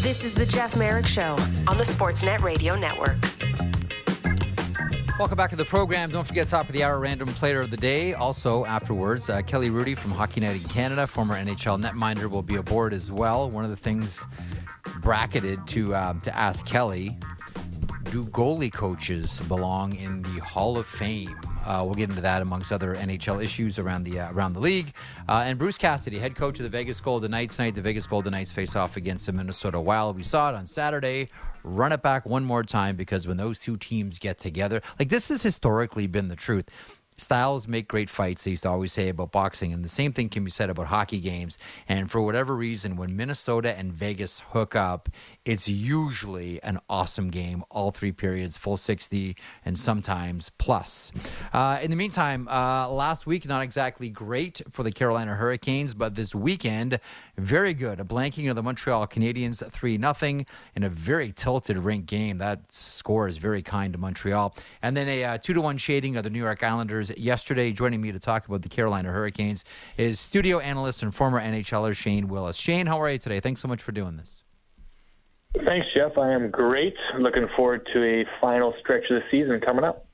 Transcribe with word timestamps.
This 0.00 0.22
is 0.22 0.32
the 0.32 0.46
Jeff 0.46 0.76
Marek 0.76 1.06
Show 1.08 1.32
on 1.66 1.76
the 1.76 1.82
Sportsnet 1.82 2.40
Radio 2.42 2.76
Network. 2.76 3.16
Welcome 5.18 5.36
back 5.36 5.50
to 5.50 5.56
the 5.56 5.64
program. 5.64 6.08
Don't 6.10 6.24
forget, 6.24 6.46
top 6.46 6.68
of 6.68 6.72
the 6.72 6.84
hour, 6.84 7.00
random 7.00 7.26
player 7.26 7.60
of 7.60 7.72
the 7.72 7.76
day. 7.76 8.14
Also, 8.14 8.64
afterwards, 8.64 9.28
uh, 9.28 9.42
Kelly 9.42 9.70
Hrudey 9.70 9.98
from 9.98 10.12
Hockey 10.12 10.40
Night 10.40 10.62
in 10.62 10.68
Canada, 10.68 11.08
former 11.08 11.34
NHL 11.34 11.82
netminder, 11.82 12.30
will 12.30 12.44
be 12.44 12.56
aboard 12.56 12.94
as 12.94 13.10
well. 13.10 13.50
One 13.50 13.64
of 13.64 13.70
the 13.70 13.76
things 13.76 14.22
bracketed 15.00 15.66
to 15.66 15.96
um, 15.96 16.20
to 16.20 16.34
ask 16.34 16.64
Kelly: 16.64 17.18
Do 18.04 18.22
goalie 18.26 18.72
coaches 18.72 19.40
belong 19.48 19.96
in 19.96 20.22
the 20.22 20.40
Hall 20.40 20.78
of 20.78 20.86
Fame? 20.86 21.36
Uh, 21.66 21.82
we'll 21.84 21.94
get 21.94 22.08
into 22.08 22.22
that 22.22 22.42
amongst 22.42 22.72
other 22.72 22.94
NHL 22.94 23.42
issues 23.42 23.78
around 23.78 24.04
the 24.04 24.20
uh, 24.20 24.32
around 24.32 24.54
the 24.54 24.60
league. 24.60 24.92
Uh, 25.28 25.42
and 25.44 25.58
Bruce 25.58 25.78
Cassidy, 25.78 26.18
head 26.18 26.36
coach 26.36 26.58
of 26.58 26.64
the 26.64 26.70
Vegas 26.70 27.00
Golden 27.00 27.30
Knights, 27.30 27.56
tonight 27.56 27.74
the 27.74 27.82
Vegas 27.82 28.06
Golden 28.06 28.32
Knights 28.32 28.52
face 28.52 28.76
off 28.76 28.96
against 28.96 29.26
the 29.26 29.32
Minnesota 29.32 29.80
Wild. 29.80 30.16
We 30.16 30.22
saw 30.22 30.50
it 30.50 30.54
on 30.54 30.66
Saturday. 30.66 31.28
Run 31.64 31.92
it 31.92 32.02
back 32.02 32.24
one 32.24 32.44
more 32.44 32.62
time 32.62 32.96
because 32.96 33.26
when 33.26 33.36
those 33.36 33.58
two 33.58 33.76
teams 33.76 34.18
get 34.18 34.38
together, 34.38 34.80
like 34.98 35.08
this 35.08 35.28
has 35.28 35.42
historically 35.42 36.06
been 36.06 36.28
the 36.28 36.36
truth 36.36 36.70
styles 37.18 37.68
make 37.68 37.88
great 37.88 38.08
fights. 38.08 38.44
They 38.44 38.52
used 38.52 38.62
to 38.62 38.70
always 38.70 38.92
say 38.92 39.08
about 39.08 39.32
boxing, 39.32 39.72
and 39.72 39.84
the 39.84 39.88
same 39.88 40.12
thing 40.12 40.28
can 40.28 40.44
be 40.44 40.50
said 40.50 40.70
about 40.70 40.86
hockey 40.86 41.20
games. 41.20 41.58
And 41.88 42.10
for 42.10 42.22
whatever 42.22 42.56
reason, 42.56 42.96
when 42.96 43.16
Minnesota 43.16 43.76
and 43.76 43.92
Vegas 43.92 44.40
hook 44.52 44.74
up, 44.74 45.08
it's 45.48 45.66
usually 45.66 46.62
an 46.62 46.78
awesome 46.90 47.30
game, 47.30 47.64
all 47.70 47.90
three 47.90 48.12
periods, 48.12 48.58
full 48.58 48.76
60, 48.76 49.34
and 49.64 49.78
sometimes 49.78 50.50
plus. 50.58 51.10
Uh, 51.54 51.78
in 51.80 51.88
the 51.88 51.96
meantime, 51.96 52.46
uh, 52.48 52.86
last 52.86 53.26
week, 53.26 53.46
not 53.46 53.62
exactly 53.62 54.10
great 54.10 54.60
for 54.70 54.82
the 54.82 54.92
Carolina 54.92 55.36
Hurricanes, 55.36 55.94
but 55.94 56.16
this 56.16 56.34
weekend, 56.34 57.00
very 57.38 57.72
good. 57.72 57.98
A 57.98 58.04
blanking 58.04 58.50
of 58.50 58.56
the 58.56 58.62
Montreal 58.62 59.06
Canadiens, 59.06 59.66
3 59.66 59.98
0 59.98 60.44
in 60.76 60.82
a 60.82 60.90
very 60.90 61.32
tilted 61.32 61.78
rink 61.78 62.04
game. 62.04 62.36
That 62.36 62.70
score 62.70 63.26
is 63.26 63.38
very 63.38 63.62
kind 63.62 63.94
to 63.94 63.98
Montreal. 63.98 64.54
And 64.82 64.94
then 64.94 65.08
a 65.08 65.24
uh, 65.24 65.38
2 65.38 65.54
to 65.54 65.62
1 65.62 65.78
shading 65.78 66.18
of 66.18 66.24
the 66.24 66.30
New 66.30 66.40
York 66.40 66.62
Islanders 66.62 67.10
yesterday. 67.16 67.72
Joining 67.72 68.02
me 68.02 68.12
to 68.12 68.18
talk 68.18 68.46
about 68.46 68.60
the 68.60 68.68
Carolina 68.68 69.10
Hurricanes 69.12 69.64
is 69.96 70.20
studio 70.20 70.58
analyst 70.58 71.02
and 71.02 71.14
former 71.14 71.40
NHLer 71.40 71.96
Shane 71.96 72.28
Willis. 72.28 72.58
Shane, 72.58 72.86
how 72.86 73.00
are 73.00 73.10
you 73.10 73.16
today? 73.16 73.40
Thanks 73.40 73.62
so 73.62 73.68
much 73.68 73.82
for 73.82 73.92
doing 73.92 74.18
this. 74.18 74.44
Thanks, 75.54 75.86
Jeff. 75.94 76.18
I 76.18 76.32
am 76.32 76.50
great. 76.50 76.94
Looking 77.18 77.48
forward 77.56 77.88
to 77.92 78.02
a 78.04 78.24
final 78.40 78.74
stretch 78.80 79.04
of 79.10 79.20
the 79.20 79.22
season 79.30 79.60
coming 79.60 79.84
up. 79.84 80.08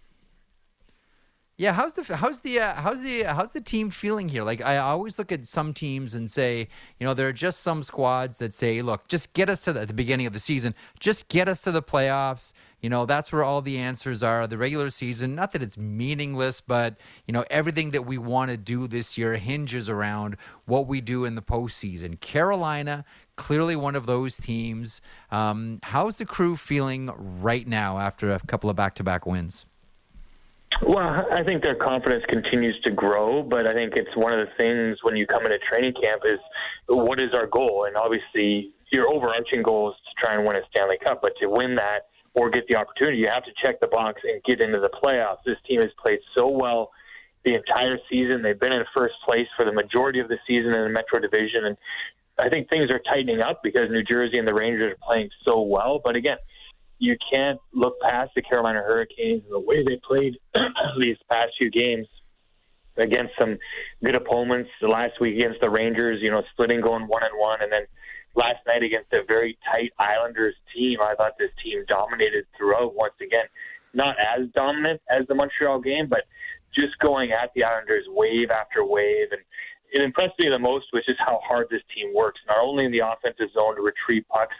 Yeah, 1.56 1.72
how's 1.72 1.94
the 1.94 2.16
how's 2.16 2.40
the 2.40 2.58
uh, 2.58 2.74
how's 2.74 3.00
the 3.00 3.22
how's 3.22 3.52
the 3.52 3.60
team 3.60 3.90
feeling 3.90 4.28
here? 4.28 4.42
Like 4.42 4.60
I 4.60 4.78
always 4.78 5.20
look 5.20 5.30
at 5.30 5.46
some 5.46 5.72
teams 5.72 6.12
and 6.12 6.28
say, 6.28 6.66
you 6.98 7.06
know, 7.06 7.14
there 7.14 7.28
are 7.28 7.32
just 7.32 7.60
some 7.60 7.84
squads 7.84 8.38
that 8.38 8.52
say, 8.52 8.82
look, 8.82 9.06
just 9.06 9.32
get 9.34 9.48
us 9.48 9.62
to 9.64 9.72
the, 9.72 9.86
the 9.86 9.94
beginning 9.94 10.26
of 10.26 10.32
the 10.32 10.40
season, 10.40 10.74
just 10.98 11.28
get 11.28 11.48
us 11.48 11.62
to 11.62 11.70
the 11.70 11.82
playoffs. 11.82 12.52
You 12.80 12.90
know, 12.90 13.06
that's 13.06 13.32
where 13.32 13.44
all 13.44 13.62
the 13.62 13.78
answers 13.78 14.20
are. 14.20 14.48
The 14.48 14.58
regular 14.58 14.90
season, 14.90 15.36
not 15.36 15.52
that 15.52 15.62
it's 15.62 15.78
meaningless, 15.78 16.60
but 16.60 16.96
you 17.24 17.32
know, 17.32 17.44
everything 17.50 17.92
that 17.92 18.02
we 18.02 18.18
want 18.18 18.50
to 18.50 18.56
do 18.56 18.88
this 18.88 19.16
year 19.16 19.36
hinges 19.36 19.88
around 19.88 20.36
what 20.66 20.88
we 20.88 21.00
do 21.00 21.24
in 21.24 21.36
the 21.36 21.40
postseason. 21.40 22.18
Carolina, 22.18 23.04
clearly 23.36 23.76
one 23.76 23.96
of 23.96 24.06
those 24.06 24.36
teams. 24.36 25.00
Um, 25.30 25.80
how's 25.82 26.16
the 26.16 26.24
crew 26.24 26.56
feeling 26.56 27.10
right 27.16 27.66
now 27.66 27.98
after 27.98 28.32
a 28.32 28.40
couple 28.40 28.70
of 28.70 28.76
back-to-back 28.76 29.26
wins? 29.26 29.66
Well, 30.86 31.26
I 31.32 31.44
think 31.44 31.62
their 31.62 31.76
confidence 31.76 32.24
continues 32.28 32.80
to 32.82 32.90
grow, 32.90 33.42
but 33.42 33.66
I 33.66 33.74
think 33.74 33.92
it's 33.94 34.16
one 34.16 34.32
of 34.32 34.44
the 34.44 34.52
things 34.56 34.98
when 35.02 35.16
you 35.16 35.26
come 35.26 35.44
into 35.44 35.58
training 35.68 35.94
camp 36.00 36.22
is 36.24 36.40
what 36.88 37.20
is 37.20 37.30
our 37.32 37.46
goal? 37.46 37.84
And 37.86 37.96
obviously, 37.96 38.72
your 38.90 39.08
overarching 39.08 39.62
goal 39.62 39.90
is 39.90 39.96
to 39.96 40.26
try 40.26 40.34
and 40.34 40.44
win 40.44 40.56
a 40.56 40.62
Stanley 40.70 40.98
Cup, 41.02 41.20
but 41.22 41.32
to 41.40 41.46
win 41.46 41.76
that 41.76 42.10
or 42.34 42.50
get 42.50 42.66
the 42.66 42.74
opportunity, 42.74 43.18
you 43.18 43.28
have 43.32 43.44
to 43.44 43.52
check 43.62 43.78
the 43.78 43.86
box 43.86 44.22
and 44.24 44.42
get 44.42 44.60
into 44.60 44.80
the 44.80 44.90
playoffs. 44.90 45.38
This 45.46 45.56
team 45.66 45.80
has 45.80 45.90
played 46.02 46.18
so 46.34 46.48
well 46.48 46.90
the 47.44 47.54
entire 47.54 47.98
season. 48.10 48.42
They've 48.42 48.58
been 48.58 48.72
in 48.72 48.82
first 48.92 49.14
place 49.24 49.46
for 49.56 49.64
the 49.64 49.72
majority 49.72 50.18
of 50.18 50.28
the 50.28 50.38
season 50.46 50.72
in 50.72 50.82
the 50.82 50.90
Metro 50.90 51.20
Division, 51.20 51.66
and 51.66 51.76
I 52.38 52.48
think 52.48 52.68
things 52.68 52.90
are 52.90 53.00
tightening 53.00 53.40
up 53.40 53.60
because 53.62 53.90
New 53.90 54.02
Jersey 54.02 54.38
and 54.38 54.48
the 54.48 54.54
Rangers 54.54 54.92
are 54.92 55.06
playing 55.06 55.30
so 55.44 55.60
well. 55.60 56.00
But 56.02 56.16
again, 56.16 56.38
you 56.98 57.16
can't 57.30 57.60
look 57.72 57.94
past 58.00 58.32
the 58.34 58.42
Carolina 58.42 58.80
Hurricanes 58.80 59.42
and 59.44 59.52
the 59.52 59.60
way 59.60 59.84
they 59.84 60.00
played 60.06 60.36
these 60.98 61.16
past 61.30 61.52
few 61.58 61.70
games 61.70 62.06
against 62.96 63.32
some 63.38 63.58
good 64.02 64.14
opponents. 64.14 64.70
The 64.80 64.88
last 64.88 65.20
week 65.20 65.34
against 65.36 65.60
the 65.60 65.70
Rangers, 65.70 66.20
you 66.22 66.30
know, 66.30 66.42
splitting 66.52 66.80
going 66.80 67.06
one 67.06 67.22
and 67.22 67.38
one, 67.38 67.62
and 67.62 67.70
then 67.70 67.82
last 68.34 68.58
night 68.66 68.82
against 68.82 69.12
a 69.12 69.22
very 69.26 69.58
tight 69.70 69.92
Islanders 69.98 70.54
team. 70.74 70.98
I 71.00 71.14
thought 71.14 71.32
this 71.38 71.50
team 71.62 71.84
dominated 71.88 72.46
throughout. 72.56 72.94
Once 72.94 73.14
again, 73.20 73.46
not 73.92 74.16
as 74.18 74.48
dominant 74.54 75.00
as 75.10 75.26
the 75.28 75.34
Montreal 75.34 75.80
game, 75.80 76.06
but 76.08 76.22
just 76.74 76.98
going 76.98 77.30
at 77.30 77.50
the 77.54 77.62
Islanders 77.62 78.04
wave 78.08 78.50
after 78.50 78.84
wave 78.84 79.28
and 79.30 79.40
it 79.94 80.02
impressed 80.02 80.34
me 80.40 80.48
the 80.50 80.58
most 80.58 80.86
was 80.92 81.04
just 81.06 81.20
how 81.20 81.40
hard 81.44 81.68
this 81.70 81.82
team 81.94 82.12
works, 82.12 82.40
not 82.48 82.58
only 82.60 82.84
in 82.84 82.90
the 82.90 82.98
offensive 82.98 83.46
zone 83.54 83.76
to 83.76 83.80
retrieve 83.80 84.24
pucks, 84.28 84.56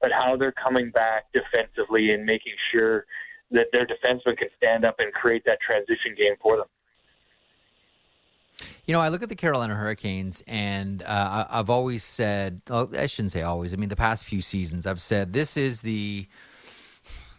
but 0.00 0.10
how 0.10 0.34
they're 0.34 0.52
coming 0.52 0.90
back 0.90 1.26
defensively 1.34 2.12
and 2.12 2.24
making 2.24 2.54
sure 2.72 3.04
that 3.50 3.66
their 3.70 3.86
defensemen 3.86 4.38
can 4.38 4.48
stand 4.56 4.86
up 4.86 4.96
and 4.98 5.12
create 5.12 5.44
that 5.44 5.58
transition 5.60 6.14
game 6.16 6.34
for 6.40 6.56
them. 6.56 6.66
You 8.86 8.94
know, 8.94 9.00
I 9.00 9.08
look 9.10 9.22
at 9.22 9.28
the 9.28 9.36
Carolina 9.36 9.74
Hurricanes, 9.74 10.42
and 10.46 11.02
uh, 11.02 11.46
I've 11.50 11.68
always 11.68 12.02
said, 12.02 12.62
well, 12.68 12.90
I 12.96 13.04
shouldn't 13.04 13.32
say 13.32 13.42
always. 13.42 13.74
I 13.74 13.76
mean, 13.76 13.90
the 13.90 13.96
past 13.96 14.24
few 14.24 14.40
seasons, 14.40 14.86
I've 14.86 15.02
said 15.02 15.34
this 15.34 15.56
is 15.56 15.82
the 15.82 16.26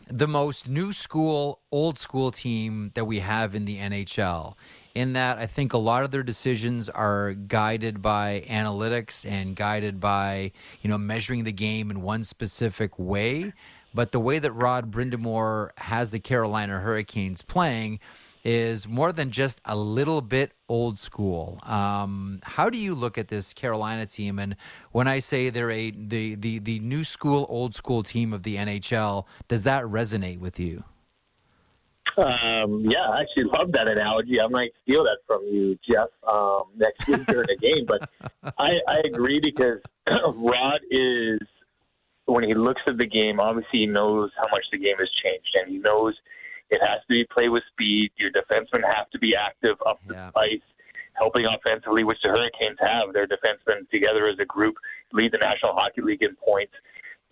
the 0.08 0.28
most 0.28 0.68
new 0.68 0.92
school, 0.92 1.62
old 1.72 2.00
school 2.00 2.32
team 2.32 2.92
that 2.96 3.06
we 3.06 3.20
have 3.20 3.54
in 3.54 3.66
the 3.66 3.78
NHL 3.78 4.56
in 4.96 5.14
that 5.14 5.38
I 5.38 5.46
think 5.46 5.74
a 5.74 5.78
lot 5.78 6.04
of 6.04 6.12
their 6.12 6.24
decisions 6.24 6.90
are 6.90 7.34
guided 7.34 8.02
by 8.02 8.44
analytics 8.48 9.30
and 9.30 9.56
guided 9.56 10.00
by, 10.00 10.52
you 10.82 10.90
know, 10.90 10.98
measuring 10.98 11.44
the 11.44 11.52
game 11.52 11.92
in 11.92 12.02
one 12.02 12.24
specific 12.24 12.98
way. 12.98 13.54
But 13.94 14.12
the 14.12 14.20
way 14.20 14.40
that 14.40 14.52
Rod 14.52 14.92
Brind'Amour 14.92 15.72
has 15.78 16.12
the 16.12 16.20
Carolina 16.20 16.80
Hurricanes 16.80 17.42
playing 17.42 18.00
is 18.44 18.88
more 18.88 19.12
than 19.12 19.32
just 19.32 19.60
a 19.66 19.76
little 19.76 20.22
bit 20.22 20.54
old 20.70 20.98
school. 20.98 21.60
Um, 21.64 22.40
how 22.44 22.70
do 22.70 22.78
you 22.78 22.96
look 22.96 23.18
at 23.18 23.28
this 23.28 23.54
Carolina 23.54 24.06
team? 24.06 24.40
And 24.40 24.56
when 24.92 25.08
I 25.08 25.20
say 25.20 25.50
they're 25.50 25.72
a 25.72 25.92
the, 25.92 26.36
the 26.36 26.60
the 26.60 26.80
new 26.80 27.04
school, 27.04 27.46
old 27.50 27.76
school 27.76 28.04
team 28.04 28.32
of 28.34 28.44
the 28.44 28.56
NHL, 28.56 29.26
does 29.48 29.64
that 29.64 29.84
resonate 29.84 30.40
with 30.40 30.60
you? 30.60 30.84
Um, 32.20 32.86
yeah, 32.90 33.08
I 33.10 33.22
actually 33.22 33.46
love 33.46 33.72
that 33.72 33.88
analogy. 33.88 34.40
I 34.40 34.48
might 34.48 34.72
steal 34.84 35.04
that 35.04 35.20
from 35.26 35.44
you, 35.46 35.78
Jeff, 35.88 36.10
um, 36.28 36.64
next 36.76 37.08
week 37.08 37.26
during 37.28 37.48
the 37.48 37.58
game. 37.58 37.86
But 37.88 38.10
I, 38.58 38.80
I 38.88 39.02
agree 39.06 39.40
because 39.40 39.80
Rod 40.36 40.82
is, 40.92 41.40
when 42.26 42.44
he 42.44 42.54
looks 42.54 42.82
at 42.88 42.98
the 42.98 43.06
game, 43.06 43.40
obviously 43.40 43.80
he 43.80 43.86
knows 43.86 44.32
how 44.38 44.48
much 44.52 44.64
the 44.72 44.78
game 44.78 44.98
has 45.00 45.10
changed, 45.24 45.50
and 45.56 45.72
he 45.72 45.78
knows 45.78 46.14
it 46.70 46.82
has 46.82 47.02
to 47.02 47.08
be 47.10 47.26
played 47.32 47.50
with 47.50 47.64
speed. 47.72 48.12
Your 48.18 48.32
defensemen 48.32 48.84
have 48.84 49.10
to 49.12 49.20
be 49.20 49.34
active 49.36 49.78
up 49.88 50.00
the 50.08 50.16
yeah. 50.16 50.32
ice, 50.36 50.68
helping 51.14 51.46
offensively, 51.46 52.04
which 52.04 52.20
the 52.22 52.30
Hurricanes 52.30 52.78
have. 52.80 53.14
Their 53.14 53.28
defensemen 53.28 53.90
together 53.90 54.28
as 54.28 54.38
a 54.40 54.46
group 54.46 54.76
lead 55.14 55.32
the 55.32 55.40
National 55.40 55.74
Hockey 55.74 56.02
League 56.02 56.22
in 56.22 56.36
points. 56.36 56.74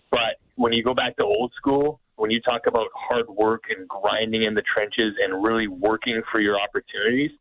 But 0.10 0.40
when 0.56 0.74
you 0.74 0.84
go 0.84 0.94
back 0.94 1.18
to 1.18 1.24
old 1.24 1.52
school, 1.58 2.00
when 2.18 2.32
you 2.32 2.42
talk 2.42 2.68
about 2.68 2.88
hard 2.94 3.30
work 3.30 3.66
and 3.70 3.88
grinding 3.88 4.44
in 4.44 4.54
the 4.54 4.64
trenches 4.64 5.14
and 5.24 5.42
really 5.42 5.68
working 5.68 6.22
for 6.32 6.42
your 6.42 6.60
opportunities, 6.60 7.32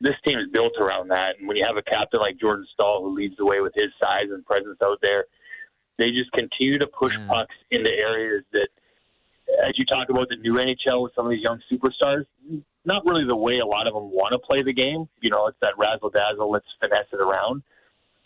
this 0.00 0.14
team 0.24 0.38
is 0.38 0.46
built 0.52 0.74
around 0.78 1.08
that. 1.08 1.38
And 1.38 1.48
when 1.48 1.56
you 1.56 1.64
have 1.66 1.76
a 1.76 1.82
captain 1.82 2.20
like 2.20 2.38
Jordan 2.38 2.66
Staal 2.74 3.02
who 3.02 3.14
leads 3.14 3.36
the 3.36 3.46
way 3.46 3.60
with 3.60 3.72
his 3.74 3.90
size 3.98 4.26
and 4.30 4.44
presence 4.44 4.78
out 4.82 4.98
there, 5.02 5.24
they 5.98 6.10
just 6.10 6.30
continue 6.32 6.78
to 6.78 6.86
push 6.86 7.14
mm. 7.14 7.28
pucks 7.28 7.54
into 7.70 7.90
areas 7.90 8.44
that, 8.52 8.68
as 9.66 9.78
you 9.78 9.84
talk 9.86 10.10
about 10.10 10.28
the 10.28 10.36
new 10.36 10.54
NHL 10.54 11.02
with 11.02 11.12
some 11.14 11.26
of 11.26 11.30
these 11.30 11.42
young 11.42 11.60
superstars, 11.70 12.26
not 12.84 13.04
really 13.06 13.24
the 13.24 13.36
way 13.36 13.58
a 13.58 13.66
lot 13.66 13.86
of 13.86 13.94
them 13.94 14.10
want 14.10 14.32
to 14.32 14.38
play 14.38 14.62
the 14.62 14.72
game. 14.72 15.08
You 15.20 15.30
know, 15.30 15.46
it's 15.46 15.58
that 15.60 15.78
razzle 15.78 16.10
dazzle, 16.10 16.50
let's 16.50 16.66
finesse 16.80 17.06
it 17.12 17.20
around. 17.20 17.62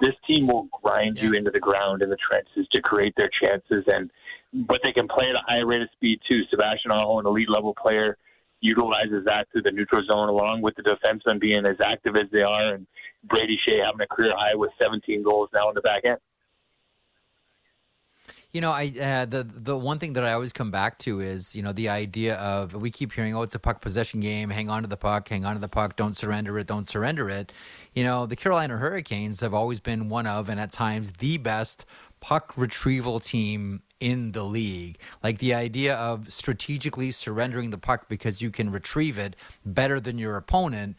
This 0.01 0.15
team 0.27 0.49
will 0.49 0.69
grind 0.83 1.17
yeah. 1.17 1.25
you 1.25 1.33
into 1.35 1.51
the 1.51 1.61
ground 1.61 2.03
in 2.03 2.11
the 2.11 2.17
trenches 2.17 2.67
to 2.73 2.81
create 2.81 3.15
their 3.17 3.31
chances 3.41 3.85
and 3.87 4.11
but 4.53 4.81
they 4.83 4.93
can 4.93 5.09
play 5.09 5.25
at 5.29 5.35
a 5.35 5.43
high 5.47 5.61
rate 5.61 5.83
of 5.83 5.89
speed 5.93 6.21
too. 6.29 6.43
Sebastian 6.51 6.91
Aho, 6.91 7.19
an 7.19 7.27
elite 7.27 7.49
level 7.49 7.75
player, 7.75 8.17
utilizes 8.61 9.25
that 9.25 9.49
through 9.51 9.63
the 9.63 9.71
neutral 9.71 10.05
zone, 10.07 10.29
along 10.29 10.63
with 10.63 10.75
the 10.77 10.83
defensemen 10.83 11.41
being 11.41 11.67
as 11.67 11.77
active 11.85 12.17
as 12.17 12.31
they 12.31 12.43
are, 12.43 12.75
and 12.75 12.87
Brady 13.25 13.59
Skjei 13.67 13.85
having 13.85 14.01
a 14.01 14.07
career 14.07 14.33
high 14.37 14.55
with 14.55 14.71
17 14.81 15.23
goals 15.23 15.49
now 15.53 15.69
in 15.69 15.75
the 15.75 15.81
back 15.81 16.05
end. 16.05 16.19
You 18.53 18.61
know, 18.61 18.71
I 18.71 18.93
uh, 19.01 19.25
the 19.25 19.45
the 19.45 19.79
one 19.79 19.99
thing 19.99 20.13
that 20.13 20.25
I 20.25 20.35
always 20.35 20.53
come 20.53 20.71
back 20.71 20.99
to 21.01 21.21
is 21.21 21.57
you 21.57 21.63
know 21.63 21.73
the 21.73 21.89
idea 21.89 22.35
of 22.35 22.75
we 22.75 22.91
keep 22.91 23.15
hearing, 23.15 23.35
oh, 23.35 23.41
it's 23.41 23.55
a 23.55 23.59
puck 23.59 23.81
possession 23.81 24.21
game. 24.21 24.51
Hang 24.51 24.69
on 24.69 24.83
to 24.83 24.89
the 24.89 24.97
puck. 24.99 25.27
Hang 25.31 25.47
on 25.47 25.55
to 25.55 25.61
the 25.61 25.69
puck. 25.69 25.97
Don't 25.97 26.15
surrender 26.15 26.59
it. 26.59 26.67
Don't 26.67 26.87
surrender 26.87 27.31
it. 27.31 27.51
You 27.95 28.05
know, 28.05 28.27
the 28.27 28.37
Carolina 28.37 28.77
Hurricanes 28.77 29.41
have 29.41 29.55
always 29.55 29.81
been 29.81 30.11
one 30.11 30.27
of, 30.27 30.51
and 30.51 30.61
at 30.61 30.71
times 30.71 31.13
the 31.13 31.39
best 31.39 31.87
puck 32.21 32.53
retrieval 32.55 33.21
team 33.21 33.83
in 34.03 34.33
the 34.33 34.43
league. 34.43 34.99
Like 35.23 35.39
the 35.39 35.55
idea 35.55 35.95
of 35.95 36.33
strategically 36.33 37.13
surrendering 37.13 37.71
the 37.71 37.79
puck 37.79 38.09
because 38.09 38.43
you 38.43 38.51
can 38.51 38.73
retrieve 38.73 39.17
it 39.17 39.37
better 39.65 40.01
than 40.01 40.19
your 40.19 40.37
opponent. 40.37 40.97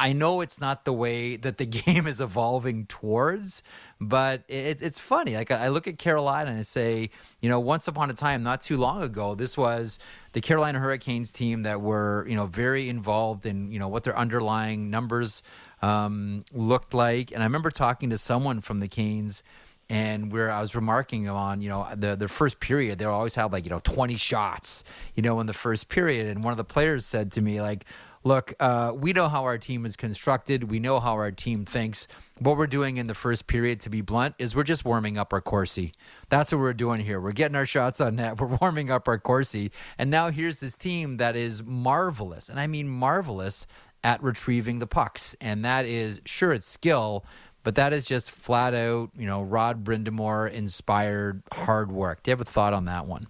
I 0.00 0.14
know 0.14 0.40
it's 0.40 0.58
not 0.58 0.86
the 0.86 0.92
way 0.92 1.36
that 1.36 1.58
the 1.58 1.66
game 1.84 2.06
is 2.06 2.18
evolving 2.18 2.86
towards, 2.86 3.62
but 4.00 4.42
it, 4.48 4.78
it's 4.80 4.98
funny. 4.98 5.36
Like 5.36 5.50
I 5.50 5.68
look 5.68 5.86
at 5.86 5.98
Carolina 5.98 6.50
and 6.50 6.60
I 6.60 6.62
say, 6.62 7.10
you 7.40 7.50
know, 7.50 7.60
once 7.60 7.86
upon 7.86 8.08
a 8.08 8.14
time, 8.14 8.42
not 8.42 8.62
too 8.62 8.78
long 8.78 9.02
ago, 9.02 9.34
this 9.34 9.58
was 9.58 9.98
the 10.32 10.40
Carolina 10.40 10.78
Hurricanes 10.78 11.32
team 11.32 11.62
that 11.64 11.82
were, 11.82 12.24
you 12.26 12.36
know, 12.36 12.46
very 12.46 12.88
involved 12.88 13.44
in, 13.44 13.70
you 13.70 13.78
know, 13.78 13.88
what 13.88 14.04
their 14.04 14.16
underlying 14.16 14.88
numbers 14.88 15.42
um, 15.82 16.46
looked 16.54 16.94
like. 16.94 17.32
And 17.32 17.42
I 17.42 17.44
remember 17.44 17.70
talking 17.70 18.08
to 18.08 18.16
someone 18.18 18.62
from 18.62 18.80
the 18.80 18.88
Canes 18.88 19.42
and 19.88 20.32
where 20.32 20.50
I 20.50 20.60
was 20.60 20.74
remarking 20.74 21.28
on, 21.28 21.60
you 21.60 21.68
know, 21.68 21.88
the 21.94 22.16
the 22.16 22.28
first 22.28 22.60
period, 22.60 22.98
they 22.98 23.04
always 23.04 23.34
have 23.36 23.52
like, 23.52 23.64
you 23.64 23.70
know, 23.70 23.80
20 23.80 24.16
shots, 24.16 24.84
you 25.14 25.22
know, 25.22 25.38
in 25.40 25.46
the 25.46 25.52
first 25.52 25.88
period. 25.88 26.26
And 26.26 26.42
one 26.42 26.50
of 26.50 26.56
the 26.56 26.64
players 26.64 27.06
said 27.06 27.30
to 27.32 27.40
me, 27.40 27.60
like, 27.60 27.84
look, 28.24 28.54
uh, 28.58 28.92
we 28.94 29.12
know 29.12 29.28
how 29.28 29.44
our 29.44 29.58
team 29.58 29.86
is 29.86 29.94
constructed. 29.94 30.64
We 30.64 30.80
know 30.80 30.98
how 30.98 31.12
our 31.12 31.30
team 31.30 31.64
thinks. 31.64 32.08
What 32.38 32.56
we're 32.56 32.66
doing 32.66 32.96
in 32.96 33.06
the 33.06 33.14
first 33.14 33.46
period, 33.46 33.80
to 33.82 33.90
be 33.90 34.00
blunt, 34.00 34.34
is 34.38 34.56
we're 34.56 34.64
just 34.64 34.84
warming 34.84 35.16
up 35.16 35.32
our 35.32 35.40
Corsi. 35.40 35.92
That's 36.28 36.50
what 36.50 36.58
we're 36.58 36.72
doing 36.72 37.00
here. 37.02 37.20
We're 37.20 37.30
getting 37.32 37.54
our 37.56 37.66
shots 37.66 38.00
on 38.00 38.16
net. 38.16 38.40
We're 38.40 38.58
warming 38.60 38.90
up 38.90 39.06
our 39.06 39.18
Corsi. 39.18 39.70
And 39.96 40.10
now 40.10 40.30
here's 40.30 40.58
this 40.58 40.74
team 40.74 41.18
that 41.18 41.36
is 41.36 41.62
marvelous, 41.62 42.48
and 42.48 42.58
I 42.58 42.66
mean 42.66 42.88
marvelous, 42.88 43.66
at 44.06 44.22
retrieving 44.22 44.78
the 44.78 44.86
pucks. 44.86 45.34
And 45.40 45.64
that 45.64 45.84
is, 45.84 46.20
sure, 46.24 46.52
it's 46.52 46.68
skill, 46.68 47.24
but 47.66 47.74
that 47.74 47.92
is 47.92 48.06
just 48.06 48.30
flat 48.30 48.74
out, 48.74 49.10
you 49.18 49.26
know, 49.26 49.42
Rod 49.42 49.82
Brind'Amour 49.82 50.48
inspired 50.52 51.42
hard 51.52 51.90
work. 51.90 52.22
Do 52.22 52.30
you 52.30 52.32
have 52.34 52.40
a 52.40 52.44
thought 52.44 52.72
on 52.72 52.84
that 52.84 53.08
one? 53.08 53.26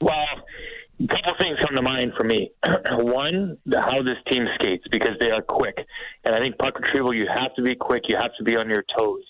Well, 0.00 0.24
a 0.98 1.06
couple 1.06 1.34
things 1.38 1.58
come 1.60 1.76
to 1.76 1.82
mind 1.82 2.14
for 2.16 2.24
me. 2.24 2.50
One, 2.96 3.58
how 3.70 4.02
this 4.02 4.16
team 4.26 4.46
skates 4.54 4.86
because 4.90 5.18
they 5.20 5.26
are 5.26 5.42
quick, 5.42 5.76
and 6.24 6.34
I 6.34 6.38
think 6.38 6.56
puck 6.56 6.80
retrieval 6.80 7.12
you 7.12 7.26
have 7.28 7.54
to 7.56 7.62
be 7.62 7.74
quick, 7.74 8.04
you 8.08 8.16
have 8.16 8.30
to 8.38 8.42
be 8.42 8.56
on 8.56 8.70
your 8.70 8.84
toes. 8.96 9.20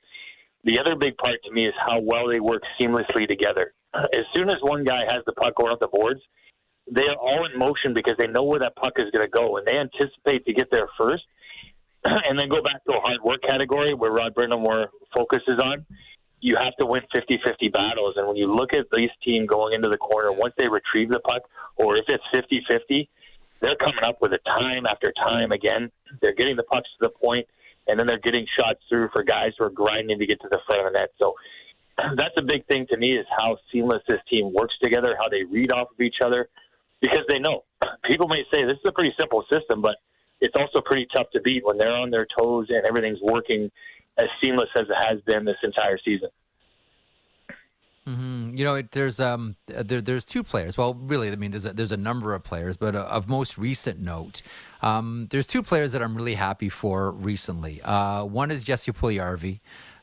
The 0.63 0.79
other 0.79 0.95
big 0.95 1.17
part 1.17 1.43
to 1.43 1.51
me 1.51 1.67
is 1.67 1.75
how 1.85 1.99
well 1.99 2.29
they 2.29 2.39
work 2.39 2.63
seamlessly 2.81 3.27
together. 3.27 3.75
As 3.95 4.25
soon 4.33 4.51
as 4.51 4.59
one 4.63 4.85
guy 4.85 5.01
has 5.11 5.25
the 5.27 5.33
puck 5.33 5.57
going 5.57 5.73
up 5.73 5.81
the 5.81 5.89
boards, 5.89 6.21
they 6.89 7.09
are 7.11 7.17
all 7.17 7.45
in 7.53 7.59
motion 7.59 7.93
because 7.93 8.15
they 8.19 8.29
know 8.29 8.45
where 8.45 8.61
that 8.61 8.77
puck 8.77 8.93
is 8.99 9.11
going 9.11 9.27
to 9.27 9.31
go, 9.31 9.57
and 9.57 9.67
they 9.67 9.79
anticipate 9.79 10.47
to 10.47 10.53
get 10.53 10.71
there 10.71 10.87
first, 10.97 11.25
and 12.29 12.39
then 12.39 12.49
go 12.49 12.63
back 12.63 12.85
to 12.85 12.93
a 12.93 13.01
hard 13.01 13.23
work 13.25 13.43
category 13.43 13.95
where 13.95 14.11
Rod 14.11 14.35
Brind'Amour 14.35 14.89
focuses 15.15 15.59
on 15.63 15.87
you 16.43 16.59
have 16.61 16.75
to 16.77 16.85
win 16.85 17.03
50-50 17.15 17.73
battles. 17.73 18.15
And 18.19 18.27
when 18.27 18.37
you 18.37 18.53
look 18.53 18.75
at 18.75 18.91
this 18.91 19.11
team 19.25 19.47
going 19.47 19.75
into 19.75 19.89
the 19.89 19.97
corner, 19.97 20.33
once 20.33 20.53
they 20.59 20.67
retrieve 20.67 21.09
the 21.09 21.21
puck, 21.21 21.43
or 21.77 21.97
if 21.97 22.05
it's 22.09 22.25
50-50, 22.35 23.09
they're 23.61 23.77
coming 23.77 24.03
up 24.05 24.19
with 24.21 24.33
it 24.33 24.43
time 24.45 24.85
after 24.85 25.13
time 25.13 25.53
again. 25.53 25.91
They're 26.21 26.35
getting 26.35 26.57
the 26.57 26.65
pucks 26.65 26.89
to 26.99 27.07
the 27.07 27.11
point, 27.11 27.47
and 27.87 27.99
then 27.99 28.09
they're 28.09 28.19
getting 28.19 28.45
shots 28.59 28.81
through 28.89 29.09
for 29.13 29.23
guys 29.23 29.53
who 29.57 29.65
are 29.65 29.71
grinding 29.71 30.19
to 30.19 30.27
get 30.27 30.41
to 30.43 30.49
the 30.51 30.59
front 30.67 30.85
of 30.85 30.93
the 30.93 30.99
net. 30.99 31.11
So 31.17 31.35
that's 32.17 32.35
a 32.37 32.43
big 32.43 32.67
thing 32.67 32.87
to 32.91 32.97
me 32.97 33.17
is 33.17 33.27
how 33.31 33.57
seamless 33.71 34.03
this 34.09 34.21
team 34.29 34.53
works 34.53 34.75
together, 34.83 35.15
how 35.17 35.29
they 35.29 35.45
read 35.45 35.71
off 35.71 35.89
of 35.93 36.01
each 36.01 36.19
other, 36.25 36.49
because 37.01 37.23
they 37.29 37.39
know. 37.39 37.63
People 38.05 38.27
may 38.27 38.43
say 38.51 38.65
this 38.65 38.83
is 38.83 38.87
a 38.89 38.93
pretty 38.93 39.15
simple 39.17 39.45
system, 39.49 39.81
but 39.81 39.95
it's 40.43 40.55
also 40.57 40.81
pretty 40.85 41.07
tough 41.15 41.31
to 41.33 41.41
beat 41.41 41.65
when 41.65 41.79
they're 41.79 41.97
on 41.97 42.11
their 42.11 42.27
toes 42.37 42.67
and 42.69 42.85
everything's 42.85 43.21
working 43.23 43.71
as 44.19 44.27
seamless 44.41 44.69
as 44.77 44.87
it 44.91 44.97
has 45.09 45.21
been 45.23 45.45
this 45.45 45.57
entire 45.63 45.99
season. 46.05 46.29
Mm-hmm. 48.07 48.57
You 48.57 48.65
know, 48.65 48.83
there's 48.91 49.21
um, 49.21 49.55
there, 49.67 50.01
there's 50.01 50.25
two 50.25 50.43
players. 50.43 50.77
Well, 50.77 50.95
really, 50.95 51.31
I 51.31 51.37
mean, 51.37 51.53
there's 51.53 51.65
a, 51.65 51.73
there's 51.73 51.93
a 51.93 51.97
number 51.97 52.35
of 52.35 52.43
players, 52.43 52.77
but 52.77 52.97
uh, 52.97 53.05
of 53.05 53.29
most 53.29 53.57
recent 53.57 54.01
note, 54.01 54.43
um, 54.83 55.29
there's 55.31 55.47
two 55.47 55.63
players 55.63 55.93
that 55.93 56.03
I'm 56.03 56.17
really 56.17 56.35
happy 56.35 56.69
for 56.69 57.13
recently. 57.13 57.81
Uh, 57.83 58.25
one 58.25 58.51
is 58.51 58.65
Jesse 58.65 58.91
Puljujarvi. 58.91 59.61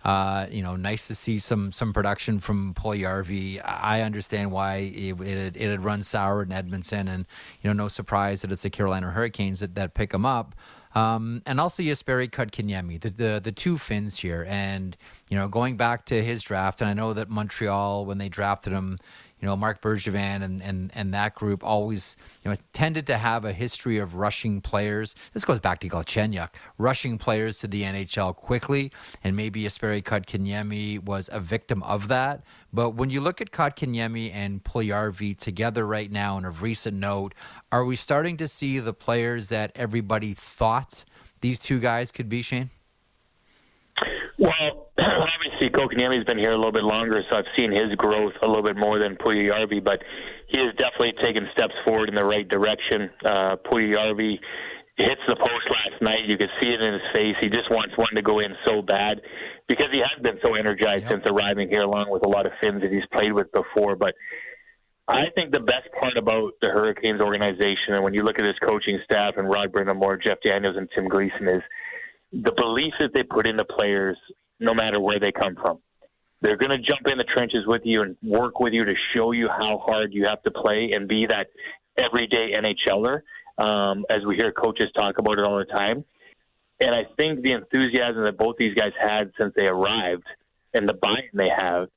Uh, 0.09 0.47
you 0.49 0.63
know, 0.63 0.75
nice 0.75 1.05
to 1.05 1.13
see 1.13 1.37
some 1.37 1.71
some 1.71 1.93
production 1.93 2.39
from 2.39 2.73
Puljujarvi. 2.73 3.61
I 3.63 4.01
understand 4.01 4.51
why 4.51 4.77
it, 4.77 5.21
it, 5.21 5.55
it 5.55 5.69
had 5.69 5.83
run 5.83 6.01
sour 6.01 6.41
in 6.41 6.51
Edmonton, 6.51 7.07
and 7.07 7.27
you 7.61 7.69
know, 7.69 7.83
no 7.83 7.89
surprise 7.89 8.41
that 8.41 8.51
it's 8.51 8.63
the 8.63 8.71
Carolina 8.71 9.11
Hurricanes 9.11 9.59
that, 9.59 9.75
that 9.75 9.93
pick 9.93 10.11
him 10.11 10.25
up. 10.25 10.55
Um, 10.95 11.43
and 11.45 11.61
also 11.61 11.83
Jesperi 11.83 12.27
Kotkaniemi, 12.27 12.99
the, 12.99 13.11
the 13.11 13.39
the 13.43 13.51
two 13.51 13.77
Finns 13.77 14.17
here, 14.17 14.47
and 14.49 14.97
you 15.29 15.37
know 15.37 15.47
going 15.47 15.77
back 15.77 16.05
to 16.05 16.23
his 16.23 16.41
draft, 16.41 16.81
and 16.81 16.89
I 16.89 16.93
know 16.93 17.13
that 17.13 17.29
Montreal 17.29 18.03
when 18.07 18.17
they 18.17 18.29
drafted 18.29 18.73
him, 18.73 18.97
you 19.41 19.45
know 19.45 19.55
Marc 19.55 19.81
Bergevin 19.81 20.43
and, 20.43 20.61
and 20.61 20.91
and 20.93 21.13
that 21.13 21.35
group 21.35 21.63
always 21.63 22.17
you 22.43 22.51
know 22.51 22.57
tended 22.73 23.07
to 23.07 23.17
have 23.17 23.45
a 23.45 23.53
history 23.53 23.97
of 23.97 24.15
rushing 24.15 24.61
players. 24.61 25.15
This 25.33 25.45
goes 25.45 25.59
back 25.59 25.79
to 25.79 25.89
Galchenyuk, 25.89 26.49
rushing 26.77 27.17
players 27.17 27.59
to 27.59 27.67
the 27.67 27.83
NHL 27.83 28.35
quickly, 28.35 28.91
and 29.23 29.35
maybe 29.35 29.63
Jesperi 29.63 30.03
Kotkaniemi 30.03 31.03
was 31.03 31.29
a 31.31 31.39
victim 31.39 31.83
of 31.83 32.07
that. 32.09 32.43
But 32.71 32.91
when 32.91 33.09
you 33.09 33.21
look 33.21 33.41
at 33.41 33.51
Kotkaniemi 33.51 34.31
and 34.33 34.63
Puljujarvi 34.63 35.37
together 35.37 35.87
right 35.87 36.11
now, 36.11 36.37
and 36.37 36.45
of 36.45 36.61
recent 36.61 36.97
note, 36.97 37.33
are 37.71 37.83
we 37.83 37.95
starting 37.95 38.37
to 38.37 38.47
see 38.47 38.79
the 38.79 38.93
players 38.93 39.49
that 39.49 39.71
everybody 39.75 40.33
thought 40.33 41.05
these 41.41 41.59
two 41.59 41.79
guys 41.79 42.11
could 42.11 42.29
be, 42.29 42.41
Shane? 42.41 42.69
Well, 44.37 44.91
obviously, 44.99 45.48
Kotkaniemi's 45.67 46.23
been 46.23 46.37
here 46.37 46.53
a 46.53 46.57
little 46.57 46.71
bit 46.71 46.87
longer, 46.87 47.21
so 47.29 47.35
I've 47.35 47.51
seen 47.57 47.71
his 47.71 47.93
growth 47.97 48.31
a 48.41 48.47
little 48.47 48.63
bit 48.63 48.77
more 48.77 48.99
than 48.99 49.17
Puljujarvi, 49.17 49.83
but 49.83 49.99
he 50.47 50.57
has 50.57 50.71
definitely 50.79 51.11
taken 51.21 51.49
steps 51.51 51.75
forward 51.83 52.07
in 52.07 52.15
the 52.15 52.23
right 52.23 52.47
direction. 52.47 53.09
Uh, 53.19 53.59
Puljujarvi 53.67 54.39
hits 54.95 55.21
the 55.27 55.35
post 55.35 55.67
last 55.67 56.01
night. 56.01 56.23
You 56.27 56.37
could 56.37 56.51
see 56.61 56.67
it 56.67 56.79
in 56.79 56.93
his 56.93 57.07
face. 57.11 57.35
He 57.41 57.49
just 57.49 57.69
wants 57.69 57.97
one 57.97 58.15
to 58.15 58.21
go 58.21 58.39
in 58.39 58.55
so 58.63 58.81
bad 58.81 59.19
because 59.67 59.91
he 59.91 59.99
has 59.99 60.15
been 60.23 60.39
so 60.41 60.55
energized 60.55 61.03
yep. 61.03 61.11
since 61.11 61.23
arriving 61.25 61.67
here, 61.67 61.83
along 61.83 62.09
with 62.09 62.23
a 62.23 62.27
lot 62.27 62.45
of 62.45 62.51
Finns 62.61 62.81
that 62.81 62.91
he's 62.91 63.05
played 63.11 63.33
with 63.33 63.51
before. 63.51 63.95
But 63.95 64.15
I 65.07 65.31
think 65.35 65.51
the 65.51 65.59
best 65.59 65.89
part 65.99 66.17
about 66.17 66.53
the 66.61 66.67
Hurricanes 66.67 67.19
organization, 67.19 67.95
and 67.95 68.03
when 68.03 68.13
you 68.13 68.23
look 68.23 68.37
at 68.37 68.45
his 68.45 68.59
coaching 68.63 68.99
staff 69.03 69.35
and 69.37 69.49
Rod 69.49 69.71
Brind'Amour, 69.71 70.21
Jeff 70.21 70.37
Daniels, 70.43 70.77
and 70.77 70.87
Tim 70.93 71.07
Gleason, 71.07 71.47
is 71.47 71.63
the 72.31 72.51
belief 72.55 72.93
that 72.99 73.09
they 73.13 73.23
put 73.23 73.47
into 73.47 73.65
players 73.65 74.17
no 74.59 74.73
matter 74.73 74.99
where 74.99 75.19
they 75.19 75.31
come 75.31 75.55
from. 75.55 75.79
They're 76.41 76.57
going 76.57 76.71
to 76.71 76.77
jump 76.77 77.01
in 77.05 77.17
the 77.17 77.25
trenches 77.25 77.65
with 77.67 77.81
you 77.83 78.01
and 78.01 78.15
work 78.23 78.59
with 78.59 78.73
you 78.73 78.85
to 78.85 78.93
show 79.13 79.31
you 79.31 79.49
how 79.49 79.81
hard 79.85 80.13
you 80.13 80.25
have 80.25 80.41
to 80.43 80.51
play 80.51 80.91
and 80.93 81.07
be 81.07 81.25
that 81.27 81.47
everyday 81.97 82.51
NHLer, 82.53 83.21
um, 83.57 84.05
as 84.09 84.25
we 84.25 84.35
hear 84.35 84.51
coaches 84.51 84.89
talk 84.95 85.17
about 85.17 85.37
it 85.37 85.43
all 85.43 85.57
the 85.57 85.65
time. 85.65 86.05
And 86.79 86.95
I 86.95 87.03
think 87.17 87.41
the 87.41 87.51
enthusiasm 87.51 88.23
that 88.23 88.37
both 88.37 88.55
these 88.57 88.73
guys 88.73 88.93
had 89.01 89.31
since 89.37 89.53
they 89.55 89.65
arrived 89.65 90.23
and 90.73 90.87
the 90.87 90.93
buy-in 90.93 91.29
they 91.33 91.49
have 91.49 91.89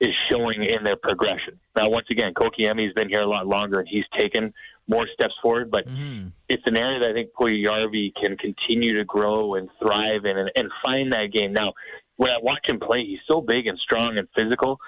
is 0.00 0.10
showing 0.28 0.64
in 0.64 0.82
their 0.82 0.96
progression. 0.96 1.60
Now, 1.76 1.88
once 1.88 2.06
again, 2.10 2.34
Kotkaniemi's 2.34 2.92
been 2.94 3.08
here 3.08 3.20
a 3.20 3.28
lot 3.28 3.46
longer 3.46 3.78
and 3.78 3.88
he's 3.88 4.04
taken 4.18 4.52
more 4.88 5.06
steps 5.14 5.34
forward, 5.40 5.70
but 5.70 5.86
mm-hmm. 5.86 6.28
it's 6.48 6.62
an 6.66 6.76
area 6.76 6.98
that 7.00 7.10
I 7.10 7.12
think 7.12 7.30
Puljujarvi 7.38 8.12
can 8.20 8.36
continue 8.36 8.98
to 8.98 9.04
grow 9.04 9.54
and 9.54 9.68
thrive 9.80 10.24
in 10.24 10.36
and, 10.36 10.50
and 10.56 10.70
find 10.82 11.12
that 11.12 11.28
game. 11.32 11.52
Now, 11.52 11.72
when 12.16 12.30
I 12.30 12.38
watch 12.42 12.66
him 12.66 12.80
play, 12.80 13.04
he's 13.04 13.18
so 13.26 13.40
big 13.40 13.66
and 13.66 13.78
strong 13.78 14.18
and 14.18 14.28
physical. 14.34 14.78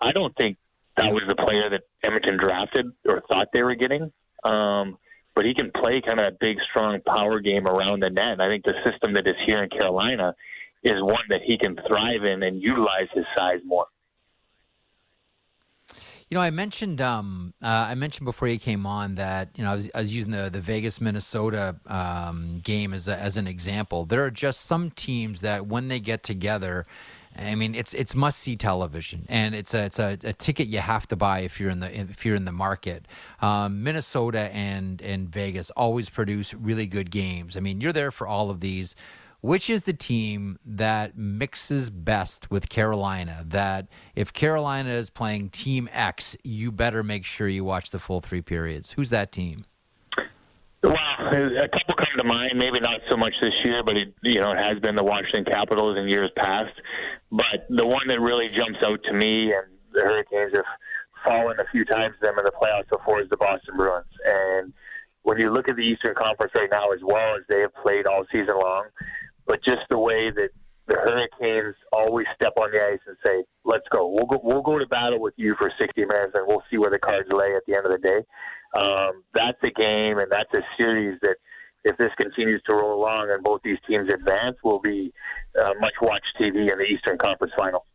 I 0.00 0.12
don't 0.12 0.34
think 0.36 0.56
that 0.96 1.12
was 1.12 1.22
the 1.28 1.34
player 1.34 1.70
that 1.70 1.82
Edmonton 2.02 2.38
drafted 2.38 2.86
or 3.06 3.22
thought 3.28 3.48
they 3.52 3.62
were 3.62 3.74
getting. 3.74 4.10
Um, 4.44 4.98
but 5.34 5.44
he 5.44 5.54
can 5.54 5.70
play 5.70 6.02
kind 6.04 6.18
of 6.18 6.32
a 6.32 6.36
big, 6.40 6.56
strong 6.70 6.98
power 7.06 7.40
game 7.40 7.66
around 7.66 8.02
the 8.02 8.10
net. 8.10 8.32
And 8.32 8.42
I 8.42 8.48
think 8.48 8.64
the 8.64 8.72
system 8.90 9.12
that 9.14 9.26
is 9.26 9.36
here 9.44 9.62
in 9.62 9.70
Carolina 9.70 10.34
is 10.82 11.02
one 11.02 11.24
that 11.28 11.40
he 11.44 11.58
can 11.58 11.76
thrive 11.86 12.24
in 12.24 12.42
and 12.42 12.62
utilize 12.62 13.08
his 13.12 13.24
size 13.36 13.60
more. 13.64 13.86
You 16.28 16.34
know, 16.34 16.40
I 16.40 16.50
mentioned 16.50 17.00
um, 17.00 17.54
uh, 17.62 17.86
I 17.88 17.94
mentioned 17.94 18.24
before 18.24 18.48
you 18.48 18.58
came 18.58 18.84
on 18.84 19.14
that 19.14 19.50
you 19.54 19.62
know 19.62 19.70
I 19.70 19.74
was, 19.76 19.90
I 19.94 20.00
was 20.00 20.12
using 20.12 20.32
the 20.32 20.50
the 20.50 20.60
Vegas 20.60 21.00
Minnesota 21.00 21.76
um, 21.86 22.60
game 22.64 22.92
as 22.92 23.06
a, 23.06 23.16
as 23.16 23.36
an 23.36 23.46
example. 23.46 24.06
There 24.06 24.24
are 24.24 24.30
just 24.30 24.62
some 24.62 24.90
teams 24.90 25.40
that 25.42 25.66
when 25.66 25.88
they 25.88 26.00
get 26.00 26.24
together. 26.24 26.84
I 27.38 27.54
mean, 27.54 27.74
it's 27.74 27.94
it's 27.94 28.14
must 28.14 28.40
see 28.40 28.56
television, 28.56 29.26
and 29.28 29.54
it's 29.54 29.72
a 29.72 29.84
it's 29.84 29.98
a, 30.00 30.18
a, 30.24 30.32
ticket 30.32 30.68
you 30.68 30.78
have 30.78 31.06
to 31.08 31.16
buy 31.16 31.40
if 31.40 31.60
you're 31.60 31.70
in 31.70 31.80
the 31.80 31.96
if 31.96 32.24
you're 32.24 32.34
in 32.34 32.46
the 32.46 32.52
market. 32.52 33.06
Um, 33.40 33.84
Minnesota 33.84 34.50
and 34.54 35.02
and 35.02 35.28
Vegas 35.28 35.70
always 35.76 36.08
produce 36.08 36.54
really 36.54 36.86
good 36.86 37.10
games. 37.10 37.56
I 37.56 37.60
mean, 37.60 37.80
you're 37.80 37.92
there 37.92 38.10
for 38.10 38.26
all 38.26 38.48
of 38.50 38.60
these 38.60 38.96
which 39.40 39.70
is 39.70 39.84
the 39.84 39.92
team 39.92 40.58
that 40.64 41.16
mixes 41.16 41.90
best 41.90 42.50
with 42.50 42.68
Carolina? 42.68 43.44
That 43.46 43.88
if 44.14 44.32
Carolina 44.32 44.90
is 44.90 45.10
playing 45.10 45.50
Team 45.50 45.88
X, 45.92 46.36
you 46.42 46.72
better 46.72 47.02
make 47.02 47.24
sure 47.24 47.48
you 47.48 47.64
watch 47.64 47.90
the 47.90 47.98
full 47.98 48.20
three 48.20 48.42
periods. 48.42 48.92
Who's 48.92 49.10
that 49.10 49.32
team? 49.32 49.64
Well, 50.82 50.94
a 50.94 51.68
couple 51.68 51.94
come 51.96 52.14
to 52.16 52.24
mind. 52.24 52.52
Maybe 52.56 52.78
not 52.80 53.00
so 53.10 53.16
much 53.16 53.32
this 53.40 53.54
year, 53.64 53.82
but 53.82 53.96
it 53.96 54.14
you 54.22 54.40
know 54.40 54.52
it 54.52 54.58
has 54.58 54.78
been 54.80 54.94
the 54.94 55.02
Washington 55.02 55.44
Capitals 55.44 55.98
in 55.98 56.06
years 56.06 56.30
past. 56.36 56.74
But 57.30 57.66
the 57.68 57.86
one 57.86 58.06
that 58.08 58.20
really 58.20 58.48
jumps 58.54 58.78
out 58.84 59.00
to 59.04 59.12
me, 59.12 59.52
and 59.52 59.66
the 59.92 60.00
Hurricanes 60.00 60.54
have 60.54 60.68
fallen 61.24 61.58
a 61.58 61.66
few 61.72 61.84
times 61.84 62.14
to 62.20 62.26
them 62.26 62.38
in 62.38 62.44
the 62.44 62.52
playoffs 62.54 62.88
before, 62.88 63.20
is 63.20 63.28
the 63.30 63.36
Boston 63.36 63.76
Bruins. 63.76 64.06
And 64.24 64.72
when 65.22 65.38
you 65.38 65.50
look 65.50 65.68
at 65.68 65.74
the 65.74 65.82
Eastern 65.82 66.14
Conference 66.14 66.52
right 66.54 66.70
now, 66.70 66.92
as 66.92 67.00
well 67.02 67.34
as 67.34 67.42
they 67.48 67.60
have 67.60 67.74
played 67.82 68.06
all 68.06 68.24
season 68.30 68.54
long, 68.54 68.86
but 69.46 69.62
just 69.64 69.82
the 69.88 69.98
way 69.98 70.30
that 70.30 70.50
the 70.86 70.94
Hurricanes 70.94 71.74
always 71.92 72.26
step 72.34 72.52
on 72.56 72.70
the 72.70 72.78
ice 72.78 73.00
and 73.06 73.16
say, 73.22 73.44
"Let's 73.64 73.86
go. 73.90 74.06
We'll 74.08 74.26
go. 74.26 74.40
We'll 74.42 74.62
go 74.62 74.78
to 74.78 74.86
battle 74.86 75.20
with 75.20 75.34
you 75.36 75.54
for 75.58 75.70
60 75.78 76.04
minutes, 76.04 76.32
and 76.34 76.46
we'll 76.46 76.62
see 76.70 76.78
where 76.78 76.90
the 76.90 76.98
cards 76.98 77.28
lay 77.30 77.54
at 77.56 77.64
the 77.66 77.74
end 77.74 77.86
of 77.86 77.92
the 77.92 77.98
day." 77.98 78.24
Um, 78.74 79.24
that's 79.34 79.58
a 79.62 79.70
game, 79.70 80.18
and 80.18 80.30
that's 80.30 80.52
a 80.54 80.62
series 80.76 81.18
that, 81.22 81.36
if 81.84 81.96
this 81.96 82.10
continues 82.16 82.62
to 82.66 82.74
roll 82.74 82.98
along 82.98 83.30
and 83.30 83.42
both 83.42 83.62
these 83.62 83.78
teams 83.86 84.08
advance, 84.10 84.56
will 84.62 84.80
be 84.80 85.12
uh, 85.58 85.74
much 85.80 85.94
watched 86.02 86.34
TV 86.38 86.70
in 86.70 86.78
the 86.78 86.84
Eastern 86.84 87.16
Conference 87.18 87.52
Final. 87.56 87.86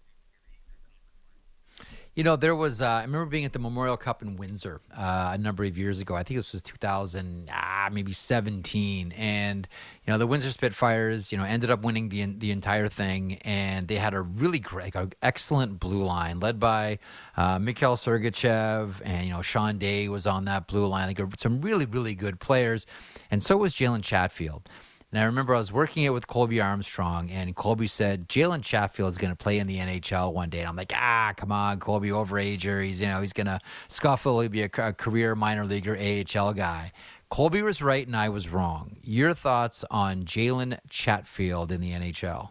You 2.14 2.26
know, 2.26 2.36
there 2.36 2.56
was. 2.56 2.82
Uh, 2.82 2.88
I 2.88 3.02
remember 3.04 3.26
being 3.26 3.46
at 3.46 3.54
the 3.54 3.60
Memorial 3.60 3.96
Cup 3.96 4.22
in 4.22 4.36
Windsor 4.36 4.82
uh, 4.94 5.30
a 5.34 5.38
number 5.38 5.64
of 5.64 5.78
years 5.78 6.02
ago. 6.02 6.14
I 6.14 6.24
think 6.24 6.40
this 6.40 6.52
was 6.52 6.62
2000, 6.62 7.50
ah, 7.50 7.88
maybe 7.90 8.12
17, 8.12 9.14
and 9.14 9.66
you 10.06 10.12
know 10.12 10.18
the 10.18 10.28
Windsor 10.28 10.52
Spitfires. 10.52 11.32
You 11.32 11.38
know, 11.38 11.46
ended 11.46 11.72
up 11.72 11.84
winning 11.84 12.10
the 12.10 12.26
the 12.26 12.52
entire 12.52 12.90
thing, 12.90 13.36
and 13.44 13.88
they 13.88 13.96
had 13.96 14.14
a 14.14 14.20
really 14.20 14.60
great, 14.60 14.94
like, 14.94 15.16
excellent 15.22 15.80
blue 15.80 16.04
line 16.04 16.42
led 16.42 16.60
by 16.60 17.00
uh, 17.38 17.60
Mikhail 17.60 17.96
Sergachev, 17.96 18.96
and 19.06 19.26
you 19.26 19.32
know 19.32 19.42
Sean 19.42 19.78
Day 19.78 20.10
was 20.10 20.28
on 20.28 20.44
that 20.46 20.68
blue 20.68 20.88
line. 20.88 21.08
Like 21.08 21.22
some 21.38 21.62
really 21.62 21.86
really 21.86 22.14
good 22.14 22.42
players, 22.42 22.86
and 23.30 23.42
so 23.42 23.56
was 23.56 23.74
Jalen 23.74 24.04
Chatfield. 24.04 24.68
And 25.12 25.20
I 25.20 25.26
remember 25.26 25.54
I 25.54 25.58
was 25.58 25.74
working 25.74 26.04
it 26.04 26.14
with 26.14 26.28
Colby 26.28 26.62
Armstrong, 26.62 27.30
and 27.32 27.54
Colby 27.54 27.88
said 27.88 28.30
Jalen 28.30 28.64
Chatfield 28.64 29.10
is 29.10 29.18
going 29.18 29.32
to 29.32 29.36
play 29.36 29.60
in 29.60 29.68
the 29.68 29.78
NHL 29.78 30.32
one 30.32 30.50
day. 30.50 30.60
And 30.60 30.70
I'm 30.70 30.78
like, 30.78 30.94
ah, 30.96 31.34
come 31.36 31.52
on, 31.52 31.82
Colby, 31.82 32.10
overager. 32.10 32.86
He's 32.86 33.02
you 33.02 33.08
know 33.08 33.20
he's 33.20 33.34
going 33.34 33.48
to 33.48 33.60
scuffle. 33.90 34.40
He'll 34.40 34.50
be 34.50 34.64
a, 34.64 34.70
a 34.78 34.94
career 34.94 35.36
minor 35.36 35.66
leaguer 35.66 35.98
AHL 35.98 36.54
guy. 36.54 36.94
Colby 37.30 37.62
was 37.62 37.82
right, 37.82 38.08
and 38.08 38.16
I 38.16 38.30
was 38.30 38.48
wrong. 38.50 38.98
Your 39.04 39.34
thoughts 39.34 39.84
on 39.92 40.24
Jalen 40.24 40.80
Chatfield 40.90 41.74
in 41.74 41.82
the 41.82 41.92
NHL? 41.92 42.50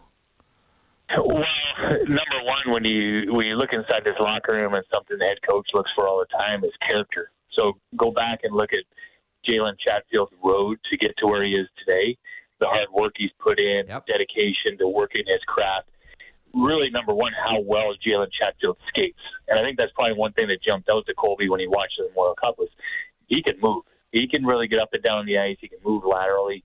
Well, 1.16 1.44
number 1.78 2.44
one, 2.44 2.72
when 2.72 2.84
you 2.84 3.32
when 3.32 3.46
you 3.46 3.54
look 3.56 3.72
inside 3.72 4.04
this 4.04 4.16
locker 4.20 4.52
room, 4.52 4.74
and 4.74 4.84
something 4.92 5.16
the 5.18 5.24
head 5.24 5.38
coach 5.48 5.66
looks 5.72 5.90
for 5.94 6.06
all 6.06 6.18
the 6.18 6.36
time 6.36 6.62
is 6.62 6.72
character. 6.86 7.30
So 7.52 7.78
go 7.96 8.10
back 8.10 8.40
and 8.42 8.54
look 8.54 8.70
at 8.74 8.84
Jalen 9.48 9.78
Chatfield's 9.82 10.32
road 10.44 10.78
to 10.90 10.98
get 10.98 11.16
to 11.18 11.26
where 11.26 11.42
he 11.42 11.52
is 11.52 11.66
today 11.78 12.18
the 12.60 12.66
hard 12.66 12.88
work 12.92 13.14
he's 13.16 13.32
put 13.38 13.58
in, 13.58 13.84
yep. 13.88 14.06
dedication 14.06 14.78
to 14.78 14.86
working 14.86 15.24
his 15.26 15.40
craft. 15.46 15.88
Really, 16.54 16.90
number 16.90 17.14
one, 17.14 17.32
how 17.32 17.60
well 17.60 17.94
Jalen 18.04 18.28
Chatfield 18.36 18.76
skates, 18.88 19.18
and 19.48 19.58
I 19.58 19.62
think 19.62 19.78
that's 19.78 19.92
probably 19.92 20.16
one 20.16 20.32
thing 20.32 20.48
that 20.48 20.62
jumped 20.62 20.88
out 20.88 21.06
to 21.06 21.14
Colby 21.14 21.48
when 21.48 21.60
he 21.60 21.68
watched 21.68 21.94
the 21.98 22.10
World 22.16 22.38
Cup 22.40 22.58
was 22.58 22.68
he 23.26 23.42
can 23.42 23.54
move. 23.62 23.84
He 24.12 24.26
can 24.26 24.44
really 24.44 24.66
get 24.66 24.80
up 24.80 24.90
and 24.92 25.02
down 25.02 25.26
the 25.26 25.38
ice. 25.38 25.56
He 25.60 25.68
can 25.68 25.78
move 25.84 26.02
laterally. 26.04 26.64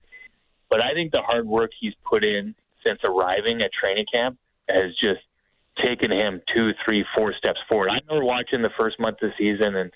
But 0.68 0.80
I 0.80 0.92
think 0.94 1.12
the 1.12 1.22
hard 1.22 1.46
work 1.46 1.70
he's 1.80 1.94
put 2.04 2.24
in 2.24 2.54
since 2.84 2.98
arriving 3.04 3.62
at 3.62 3.70
training 3.72 4.06
camp 4.12 4.36
has 4.68 4.90
just 5.00 5.22
taken 5.84 6.10
him 6.10 6.40
two, 6.52 6.72
three, 6.84 7.04
four 7.14 7.32
steps 7.38 7.60
forward. 7.68 7.90
I 7.90 7.98
remember 8.06 8.24
watching 8.24 8.62
the 8.62 8.70
first 8.76 8.98
month 8.98 9.18
of 9.22 9.30
the 9.30 9.34
season 9.38 9.76
and 9.76 9.92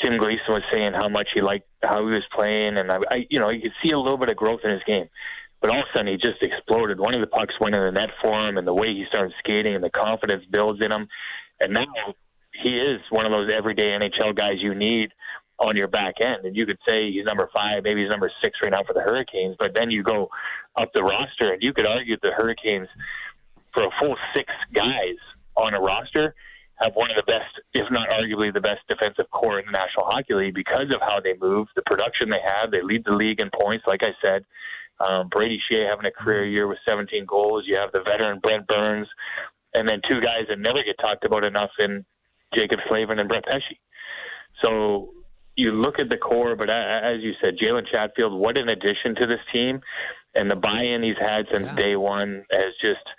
Tim 0.00 0.18
Gleason 0.18 0.48
was 0.48 0.62
saying 0.72 0.92
how 0.94 1.08
much 1.08 1.28
he 1.34 1.40
liked 1.40 1.66
how 1.82 2.06
he 2.06 2.12
was 2.12 2.26
playing, 2.34 2.78
and 2.78 2.90
I, 2.90 2.98
I, 3.10 3.26
you 3.30 3.40
know, 3.40 3.50
you 3.50 3.60
could 3.60 3.76
see 3.82 3.90
a 3.90 3.98
little 3.98 4.18
bit 4.18 4.28
of 4.28 4.36
growth 4.36 4.60
in 4.64 4.70
his 4.70 4.82
game. 4.86 5.08
But 5.60 5.70
all 5.70 5.80
of 5.80 5.86
a 5.90 5.92
sudden, 5.92 6.06
he 6.06 6.14
just 6.14 6.42
exploded. 6.42 7.00
One 7.00 7.14
of 7.14 7.20
the 7.20 7.26
pucks 7.26 7.54
went 7.60 7.74
in 7.74 7.82
the 7.82 7.90
net 7.90 8.10
for 8.22 8.48
him, 8.48 8.58
and 8.58 8.66
the 8.66 8.74
way 8.74 8.88
he 8.94 9.04
started 9.08 9.32
skating, 9.40 9.74
and 9.74 9.82
the 9.82 9.90
confidence 9.90 10.44
builds 10.50 10.80
in 10.80 10.92
him. 10.92 11.08
And 11.58 11.74
now 11.74 12.14
he 12.62 12.78
is 12.78 13.00
one 13.10 13.26
of 13.26 13.32
those 13.32 13.50
everyday 13.50 13.98
NHL 13.98 14.36
guys 14.36 14.62
you 14.62 14.74
need 14.74 15.10
on 15.58 15.76
your 15.76 15.88
back 15.88 16.14
end. 16.20 16.46
And 16.46 16.54
you 16.54 16.64
could 16.64 16.78
say 16.86 17.10
he's 17.10 17.24
number 17.24 17.50
five, 17.52 17.82
maybe 17.82 18.02
he's 18.02 18.10
number 18.10 18.30
six 18.40 18.58
right 18.62 18.70
now 18.70 18.84
for 18.86 18.92
the 18.92 19.00
Hurricanes. 19.00 19.56
But 19.58 19.74
then 19.74 19.90
you 19.90 20.04
go 20.04 20.28
up 20.76 20.90
the 20.94 21.02
roster, 21.02 21.52
and 21.52 21.62
you 21.62 21.72
could 21.72 21.86
argue 21.86 22.16
the 22.22 22.30
Hurricanes 22.30 22.88
for 23.74 23.84
a 23.84 23.90
full 24.00 24.16
six 24.34 24.52
guys 24.72 25.18
on 25.56 25.74
a 25.74 25.80
roster 25.80 26.34
have 26.80 26.94
one 26.94 27.10
of 27.10 27.16
the 27.16 27.26
best, 27.26 27.50
if 27.74 27.90
not 27.90 28.08
arguably 28.08 28.52
the 28.52 28.60
best 28.60 28.80
defensive 28.88 29.30
core 29.30 29.58
in 29.58 29.66
the 29.66 29.72
National 29.72 30.06
Hockey 30.06 30.34
League 30.34 30.54
because 30.54 30.90
of 30.94 31.00
how 31.00 31.18
they 31.22 31.34
move, 31.40 31.66
the 31.74 31.82
production 31.86 32.30
they 32.30 32.42
have. 32.42 32.70
They 32.70 32.82
lead 32.82 33.04
the 33.04 33.12
league 33.12 33.40
in 33.40 33.50
points, 33.50 33.84
like 33.86 34.02
I 34.02 34.14
said. 34.22 34.44
Um, 35.00 35.28
Brady 35.28 35.60
Skjei 35.66 35.88
having 35.88 36.06
a 36.06 36.10
career 36.10 36.44
year 36.44 36.66
with 36.66 36.78
17 36.86 37.26
goals. 37.26 37.64
You 37.66 37.76
have 37.76 37.92
the 37.92 38.02
veteran 38.02 38.38
Brent 38.40 38.66
Burns, 38.66 39.08
and 39.74 39.88
then 39.88 40.00
two 40.08 40.20
guys 40.20 40.46
that 40.48 40.58
never 40.58 40.82
get 40.82 40.98
talked 41.00 41.24
about 41.24 41.44
enough 41.44 41.70
in 41.78 42.04
Jaccob 42.54 42.78
Slavin 42.88 43.18
and 43.18 43.28
Brett 43.28 43.44
Pesce. 43.44 43.78
So 44.62 45.10
you 45.56 45.72
look 45.72 45.98
at 45.98 46.08
the 46.08 46.16
core, 46.16 46.56
but 46.56 46.70
as 46.70 47.22
you 47.22 47.32
said, 47.40 47.54
Jalen 47.62 47.86
Chatfield, 47.90 48.38
what 48.38 48.56
an 48.56 48.68
addition 48.68 49.14
to 49.16 49.26
this 49.26 49.40
team, 49.52 49.80
and 50.34 50.50
the 50.50 50.56
buy-in 50.56 51.02
he's 51.02 51.18
had 51.20 51.46
since 51.52 51.66
yeah. 51.66 51.76
day 51.76 51.96
one 51.96 52.44
has 52.50 52.72
just– 52.80 53.02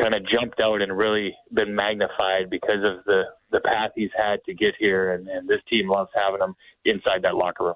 kind 0.00 0.14
of 0.14 0.22
jumped 0.28 0.60
out 0.60 0.82
and 0.82 0.96
really 0.96 1.34
been 1.52 1.74
magnified 1.74 2.50
because 2.50 2.82
of 2.84 3.04
the 3.04 3.22
the 3.50 3.60
path 3.60 3.90
he's 3.94 4.10
had 4.16 4.44
to 4.44 4.52
get 4.52 4.74
here, 4.78 5.14
and, 5.14 5.26
and 5.28 5.48
this 5.48 5.60
team 5.70 5.88
loves 5.88 6.10
having 6.14 6.40
him 6.40 6.54
inside 6.84 7.22
that 7.22 7.34
locker 7.34 7.64
room. 7.64 7.74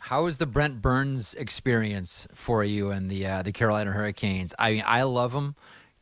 How 0.00 0.26
is 0.26 0.38
the 0.38 0.46
Brent 0.46 0.82
Burns 0.82 1.34
experience 1.34 2.26
for 2.34 2.62
you 2.62 2.90
and 2.90 3.10
the 3.10 3.26
uh, 3.26 3.42
the 3.42 3.52
Carolina 3.52 3.92
Hurricanes? 3.92 4.54
I 4.58 4.72
mean, 4.72 4.84
I 4.86 5.02
love 5.02 5.32
him. 5.32 5.54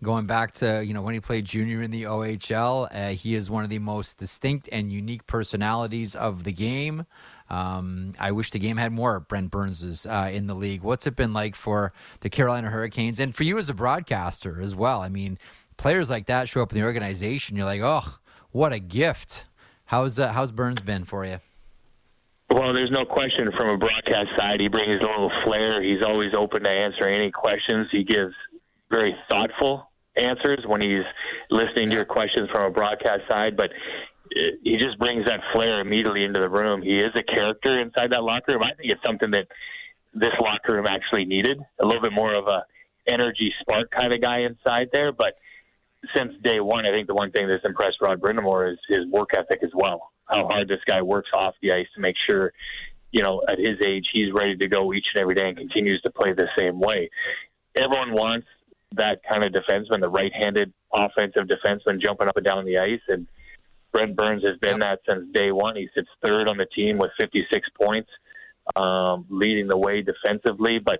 Going 0.03 0.27
back 0.27 0.53
to 0.55 0.85
you 0.85 0.93
know 0.95 1.03
when 1.03 1.15
he 1.15 1.21
played 1.21 1.45
junior 1.45 1.83
in 1.83 1.93
the 1.93 2.05
OHL, 2.05 2.89
uh, 2.91 3.15
he 3.15 3.37
is 3.37 3.49
one 3.49 3.63
of 3.63 3.71
the 3.71 3.79
most 3.79 4.19
distinct 4.19 4.69
and 4.73 4.91
unique 4.91 5.27
personalities 5.29 6.17
of 6.17 6.43
the 6.43 6.53
game. 6.53 7.07
Um, 7.53 8.15
I 8.19 8.33
wish 8.33 8.51
the 8.51 8.59
game 8.59 8.79
had 8.79 8.93
more 8.93 9.21
Brent 9.21 9.51
Burnses 9.51 10.07
uh, 10.07 10.31
in 10.33 10.47
the 10.47 10.55
league. 10.55 10.83
What's 10.83 11.07
it 11.07 11.17
been 11.17 11.35
like 11.35 11.55
for 11.55 11.93
the 12.21 12.31
Carolina 12.31 12.71
Hurricanes 12.71 13.21
and 13.21 13.35
for 13.35 13.43
you 13.43 13.59
as 13.59 13.69
a 13.69 13.75
broadcaster 13.75 14.59
as 14.63 14.75
well? 14.75 15.03
I 15.03 15.11
mean, 15.11 15.39
players 15.77 16.09
like 16.09 16.25
that 16.27 16.49
show 16.49 16.63
up 16.63 16.73
in 16.73 16.79
the 16.79 16.85
organization. 16.85 17.59
You're 17.59 17.67
like, 17.67 17.83
oh, 17.83 18.17
what 18.53 18.73
a 18.73 18.79
gift. 18.79 19.45
How's 19.85 20.19
uh, 20.19 20.33
how's 20.33 20.51
Burns 20.51 20.81
been 20.81 21.05
for 21.05 21.27
you? 21.27 21.41
Well, 22.49 22.73
there's 22.73 22.91
no 22.91 23.05
question 23.05 23.51
from 23.55 23.69
a 23.69 23.77
broadcast 23.77 24.31
side. 24.37 24.59
He 24.61 24.69
brings 24.69 25.03
a 25.03 25.05
little 25.05 25.31
flair. 25.45 25.83
He's 25.83 26.03
always 26.03 26.33
open 26.33 26.63
to 26.63 26.71
answer 26.71 27.07
any 27.07 27.31
questions. 27.31 27.89
He 27.93 28.03
gives 28.03 28.33
very 28.91 29.15
thoughtful 29.29 29.91
answers 30.17 30.61
when 30.67 30.81
he's 30.81 31.05
listening 31.51 31.91
to 31.91 31.97
your 31.97 32.05
questions 32.05 32.49
from 32.51 32.63
a 32.63 32.71
broadcast 32.71 33.23
side. 33.29 33.57
But 33.57 33.71
he 34.63 34.77
just 34.79 34.99
brings 34.99 35.25
that 35.27 35.41
flair 35.53 35.81
immediately 35.81 36.25
into 36.25 36.41
the 36.41 36.49
room. 36.49 36.83
He 36.83 37.01
is 37.01 37.13
a 37.15 37.23
character 37.23 37.81
inside 37.81 38.13
that 38.13 38.23
locker 38.23 38.53
room. 38.53 38.63
I 38.63 38.75
think 38.75 38.91
it's 38.91 39.03
something 39.05 39.31
that 39.33 39.47
this 40.15 40.33
locker 40.41 40.75
room 40.75 40.87
actually 40.87 41.25
needed 41.25 41.59
a 41.81 41.85
little 41.85 42.03
bit 42.03 42.13
more 42.13 42.35
of 42.35 42.47
a 42.47 42.65
energy 43.07 43.53
spark 43.61 43.91
kind 43.91 44.13
of 44.13 44.21
guy 44.21 44.41
inside 44.41 44.89
there. 44.93 45.13
But 45.13 45.35
since 46.15 46.33
day 46.43 46.61
one, 46.61 46.87
I 46.87 46.91
think 46.91 47.07
the 47.07 47.15
one 47.15 47.31
thing 47.31 47.49
that's 47.49 47.65
impressed 47.65 48.01
Rod 48.01 48.21
Brind'Amour 48.21 48.73
is 48.73 48.79
his 48.89 49.07
work 49.11 49.31
ethic 49.37 49.61
as 49.63 49.71
well. 49.75 50.13
How 50.27 50.47
hard 50.47 50.69
this 50.69 50.81
guy 50.87 51.03
works 51.03 51.31
off 51.35 51.55
the 51.63 51.73
ice 51.73 51.87
to 51.95 52.01
make 52.01 52.17
sure, 52.27 52.53
you 53.11 53.23
know, 53.23 53.43
at 53.49 53.59
his 53.59 53.79
age, 53.85 54.07
he's 54.13 54.33
ready 54.33 54.57
to 54.57 54.69
go 54.69 54.93
each 54.93 55.07
and 55.15 55.21
every 55.21 55.35
day 55.35 55.49
and 55.49 55.57
continues 55.57 56.01
to 56.03 56.11
play 56.11 56.33
the 56.33 56.47
same 56.57 56.81
way. 56.81 57.11
Everyone 57.77 58.13
wants 58.13 58.47
that 58.93 59.21
kind 59.29 59.45
of 59.45 59.53
defenseman, 59.53 60.01
the 60.01 60.09
right-handed 60.09 60.73
offensive 60.93 61.45
defenseman 61.49 62.01
jumping 62.01 62.29
up 62.29 62.37
and 62.37 62.45
down 62.45 62.65
the 62.65 62.79
ice, 62.79 63.01
and 63.09 63.27
Brent 63.93 64.17
Burns 64.17 64.43
has 64.45 64.59
been 64.59 64.79
that 64.81 65.01
since 65.07 65.25
day 65.33 65.53
one. 65.53 65.77
He 65.77 65.89
sits 65.95 66.09
third 66.23 66.49
on 66.49 66.57
the 66.57 66.67
team 66.75 66.99
with 66.99 67.11
56 67.19 67.69
points, 67.81 68.11
um, 68.77 69.27
leading 69.29 69.69
the 69.69 69.77
way 69.77 70.03
defensively. 70.03 70.79
But 70.79 70.99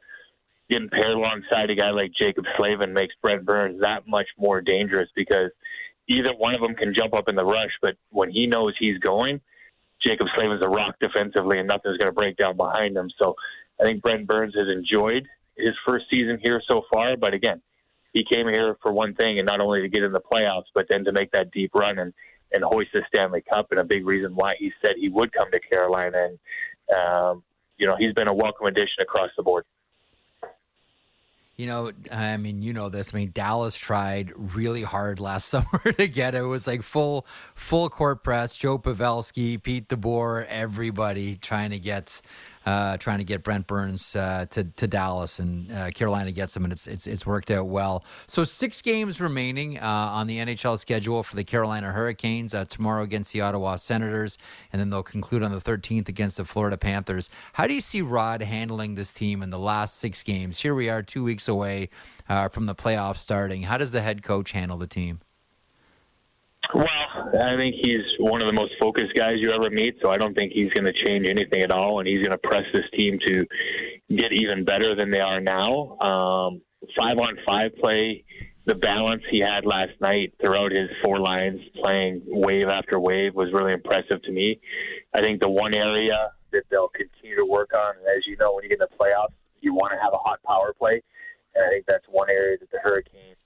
getting 0.69 0.91
paired 0.91 1.17
alongside 1.17 1.71
a 1.71 1.75
guy 1.75 1.91
like 1.91 2.13
Jaccob 2.21 2.45
Slavin 2.57 2.93
makes 2.93 3.15
Brent 3.23 3.45
Burns 3.45 3.81
that 3.81 4.07
much 4.07 4.29
more 4.39 4.61
dangerous 4.61 5.09
because 5.17 5.51
either 6.09 6.31
one 6.37 6.55
of 6.55 6.61
them 6.61 6.75
can 6.75 6.95
jump 6.95 7.15
up 7.15 7.29
in 7.29 7.35
the 7.35 7.45
rush, 7.45 7.73
but 7.81 7.95
when 8.11 8.31
he 8.31 8.47
knows 8.47 8.75
he's 8.79 8.99
going, 8.99 9.41
Jaccob 10.05 10.27
Slavin's 10.35 10.63
a 10.63 10.69
rock 10.69 10.97
defensively, 11.01 11.59
and 11.59 11.69
nothing's 11.69 11.97
going 11.97 12.11
to 12.11 12.15
break 12.15 12.37
down 12.37 12.57
behind 12.57 12.97
him. 12.97 13.11
So 13.19 13.35
I 13.81 13.85
think 13.85 14.03
Brent 14.03 14.27
Burns 14.27 14.55
has 14.57 14.69
enjoyed 14.69 15.27
his 15.57 15.75
first 15.87 16.07
season 16.11 16.39
here 16.43 16.61
so 16.67 16.83
far. 16.91 17.17
But 17.17 17.35
again, 17.35 17.63
he 18.13 18.25
came 18.25 18.49
here 18.49 18.77
for 18.83 18.93
one 18.93 19.15
thing, 19.15 19.39
and 19.39 19.47
not 19.47 19.61
only 19.61 19.81
to 19.81 19.89
get 19.89 20.03
in 20.03 20.13
the 20.13 20.21
playoffs, 20.21 20.71
but 20.75 20.87
then 20.89 21.05
to 21.05 21.13
make 21.13 21.31
that 21.33 21.51
deep 21.53 21.75
run. 21.75 21.99
And 21.99 22.13
and 22.53 22.63
hoist 22.65 22.91
the 22.93 23.03
Stanley 23.09 23.43
Cup, 23.49 23.69
and 23.71 23.81
a 23.81 23.85
big 23.85 24.07
reason 24.07 24.35
why 24.35 24.55
he 24.59 24.73
said 24.81 24.93
he 24.99 25.09
would 25.09 25.33
come 25.33 25.51
to 25.51 25.61
Carolina. 25.61 26.29
And 26.29 26.39
um, 26.97 27.43
you 27.79 27.87
know, 27.87 27.97
he's 27.99 28.15
been 28.15 28.29
a 28.29 28.35
welcome 28.35 28.67
addition 28.67 29.03
across 29.03 29.31
the 29.37 29.43
board. 29.43 29.65
You 31.57 31.67
know, 31.67 31.93
I 32.11 32.39
mean, 32.39 32.63
you 32.63 32.73
know 32.73 32.89
this. 32.89 33.13
I 33.13 33.19
mean, 33.19 33.31
Dallas 33.33 33.77
tried 33.77 34.33
really 34.37 34.83
hard 34.83 35.21
last 35.21 35.49
summer 35.51 35.93
to 35.97 36.09
get 36.09 36.35
it. 36.35 36.39
It 36.39 36.47
was 36.47 36.67
like 36.67 36.83
full, 36.83 37.27
full 37.55 37.89
court 37.91 38.25
press. 38.25 38.57
Joe 38.57 38.79
Pavelski, 38.79 39.63
Pete 39.63 39.89
DeBoer, 39.89 40.47
everybody 40.47 41.37
trying 41.37 41.71
to 41.71 41.79
get 41.79 42.23
uh, 42.65 42.97
trying 42.97 43.19
to 43.19 43.25
get 43.25 43.43
Brent 43.43 43.67
Burns 43.67 44.15
uh, 44.15 44.47
to 44.51 44.65
to 44.65 44.87
Dallas, 44.87 45.39
and 45.39 45.71
uh, 45.73 45.91
Carolina 45.91 46.33
gets 46.33 46.57
him, 46.57 46.65
and 46.65 46.73
it's 46.73 46.87
it's 46.87 47.07
it's 47.07 47.27
worked 47.27 47.51
out 47.51 47.69
well. 47.69 48.05
So 48.27 48.45
six 48.45 48.83
games 48.83 49.21
remaining 49.21 49.79
uh, 49.79 49.83
on 49.83 50.27
the 50.27 50.39
NHL 50.39 50.79
schedule 50.79 51.23
for 51.23 51.37
the 51.37 51.45
Carolina 51.45 51.93
Hurricanes 51.93 52.55
uh, 52.55 52.65
tomorrow 52.65 53.03
against 53.03 53.33
the 53.33 53.41
Ottawa 53.41 53.77
Senators, 53.77 54.39
and 54.73 54.81
then 54.81 54.91
they'll 54.91 55.03
conclude 55.03 55.43
on 55.43 55.53
the 55.53 55.61
13th 55.61 56.09
against 56.09 56.37
the 56.37 56.45
Florida 56.45 56.77
Panthers. 56.77 57.31
How 57.55 57.67
do 57.67 57.75
you 57.75 57.81
see 57.81 58.03
Rod 58.03 58.43
handling 58.43 58.95
this 58.95 59.13
team 59.13 59.43
in 59.43 59.51
the 59.51 59.59
last 59.59 59.99
six 59.99 60.23
games? 60.23 60.61
Here 60.61 60.75
we 60.75 60.89
are, 60.89 61.03
two 61.03 61.25
weeks 61.25 61.49
away 61.49 61.89
from 62.51 62.67
the 62.67 62.75
playoffs 62.75 63.19
starting. 63.19 63.65
How 63.65 63.79
does 63.79 63.93
the 63.93 64.03
head 64.03 64.23
coach 64.23 64.53
handle 64.53 64.79
the 64.79 64.87
team? 64.87 65.21
I 67.33 67.57
think 67.57 67.77
he's 67.77 68.05
one 68.19 68.43
of 68.43 68.47
the 68.47 68.53
most 68.53 68.75
focused 68.79 69.15
guys 69.17 69.37
you 69.39 69.53
ever 69.53 69.71
meet, 69.71 69.97
so 70.03 70.11
I 70.11 70.19
don't 70.19 70.35
think 70.35 70.53
he's 70.53 70.71
going 70.73 70.85
to 70.85 70.93
change 70.93 71.27
anything 71.27 71.63
at 71.63 71.71
all, 71.71 71.99
and 71.99 72.07
he's 72.07 72.19
going 72.19 72.37
to 72.37 72.39
press 72.39 72.65
this 72.73 72.85
team 72.95 73.19
to 73.27 73.47
get 74.15 74.33
even 74.33 74.65
better 74.65 74.95
than 74.95 75.11
they 75.11 75.21
are 75.21 75.41
now. 75.41 75.97
Um, 75.99 76.61
five 76.97 77.17
on 77.17 77.39
five 77.47 77.75
play, 77.81 78.25
the 78.67 78.75
balance 78.75 79.23
he 79.31 79.41
had 79.41 79.65
last 79.65 79.93
night 80.01 80.35
throughout 80.41 80.73
his 80.73 80.91
four 81.03 81.21
lines, 81.21 81.59
playing 81.81 82.23
wave 82.27 82.69
after 82.69 83.01
wave, 83.01 83.35
was 83.35 83.49
really 83.53 83.73
impressive 83.73 84.23
to 84.23 84.31
me. 84.31 84.61
I 85.15 85.21
think 85.21 85.41
the 85.41 85.49
one 85.49 85.75
area 85.75 86.33
that 86.53 86.65
they'll 86.71 86.93
continue 86.93 87.37
to 87.37 87.47
work 87.47 87.71
on, 87.75 87.95
as 88.15 88.27
you 88.27 88.37
know, 88.37 88.55
when 88.55 88.65
you 88.65 88.69
get 88.69 88.81
in 88.81 88.87
the 88.91 88.97
playoffs, 88.97 89.33
you 89.61 89.73
want 89.75 89.93
to 89.93 89.99
have 89.99 90.13
a 90.13 90.19
hot 90.19 90.43
power 90.47 90.75
play, 90.77 91.03
and 91.55 91.65
I 91.65 91.71
think 91.71 91.87
that's 91.87 92.05
one 92.11 92.29
area 92.29 92.59
that 92.59 92.71
the 92.71 92.79
Hurricanes 92.79 93.39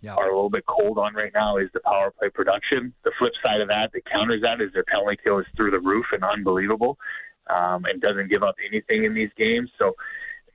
yeah. 0.00 0.14
are 0.14 0.30
a 0.30 0.34
little 0.34 0.50
bit 0.50 0.64
cold 0.66 0.98
on 0.98 1.14
right 1.14 1.32
now 1.34 1.58
is 1.58 1.68
the 1.74 1.80
power 1.80 2.10
play 2.10 2.30
production. 2.30 2.92
The 3.04 3.12
flip 3.18 3.32
side 3.42 3.60
of 3.60 3.68
that 3.68 3.90
that 3.92 4.04
counters 4.10 4.42
that 4.42 4.60
is 4.60 4.72
their 4.72 4.84
penalty 4.84 5.18
kill 5.22 5.38
is 5.38 5.46
through 5.56 5.72
the 5.72 5.80
roof 5.80 6.06
and 6.12 6.24
unbelievable, 6.24 6.98
um, 7.48 7.84
and 7.84 8.00
doesn't 8.00 8.28
give 8.28 8.42
up 8.42 8.56
anything 8.66 9.04
in 9.04 9.14
these 9.14 9.30
games. 9.36 9.70
So 9.78 9.94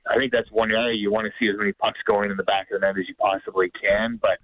I 0.08 0.16
think 0.16 0.32
that's 0.32 0.50
one 0.50 0.70
area 0.70 0.96
you 0.96 1.12
want 1.12 1.26
to 1.26 1.32
see 1.38 1.50
as 1.50 1.58
many 1.58 1.72
pucks 1.72 1.98
going 2.06 2.30
in 2.30 2.36
the 2.36 2.44
back 2.44 2.70
of 2.70 2.80
the 2.80 2.86
net 2.86 2.98
as 2.98 3.08
you 3.08 3.14
possibly 3.14 3.70
can. 3.80 4.18
But 4.20 4.38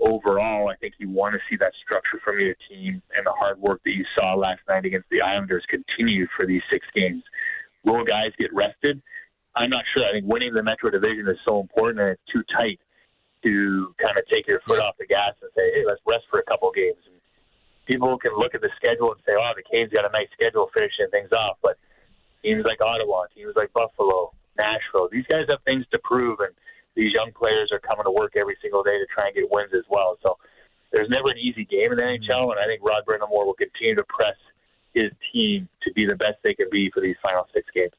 overall, 0.00 0.68
I 0.68 0.76
think 0.76 0.94
you 0.98 1.10
want 1.10 1.34
to 1.34 1.40
see 1.48 1.56
that 1.56 1.72
structure 1.84 2.20
from 2.24 2.40
your 2.40 2.54
team 2.68 3.02
and 3.16 3.26
the 3.26 3.32
hard 3.32 3.60
work 3.60 3.80
that 3.84 3.92
you 3.92 4.04
saw 4.14 4.34
last 4.34 4.60
night 4.68 4.84
against 4.84 5.08
the 5.10 5.20
Islanders 5.20 5.64
continue 5.68 6.26
for 6.36 6.46
these 6.46 6.62
six 6.70 6.86
games. 6.94 7.22
Will 7.84 8.04
guys 8.04 8.32
get 8.38 8.52
rested? 8.54 9.02
I'm 9.56 9.70
not 9.70 9.84
sure. 9.92 10.04
I 10.04 10.12
think 10.12 10.26
winning 10.26 10.54
the 10.54 10.62
Metro 10.62 10.90
Division 10.90 11.28
is 11.28 11.36
so 11.44 11.60
important 11.60 12.00
and 12.00 12.10
it's 12.10 12.32
too 12.32 12.42
tight 12.56 12.80
to 13.42 13.94
kind 13.98 14.16
of 14.18 14.24
take 14.30 14.46
your 14.46 14.60
foot 14.66 14.78
off 14.78 14.94
the 14.98 15.06
gas 15.06 15.34
and 15.42 15.50
say, 15.54 15.66
hey, 15.74 15.82
let's 15.86 16.00
rest 16.06 16.24
for 16.30 16.38
a 16.38 16.46
couple 16.46 16.70
of 16.70 16.74
games. 16.74 17.02
And 17.06 17.18
people 17.86 18.18
can 18.18 18.32
look 18.38 18.54
at 18.54 18.62
the 18.62 18.70
schedule 18.78 19.10
and 19.10 19.20
say, 19.26 19.34
oh, 19.34 19.52
the 19.54 19.66
Canes 19.66 19.90
got 19.90 20.06
a 20.06 20.12
nice 20.14 20.30
schedule 20.32 20.70
finishing 20.70 21.10
things 21.10 21.32
off. 21.34 21.58
But 21.62 21.76
teams 22.42 22.64
like 22.64 22.80
Ottawa, 22.80 23.26
teams 23.34 23.54
like 23.56 23.72
Buffalo, 23.72 24.32
Nashville, 24.56 25.08
these 25.10 25.26
guys 25.26 25.50
have 25.50 25.62
things 25.64 25.86
to 25.90 25.98
prove, 26.04 26.38
and 26.40 26.54
these 26.94 27.12
young 27.12 27.32
players 27.34 27.70
are 27.72 27.82
coming 27.82 28.04
to 28.04 28.14
work 28.14 28.36
every 28.36 28.56
single 28.62 28.82
day 28.82 28.98
to 28.98 29.06
try 29.10 29.26
and 29.26 29.34
get 29.34 29.50
wins 29.50 29.74
as 29.74 29.86
well. 29.90 30.18
So 30.22 30.38
there's 30.92 31.08
never 31.08 31.30
an 31.30 31.38
easy 31.38 31.64
game 31.64 31.90
in 31.90 31.98
the 31.98 32.04
NHL, 32.04 32.46
mm-hmm. 32.46 32.54
and 32.54 32.60
I 32.60 32.66
think 32.66 32.84
Rod 32.84 33.02
Brind'Amour 33.08 33.48
will 33.48 33.58
continue 33.58 33.96
to 33.96 34.06
press 34.06 34.36
his 34.94 35.10
team 35.32 35.68
to 35.82 35.92
be 35.94 36.04
the 36.04 36.16
best 36.16 36.36
they 36.44 36.54
can 36.54 36.68
be 36.70 36.90
for 36.92 37.00
these 37.00 37.16
final 37.22 37.48
six 37.54 37.66
games. 37.74 37.96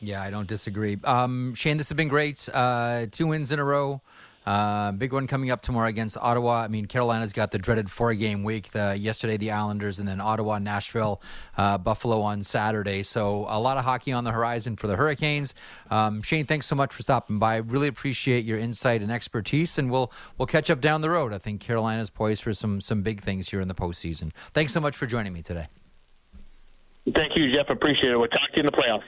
Yeah, 0.00 0.22
I 0.22 0.30
don't 0.30 0.46
disagree. 0.46 0.98
Um, 1.04 1.54
Shane, 1.54 1.78
this 1.78 1.88
has 1.88 1.96
been 1.96 2.08
great. 2.08 2.48
Uh, 2.52 3.06
two 3.10 3.26
wins 3.26 3.50
in 3.50 3.58
a 3.58 3.64
row. 3.64 4.02
Uh, 4.46 4.92
big 4.92 5.12
one 5.12 5.26
coming 5.26 5.50
up 5.50 5.60
tomorrow 5.60 5.88
against 5.88 6.16
Ottawa. 6.16 6.62
I 6.62 6.68
mean, 6.68 6.86
Carolina's 6.86 7.32
got 7.32 7.50
the 7.50 7.58
dreaded 7.58 7.90
four 7.90 8.14
game 8.14 8.44
week. 8.44 8.70
The, 8.70 8.96
yesterday, 8.96 9.36
the 9.36 9.50
Islanders, 9.50 9.98
and 9.98 10.06
then 10.06 10.20
Ottawa, 10.20 10.60
Nashville, 10.60 11.20
uh, 11.56 11.78
Buffalo 11.78 12.20
on 12.20 12.44
Saturday. 12.44 13.02
So, 13.02 13.46
a 13.48 13.58
lot 13.58 13.76
of 13.76 13.84
hockey 13.84 14.12
on 14.12 14.22
the 14.22 14.30
horizon 14.30 14.76
for 14.76 14.86
the 14.86 14.94
Hurricanes. 14.94 15.52
Um, 15.90 16.22
Shane, 16.22 16.46
thanks 16.46 16.66
so 16.66 16.76
much 16.76 16.94
for 16.94 17.02
stopping 17.02 17.40
by. 17.40 17.56
Really 17.56 17.88
appreciate 17.88 18.44
your 18.44 18.58
insight 18.58 19.02
and 19.02 19.10
expertise, 19.10 19.78
and 19.78 19.90
we'll 19.90 20.12
we'll 20.38 20.46
catch 20.46 20.70
up 20.70 20.80
down 20.80 21.00
the 21.00 21.10
road. 21.10 21.32
I 21.32 21.38
think 21.38 21.60
Carolina's 21.60 22.10
poised 22.10 22.44
for 22.44 22.54
some 22.54 22.80
some 22.80 23.02
big 23.02 23.22
things 23.22 23.48
here 23.48 23.60
in 23.60 23.66
the 23.66 23.74
postseason. 23.74 24.30
Thanks 24.54 24.72
so 24.72 24.80
much 24.80 24.96
for 24.96 25.06
joining 25.06 25.32
me 25.32 25.42
today. 25.42 25.66
Thank 27.14 27.36
you, 27.36 27.52
Jeff. 27.52 27.68
Appreciate 27.68 28.12
it. 28.12 28.16
We'll 28.16 28.28
talk 28.28 28.50
to 28.50 28.56
you 28.56 28.60
in 28.60 28.66
the 28.66 28.72
playoffs. 28.72 29.02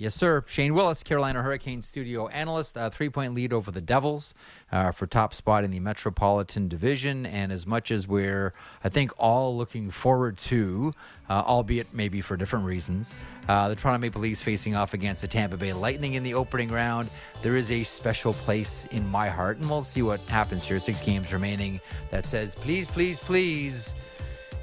Yes, 0.00 0.14
sir. 0.14 0.44
Shane 0.46 0.74
Willis, 0.74 1.02
Carolina 1.02 1.42
Hurricane 1.42 1.82
studio 1.82 2.28
analyst, 2.28 2.76
a 2.76 2.88
three 2.88 3.08
point 3.08 3.34
lead 3.34 3.52
over 3.52 3.72
the 3.72 3.80
Devils 3.80 4.32
uh, 4.70 4.92
for 4.92 5.08
top 5.08 5.34
spot 5.34 5.64
in 5.64 5.72
the 5.72 5.80
Metropolitan 5.80 6.68
Division. 6.68 7.26
And 7.26 7.50
as 7.50 7.66
much 7.66 7.90
as 7.90 8.06
we're, 8.06 8.54
I 8.84 8.90
think, 8.90 9.10
all 9.18 9.56
looking 9.56 9.90
forward 9.90 10.38
to, 10.38 10.92
uh, 11.28 11.42
albeit 11.44 11.92
maybe 11.92 12.20
for 12.20 12.36
different 12.36 12.64
reasons, 12.64 13.12
uh, 13.48 13.70
the 13.70 13.74
Toronto 13.74 13.98
Maple 13.98 14.20
Leafs 14.20 14.40
facing 14.40 14.76
off 14.76 14.94
against 14.94 15.22
the 15.22 15.26
Tampa 15.26 15.56
Bay 15.56 15.72
Lightning 15.72 16.14
in 16.14 16.22
the 16.22 16.34
opening 16.34 16.68
round, 16.68 17.10
there 17.42 17.56
is 17.56 17.72
a 17.72 17.82
special 17.82 18.32
place 18.32 18.86
in 18.92 19.04
my 19.08 19.28
heart. 19.28 19.56
And 19.56 19.68
we'll 19.68 19.82
see 19.82 20.02
what 20.02 20.20
happens 20.28 20.62
here. 20.62 20.78
Six 20.78 21.04
games 21.04 21.32
remaining 21.32 21.80
that 22.10 22.24
says, 22.24 22.54
please, 22.54 22.86
please, 22.86 23.18
please 23.18 23.94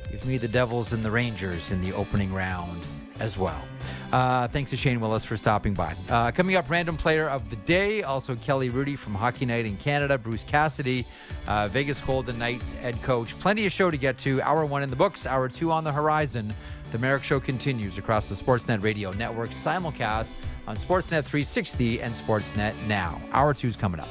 give 0.10 0.26
me 0.26 0.38
the 0.38 0.48
Devils 0.48 0.94
and 0.94 1.04
the 1.04 1.12
Rangers 1.12 1.72
in 1.72 1.82
the 1.82 1.92
opening 1.92 2.32
round 2.32 2.88
as 3.20 3.38
well. 3.38 3.62
Uh, 4.12 4.48
thanks 4.48 4.72
to 4.72 4.78
Shane 4.78 5.00
Willis 5.00 5.24
for 5.24 5.36
stopping 5.38 5.74
by. 5.74 5.96
Uh, 6.10 6.32
coming 6.32 6.56
up, 6.56 6.70
random 6.70 6.98
player 6.98 7.28
of 7.30 7.50
the 7.50 7.56
day. 7.58 8.04
Also, 8.04 8.36
Kelly 8.36 8.70
Hrudey 8.70 8.98
from 8.98 9.16
Hockey 9.16 9.46
Night 9.46 9.66
in 9.66 9.78
Canada. 9.78 10.18
Bruce 10.18 10.44
Cassidy, 10.44 11.06
uh, 11.48 11.68
Vegas 11.68 12.00
Golden 12.02 12.38
Knights 12.38 12.74
head 12.74 13.02
coach. 13.02 13.38
Plenty 13.40 13.66
of 13.66 13.72
show 13.72 13.90
to 13.92 13.98
get 13.98 14.18
to. 14.20 14.42
Hour 14.42 14.66
one 14.66 14.84
in 14.84 14.90
the 14.90 14.96
books, 14.96 15.26
hour 15.26 15.50
two 15.50 15.72
on 15.72 15.84
the 15.84 15.92
horizon. 15.92 16.54
The 16.92 17.00
Marek 17.00 17.24
Show 17.24 17.40
continues 17.40 17.98
across 17.98 18.30
the 18.30 18.36
Sportsnet 18.36 18.82
Radio 18.82 19.12
Network, 19.12 19.50
simulcast 19.50 20.34
on 20.68 20.78
Sportsnet 20.78 21.24
360 21.24 22.02
and 22.02 22.14
Sportsnet 22.14 22.74
Now. 22.88 23.22
Hour 23.32 23.54
two 23.54 23.68
is 23.68 23.76
coming 23.76 24.00
up. 24.00 24.08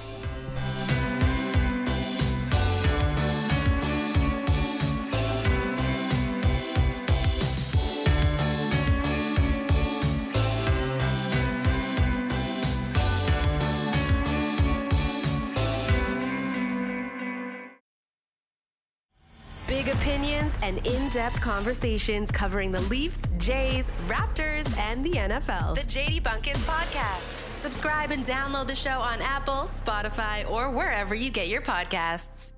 And 20.64 20.78
in 20.86 21.10
depth 21.10 21.42
conversations 21.42 22.32
covering 22.32 22.72
the 22.72 22.80
Leafs, 22.82 23.20
Jays, 23.36 23.90
Raptors, 24.08 24.74
and 24.78 25.04
the 25.04 25.10
NFL. 25.10 25.74
The 25.74 25.82
JD 25.82 26.22
Bunkis 26.22 26.56
Podcast. 26.64 27.38
Subscribe 27.60 28.10
and 28.12 28.24
download 28.24 28.66
the 28.66 28.74
show 28.74 28.98
on 28.98 29.20
Apple, 29.20 29.64
Spotify, 29.64 30.50
or 30.50 30.70
wherever 30.70 31.14
you 31.14 31.30
get 31.30 31.48
your 31.48 31.60
podcasts. 31.60 32.54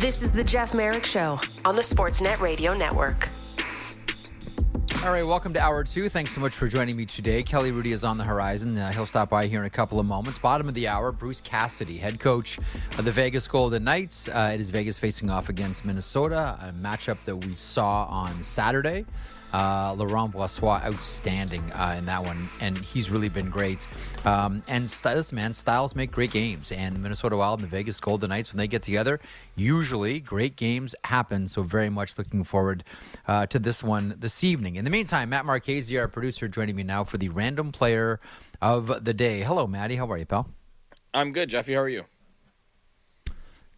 This 0.00 0.20
is 0.20 0.32
The 0.32 0.42
Jeff 0.42 0.74
Marek 0.74 1.06
Show 1.06 1.38
on 1.64 1.76
the 1.76 1.82
Sportsnet 1.82 2.40
Radio 2.40 2.72
Network. 2.72 3.28
All 5.04 5.12
right, 5.12 5.24
welcome 5.24 5.54
to 5.54 5.60
hour 5.62 5.84
two. 5.84 6.08
Thanks 6.08 6.34
so 6.34 6.40
much 6.40 6.52
for 6.52 6.66
joining 6.66 6.96
me 6.96 7.06
today. 7.06 7.44
Kelly 7.44 7.70
Hrudey 7.70 7.92
is 7.92 8.02
on 8.02 8.18
the 8.18 8.24
horizon. 8.24 8.76
Uh, 8.76 8.90
he'll 8.90 9.06
stop 9.06 9.30
by 9.30 9.46
here 9.46 9.60
in 9.60 9.64
a 9.64 9.70
couple 9.70 10.00
of 10.00 10.06
moments. 10.06 10.40
Bottom 10.40 10.66
of 10.66 10.74
the 10.74 10.88
hour, 10.88 11.12
Bruce 11.12 11.40
Cassidy, 11.40 11.96
head 11.96 12.18
coach 12.18 12.58
of 12.98 13.04
the 13.04 13.12
Vegas 13.12 13.46
Golden 13.46 13.84
Knights. 13.84 14.28
Uh, 14.28 14.50
it 14.52 14.60
is 14.60 14.70
Vegas 14.70 14.98
facing 14.98 15.30
off 15.30 15.48
against 15.48 15.84
Minnesota, 15.84 16.58
a 16.60 16.72
matchup 16.72 17.22
that 17.24 17.36
we 17.36 17.54
saw 17.54 18.06
on 18.06 18.42
Saturday. 18.42 19.06
Uh, 19.52 19.94
Laurent 19.96 20.30
Brossoit 20.32 20.84
outstanding 20.84 21.72
uh, 21.72 21.94
in 21.96 22.04
that 22.06 22.22
one, 22.24 22.50
and 22.60 22.76
he's 22.76 23.08
really 23.08 23.30
been 23.30 23.48
great. 23.48 23.86
Um, 24.26 24.62
and 24.68 24.90
styles, 24.90 25.32
man, 25.32 25.54
styles 25.54 25.96
make 25.96 26.10
great 26.10 26.30
games, 26.30 26.70
and 26.70 26.94
the 26.94 26.98
Minnesota 26.98 27.36
Wild 27.36 27.60
and 27.60 27.70
the 27.70 27.70
Vegas 27.70 27.98
Golden 27.98 28.28
Knights, 28.28 28.52
when 28.52 28.58
they 28.58 28.68
get 28.68 28.82
together, 28.82 29.20
usually 29.56 30.20
great 30.20 30.56
games 30.56 30.94
happen. 31.04 31.48
So 31.48 31.62
very 31.62 31.88
much 31.88 32.18
looking 32.18 32.44
forward 32.44 32.84
uh, 33.26 33.46
to 33.46 33.58
this 33.58 33.82
one 33.82 34.14
this 34.18 34.44
evening. 34.44 34.76
In 34.76 34.84
the 34.84 34.90
meantime, 34.90 35.30
Matt 35.30 35.46
Marchese, 35.46 35.96
our 35.96 36.08
producer, 36.08 36.46
joining 36.48 36.76
me 36.76 36.82
now 36.82 37.04
for 37.04 37.16
the 37.16 37.30
random 37.30 37.72
player 37.72 38.20
of 38.60 39.04
the 39.04 39.14
day. 39.14 39.42
Hello, 39.42 39.66
Maddie. 39.66 39.96
How 39.96 40.10
are 40.10 40.18
you, 40.18 40.26
pal? 40.26 40.48
I'm 41.14 41.32
good, 41.32 41.48
Jeffy. 41.48 41.72
How 41.72 41.80
are 41.80 41.88
you? 41.88 42.04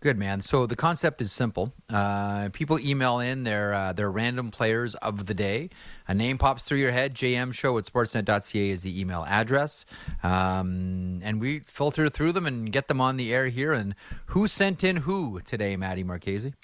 Good 0.00 0.16
man. 0.16 0.40
So 0.40 0.64
the 0.64 0.76
concept 0.76 1.20
is 1.20 1.30
simple. 1.30 1.74
Uh, 1.90 2.48
people 2.54 2.80
email 2.80 3.18
in 3.20 3.44
their 3.44 3.74
uh, 3.74 3.92
their 3.92 4.10
random 4.10 4.50
players 4.50 4.94
of 4.96 5.26
the 5.26 5.34
day. 5.34 5.68
A 6.08 6.14
name 6.14 6.38
pops 6.38 6.64
through 6.64 6.78
your 6.78 6.92
head. 6.92 7.14
JM 7.14 7.52
Show 7.52 7.76
at 7.76 7.84
Sportsnet.ca 7.84 8.70
is 8.70 8.80
the 8.80 8.98
email 8.98 9.26
address, 9.28 9.84
um, 10.22 11.20
and 11.22 11.38
we 11.38 11.60
filter 11.66 12.08
through 12.08 12.32
them 12.32 12.46
and 12.46 12.72
get 12.72 12.88
them 12.88 12.98
on 12.98 13.18
the 13.18 13.34
air 13.34 13.48
here. 13.48 13.72
And 13.74 13.94
who 14.26 14.46
sent 14.46 14.82
in 14.82 14.96
who 14.96 15.40
today, 15.44 15.76
Maddie 15.76 16.04
Marchese? 16.04 16.54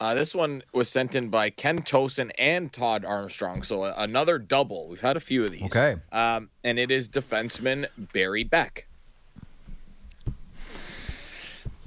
Uh, 0.00 0.14
this 0.14 0.34
one 0.34 0.62
was 0.72 0.88
sent 0.88 1.14
in 1.14 1.28
by 1.28 1.50
Ken 1.50 1.80
Tosin 1.80 2.30
and 2.38 2.72
Todd 2.72 3.04
Armstrong. 3.04 3.62
So 3.62 3.82
uh, 3.82 3.92
another 3.98 4.38
double. 4.38 4.88
We've 4.88 5.02
had 5.02 5.18
a 5.18 5.20
few 5.20 5.44
of 5.44 5.52
these. 5.52 5.64
Okay. 5.64 5.96
Um, 6.10 6.48
and 6.64 6.78
it 6.78 6.90
is 6.90 7.10
defenseman 7.10 7.88
Barry 8.14 8.42
Beck. 8.42 8.86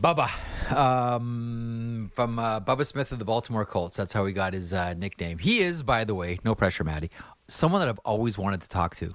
Bubba. 0.03 0.29
Um, 0.75 2.11
from 2.13 2.37
uh, 2.37 2.59
Bubba 2.59 2.85
Smith 2.85 3.13
of 3.13 3.19
the 3.19 3.25
Baltimore 3.25 3.65
Colts. 3.65 3.95
That's 3.95 4.11
how 4.11 4.25
he 4.25 4.33
got 4.33 4.51
his 4.51 4.73
uh, 4.73 4.93
nickname. 4.95 5.37
He 5.37 5.61
is, 5.61 5.81
by 5.81 6.03
the 6.03 6.13
way, 6.13 6.39
no 6.43 6.55
pressure, 6.55 6.83
Maddie. 6.83 7.09
Someone 7.47 7.79
that 7.79 7.87
I've 7.87 7.99
always 7.99 8.37
wanted 8.37 8.59
to 8.61 8.67
talk 8.67 8.97
to. 8.97 9.13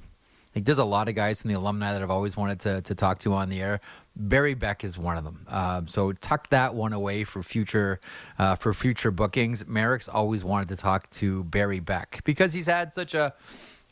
Like, 0.54 0.64
there's 0.64 0.78
a 0.78 0.84
lot 0.84 1.10
of 1.10 1.14
guys 1.14 1.42
from 1.42 1.48
the 1.48 1.56
alumni 1.58 1.92
that 1.92 2.00
I've 2.00 2.10
always 2.10 2.38
wanted 2.38 2.60
to 2.60 2.80
to 2.80 2.94
talk 2.94 3.18
to 3.20 3.34
on 3.34 3.50
the 3.50 3.60
air. 3.60 3.80
Barry 4.16 4.54
Beck 4.54 4.82
is 4.82 4.96
one 4.96 5.18
of 5.18 5.24
them. 5.24 5.46
Um, 5.48 5.88
so 5.88 6.12
tuck 6.12 6.48
that 6.48 6.74
one 6.74 6.94
away 6.94 7.22
for 7.24 7.42
future 7.42 8.00
uh, 8.38 8.54
for 8.54 8.72
future 8.72 9.10
bookings. 9.10 9.66
Marek's 9.66 10.08
always 10.08 10.42
wanted 10.42 10.70
to 10.70 10.76
talk 10.76 11.10
to 11.10 11.44
Barry 11.44 11.80
Beck 11.80 12.22
because 12.24 12.54
he's 12.54 12.66
had 12.66 12.94
such 12.94 13.12
a 13.12 13.34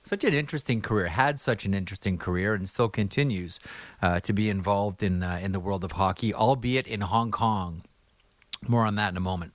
such 0.06 0.22
an 0.22 0.32
interesting 0.32 0.80
career, 0.80 1.08
had 1.08 1.38
such 1.38 1.64
an 1.64 1.74
interesting 1.74 2.16
career, 2.16 2.54
and 2.54 2.68
still 2.68 2.88
continues 2.88 3.58
uh, 4.00 4.20
to 4.20 4.32
be 4.32 4.48
involved 4.48 5.02
in 5.02 5.22
uh, 5.22 5.38
in 5.42 5.52
the 5.52 5.60
world 5.60 5.84
of 5.84 5.92
hockey, 5.92 6.32
albeit 6.32 6.86
in 6.86 7.02
Hong 7.02 7.30
Kong. 7.30 7.82
More 8.66 8.86
on 8.86 8.94
that 8.94 9.10
in 9.10 9.16
a 9.16 9.20
moment. 9.20 9.52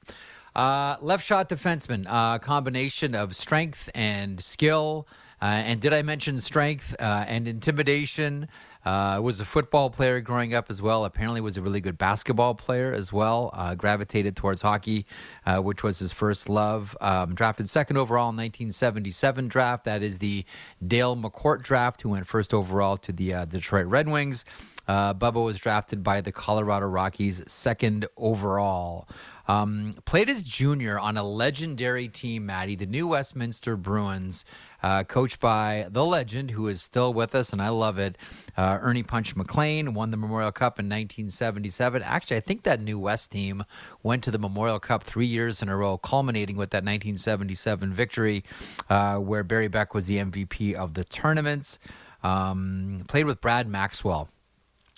Uh, 0.56 0.98
left 1.02 1.26
shot 1.26 1.48
defenseman, 1.48 2.06
uh, 2.08 2.38
combination 2.40 3.16
of 3.16 3.36
strength 3.36 3.90
and 3.96 4.42
skill. 4.42 5.08
Uh, 5.42 5.46
and 5.46 5.82
did 5.82 5.92
I 5.92 6.04
mention 6.04 6.40
strength 6.40 6.96
uh, 7.00 7.26
and 7.28 7.48
intimidation? 7.48 8.48
Uh, 8.84 9.20
was 9.22 9.40
a 9.40 9.46
football 9.46 9.90
player 9.90 10.22
growing 10.22 10.54
up 10.54 10.70
as 10.70 10.82
well. 10.82 11.06
Apparently, 11.06 11.42
was 11.42 11.58
a 11.58 11.62
really 11.62 11.82
good 11.82 11.98
basketball 11.98 12.56
player 12.56 12.94
as 12.94 13.14
well. 13.14 13.52
Uh, 13.54 13.76
gravitated 13.76 14.36
towards 14.36 14.62
hockey, 14.62 15.06
uh, 15.46 15.60
which 15.60 15.84
was 15.84 16.00
his 16.00 16.12
first 16.12 16.50
love. 16.50 16.98
Um, 17.00 17.36
drafted 17.36 17.70
second 17.70 17.98
overall 17.98 18.30
in 18.30 18.38
1977 18.38 19.48
draft. 19.48 19.86
That 19.86 20.02
is 20.02 20.18
the 20.18 20.46
Dale 20.86 21.16
McCourt 21.16 21.62
draft, 21.62 22.02
who 22.02 22.10
went 22.10 22.28
first 22.28 22.54
overall 22.54 22.98
to 22.98 23.12
the 23.12 23.34
uh, 23.34 23.46
Detroit 23.46 23.86
Red 23.86 24.10
Wings. 24.10 24.46
Uh, 24.88 25.14
Bubba 25.14 25.44
was 25.44 25.60
drafted 25.60 26.04
by 26.04 26.22
the 26.22 26.32
Colorado 26.32 26.88
Rockies, 26.88 27.44
second 27.48 28.08
overall. 28.18 29.08
Um, 29.48 29.96
played 30.06 30.30
as 30.30 30.44
junior 30.44 30.98
on 31.00 31.18
a 31.18 31.24
legendary 31.24 32.08
team, 32.08 32.46
Maddie, 32.46 32.76
the 32.76 32.86
New 32.86 33.08
Westminster 33.08 33.76
Bruins, 33.76 34.46
uh, 34.84 35.04
coached 35.04 35.40
by 35.40 35.88
the 35.90 36.04
legend 36.04 36.52
who 36.52 36.68
is 36.68 36.82
still 36.82 37.14
with 37.14 37.36
us, 37.36 37.52
and 37.52 37.62
I 37.62 37.70
love 37.70 37.98
it. 38.00 38.18
Uh, 38.58 38.80
Ernie 38.82 39.04
Punch 39.04 39.36
McLean 39.36 39.94
won 39.94 40.12
the 40.12 40.18
Memorial 40.18 40.52
Cup 40.52 40.80
in 40.80 40.86
1977. 40.86 42.02
Actually, 42.04 42.38
I 42.38 42.42
think 42.42 42.64
that 42.64 42.82
New 42.82 43.00
West 43.00 43.32
team 43.32 43.64
went 44.04 44.24
to 44.24 44.32
the 44.32 44.40
Memorial 44.40 44.80
Cup 44.80 45.04
three 45.04 45.26
years 45.26 45.62
in 45.62 45.70
a 45.70 45.78
row, 45.78 45.98
culminating 45.98 46.56
with 46.56 46.72
that 46.72 46.84
1977 46.84 47.94
victory, 47.94 48.44
uh, 48.90 49.18
where 49.18 49.44
Barry 49.44 49.68
Beck 49.68 49.94
was 49.94 50.08
the 50.08 50.18
MVP 50.18 50.74
of 50.74 50.94
the 50.94 51.04
tournaments. 51.04 51.80
Um, 52.24 53.04
played 53.08 53.26
with 53.26 53.42
Brad 53.42 53.68
Maxwell 53.68 54.30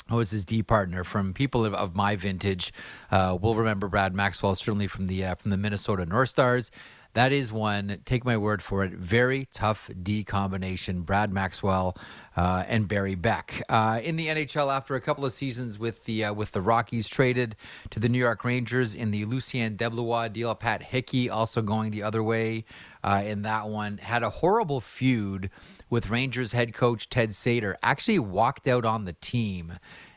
who 0.10 0.18
was 0.18 0.32
his 0.32 0.46
D 0.46 0.62
partner 0.62 1.04
from 1.04 1.34
people 1.34 1.66
of, 1.66 1.74
of 1.74 1.96
my 1.96 2.16
vintage 2.16 2.74
uh, 3.12 3.38
will 3.40 3.56
remember 3.56 3.88
Brad 3.88 4.14
Maxwell 4.14 4.56
certainly 4.56 4.88
from 4.88 5.08
the 5.08 5.24
uh, 5.24 5.36
from 5.36 5.52
the 5.52 5.58
Minnesota 5.58 6.06
North 6.06 6.30
Stars. 6.30 6.72
That 7.14 7.32
is 7.32 7.52
one. 7.52 8.00
Take 8.06 8.26
my 8.26 8.38
word 8.38 8.64
for 8.64 8.84
it. 8.84 8.94
Very 8.94 9.48
tough 9.52 9.90
D 10.02 10.24
combination. 10.24 11.02
Brad 11.02 11.32
Maxwell 11.32 11.96
uh, 12.36 12.64
and 12.68 12.88
Barry 12.88 13.14
Beck 13.14 13.62
uh, 13.70 14.00
in 14.04 14.16
the 14.16 14.28
NHL 14.28 14.76
after 14.76 14.96
a 14.96 15.02
couple 15.02 15.24
of 15.24 15.32
seasons 15.32 15.78
with 15.78 16.06
the 16.06 16.26
uh, 16.26 16.34
with 16.34 16.54
the 16.54 16.62
Rockies 16.62 17.08
traded 17.08 17.56
to 17.92 18.00
the 18.00 18.10
New 18.10 18.18
York 18.18 18.44
Rangers 18.44 18.96
in 18.96 19.12
the 19.12 19.26
Lucien 19.26 19.78
Deblois 19.78 20.34
deal. 20.34 20.56
Pat 20.56 20.82
Hickey 20.82 21.30
also 21.30 21.62
going 21.62 21.92
the 21.92 22.02
other 22.02 22.24
way 22.24 22.66
uh, 23.04 23.22
in 23.24 23.44
that 23.44 23.68
one 23.70 24.00
had 24.00 24.24
a 24.24 24.30
horrible 24.32 24.82
feud 24.82 25.52
with 25.92 26.10
Rangers 26.10 26.54
head 26.54 26.74
coach 26.74 27.10
Ted 27.10 27.36
Sator. 27.36 27.78
Actually 27.84 28.20
walked 28.20 28.68
out 28.68 28.86
on 28.86 29.06
the 29.06 29.14
team 29.14 29.74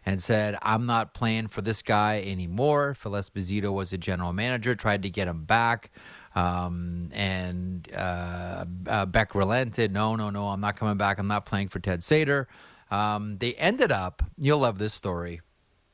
and 0.07 0.23
said, 0.23 0.57
I'm 0.63 0.87
not 0.87 1.13
playing 1.15 1.49
for 1.49 1.61
this 1.63 1.83
guy 1.83 2.23
anymore. 2.25 2.95
Phil 2.95 3.13
Esposito 3.13 3.73
was 3.73 3.91
the 3.91 3.99
general 3.99 4.33
manager, 4.33 4.77
tried 4.77 5.03
to 5.03 5.11
get 5.11 5.27
him 5.27 5.45
back. 5.45 5.91
Um, 6.37 7.11
and 7.13 7.89
uh, 7.93 8.67
uh, 8.87 9.07
Beck 9.07 9.35
relented. 9.35 9.91
No, 9.91 10.15
no, 10.15 10.31
no, 10.31 10.49
I'm 10.49 10.61
not 10.61 10.77
coming 10.77 10.97
back. 10.97 11.19
I'm 11.19 11.27
not 11.27 11.47
playing 11.47 11.69
for 11.69 11.81
Ted 11.81 12.05
Sator. 12.05 12.47
Um, 12.91 13.39
they 13.39 13.55
ended 13.55 13.91
up, 13.91 14.23
you'll 14.39 14.61
love 14.61 14.79
this 14.79 14.95
story. 14.95 15.41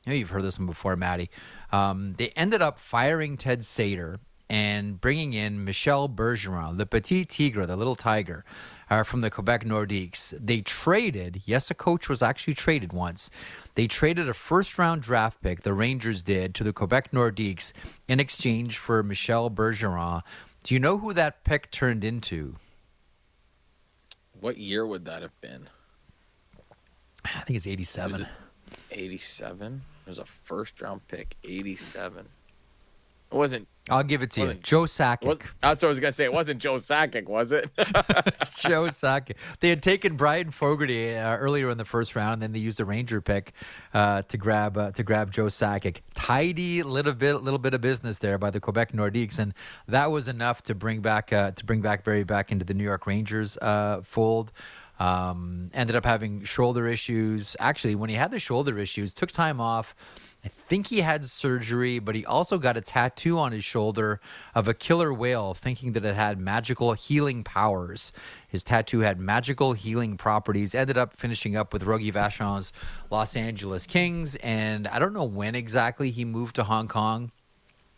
You've 0.05 0.29
heard 0.29 0.43
this 0.43 0.59
one 0.59 0.67
before, 0.67 0.95
Maddie. 0.97 1.29
Um, 1.71 2.13
they 2.17 2.29
ended 2.29 2.61
up 2.61 2.77
firing 2.77 3.37
Ted 3.37 3.63
Sator 3.63 4.19
and 4.49 4.99
bringing 4.99 5.33
in 5.33 5.63
Michel 5.63 6.09
Bergeron, 6.09 6.77
the 6.77 6.85
Petit 6.85 7.25
Tigre, 7.25 7.65
the 7.65 7.77
little 7.77 7.95
tiger 7.95 8.43
uh, 8.89 9.03
from 9.03 9.21
the 9.21 9.29
Quebec 9.29 9.65
Nordiques. 9.65 10.33
They 10.39 10.61
traded, 10.61 11.41
yes, 11.45 11.69
a 11.71 11.73
coach 11.73 12.09
was 12.09 12.21
actually 12.21 12.53
traded 12.53 12.93
once. 12.93 13.29
They 13.75 13.87
traded 13.87 14.29
a 14.29 14.33
first 14.33 14.77
round 14.77 15.01
draft 15.01 15.41
pick, 15.41 15.63
the 15.63 15.73
Rangers 15.73 16.21
did, 16.21 16.53
to 16.55 16.63
the 16.63 16.73
Quebec 16.73 17.11
Nordiques 17.11 17.73
in 18.07 18.19
exchange 18.19 18.77
for 18.77 19.01
Michel 19.03 19.49
Bergeron. 19.49 20.21
Do 20.63 20.73
you 20.73 20.79
know 20.79 20.97
who 20.97 21.13
that 21.13 21.43
pick 21.43 21.71
turned 21.71 22.03
into? 22.03 22.55
What 24.39 24.57
year 24.57 24.85
would 24.85 25.05
that 25.05 25.21
have 25.21 25.39
been? 25.41 25.69
I 27.25 27.41
think 27.41 27.57
it's 27.57 27.67
87. 27.67 28.21
it 28.21 28.27
87? 28.91 29.81
It 30.05 30.09
was 30.09 30.19
a 30.19 30.25
first 30.25 30.81
round 30.81 31.07
pick, 31.07 31.35
87. 31.43 32.25
It 33.31 33.35
wasn't. 33.35 33.67
I'll 33.89 34.03
give 34.03 34.23
it 34.23 34.31
to 34.31 34.41
you. 34.41 34.53
Joe 34.55 34.83
Sakic. 34.83 35.25
Was, 35.25 35.39
that's 35.59 35.83
what 35.83 35.87
I 35.87 35.89
was 35.89 35.99
gonna 35.99 36.11
say. 36.13 36.23
It 36.23 36.31
wasn't 36.31 36.61
Joe 36.61 36.75
Sakic, 36.75 37.27
was 37.27 37.51
it? 37.51 37.69
it's 37.77 38.61
Joe 38.61 38.85
Sakic. 38.85 39.35
They 39.59 39.67
had 39.67 39.83
taken 39.83 40.15
Brian 40.15 40.51
Fogarty 40.51 41.13
uh, 41.13 41.35
earlier 41.35 41.69
in 41.69 41.77
the 41.77 41.83
first 41.83 42.15
round, 42.15 42.35
and 42.35 42.41
then 42.41 42.51
they 42.53 42.59
used 42.59 42.79
a 42.79 42.85
Ranger 42.85 43.19
pick 43.19 43.51
uh, 43.93 44.21
to 44.21 44.37
grab 44.37 44.77
uh, 44.77 44.91
to 44.91 45.03
grab 45.03 45.31
Joe 45.31 45.47
Sakic. 45.47 45.97
Tidy 46.13 46.81
little 46.81 47.13
bit 47.13 47.35
little 47.35 47.59
bit 47.59 47.73
of 47.73 47.81
business 47.81 48.19
there 48.19 48.37
by 48.37 48.49
the 48.49 48.61
Quebec 48.61 48.93
Nordiques, 48.93 49.37
and 49.37 49.53
that 49.87 50.11
was 50.11 50.29
enough 50.29 50.63
to 50.63 50.75
bring 50.75 51.01
back 51.01 51.33
uh, 51.33 51.51
to 51.51 51.65
bring 51.65 51.81
back 51.81 52.05
Barry 52.05 52.23
Beck 52.23 52.53
into 52.53 52.63
the 52.63 52.73
New 52.73 52.85
York 52.85 53.05
Rangers 53.05 53.57
uh, 53.57 53.99
fold. 54.03 54.53
Um, 54.99 55.71
ended 55.73 55.97
up 55.97 56.05
having 56.05 56.43
shoulder 56.43 56.87
issues. 56.87 57.57
Actually, 57.59 57.95
when 57.95 58.09
he 58.09 58.15
had 58.15 58.31
the 58.31 58.39
shoulder 58.39 58.77
issues, 58.79 59.13
took 59.13 59.31
time 59.31 59.59
off 59.59 59.93
I 60.45 60.49
think 60.49 60.87
he 60.87 61.01
had 61.01 61.23
surgery, 61.23 61.99
but 61.99 62.15
he 62.15 62.25
also 62.25 62.57
got 62.57 62.75
a 62.75 62.81
tattoo 62.81 63.39
on 63.39 63.53
his 63.53 63.63
shoulder 63.63 64.19
of 64.53 64.67
a 64.67 64.73
killer 64.73 65.13
whale, 65.13 65.53
thinking 65.53 65.93
that 65.93 66.03
it 66.03 66.15
had 66.15 66.37
magical 66.37 66.93
healing 66.93 67.45
powers. 67.45 68.11
His 68.45 68.61
tattoo 68.61 68.99
had 68.99 69.19
magical 69.19 69.71
healing 69.71 70.17
properties. 70.17 70.75
Ended 70.75 70.97
up 70.97 71.13
finishing 71.13 71.55
up 71.55 71.71
with 71.71 71.83
Rogie 71.83 72.11
Vachon's 72.11 72.73
Los 73.09 73.37
Angeles 73.37 73.85
Kings, 73.85 74.35
and 74.37 74.85
I 74.87 74.99
don't 74.99 75.13
know 75.13 75.23
when 75.23 75.55
exactly 75.55 76.11
he 76.11 76.25
moved 76.25 76.55
to 76.55 76.65
Hong 76.65 76.89
Kong 76.89 77.31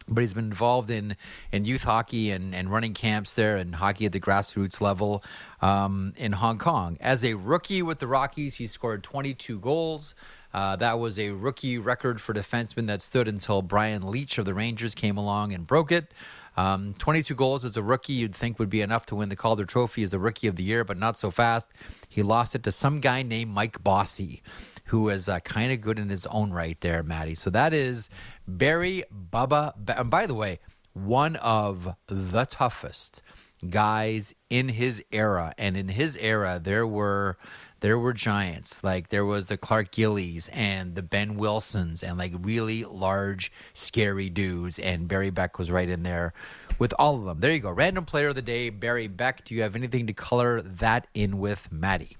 but 0.07 0.21
he's 0.21 0.33
been 0.33 0.45
involved 0.45 0.91
in, 0.91 1.15
in 1.51 1.65
youth 1.65 1.83
hockey 1.83 2.31
and, 2.31 2.53
and 2.53 2.71
running 2.71 2.93
camps 2.93 3.33
there 3.33 3.57
and 3.57 3.75
hockey 3.75 4.05
at 4.05 4.11
the 4.11 4.19
grassroots 4.19 4.79
level 4.79 5.23
um, 5.65 6.13
in 6.15 6.33
Hong 6.33 6.59
Kong. 6.59 6.97
As 7.01 7.23
a 7.23 7.33
rookie 7.33 7.81
with 7.81 7.97
the 7.99 8.07
Rockies, 8.07 8.55
he 8.55 8.67
scored 8.67 9.03
22 9.03 9.59
goals, 9.59 10.13
uh, 10.53 10.75
that 10.77 10.99
was 10.99 11.17
a 11.19 11.31
rookie 11.31 11.77
record 11.77 12.21
for 12.21 12.33
defensemen 12.33 12.87
that 12.87 13.01
stood 13.01 13.27
until 13.27 13.61
Brian 13.61 14.03
Leetch 14.03 14.37
of 14.37 14.45
the 14.45 14.53
Rangers 14.53 14.95
came 14.95 15.17
along 15.17 15.53
and 15.53 15.65
broke 15.65 15.91
it. 15.91 16.13
Um, 16.55 16.93
22 16.99 17.35
goals 17.35 17.65
as 17.65 17.75
a 17.75 17.83
rookie, 17.83 18.13
you'd 18.13 18.35
think 18.35 18.59
would 18.59 18.69
be 18.69 18.81
enough 18.81 19.05
to 19.07 19.15
win 19.15 19.27
the 19.27 19.35
Calder 19.35 19.65
Trophy 19.65 20.03
as 20.03 20.13
a 20.13 20.19
rookie 20.19 20.47
of 20.47 20.55
the 20.55 20.63
year, 20.63 20.85
but 20.85 20.97
not 20.97 21.17
so 21.17 21.29
fast. 21.29 21.71
He 22.07 22.23
lost 22.23 22.55
it 22.55 22.63
to 22.63 22.71
some 22.71 23.01
guy 23.01 23.23
named 23.23 23.51
Mike 23.51 23.83
Bossy, 23.83 24.41
who 24.85 25.09
is 25.09 25.27
uh, 25.27 25.39
kind 25.41 25.73
of 25.73 25.81
good 25.81 25.99
in 25.99 26.07
his 26.09 26.25
own 26.27 26.53
right 26.53 26.79
there, 26.79 27.03
Maddie. 27.03 27.35
So 27.35 27.49
that 27.49 27.73
is 27.73 28.09
Barry 28.47 29.03
Bubba. 29.11 29.73
And 29.99 30.09
by 30.09 30.25
the 30.25 30.35
way, 30.35 30.59
one 30.93 31.35
of 31.37 31.95
the 32.07 32.45
toughest 32.45 33.21
guys 33.69 34.33
in 34.49 34.69
his 34.69 35.03
era. 35.11 35.53
And 35.57 35.75
in 35.77 35.89
his 35.89 36.17
era, 36.17 36.59
there 36.61 36.85
were 36.87 37.37
there 37.81 37.99
were 37.99 38.13
giants 38.13 38.83
like 38.83 39.09
there 39.09 39.25
was 39.25 39.47
the 39.47 39.57
Clark 39.57 39.91
Gillies 39.91 40.49
and 40.49 40.95
the 40.95 41.03
Behn 41.03 41.35
Wilsons 41.35 42.01
and 42.01 42.17
like 42.17 42.33
really 42.39 42.83
large, 42.83 43.51
scary 43.73 44.29
dudes. 44.29 44.79
And 44.79 45.07
Barry 45.07 45.29
Beck 45.29 45.59
was 45.59 45.69
right 45.69 45.89
in 45.89 46.03
there 46.03 46.33
with 46.79 46.93
all 46.97 47.17
of 47.17 47.25
them. 47.25 47.39
There 47.39 47.51
you 47.51 47.59
go. 47.59 47.71
Random 47.71 48.05
player 48.05 48.29
of 48.29 48.35
the 48.35 48.41
day, 48.41 48.69
Barry 48.69 49.07
Beck. 49.07 49.45
Do 49.45 49.53
you 49.53 49.61
have 49.61 49.75
anything 49.75 50.07
to 50.07 50.13
color 50.13 50.61
that 50.61 51.07
in 51.13 51.37
with 51.37 51.71
Maddie? 51.71 52.17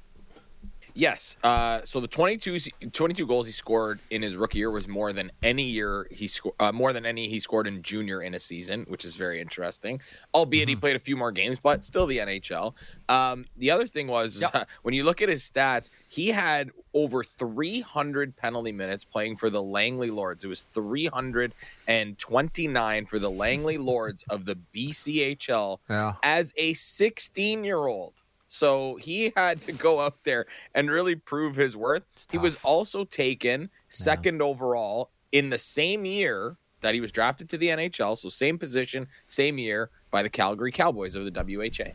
Yes. 0.98 1.36
Uh, 1.44 1.82
so 1.84 2.00
the 2.00 2.08
22, 2.08 2.72
22, 2.94 3.28
goals 3.28 3.48
he 3.48 3.52
scored 3.52 4.00
in 4.10 4.22
his 4.22 4.38
rookie 4.38 4.60
year 4.60 4.72
was 4.72 4.88
more 4.88 5.12
than 5.12 5.30
any 5.44 5.64
year 5.64 6.08
he 6.10 6.26
scored, 6.26 6.56
uh, 6.60 6.72
more 6.72 6.94
than 6.94 7.06
any 7.06 7.28
he 7.28 7.42
scored 7.42 7.68
in 7.68 7.82
junior 7.82 8.22
in 8.22 8.34
a 8.34 8.40
season, 8.40 8.86
which 8.88 9.04
is 9.04 9.16
very 9.16 9.42
interesting. 9.42 10.00
Albeit 10.34 10.64
mm-hmm. 10.64 10.70
he 10.70 10.76
played 10.78 10.96
a 10.96 11.00
few 11.00 11.18
more 11.18 11.34
games, 11.34 11.60
but 11.60 11.84
still 11.84 12.08
the 12.08 12.20
NHL. 12.20 12.76
Um, 13.10 13.44
the 13.58 13.72
other 13.72 13.88
thing 13.88 14.08
was 14.08 14.40
yep. 14.40 14.56
uh, 14.56 14.64
when 14.84 14.94
you 14.94 15.04
look 15.04 15.22
at 15.22 15.28
his 15.28 15.44
stats, 15.44 15.90
he 16.08 16.30
had 16.30 16.72
over 16.94 17.24
300 17.24 18.38
penalty 18.38 18.72
minutes 18.72 19.04
playing 19.04 19.36
for 19.36 19.50
the 19.50 19.62
Langley 19.62 20.10
Lords. 20.10 20.46
It 20.46 20.48
was 20.48 20.62
329 20.74 23.06
for 23.06 23.20
the 23.20 23.30
Langley 23.30 23.78
Lords 23.78 24.24
of 24.30 24.46
the 24.46 24.58
BCHL 24.74 25.80
yeah. 25.90 26.14
as 26.24 26.54
a 26.56 26.74
16 26.74 27.66
year 27.66 27.86
old. 27.86 28.14
So 28.56 28.96
he 28.96 29.34
had 29.36 29.60
to 29.64 29.74
go 29.74 30.00
out 30.00 30.24
there 30.24 30.46
and 30.76 30.90
really 30.90 31.16
prove 31.16 31.58
his 31.58 31.76
worth. 31.76 32.04
He 32.32 32.38
was 32.38 32.58
also 32.64 33.04
taken 33.04 33.70
second 33.90 34.40
yeah. 34.40 34.46
overall 34.46 35.12
in 35.34 35.50
the 35.50 35.58
same 35.58 36.06
year 36.06 36.56
that 36.80 36.94
he 36.94 37.02
was 37.02 37.12
drafted 37.12 37.50
to 37.50 37.58
the 37.58 37.68
NHL, 37.68 38.18
so 38.18 38.30
same 38.30 38.58
position, 38.58 39.08
same 39.28 39.58
year, 39.58 39.90
by 40.10 40.24
the 40.24 40.30
Calgary 40.30 40.72
Cowboys 40.72 41.16
of 41.16 41.26
the 41.26 41.32
WHA. 41.32 41.92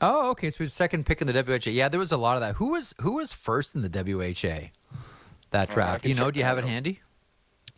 Oh, 0.00 0.30
okay. 0.30 0.48
So 0.48 0.64
second 0.64 1.04
pick 1.04 1.20
in 1.20 1.26
the 1.26 1.42
WHA. 1.42 1.70
Yeah, 1.70 1.90
there 1.90 2.00
was 2.00 2.10
a 2.10 2.16
lot 2.16 2.36
of 2.36 2.40
that. 2.40 2.54
Who 2.54 2.70
was 2.70 2.94
who 3.02 3.16
was 3.16 3.34
first 3.34 3.74
in 3.74 3.82
the 3.82 3.90
WHA? 3.90 4.70
That 5.50 5.70
Uh, 5.70 5.74
draft. 5.74 6.00
can 6.00 6.08
you 6.08 6.14
know? 6.14 6.30
Do 6.30 6.38
you 6.38 6.46
have 6.46 6.56
it 6.56 6.64
handy? 6.64 7.02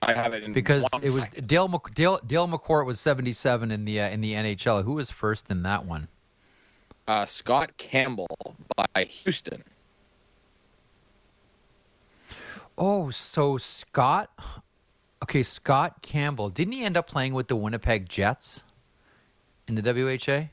I 0.00 0.14
have 0.14 0.32
it 0.32 0.44
in 0.44 0.52
Because 0.52 0.86
it 1.02 1.10
was 1.10 1.24
second. 1.24 1.48
Dale, 1.48 1.82
Dale 1.92 2.20
Dale 2.24 2.46
McCourt 2.46 2.86
was 2.86 3.00
seventy 3.00 3.32
seven 3.32 3.72
in 3.72 3.84
the 3.84 4.00
uh, 4.00 4.10
in 4.10 4.20
the 4.20 4.34
NHL. 4.34 4.84
Who 4.84 4.92
was 4.92 5.10
first 5.10 5.50
in 5.50 5.64
that 5.64 5.84
one? 5.84 6.06
Uh, 7.08 7.24
Scott 7.24 7.76
Campbell 7.76 8.56
by 8.76 9.04
Houston. 9.04 9.64
Oh, 12.78 13.10
so 13.10 13.58
Scott. 13.58 14.30
Okay, 15.22 15.42
Scott 15.42 16.02
Campbell. 16.02 16.50
Didn't 16.50 16.74
he 16.74 16.84
end 16.84 16.96
up 16.96 17.06
playing 17.06 17.34
with 17.34 17.48
the 17.48 17.56
Winnipeg 17.56 18.08
Jets 18.08 18.62
in 19.66 19.74
the 19.74 19.82
WHA? 19.82 20.50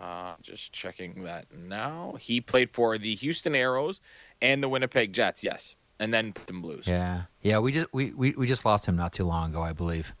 Uh, 0.00 0.34
just 0.40 0.72
checking 0.72 1.24
that 1.24 1.46
now. 1.52 2.14
He 2.20 2.40
played 2.40 2.70
for 2.70 2.98
the 2.98 3.16
Houston 3.16 3.54
Arrows 3.54 4.00
and 4.40 4.62
the 4.62 4.68
Winnipeg 4.68 5.12
Jets. 5.12 5.42
Yes, 5.42 5.74
and 6.00 6.14
then 6.14 6.32
Putnam 6.32 6.62
Blues. 6.62 6.86
Yeah, 6.86 7.22
yeah. 7.42 7.58
We 7.58 7.72
just 7.72 7.86
we, 7.92 8.12
we, 8.12 8.30
we 8.32 8.46
just 8.46 8.64
lost 8.64 8.86
him 8.86 8.96
not 8.96 9.12
too 9.12 9.24
long 9.24 9.50
ago, 9.50 9.62
I 9.62 9.72
believe. 9.72 10.14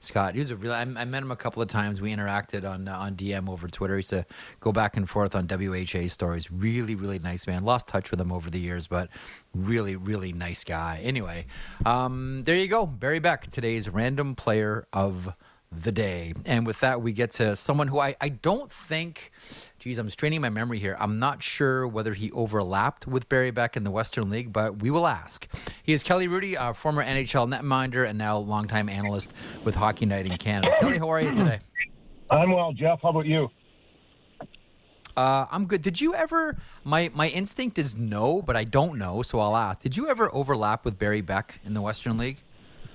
Scott, 0.00 0.34
he 0.34 0.38
was 0.38 0.50
a 0.50 0.56
real. 0.56 0.72
I, 0.72 0.80
I 0.80 1.04
met 1.04 1.22
him 1.22 1.30
a 1.30 1.36
couple 1.36 1.62
of 1.62 1.68
times. 1.68 2.00
We 2.00 2.14
interacted 2.14 2.68
on 2.68 2.88
uh, 2.88 2.96
on 2.96 3.16
DM 3.16 3.48
over 3.48 3.68
Twitter. 3.68 3.94
He 3.94 3.98
used 3.98 4.10
to 4.10 4.26
go 4.60 4.72
back 4.72 4.96
and 4.96 5.08
forth 5.08 5.34
on 5.34 5.46
WHA 5.48 6.08
stories. 6.08 6.50
Really, 6.50 6.94
really 6.94 7.18
nice 7.18 7.46
man. 7.46 7.64
Lost 7.64 7.88
touch 7.88 8.10
with 8.10 8.20
him 8.20 8.32
over 8.32 8.50
the 8.50 8.60
years, 8.60 8.86
but 8.86 9.08
really, 9.54 9.96
really 9.96 10.32
nice 10.32 10.64
guy. 10.64 11.00
Anyway, 11.02 11.46
um, 11.86 12.42
there 12.44 12.56
you 12.56 12.68
go. 12.68 12.84
Barry 12.84 13.18
Beck, 13.18 13.50
today's 13.50 13.88
random 13.88 14.34
player 14.34 14.86
of 14.92 15.34
the 15.74 15.92
day. 15.92 16.34
And 16.44 16.66
with 16.66 16.80
that, 16.80 17.00
we 17.02 17.12
get 17.12 17.32
to 17.32 17.56
someone 17.56 17.88
who 17.88 17.98
I, 17.98 18.16
I 18.20 18.28
don't 18.28 18.70
think, 18.70 19.32
geez, 19.78 19.98
I'm 19.98 20.10
straining 20.10 20.40
my 20.40 20.50
memory 20.50 20.78
here. 20.78 20.96
I'm 21.00 21.18
not 21.18 21.42
sure 21.42 21.86
whether 21.86 22.14
he 22.14 22.30
overlapped 22.32 23.06
with 23.06 23.28
Barry 23.28 23.50
Beck 23.50 23.76
in 23.76 23.84
the 23.84 23.90
Western 23.90 24.30
League, 24.30 24.52
but 24.52 24.82
we 24.82 24.90
will 24.90 25.06
ask. 25.06 25.46
He 25.82 25.92
is 25.92 26.02
Kelly 26.02 26.28
Hrudey, 26.28 26.56
a 26.58 26.74
former 26.74 27.04
NHL 27.04 27.52
netminder 27.52 28.08
and 28.08 28.18
now 28.18 28.36
longtime 28.38 28.88
analyst 28.88 29.32
with 29.64 29.74
Hockey 29.74 30.06
Night 30.06 30.26
in 30.26 30.36
Canada. 30.38 30.74
Kelly, 30.80 30.98
how 30.98 31.08
are 31.08 31.20
you 31.20 31.34
today? 31.34 31.60
I'm 32.30 32.52
well, 32.52 32.72
Jeff. 32.72 33.00
How 33.02 33.10
about 33.10 33.26
you? 33.26 33.48
Uh, 35.16 35.46
I'm 35.50 35.66
good. 35.66 35.82
Did 35.82 36.00
you 36.00 36.14
ever? 36.14 36.56
My 36.84 37.10
my 37.14 37.28
instinct 37.28 37.78
is 37.78 37.94
no, 37.96 38.40
but 38.40 38.56
I 38.56 38.64
don't 38.64 38.98
know, 38.98 39.22
so 39.22 39.40
I'll 39.40 39.56
ask. 39.56 39.80
Did 39.80 39.96
you 39.96 40.08
ever 40.08 40.34
overlap 40.34 40.86
with 40.86 40.98
Barry 40.98 41.20
Beck 41.20 41.60
in 41.64 41.74
the 41.74 41.82
Western 41.82 42.16
League? 42.16 42.42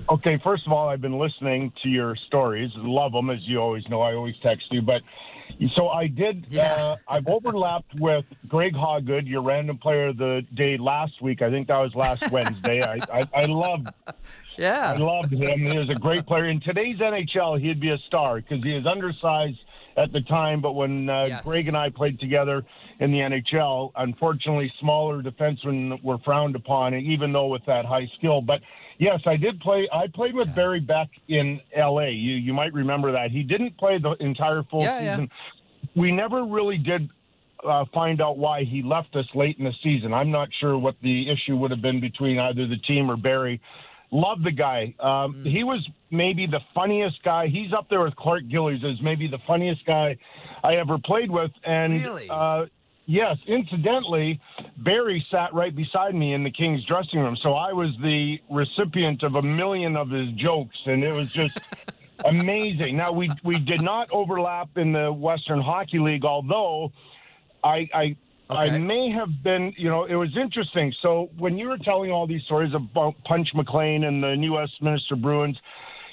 Okay, 0.09 0.39
first 0.43 0.65
of 0.65 0.71
all, 0.71 0.87
I've 0.87 1.01
been 1.01 1.17
listening 1.17 1.71
to 1.83 1.89
your 1.89 2.15
stories. 2.27 2.71
Love 2.75 3.11
them, 3.11 3.29
as 3.29 3.39
you 3.47 3.59
always 3.59 3.87
know. 3.89 4.01
I 4.01 4.13
always 4.13 4.35
text 4.41 4.67
you. 4.71 4.81
But 4.81 5.01
so 5.75 5.89
I 5.89 6.07
did, 6.07 6.45
Yeah. 6.49 6.73
uh, 6.73 6.95
I've 7.09 7.27
overlapped 7.27 7.93
with 7.99 8.23
Greg 8.47 8.73
Hawgood, 8.73 9.27
your 9.27 9.41
random 9.41 9.77
player 9.77 10.07
of 10.07 10.17
the 10.17 10.45
day 10.53 10.77
last 10.77 11.21
week. 11.21 11.41
I 11.41 11.49
think 11.49 11.67
that 11.67 11.77
was 11.79 11.93
last 11.93 12.29
Wednesday. 12.31 12.81
I, 12.81 12.99
I, 13.21 13.27
I 13.35 13.45
loved 13.45 13.87
Yeah. 14.57 14.93
I 14.93 14.97
loved 14.97 15.33
him. 15.33 15.59
He 15.59 15.77
was 15.77 15.89
a 15.89 15.95
great 15.95 16.25
player. 16.25 16.45
In 16.45 16.61
today's 16.61 16.97
NHL, 16.99 17.59
he'd 17.59 17.79
be 17.81 17.89
a 17.91 17.97
star 18.07 18.37
because 18.39 18.63
he 18.63 18.75
is 18.75 18.85
undersized 18.85 19.59
at 19.97 20.13
the 20.13 20.21
time. 20.21 20.61
But 20.61 20.73
when 20.73 21.09
uh, 21.09 21.25
Yes. 21.25 21.43
Greg 21.43 21.67
and 21.67 21.75
I 21.75 21.89
played 21.89 22.19
together 22.19 22.63
in 22.99 23.11
the 23.11 23.17
NHL, 23.19 23.91
unfortunately, 23.97 24.71
smaller 24.79 25.21
defensemen 25.21 26.01
were 26.01 26.17
frowned 26.19 26.55
upon, 26.55 26.93
even 26.93 27.33
though 27.33 27.47
with 27.47 27.65
that 27.65 27.83
high 27.85 28.07
skill. 28.17 28.41
But 28.41 28.61
yes, 28.97 29.19
I 29.25 29.35
did 29.37 29.59
play. 29.59 29.87
I 29.93 30.07
played 30.13 30.35
with 30.35 30.53
Barry 30.55 30.79
Beck 30.79 31.09
in 31.27 31.59
L.A. 31.75 32.09
You 32.11 32.35
you 32.35 32.53
might 32.53 32.73
remember 32.73 33.11
that. 33.11 33.31
He 33.31 33.43
didn't 33.43 33.77
play 33.77 33.97
the 33.99 34.11
entire 34.19 34.63
full 34.63 34.81
Yeah, 34.81 34.99
yeah. 35.01 35.13
season. 35.15 35.29
We 35.95 36.11
never 36.11 36.43
really 36.45 36.77
did. 36.77 37.09
Uh, 37.67 37.85
find 37.91 38.21
out 38.21 38.37
why 38.37 38.63
he 38.63 38.83
left 38.83 39.15
us 39.15 39.25
late 39.33 39.57
in 39.57 39.65
the 39.65 39.73
season. 39.83 40.13
I'm 40.13 40.29
not 40.29 40.47
sure 40.61 40.77
what 40.77 40.93
the 41.01 41.27
issue 41.27 41.57
would 41.57 41.71
have 41.71 41.81
been 41.81 41.99
between 41.99 42.37
either 42.37 42.67
the 42.67 42.77
team 42.77 43.09
or 43.09 43.17
Barry. 43.17 43.59
Love 44.11 44.43
the 44.43 44.51
guy. 44.51 44.93
Um, 44.99 45.33
Mm. 45.43 45.51
He 45.51 45.63
was 45.63 45.85
maybe 46.11 46.45
the 46.45 46.59
funniest 46.75 47.21
guy. 47.23 47.47
He's 47.47 47.73
up 47.73 47.89
there 47.89 48.01
with 48.03 48.15
Clark 48.15 48.43
Gillies 48.47 48.83
as 48.85 49.01
maybe 49.01 49.27
the 49.27 49.39
funniest 49.47 49.83
guy 49.87 50.17
I 50.63 50.75
ever 50.75 50.99
played 51.03 51.31
with. 51.31 51.49
And 51.65 51.93
Really? 52.03 52.27
uh, 52.29 52.67
yes, 53.07 53.37
incidentally, 53.47 54.39
Barry 54.77 55.25
sat 55.31 55.53
right 55.53 55.75
beside 55.75 56.13
me 56.13 56.33
in 56.35 56.43
the 56.43 56.51
King's 56.51 56.85
dressing 56.85 57.19
room, 57.19 57.35
so 57.41 57.53
I 57.53 57.73
was 57.73 57.89
the 58.03 58.39
recipient 58.51 59.23
of 59.23 59.33
a 59.35 59.41
million 59.41 59.95
of 59.97 60.11
his 60.11 60.29
jokes, 60.33 60.77
and 60.85 61.03
it 61.03 61.11
was 61.13 61.31
just. 61.31 61.57
Amazing. 62.25 62.97
Now 62.97 63.11
we 63.11 63.31
we 63.43 63.59
did 63.59 63.79
not 63.79 64.09
overlap 64.11 64.69
in 64.75 64.91
the 64.91 65.13
Western 65.13 65.61
Hockey 65.61 65.99
League, 65.99 66.25
although 66.25 66.91
I 67.63 67.87
I 67.93 68.15
I 68.49 68.69
may 68.79 69.11
have 69.11 69.29
been, 69.43 69.71
you 69.77 69.87
know, 69.87 70.05
it 70.05 70.15
was 70.15 70.35
interesting. 70.35 70.91
So 71.03 71.29
when 71.37 71.59
you 71.59 71.67
were 71.67 71.77
telling 71.77 72.11
all 72.11 72.25
these 72.25 72.41
stories 72.43 72.73
about 72.73 73.13
Punch 73.23 73.49
McLean 73.53 74.03
and 74.05 74.23
the 74.23 74.35
New 74.35 74.53
Westminster 74.53 75.15
Bruins, 75.15 75.57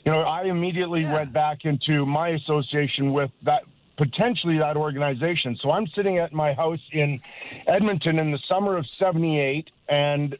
you 0.05 0.13
know, 0.13 0.21
I 0.21 0.43
immediately 0.45 1.03
Yeah. 1.03 1.15
went 1.15 1.33
back 1.33 1.65
into 1.65 2.05
my 2.05 2.29
association 2.31 3.15
with 3.15 3.31
that 3.43 3.63
potentially 3.97 4.59
that 4.59 4.77
organization. 4.77 5.57
So 5.63 5.71
I'm 5.71 5.87
sitting 5.95 6.19
at 6.19 6.33
my 6.33 6.53
house 6.55 6.81
in 6.93 7.21
Edmonton 7.67 8.19
in 8.19 8.31
the 8.31 8.39
summer 8.49 8.77
of 8.77 8.85
78 8.99 9.69
and 9.89 10.37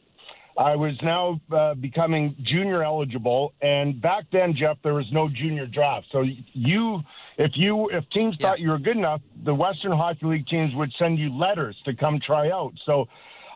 I 0.57 0.75
was 0.75 0.93
now 1.03 1.41
uh, 1.53 1.73
becoming 1.73 2.33
junior 2.43 2.81
eligible, 2.81 3.53
and 3.61 4.01
back 4.01 4.23
then, 4.31 4.55
Jeff, 4.57 4.77
there 4.83 4.93
was 4.93 5.05
no 5.11 5.27
junior 5.27 5.67
draft. 5.67 6.07
So 6.13 6.23
you, 6.53 7.01
if 7.37 7.51
you, 7.55 7.89
if 7.89 8.09
teams 8.11 8.37
Yeah. 8.39 8.47
thought 8.51 8.59
you 8.61 8.69
were 8.69 8.79
good 8.79 8.95
enough, 8.95 9.21
the 9.43 9.53
Western 9.53 9.91
Hockey 9.91 10.25
League 10.25 10.47
teams 10.47 10.73
would 10.75 10.93
send 10.97 11.19
you 11.19 11.29
letters 11.29 11.75
to 11.83 11.93
come 11.93 12.21
try 12.25 12.51
out. 12.51 12.71
So 12.85 13.05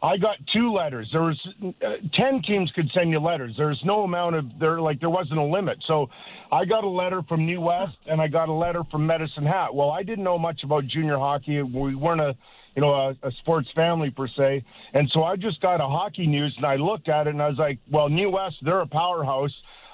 I 0.02 0.18
got 0.18 0.38
two 0.54 0.72
letters. 0.72 1.10
There 1.12 1.24
was 1.24 1.38
uh, 1.64 1.88
ten 2.14 2.42
teams 2.42 2.72
could 2.74 2.90
send 2.94 3.12
you 3.12 3.20
letters. 3.20 3.54
There's 3.58 3.82
no 3.84 4.04
amount 4.04 4.36
of 4.36 4.46
there, 4.60 4.80
like 4.80 5.00
there 5.00 5.10
wasn't 5.10 5.40
a 5.40 5.44
limit. 5.44 5.78
So 5.88 6.08
I 6.52 6.66
got 6.66 6.84
a 6.84 6.90
letter 6.90 7.22
from 7.28 7.46
New 7.46 7.62
West, 7.62 7.98
and 8.08 8.22
I 8.22 8.28
got 8.28 8.48
a 8.50 8.54
letter 8.54 8.84
from 8.90 9.06
Medicine 9.06 9.46
Hat. 9.46 9.74
Well, 9.74 9.92
I 9.92 10.04
didn't 10.04 10.24
know 10.24 10.38
much 10.38 10.62
about 10.64 10.86
junior 10.88 11.18
hockey. 11.18 11.62
We 11.62 11.96
weren't 11.96 12.22
a 12.22 12.36
you 12.76 12.82
know, 12.82 12.94
a, 12.94 13.28
a 13.28 13.32
sports 13.42 13.68
family 13.76 14.10
per 14.10 14.28
se. 14.28 14.64
And 14.94 15.10
so 15.14 15.24
I 15.24 15.36
just 15.36 15.60
got 15.60 15.82
a 15.82 15.88
hockey 15.88 16.28
news 16.28 16.54
and 16.56 16.66
I 16.66 16.76
looked 16.76 17.10
at 17.10 17.28
it 17.28 17.32
and 17.32 17.42
I 17.42 17.50
was 17.50 17.58
like, 17.58 17.80
well, 17.92 18.08
New 18.08 18.30
West, 18.30 18.56
they're 18.62 18.82
a 18.82 18.88
powerhouse. 18.88 19.52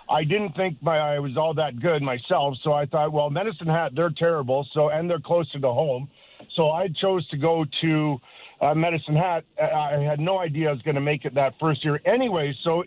I 0.09 0.23
didn't 0.23 0.53
think 0.55 0.77
my, 0.83 0.97
I 0.97 1.19
was 1.19 1.35
all 1.35 1.53
that 1.55 1.79
good 1.79 2.03
myself. 2.03 2.55
So 2.63 2.73
I 2.73 2.85
thought, 2.85 3.11
well, 3.11 3.29
Medicine 3.29 3.67
Hat, 3.67 3.93
they're 3.95 4.13
terrible. 4.15 4.67
So, 4.73 4.89
and 4.89 5.09
they're 5.09 5.19
closer 5.19 5.59
to 5.59 5.67
home. 5.67 6.09
So 6.55 6.69
I 6.69 6.89
chose 7.01 7.27
to 7.29 7.37
go 7.37 7.65
to 7.81 8.17
uh, 8.65 8.73
Medicine 8.75 9.15
Hat. 9.15 9.43
I 9.61 9.95
I 9.95 9.99
had 10.03 10.19
no 10.19 10.39
idea 10.39 10.69
I 10.69 10.71
was 10.71 10.81
going 10.81 10.95
to 10.95 11.01
make 11.01 11.25
it 11.25 11.33
that 11.35 11.53
first 11.59 11.83
year 11.85 11.99
anyway. 12.05 12.53
So 12.63 12.83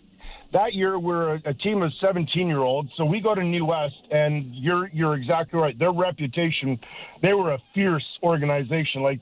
that 0.51 0.73
year 0.73 0.97
we're 0.99 1.35
a, 1.35 1.41
a 1.45 1.53
team 1.53 1.81
of 1.83 1.91
17 2.01 2.47
year 2.47 2.59
olds. 2.59 2.89
So 2.97 3.05
we 3.05 3.21
go 3.21 3.35
to 3.35 3.43
New 3.43 3.65
West 3.65 3.95
and 4.11 4.53
you're, 4.55 4.89
you're 4.89 5.15
exactly 5.15 5.59
right. 5.59 5.77
Their 5.77 5.91
reputation, 5.91 6.77
they 7.21 7.33
were 7.33 7.53
a 7.53 7.59
fierce 7.75 8.05
organization. 8.23 9.01
Like 9.03 9.19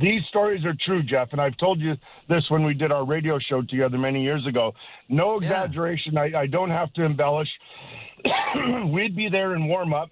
these 0.00 0.22
stories 0.28 0.64
are 0.64 0.74
true, 0.86 1.02
Jeff, 1.02 1.28
and 1.32 1.40
I've 1.40 1.56
told 1.58 1.80
you 1.80 1.94
this 2.28 2.44
when 2.50 2.62
we 2.62 2.72
did 2.72 2.92
our 2.92 3.04
radio 3.04 3.38
show 3.40 3.62
together 3.62 3.98
many 3.98 4.22
years 4.22 4.46
ago. 4.46 4.72
No 5.08 5.40
Yeah. 5.40 5.48
exaggeration. 5.48 6.16
I, 6.16 6.30
I 6.42 6.46
don't 6.46 6.70
have 6.70 6.92
to 6.94 7.04
embellish. 7.04 7.48
We'd 8.92 9.16
be 9.16 9.28
there 9.28 9.56
in 9.56 9.66
warm 9.66 9.92
up, 9.92 10.10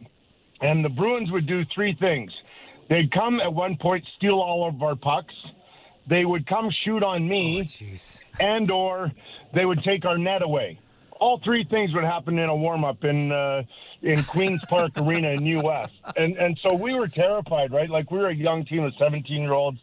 and 0.61 0.85
the 0.85 0.88
Bruins 0.88 1.31
would 1.31 1.47
do 1.47 1.62
three 1.75 1.95
things. 2.01 2.33
They'd 2.88 3.11
come 3.12 3.40
at 3.40 3.53
one 3.53 3.77
point, 3.77 4.05
steal 4.16 4.35
all 4.40 4.68
of 4.68 4.83
our 4.83 4.94
pucks. 4.94 5.35
They 6.09 6.25
would 6.25 6.46
come 6.46 6.70
shoot 6.85 7.03
on 7.03 7.29
me, 7.29 7.62
Jeez. 7.64 8.18
and 8.38 8.70
or 8.70 9.11
they 9.55 9.64
would 9.64 9.83
take 9.83 10.05
our 10.05 10.16
net 10.18 10.42
away. 10.42 10.79
All 11.18 11.40
three 11.44 11.64
things 11.64 11.92
would 11.94 12.05
happen 12.05 12.38
in 12.38 12.49
a 12.49 12.55
warm 12.55 12.85
up 12.85 13.03
in 13.03 13.33
uh, 13.33 13.62
in 14.03 14.22
Queens 14.25 14.61
Park 14.68 14.92
Arena 14.96 15.31
in 15.31 15.42
New 15.42 15.61
West, 15.62 15.94
and 16.16 16.37
and 16.37 16.57
so 16.62 16.75
we 16.75 16.94
were 16.94 17.09
terrified, 17.09 17.72
right? 17.72 17.90
Like 17.90 18.11
we 18.11 18.18
were 18.18 18.29
a 18.29 18.35
young 18.35 18.64
team 18.66 18.85
of 18.85 18.92
17 18.99 19.42
year 19.42 19.53
olds, 19.53 19.79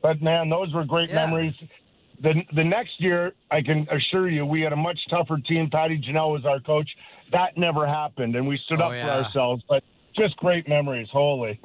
but 0.00 0.22
man, 0.22 0.48
those 0.48 0.72
were 0.72 0.84
great 0.84 1.10
Yeah. 1.10 1.26
memories. 1.26 1.54
The 2.22 2.42
the 2.54 2.64
next 2.64 2.98
year, 2.98 3.34
I 3.50 3.60
can 3.60 3.86
assure 3.90 4.30
you, 4.30 4.46
we 4.46 4.62
had 4.62 4.72
a 4.72 4.76
much 4.76 4.98
tougher 5.10 5.36
team. 5.46 5.68
Patty 5.68 5.98
Ginnell 6.00 6.32
was 6.32 6.46
our 6.46 6.60
coach. 6.60 6.88
That 7.32 7.58
never 7.58 7.86
happened, 7.86 8.34
and 8.36 8.46
we 8.48 8.56
stood 8.64 8.80
Oh, 8.80 8.86
up 8.86 8.92
yeah. 8.92 9.04
for 9.04 9.24
ourselves. 9.24 9.62
But 9.68 9.82
just 10.16 10.36
great 10.36 10.66
memories, 10.68 11.08
holy. 11.12 11.60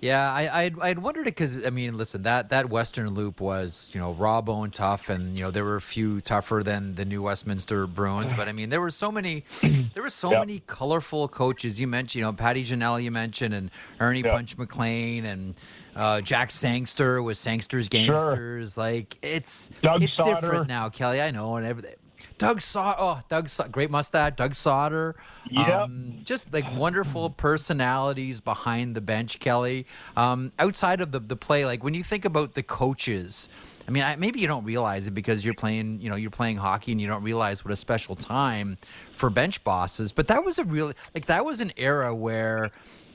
Yeah, 0.00 0.32
I 0.32 0.62
I'd, 0.62 0.80
I'd 0.80 0.98
wondered 1.00 1.26
it 1.26 1.36
because 1.36 1.62
I 1.64 1.68
mean, 1.68 1.98
listen, 1.98 2.22
that 2.22 2.48
that 2.48 2.70
Western 2.70 3.10
Loop 3.10 3.38
was 3.38 3.90
you 3.92 4.00
know 4.00 4.12
raw 4.12 4.40
bone 4.40 4.70
tough, 4.70 5.10
and 5.10 5.36
you 5.36 5.44
know 5.44 5.50
there 5.50 5.64
were 5.64 5.76
a 5.76 5.80
few 5.80 6.22
tougher 6.22 6.62
than 6.64 6.94
the 6.94 7.04
new 7.04 7.22
Westminster 7.22 7.86
Bruins, 7.86 8.32
but 8.32 8.48
I 8.48 8.52
mean 8.52 8.70
there 8.70 8.80
were 8.80 8.90
so 8.90 9.12
many, 9.12 9.44
there 9.94 10.02
were 10.02 10.08
so 10.08 10.30
many 10.30 10.62
colorful 10.66 11.28
coaches. 11.28 11.78
You 11.78 11.86
mentioned, 11.86 12.20
you 12.20 12.24
know, 12.24 12.32
Patty 12.32 12.64
Ginnell, 12.64 13.02
you 13.02 13.10
mentioned, 13.10 13.52
and 13.52 13.70
Ernie. 13.98 14.22
Punch 14.22 14.56
McLean, 14.56 15.24
and 15.24 15.54
uh, 15.94 16.20
Jack 16.20 16.50
Sangster 16.50 17.22
with 17.22 17.36
Sangster's 17.36 17.88
Gamesters. 17.88 18.76
Like 18.76 19.18
it's 19.22 19.70
Doug 19.82 20.02
it's 20.02 20.16
Sauter. 20.16 20.40
different 20.40 20.68
now, 20.68 20.88
Kelly. 20.88 21.20
I 21.20 21.30
know, 21.30 21.56
and 21.56 21.66
everything. 21.66 21.94
Doug 22.40 22.60
Sauter, 22.60 22.96
oh, 22.98 23.20
Doug, 23.28 23.48
great 23.70 23.90
mustache. 23.90 24.32
Doug 24.36 24.54
Sauter, 24.54 25.14
Yep. 25.50 25.68
um, 25.68 26.20
just 26.24 26.52
like 26.52 26.64
wonderful 26.76 27.30
personalities 27.30 28.40
behind 28.40 28.94
the 28.96 29.00
bench, 29.00 29.38
Kelly. 29.38 29.86
Um, 30.16 30.52
outside 30.58 31.00
of 31.00 31.12
the 31.12 31.20
the 31.20 31.36
play, 31.36 31.64
like 31.66 31.84
when 31.84 31.94
you 31.94 32.02
think 32.02 32.24
about 32.24 32.54
the 32.54 32.62
coaches, 32.62 33.48
I 33.86 33.90
mean, 33.90 34.02
I, 34.02 34.16
maybe 34.16 34.40
you 34.40 34.46
don't 34.46 34.64
realize 34.64 35.06
it 35.06 35.12
because 35.12 35.44
you're 35.44 35.54
playing, 35.54 36.00
you 36.00 36.08
know, 36.08 36.16
you're 36.16 36.30
playing 36.30 36.56
hockey 36.56 36.92
and 36.92 37.00
you 37.00 37.06
don't 37.06 37.22
realize 37.22 37.64
what 37.64 37.72
a 37.72 37.76
special 37.76 38.16
time 38.16 38.78
for 39.12 39.28
bench 39.30 39.62
bosses. 39.62 40.10
But 40.12 40.26
that 40.28 40.44
was 40.44 40.58
a 40.58 40.64
really 40.64 40.94
like 41.14 41.26
that 41.26 41.44
was 41.44 41.60
an 41.60 41.72
era 41.76 42.14
where. 42.14 42.70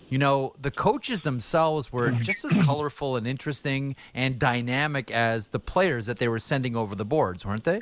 You 0.07 0.19
know, 0.19 0.53
the 0.61 0.69
coaches 0.69 1.23
themselves 1.23 1.91
were 1.91 2.11
just 2.11 2.45
as 2.45 2.51
colorful 2.63 3.15
and 3.15 3.25
interesting 3.25 3.95
and 4.13 4.37
dynamic 4.37 5.09
as 5.09 5.47
the 5.47 5.59
players 5.59 6.05
that 6.05 6.19
they 6.19 6.27
were 6.27 6.37
sending 6.39 6.75
over 6.75 6.93
the 6.93 7.03
boards, 7.03 7.43
weren't 7.43 7.63
they? 7.63 7.79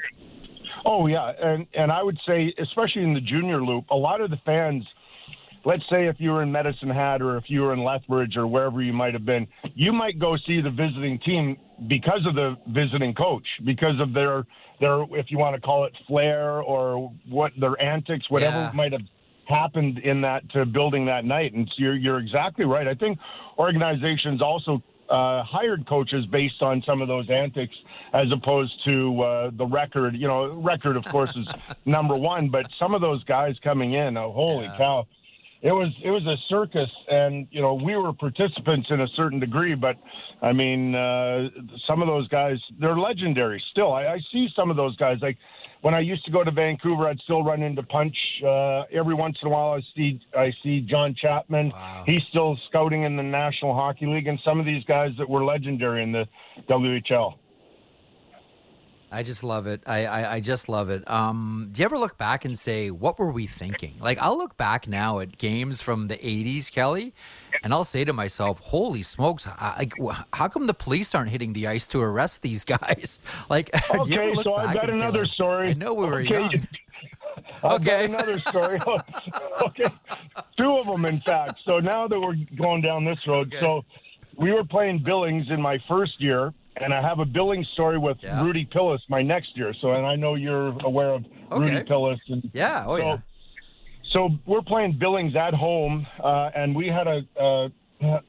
Oh 0.86 1.08
yeah, 1.08 1.32
and 1.42 1.66
and 1.74 1.92
I 1.92 2.04
would 2.04 2.18
say, 2.28 2.54
especially 2.60 3.04
in 3.04 3.14
the 3.14 3.22
junior 3.22 3.62
loop, 3.64 3.86
a 3.90 3.96
lot 3.96 4.22
of 4.22 4.30
the 4.30 4.38
fans. 4.46 4.86
Let's 5.66 5.84
say 5.90 6.08
if 6.08 6.18
you 6.20 6.32
were 6.32 6.44
in 6.44 6.52
Medicine 6.52 6.90
Hat 6.90 7.22
or 7.22 7.38
if 7.38 7.46
you 7.48 7.62
were 7.62 7.72
in 7.72 7.86
Lethbridge 7.86 8.36
or 8.36 8.48
wherever 8.48 8.82
you 8.82 8.92
might 8.92 9.14
have 9.14 9.26
been, 9.26 9.48
you 9.76 9.94
might 9.94 10.20
go 10.20 10.36
see 10.46 10.60
the 10.60 10.70
visiting 10.70 11.18
team 11.20 11.56
because 11.88 12.20
of 12.28 12.36
the 12.36 12.58
visiting 12.68 13.14
coach, 13.14 13.46
because 13.64 13.98
of 14.02 14.14
their 14.14 14.44
their 14.82 15.04
if 15.12 15.28
you 15.32 15.38
want 15.38 15.56
to 15.56 15.62
call 15.62 15.86
it 15.86 15.94
flair 16.06 16.60
or 16.62 17.10
what 17.30 17.54
their 17.58 17.82
antics, 17.82 18.30
whatever 18.30 18.64
Yeah. 18.64 18.72
might 18.74 18.92
have 18.92 19.04
happened 19.48 20.00
in 20.00 20.20
that 20.22 20.44
uh, 20.54 20.66
building 20.66 21.06
that 21.06 21.24
night. 21.24 21.54
And 21.54 21.66
so 21.70 21.74
you're 21.78 21.96
you're 21.96 22.20
exactly 22.20 22.66
right. 22.66 22.88
I 22.88 22.94
think 22.96 23.18
organizations 23.58 24.42
also 24.42 24.84
uh, 25.14 25.44
hired 25.44 25.88
coaches 25.88 26.26
based 26.32 26.62
on 26.62 26.82
some 26.88 27.02
of 27.04 27.08
those 27.08 27.30
antics, 27.30 27.76
as 28.14 28.28
opposed 28.32 28.74
to 28.86 29.22
uh, 29.22 29.52
the 29.62 29.66
record. 29.66 30.16
You 30.16 30.28
know, 30.28 30.48
record 30.72 30.98
of 30.98 31.06
course 31.06 31.30
is 31.36 31.48
number 31.86 32.16
one, 32.16 32.50
but 32.50 32.66
some 32.80 32.94
of 32.96 33.02
those 33.02 33.24
guys 33.26 33.54
coming 33.64 33.94
in, 33.94 34.18
oh, 34.18 34.32
holy 34.32 34.66
Yeah. 34.66 34.78
cow! 34.78 35.08
It 35.62 35.72
was 35.72 35.92
it 36.04 36.12
was 36.12 36.26
a 36.26 36.36
circus, 36.50 36.90
and 37.10 37.48
you 37.52 37.62
know 37.62 37.74
we 37.76 37.96
were 37.96 38.12
participants 38.12 38.88
in 38.90 39.00
a 39.02 39.08
certain 39.16 39.40
degree, 39.40 39.76
but 39.76 39.96
I 40.42 40.52
mean 40.52 40.94
uh, 40.96 41.48
some 41.88 42.02
of 42.02 42.08
those 42.08 42.28
guys 42.28 42.58
they're 42.80 42.98
legendary 43.00 43.64
still. 43.72 43.94
I, 43.94 44.04
I 44.16 44.20
see 44.34 44.50
some 44.58 44.70
of 44.72 44.76
those 44.78 44.96
guys 44.98 45.20
like 45.22 45.38
when 45.84 45.94
I 45.94 46.00
used 46.00 46.24
to 46.24 46.32
go 46.32 46.46
to 46.46 46.52
Vancouver, 46.52 47.10
I'd 47.10 47.20
still 47.26 47.44
run 47.44 47.62
into 47.62 47.84
Punch 47.84 48.16
uh, 48.42 48.84
every 48.94 49.14
once 49.14 49.38
in 49.42 49.50
a 49.50 49.52
while. 49.52 49.74
I 49.74 49.82
see 49.94 50.18
I 50.36 50.54
see 50.64 50.80
John 50.80 51.14
Chapman. 51.14 51.72
Wow. 51.72 52.04
He's 52.06 52.22
still 52.30 52.58
scouting 52.70 53.04
in 53.04 53.18
the 53.18 53.24
National 53.24 53.76
Hockey 53.76 54.06
League, 54.06 54.28
and 54.28 54.40
some 54.46 54.62
of 54.62 54.66
these 54.66 54.84
guys 54.86 55.12
that 55.18 55.30
were 55.30 55.44
legendary 55.44 56.02
in 56.02 56.14
the 56.14 56.26
WHL. 56.70 57.34
I 59.14 59.24
just 59.24 59.44
love 59.44 59.68
it. 59.68 59.84
I, 59.86 60.06
I, 60.06 60.34
I 60.36 60.40
just 60.40 60.68
love 60.68 60.90
it. 60.90 61.10
Um, 61.10 61.70
do 61.72 61.82
you 61.82 61.86
ever 61.86 61.98
look 61.98 62.18
back 62.18 62.46
and 62.46 62.58
say, 62.58 62.90
what 62.90 63.20
were 63.20 63.32
we 63.32 63.46
thinking? 63.48 63.96
Like, 64.00 64.18
I'll 64.20 64.38
look 64.38 64.58
back 64.58 64.88
now 64.88 65.20
at 65.20 65.38
games 65.38 65.82
from 65.82 66.08
the 66.08 66.18
80s, 66.18 66.72
Kelly, 66.72 67.14
and 67.64 67.74
I'll 67.74 67.84
say 67.86 68.04
to 68.04 68.12
myself, 68.12 68.60
holy 68.60 69.04
smokes, 69.04 69.48
I, 69.48 69.88
how 70.34 70.48
come 70.48 70.68
the 70.68 70.74
police 70.74 71.14
aren't 71.14 71.30
hitting 71.30 71.54
the 71.54 71.68
ice 71.68 71.86
to 71.88 72.02
arrest 72.02 72.42
these 72.42 72.66
guys? 72.76 73.20
Like, 73.50 73.72
do 73.92 74.10
you 74.10 74.20
ever 74.20 74.32
Okay, 74.32 74.44
so 74.44 74.56
I've 74.56 74.74
got 74.74 74.86
and 74.86 74.94
say, 74.94 74.98
another 75.00 75.22
like, 75.22 75.32
story. 75.32 75.70
I 75.70 75.74
know 75.74 75.94
we 75.94 76.06
were 76.08 76.20
okay, 76.22 76.34
young. 76.34 76.68
I've 77.64 77.82
Okay. 77.82 78.06
another 78.06 78.40
story. 78.40 78.82
okay, 79.62 79.94
two 80.60 80.78
of 80.78 80.88
them, 80.88 81.06
in 81.06 81.22
fact. 81.22 81.60
So 81.66 81.80
now 81.80 82.08
that 82.08 82.20
we're 82.20 82.36
going 82.58 82.82
down 82.82 83.06
this 83.06 83.20
road, 83.28 83.48
Okay. 83.48 83.60
so 83.62 83.86
we 84.38 84.52
were 84.52 84.64
playing 84.66 85.04
Billings 85.04 85.46
in 85.50 85.62
my 85.62 85.78
first 85.88 86.20
year, 86.20 86.54
and 86.78 86.94
I 86.94 87.02
have 87.02 87.20
a 87.20 87.26
Billings 87.26 87.68
story 87.74 87.98
with 87.98 88.18
Yeah. 88.22 88.42
Rudy 88.44 88.66
Pilous 88.66 89.02
my 89.10 89.22
next 89.22 89.56
year. 89.58 89.74
So, 89.82 89.92
and 89.92 90.06
I 90.06 90.16
know 90.16 90.36
you're 90.36 90.70
aware 90.84 91.10
of 91.12 91.26
Okay. 91.52 91.72
Rudy 91.72 91.84
Pilous, 91.84 92.20
and 92.30 92.50
Yeah, 92.54 92.84
oh, 92.88 92.98
so, 92.98 93.06
yeah. 93.06 93.18
so 94.12 94.30
we're 94.46 94.62
playing 94.62 94.94
Billings 95.00 95.36
at 95.36 95.54
home, 95.54 96.06
uh, 96.24 96.50
and 96.56 96.76
we 96.76 96.88
had 96.88 97.08
a, 97.08 97.22
a 97.40 97.70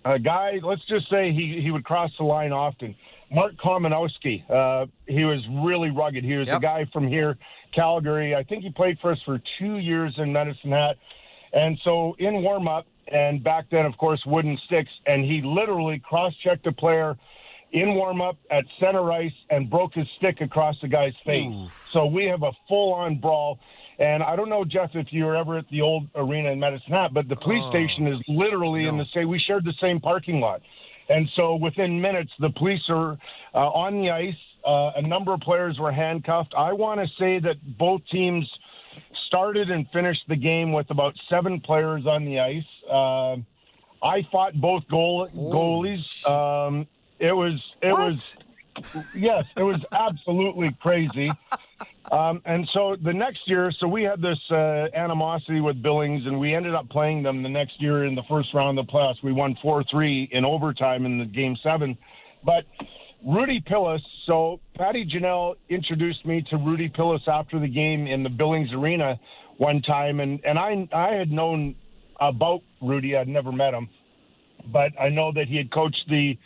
a 0.04 0.18
guy. 0.20 0.60
Let's 0.62 0.84
just 0.86 1.10
say 1.10 1.32
he 1.32 1.60
he 1.60 1.70
would 1.72 1.84
cross 1.84 2.10
the 2.18 2.24
line 2.24 2.52
often. 2.52 2.94
Mark 3.32 3.56
Komanowski. 3.56 4.48
Uh, 4.48 4.86
he 5.08 5.24
was 5.24 5.40
really 5.64 5.90
rugged. 5.90 6.22
He 6.22 6.34
was 6.36 6.46
Yep. 6.46 6.58
a 6.58 6.60
guy 6.60 6.84
from 6.92 7.08
here, 7.08 7.36
Calgary. 7.74 8.36
I 8.36 8.44
think 8.44 8.62
he 8.62 8.70
played 8.70 8.98
for 9.00 9.10
us 9.10 9.18
for 9.24 9.40
two 9.58 9.78
years 9.78 10.14
in 10.18 10.32
Medicine 10.32 10.70
Hat. 10.70 10.96
And 11.52 11.76
so 11.82 12.14
in 12.20 12.42
warm 12.42 12.68
up, 12.68 12.86
and 13.08 13.42
back 13.42 13.64
then, 13.70 13.84
of 13.86 13.96
course, 13.96 14.24
wooden 14.26 14.56
sticks, 14.66 14.90
and 15.06 15.24
he 15.24 15.40
literally 15.42 15.98
cross 15.98 16.32
checked 16.44 16.66
a 16.68 16.72
player 16.72 17.16
in 17.74 17.94
warm 17.96 18.22
up 18.22 18.36
at 18.50 18.64
center 18.78 19.10
ice 19.12 19.32
and 19.50 19.68
broke 19.68 19.94
his 19.94 20.06
stick 20.16 20.40
across 20.40 20.76
the 20.80 20.86
guy's 20.88 21.12
face. 21.26 21.52
So 21.90 22.06
we 22.06 22.24
have 22.26 22.44
a 22.44 22.52
full 22.68 22.94
on 22.94 23.18
brawl. 23.18 23.58
And 23.98 24.22
I 24.22 24.36
don't 24.36 24.48
know, 24.48 24.64
Jeff, 24.64 24.90
if 24.94 25.12
you 25.12 25.24
were 25.24 25.34
ever 25.36 25.58
at 25.58 25.68
the 25.70 25.80
old 25.82 26.08
arena 26.14 26.50
in 26.50 26.60
Medicine 26.60 26.92
Hat, 26.92 27.12
but 27.12 27.28
the 27.28 27.36
police 27.36 27.62
Oh. 27.64 27.70
station 27.70 28.06
is 28.06 28.20
literally 28.28 28.86
in 28.86 28.96
the 28.96 29.04
same, 29.12 29.28
we 29.28 29.40
shared 29.40 29.64
the 29.64 29.72
same 29.80 30.00
parking 30.00 30.40
lot. 30.40 30.62
And 31.08 31.28
so 31.34 31.56
within 31.56 32.00
minutes, 32.00 32.32
the 32.38 32.50
police 32.50 32.82
are 32.88 33.18
uh, 33.54 33.58
on 33.70 34.00
the 34.00 34.10
ice. 34.10 34.34
Uh, 34.64 34.92
a 34.96 35.02
number 35.02 35.32
of 35.34 35.40
players 35.40 35.78
were 35.78 35.92
handcuffed. 35.92 36.54
I 36.56 36.72
want 36.72 37.00
to 37.00 37.08
say 37.18 37.38
that 37.40 37.56
both 37.76 38.02
teams 38.10 38.48
started 39.26 39.70
and 39.70 39.86
finished 39.92 40.22
the 40.28 40.36
game 40.36 40.72
with 40.72 40.90
about 40.90 41.14
seven 41.28 41.60
players 41.60 42.06
on 42.06 42.24
the 42.24 42.38
ice. 42.40 42.64
Uh, 42.90 43.36
I 44.06 44.22
fought 44.30 44.54
both 44.54 44.86
goal 44.88 45.28
goalies. 45.34 46.24
Um, 46.28 46.86
it 47.18 47.32
was 47.32 47.60
it 47.82 47.92
What? 47.92 48.10
was 48.10 48.36
yes, 49.14 49.44
it 49.56 49.62
was 49.62 49.80
absolutely 49.92 50.76
crazy. 50.80 51.30
Um, 52.12 52.42
and 52.44 52.68
so 52.74 52.96
the 53.02 53.12
next 53.14 53.40
year, 53.46 53.72
so 53.78 53.88
we 53.88 54.02
had 54.02 54.20
this 54.20 54.38
uh, 54.50 54.88
animosity 54.94 55.60
with 55.60 55.82
Billings, 55.82 56.26
and 56.26 56.38
we 56.38 56.54
ended 56.54 56.74
up 56.74 56.88
playing 56.90 57.22
them 57.22 57.42
the 57.42 57.48
next 57.48 57.80
year 57.80 58.04
in 58.04 58.14
the 58.14 58.22
first 58.28 58.52
round 58.52 58.78
of 58.78 58.86
the 58.86 58.92
playoffs. 58.92 59.22
We 59.22 59.32
won 59.32 59.56
four 59.62 59.82
three 59.90 60.28
in 60.32 60.44
overtime 60.44 61.06
in 61.06 61.18
the 61.18 61.24
game 61.24 61.56
seven, 61.62 61.96
but. 62.44 62.64
Rudy 63.26 63.62
Pilous. 63.64 64.02
So 64.26 64.60
Patty 64.76 65.06
Ginnell 65.06 65.54
introduced 65.70 66.26
me 66.26 66.44
to 66.50 66.58
Rudy 66.58 66.90
Pilous 66.90 67.22
after 67.26 67.58
the 67.58 67.68
game 67.68 68.06
in 68.06 68.22
the 68.22 68.28
Billings 68.28 68.70
Arena 68.74 69.18
one 69.56 69.80
time, 69.80 70.20
and 70.20 70.44
and 70.44 70.58
I 70.58 70.86
I 70.92 71.14
had 71.14 71.30
known 71.30 71.74
about 72.20 72.60
Rudy. 72.82 73.16
I'd 73.16 73.26
never 73.28 73.50
met 73.50 73.72
him, 73.72 73.88
but 74.70 74.92
I 75.00 75.08
know 75.08 75.32
that 75.32 75.48
he 75.48 75.56
had 75.56 75.72
coached 75.72 76.04
the 76.10 76.38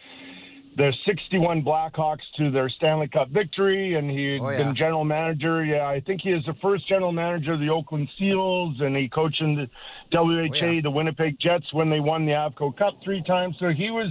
the 0.79 0.93
61 1.05 1.63
Blackhawks 1.63 2.23
to 2.39 2.51
their 2.51 2.69
Stanley 2.71 3.09
Cup 3.09 3.29
victory, 3.31 3.97
and 3.97 4.09
he 4.09 4.35
had 4.35 4.41
Oh, 4.41 4.49
yeah. 4.51 4.59
been 4.59 4.77
general 4.77 5.05
manager. 5.05 5.65
Yeah, 5.65 5.87
I 5.89 6.01
think 6.01 6.23
he 6.23 6.31
is 6.31 6.45
the 6.47 6.55
first 6.63 6.89
general 6.89 7.13
manager 7.13 7.53
of 7.53 7.61
the 7.61 7.69
Oakland 7.69 8.09
Seals, 8.19 8.77
and 8.81 8.97
he 8.97 9.09
coached 9.09 9.41
in 9.41 9.57
the 9.57 9.69
WHA, 10.13 10.67
Oh, 10.67 10.71
yeah. 10.71 10.81
the 10.81 10.91
Winnipeg 10.91 11.37
Jets, 11.41 11.71
when 11.73 11.91
they 11.91 11.99
won 12.01 12.25
the 12.25 12.33
Avco 12.33 12.75
Cup 12.77 12.95
three 13.05 13.23
times. 13.25 13.57
So 13.59 13.69
he 13.71 13.91
was. 13.91 14.11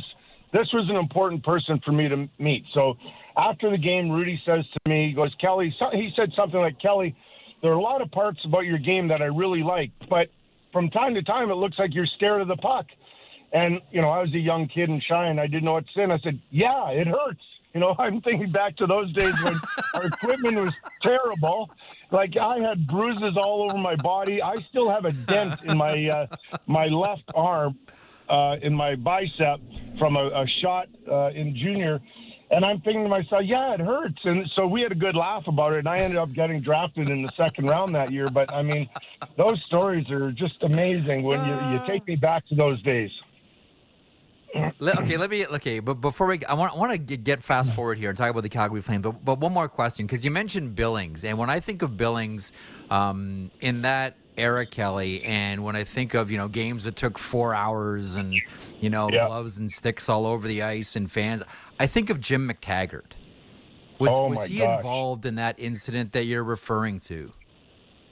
This 0.54 0.72
was 0.74 0.90
an 0.90 0.96
important 0.96 1.44
person 1.44 1.80
for 1.86 1.92
me 1.92 2.08
to 2.08 2.28
meet. 2.40 2.64
So 2.74 2.98
after 3.36 3.70
the 3.70 3.78
game, 3.78 4.10
Rudy 4.10 4.42
says 4.46 4.64
to 4.72 4.80
me, 4.90 5.08
he 5.10 5.14
goes, 5.14 5.34
Kelly, 5.42 5.74
so- 5.78 5.90
he 5.92 6.12
said 6.16 6.32
something 6.36 6.60
like, 6.60 6.80
Kelly, 6.80 7.16
there 7.62 7.72
are 7.72 7.76
a 7.76 7.82
lot 7.82 8.02
of 8.02 8.10
parts 8.12 8.40
about 8.46 8.62
your 8.66 8.78
game 8.78 9.08
that 9.10 9.22
I 9.22 9.26
really 9.26 9.62
like, 9.62 9.92
but 10.10 10.30
from 10.72 10.90
time 10.90 11.14
to 11.16 11.22
time, 11.22 11.50
it 11.52 11.56
looks 11.56 11.78
like 11.80 11.94
you're 11.94 12.06
scared 12.16 12.42
of 12.42 12.48
the 12.48 12.56
puck. 12.58 12.86
And, 13.54 13.82
you 13.92 14.02
know, 14.02 14.10
I 14.10 14.22
was 14.22 14.34
a 14.34 14.40
young 14.40 14.68
kid 14.68 14.90
and 14.90 15.02
shy 15.02 15.28
and 15.28 15.40
I 15.40 15.48
didn't 15.48 15.64
know 15.64 15.74
what. 15.74 15.86
And 15.96 16.12
I 16.12 16.20
said, 16.20 16.40
yeah, 16.50 16.90
it 16.90 17.08
hurts. 17.08 17.42
You 17.74 17.80
know, 17.80 17.96
I'm 18.00 18.22
thinking 18.22 18.52
back 18.52 18.76
to 18.78 18.88
those 18.88 19.12
days 19.14 19.34
when 19.44 19.60
our 19.94 20.06
equipment 20.06 20.58
was 20.58 20.74
terrible. 21.04 21.70
Like 22.12 22.38
I 22.38 22.60
had 22.60 22.88
bruises 22.88 23.38
all 23.38 23.64
over 23.64 23.78
my 23.78 23.96
body. 23.96 24.42
I 24.42 24.56
still 24.70 24.90
have 24.90 25.06
a 25.06 25.12
dent 25.12 25.62
in 25.64 25.78
my 25.78 26.08
uh, 26.08 26.28
my 26.66 26.86
left 26.86 27.30
arm, 27.36 27.78
uh, 28.30 28.56
in 28.62 28.74
my 28.74 28.96
bicep 28.96 29.60
from 30.00 30.16
a, 30.16 30.28
a 30.28 30.48
shot 30.62 30.88
uh, 31.10 31.32
in 31.36 31.56
junior. 31.56 32.00
And 32.50 32.64
I'm 32.64 32.80
thinking 32.80 33.04
to 33.04 33.10
myself, 33.10 33.42
yeah, 33.44 33.74
it 33.74 33.82
hurts. 33.82 34.20
And 34.24 34.50
so 34.56 34.66
we 34.68 34.82
had 34.82 34.94
a 34.94 34.96
good 34.96 35.16
laugh 35.16 35.48
about 35.48 35.74
it. 35.74 35.80
And 35.80 35.90
I 35.90 36.00
ended 36.00 36.18
up 36.18 36.32
getting 36.32 36.62
drafted 36.62 37.10
in 37.10 37.22
the 37.22 37.32
second 37.36 37.66
round 37.68 37.94
that 37.96 38.12
year. 38.12 38.30
But 38.30 38.54
I 38.54 38.62
mean, 38.62 38.90
those 39.36 39.62
stories 39.68 40.10
are 40.10 40.32
just 40.32 40.64
amazing 40.64 41.24
when 41.24 41.46
you, 41.46 41.56
you 41.72 41.86
take 41.86 42.08
me 42.08 42.16
back 42.16 42.48
to 42.48 42.56
those 42.56 42.82
days. 42.84 43.12
Let, 44.80 44.98
okay, 45.00 45.18
let 45.18 45.30
me. 45.30 45.46
Okay, 45.46 45.80
but 45.80 45.96
before 45.96 46.28
we, 46.28 46.44
I 46.46 46.54
want, 46.54 46.74
I 46.74 46.78
want 46.78 46.92
to 46.92 46.98
get, 46.98 47.24
get 47.24 47.44
fast 47.44 47.74
forward 47.74 47.98
here 47.98 48.10
and 48.10 48.18
talk 48.18 48.30
about 48.30 48.44
the 48.44 48.50
Calgary 48.50 48.82
Flames. 48.82 49.04
But, 49.04 49.24
but 49.26 49.40
one 49.40 49.54
more 49.54 49.68
question, 49.68 50.06
because 50.06 50.24
you 50.24 50.32
mentioned 50.32 50.76
Billings, 50.76 51.24
and 51.24 51.38
when 51.38 51.50
I 51.50 51.60
think 51.60 51.82
of 51.82 51.98
Billings, 51.98 52.52
um, 52.90 53.52
in 53.60 53.82
that 53.82 54.18
era, 54.38 54.66
Kelly, 54.68 55.24
and 55.24 55.64
when 55.64 55.76
I 55.76 55.84
think 55.84 56.14
of 56.14 56.30
you 56.32 56.38
know 56.38 56.48
games 56.48 56.84
that 56.84 56.96
took 56.96 57.18
four 57.18 57.56
hours 57.56 58.16
and 58.16 58.40
you 58.80 58.90
know 58.90 59.10
Yeah. 59.12 59.26
gloves 59.28 59.58
and 59.58 59.72
sticks 59.72 60.08
all 60.10 60.26
over 60.28 60.48
the 60.48 60.62
ice 60.62 60.96
and 60.96 61.12
fans, 61.12 61.42
I 61.80 61.88
think 61.88 62.10
of 62.10 62.22
Jim 62.22 62.48
McTaggart. 62.48 63.14
Was, 64.00 64.12
Oh, 64.12 64.30
was 64.30 64.46
he 64.46 64.60
gosh. 64.60 64.78
involved 64.78 65.26
in 65.26 65.36
that 65.36 65.56
incident 65.58 66.14
that 66.14 66.26
you're 66.26 66.44
referring 66.44 67.00
to? 67.02 67.32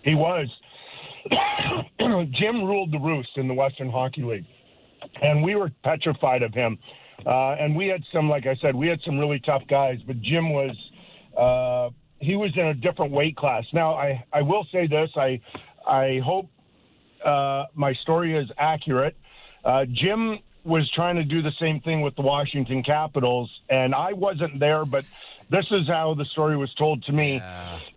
He 0.04 0.16
was. 0.16 0.48
Jim 2.00 2.64
ruled 2.64 2.92
the 2.92 3.00
roost 3.00 3.30
in 3.38 3.48
the 3.48 3.54
Western 3.54 3.90
Hockey 3.92 4.24
League, 4.24 4.46
and 5.22 5.43
we 5.43 5.56
were 5.56 5.72
petrified 5.84 6.43
of 6.43 6.53
him. 6.53 6.78
Uh, 7.26 7.51
and 7.53 7.76
we 7.76 7.88
had 7.88 8.03
some, 8.14 8.30
like 8.30 8.45
I 8.45 8.56
said, 8.62 8.76
we 8.76 8.88
had 8.88 8.99
some 9.06 9.18
really 9.18 9.39
tough 9.39 9.64
guys, 9.68 9.99
but 10.06 10.22
Jim 10.22 10.51
was. 10.51 10.76
Uh, 11.38 11.89
he 12.20 12.36
was 12.36 12.51
in 12.56 12.68
a 12.68 12.74
different 12.74 13.12
weight 13.12 13.36
class. 13.36 13.66
Now, 13.74 13.93
I, 13.95 14.24
I 14.32 14.41
will 14.41 14.66
say 14.72 14.88
this. 14.88 15.10
I 15.18 15.41
I 15.86 16.20
hope 16.24 16.49
uh, 17.24 17.66
my 17.74 17.93
story 17.93 18.38
is 18.38 18.49
accurate. 18.58 19.16
Uh, 19.64 19.86
Jim 19.86 20.39
was 20.64 20.89
trying 20.91 21.16
to 21.18 21.24
do 21.24 21.41
the 21.41 21.51
same 21.60 21.80
thing 21.82 22.01
with 22.01 22.16
the 22.16 22.22
Washington 22.22 22.84
Capitals, 22.84 23.51
and 23.70 23.93
I 23.93 24.14
wasn't 24.14 24.60
there, 24.60 24.86
but 24.86 25.06
this 25.49 25.66
is 25.72 25.88
how 25.88 26.16
the 26.16 26.26
story 26.26 26.58
was 26.58 26.74
told 26.76 27.03
to 27.03 27.12
me. 27.12 27.39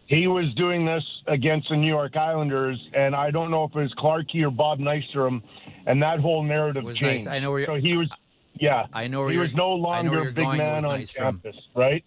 He 0.09 0.27
was 0.27 0.53
doing 0.55 0.85
this 0.87 1.05
against 1.27 1.69
the 1.69 1.77
New 1.77 1.87
York 1.87 2.17
Islanders, 2.17 2.79
and 2.95 3.15
I 3.15 3.31
don't 3.31 3.51
know 3.51 3.65
if 3.65 3.73
it 3.77 3.79
was 3.81 3.93
Clarkey 3.99 4.43
or 4.43 4.51
Bob 4.51 4.79
Nystrom, 4.79 5.43
and 5.87 6.03
that 6.03 6.19
whole 6.19 6.43
narrative 6.43 6.83
Was 6.85 6.97
changed. 6.97 7.27
nice. 7.27 7.35
I 7.35 7.39
know 7.41 7.51
where 7.53 7.67
so 7.67 7.75
he 7.75 7.95
was. 7.97 8.11
Yeah, 8.55 8.87
I 8.93 9.07
know 9.07 9.21
where 9.21 9.31
he 9.31 9.37
was 9.39 9.53
no 9.55 9.75
I 9.87 10.01
know 10.03 10.11
where 10.11 10.19
longer 10.25 10.29
a 10.31 10.33
big. 10.33 10.49
Man 10.49 10.85
on 10.87 11.01
Nystrom. 11.01 11.15
campus, 11.15 11.57
right? 11.77 12.03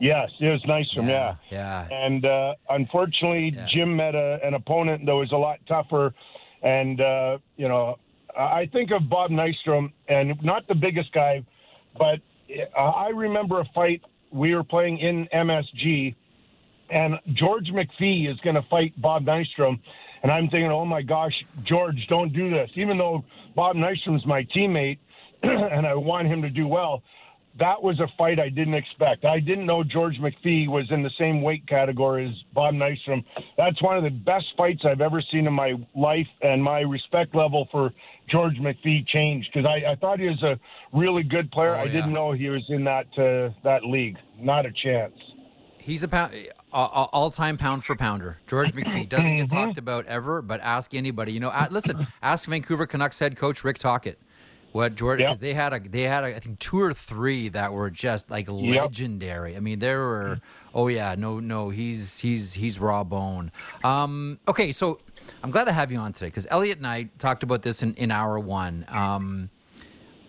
Yes, 0.00 0.30
it 0.40 0.46
was 0.48 0.62
Nystrom. 0.64 1.08
yeah. 1.08 1.36
yeah. 1.50 1.86
And 1.90 2.26
uh, 2.26 2.54
unfortunately, 2.68 3.52
Yeah. 3.56 3.66
Jim 3.72 3.94
met 3.96 4.14
a, 4.16 4.40
an 4.42 4.54
opponent 4.54 5.06
that 5.06 5.14
was 5.14 5.30
a 5.30 5.36
lot 5.36 5.58
tougher. 5.68 6.12
And, 6.62 7.00
uh, 7.00 7.38
you 7.56 7.68
know, 7.68 7.96
I 8.36 8.66
think 8.72 8.90
of 8.90 9.08
Bob 9.08 9.30
Nystrom, 9.30 9.92
and 10.08 10.34
not 10.42 10.66
the 10.66 10.74
biggest 10.74 11.12
guy, 11.12 11.44
but 11.96 12.18
uh, 12.76 12.80
I 12.80 13.10
remember 13.10 13.60
a 13.60 13.64
fight 13.74 14.02
we 14.32 14.54
were 14.56 14.64
playing 14.64 14.98
in 14.98 15.28
MSG, 15.32 16.16
and 16.90 17.14
George 17.32 17.68
McPhee 17.68 18.30
is 18.30 18.38
going 18.40 18.56
to 18.56 18.62
fight 18.62 18.92
Bob 19.00 19.24
Nystrom. 19.24 19.80
And 20.22 20.32
I'm 20.32 20.48
thinking, 20.48 20.70
oh 20.70 20.84
my 20.84 21.02
gosh, 21.02 21.34
George, 21.64 22.06
don't 22.08 22.32
do 22.32 22.50
this. 22.50 22.70
Even 22.76 22.96
though 22.96 23.24
Bob 23.54 23.76
Nystrom's 23.76 24.24
my 24.26 24.44
teammate 24.44 24.98
and 25.42 25.86
I 25.86 25.94
want 25.94 26.28
him 26.28 26.42
to 26.42 26.50
do 26.50 26.66
well, 26.66 27.02
that 27.58 27.80
was 27.80 28.00
a 28.00 28.08
fight 28.18 28.40
I 28.40 28.48
didn't 28.48 28.74
expect. 28.74 29.24
I 29.24 29.38
didn't 29.38 29.66
know 29.66 29.84
George 29.84 30.16
McPhee 30.16 30.68
was 30.68 30.90
in 30.90 31.02
the 31.02 31.10
same 31.18 31.40
weight 31.40 31.66
category 31.68 32.28
as 32.28 32.34
Bob 32.52 32.74
Nystrom. 32.74 33.24
That's 33.56 33.80
one 33.80 33.96
of 33.96 34.02
the 34.02 34.10
best 34.10 34.46
fights 34.56 34.82
I've 34.84 35.00
ever 35.00 35.22
seen 35.30 35.46
in 35.46 35.52
my 35.52 35.74
life, 35.94 36.26
and 36.42 36.62
my 36.62 36.80
respect 36.80 37.34
level 37.34 37.68
for 37.70 37.92
George 38.28 38.56
McPhee 38.56 39.06
changed 39.06 39.50
because 39.52 39.66
I, 39.66 39.92
I 39.92 39.94
thought 39.94 40.18
he 40.18 40.26
was 40.26 40.42
a 40.42 40.58
really 40.92 41.22
good 41.22 41.50
player. 41.52 41.76
Oh, 41.76 41.80
I 41.80 41.84
yeah. 41.84 41.92
didn't 41.92 42.12
know 42.12 42.32
he 42.32 42.48
was 42.48 42.64
in 42.68 42.84
that 42.84 43.06
uh, 43.16 43.54
that 43.62 43.84
league. 43.84 44.16
Not 44.38 44.66
a 44.66 44.72
chance. 44.72 45.14
He's 45.78 46.02
a 46.02 46.08
pound, 46.08 46.34
all 46.74 47.30
time 47.30 47.56
pound 47.56 47.84
for 47.84 47.94
pounder. 47.96 48.38
George 48.46 48.72
McPhee 48.74 49.08
doesn't 49.08 49.36
get 49.36 49.46
Mm-hmm. 49.46 49.56
talked 49.56 49.78
about 49.78 50.06
ever, 50.06 50.42
but 50.42 50.60
ask 50.60 50.94
anybody. 50.94 51.32
You 51.32 51.40
know, 51.40 51.66
listen, 51.70 52.06
ask 52.22 52.48
Vancouver 52.48 52.86
Canucks 52.86 53.18
head 53.18 53.36
coach 53.36 53.62
Rick 53.64 53.78
Tocchet. 53.78 54.18
What 54.72 54.96
George? 54.96 55.20
Yep. 55.20 55.38
They 55.38 55.54
had 55.54 55.72
a, 55.72 55.78
they 55.78 56.02
had 56.02 56.24
a, 56.24 56.34
I 56.34 56.40
think 56.40 56.58
two 56.58 56.80
or 56.80 56.92
three 56.92 57.48
that 57.50 57.72
were 57.72 57.90
just 57.90 58.28
like 58.28 58.48
legendary. 58.50 59.56
I 59.56 59.60
mean, 59.60 59.78
there 59.78 60.00
were. 60.00 60.40
Oh 60.74 60.88
yeah, 60.88 61.14
no, 61.16 61.38
no, 61.38 61.70
he's 61.70 62.18
he's 62.18 62.54
he's 62.54 62.80
raw 62.80 63.04
bone. 63.04 63.52
Um, 63.84 64.40
okay, 64.48 64.72
so 64.72 64.98
I'm 65.44 65.52
glad 65.52 65.64
to 65.66 65.72
have 65.72 65.92
you 65.92 65.98
on 65.98 66.12
today 66.12 66.26
because 66.26 66.48
Elliot 66.50 66.78
and 66.78 66.88
I 66.88 67.04
talked 67.20 67.44
about 67.44 67.62
this 67.62 67.84
in 67.84 67.94
in 67.94 68.10
hour 68.10 68.36
one. 68.40 68.84
Um, 68.88 69.50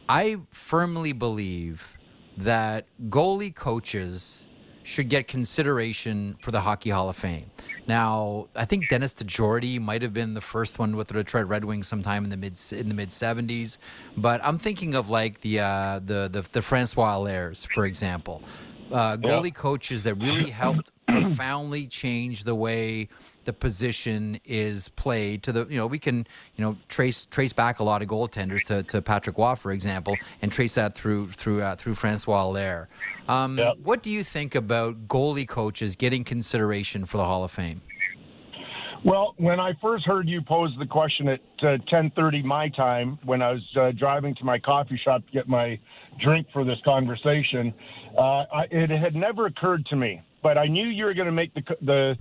I 0.07 0.37
firmly 0.51 1.11
believe 1.11 1.97
that 2.37 2.85
goalie 3.09 3.55
coaches 3.55 4.47
should 4.85 5.09
get 5.09 5.27
consideration 5.27 6.37
for 6.39 6.51
the 6.51 6.61
Hockey 6.61 6.91
Hall 6.91 7.09
of 7.09 7.17
Fame. 7.17 7.49
Now, 7.87 8.47
I 8.55 8.65
think 8.65 8.87
Dennis 8.87 9.15
DeJordy 9.15 9.81
might 9.81 10.03
have 10.03 10.13
been 10.13 10.35
the 10.35 10.41
first 10.41 10.77
one 10.77 10.95
with 10.95 11.07
the 11.07 11.15
Detroit 11.15 11.47
Red 11.47 11.65
Wings 11.65 11.87
sometime 11.87 12.23
in 12.23 12.29
the 12.29 12.37
mid 12.37 12.59
in 12.71 12.87
the 12.87 12.93
mid 12.93 13.11
seventies, 13.11 13.79
but 14.15 14.39
I'm 14.43 14.59
thinking 14.59 14.93
of 14.93 15.09
like 15.09 15.41
the 15.41 15.59
uh, 15.59 15.99
the, 16.05 16.29
the 16.31 16.45
the 16.51 16.61
Francois 16.61 17.17
Allaires, 17.17 17.65
for 17.73 17.85
example, 17.85 18.43
uh, 18.91 19.17
goalie 19.17 19.53
coaches 19.53 20.03
that 20.03 20.15
really 20.15 20.51
helped 20.51 20.91
profoundly 21.07 21.87
change 21.87 22.43
the 22.43 22.55
way 22.55 23.09
the 23.45 23.53
position 23.53 24.39
is 24.45 24.89
played 24.89 25.43
to 25.43 25.51
the 25.51 25.65
you 25.67 25.77
know 25.77 25.87
we 25.87 25.99
can 25.99 26.27
you 26.55 26.63
know 26.63 26.77
trace 26.89 27.25
trace 27.25 27.53
back 27.53 27.79
a 27.79 27.83
lot 27.83 28.01
of 28.01 28.07
goaltenders 28.07 28.63
to, 28.65 28.83
to 28.83 29.01
Patrick 29.01 29.37
Roy 29.37 29.55
for 29.55 29.71
example 29.71 30.17
and 30.41 30.51
trace 30.51 30.75
that 30.75 30.95
through 30.95 31.31
through 31.31 31.61
uh, 31.61 31.75
through 31.75 31.95
Francois 31.95 32.43
Allaire. 32.43 32.87
Um, 33.27 33.57
Yep. 33.57 33.77
What 33.83 34.03
do 34.03 34.11
you 34.11 34.23
think 34.23 34.53
about 34.53 35.07
goalie 35.07 35.47
coaches 35.47 35.95
getting 35.95 36.23
consideration 36.23 37.05
for 37.05 37.17
the 37.17 37.25
Hall 37.25 37.43
of 37.43 37.51
Fame? 37.51 37.81
Well, 39.03 39.35
when 39.37 39.59
I 39.59 39.73
first 39.81 40.05
heard 40.05 40.27
you 40.27 40.41
pose 40.41 40.75
the 40.79 40.85
question 40.87 41.27
at 41.27 41.39
uh, 41.59 41.77
10:30 41.91 42.43
my 42.43 42.69
time, 42.69 43.19
when 43.23 43.41
I 43.41 43.51
was 43.51 43.61
uh, 43.79 43.91
driving 43.91 44.33
to 44.35 44.43
my 44.43 44.57
coffee 44.57 44.99
shop 45.03 45.25
to 45.27 45.31
get 45.31 45.47
my 45.47 45.79
drink 46.19 46.47
for 46.51 46.63
this 46.63 46.79
conversation, 46.83 47.71
uh, 48.17 48.45
I, 48.51 48.63
it 48.71 48.89
had 48.89 49.13
never 49.13 49.45
occurred 49.45 49.85
to 49.87 49.95
me. 49.95 50.21
But 50.41 50.57
I 50.57 50.65
knew 50.65 50.87
you 50.87 51.05
were 51.05 51.13
going 51.13 51.27
to 51.27 51.31
make 51.31 51.53
the 51.53 51.63
the 51.81 52.17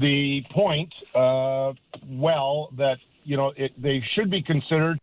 the 0.00 0.42
point 0.50 0.92
uh, 1.14 1.72
well 2.08 2.70
that 2.76 2.96
you 3.24 3.36
know 3.36 3.52
it, 3.56 3.72
they 3.80 4.02
should 4.14 4.30
be 4.30 4.42
considered. 4.42 4.98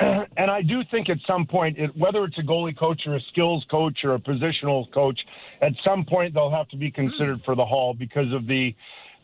And 0.36 0.50
I 0.50 0.60
do 0.62 0.82
think 0.90 1.08
at 1.08 1.18
some 1.24 1.46
point, 1.46 1.78
it, 1.78 1.96
whether 1.96 2.24
it's 2.24 2.36
a 2.38 2.42
goalie 2.42 2.76
coach 2.76 3.02
or 3.06 3.14
a 3.14 3.20
skills 3.30 3.64
coach 3.70 4.00
or 4.02 4.16
a 4.16 4.18
positional 4.18 4.92
coach, 4.92 5.18
at 5.62 5.72
some 5.84 6.04
point 6.04 6.34
they'll 6.34 6.50
have 6.50 6.68
to 6.70 6.76
be 6.76 6.90
considered 6.90 7.40
for 7.44 7.54
the 7.54 7.64
hall 7.64 7.94
because 7.94 8.32
of 8.32 8.48
the 8.48 8.74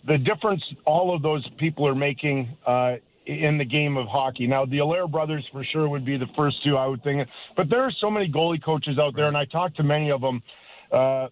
the 0.07 0.17
difference 0.17 0.63
all 0.87 1.15
of 1.15 1.23
those 1.23 1.47
people 1.59 1.87
are 1.87 1.95
making 1.95 2.57
uh, 2.67 2.95
in 3.27 3.59
the 3.59 3.65
game 3.65 3.97
of 3.97 4.07
hockey. 4.07 4.47
Now, 4.47 4.65
the 4.65 4.79
Allaire 4.79 5.07
brothers 5.07 5.45
for 5.53 5.65
sure 5.65 5.89
would 5.89 6.05
be 6.05 6.17
the 6.17 6.29
first 6.37 6.63
two 6.65 6.77
I 6.77 6.87
would 6.87 7.03
think, 7.03 7.29
but 7.57 7.69
there 7.69 7.83
are 7.83 7.93
so 8.01 8.11
many 8.11 8.31
goalie 8.31 8.63
coaches 8.63 8.99
out 8.99 9.15
there, 9.15 9.27
and 9.27 9.37
I 9.37 9.45
talked 9.45 9.77
to 9.77 9.83
many 9.83 10.11
of 10.11 10.21
them. 10.21 10.43
Uh, 10.91 11.29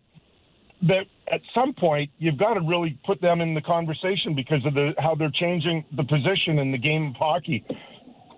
that 0.83 1.07
at 1.33 1.41
some 1.55 1.75
point 1.75 2.11
you've 2.19 2.39
got 2.39 2.55
to 2.55 2.61
really 2.61 2.99
put 3.05 3.21
them 3.21 3.41
in 3.41 3.55
the 3.55 3.61
conversation 3.61 4.35
because 4.35 4.65
of 4.65 4.75
the 4.75 4.93
how 4.99 5.15
they're 5.15 5.31
changing 5.35 5.85
the 5.97 6.05
position 6.05 6.59
in 6.59 6.71
the 6.71 6.79
game 6.79 7.09
of 7.09 7.17
hockey. 7.17 7.65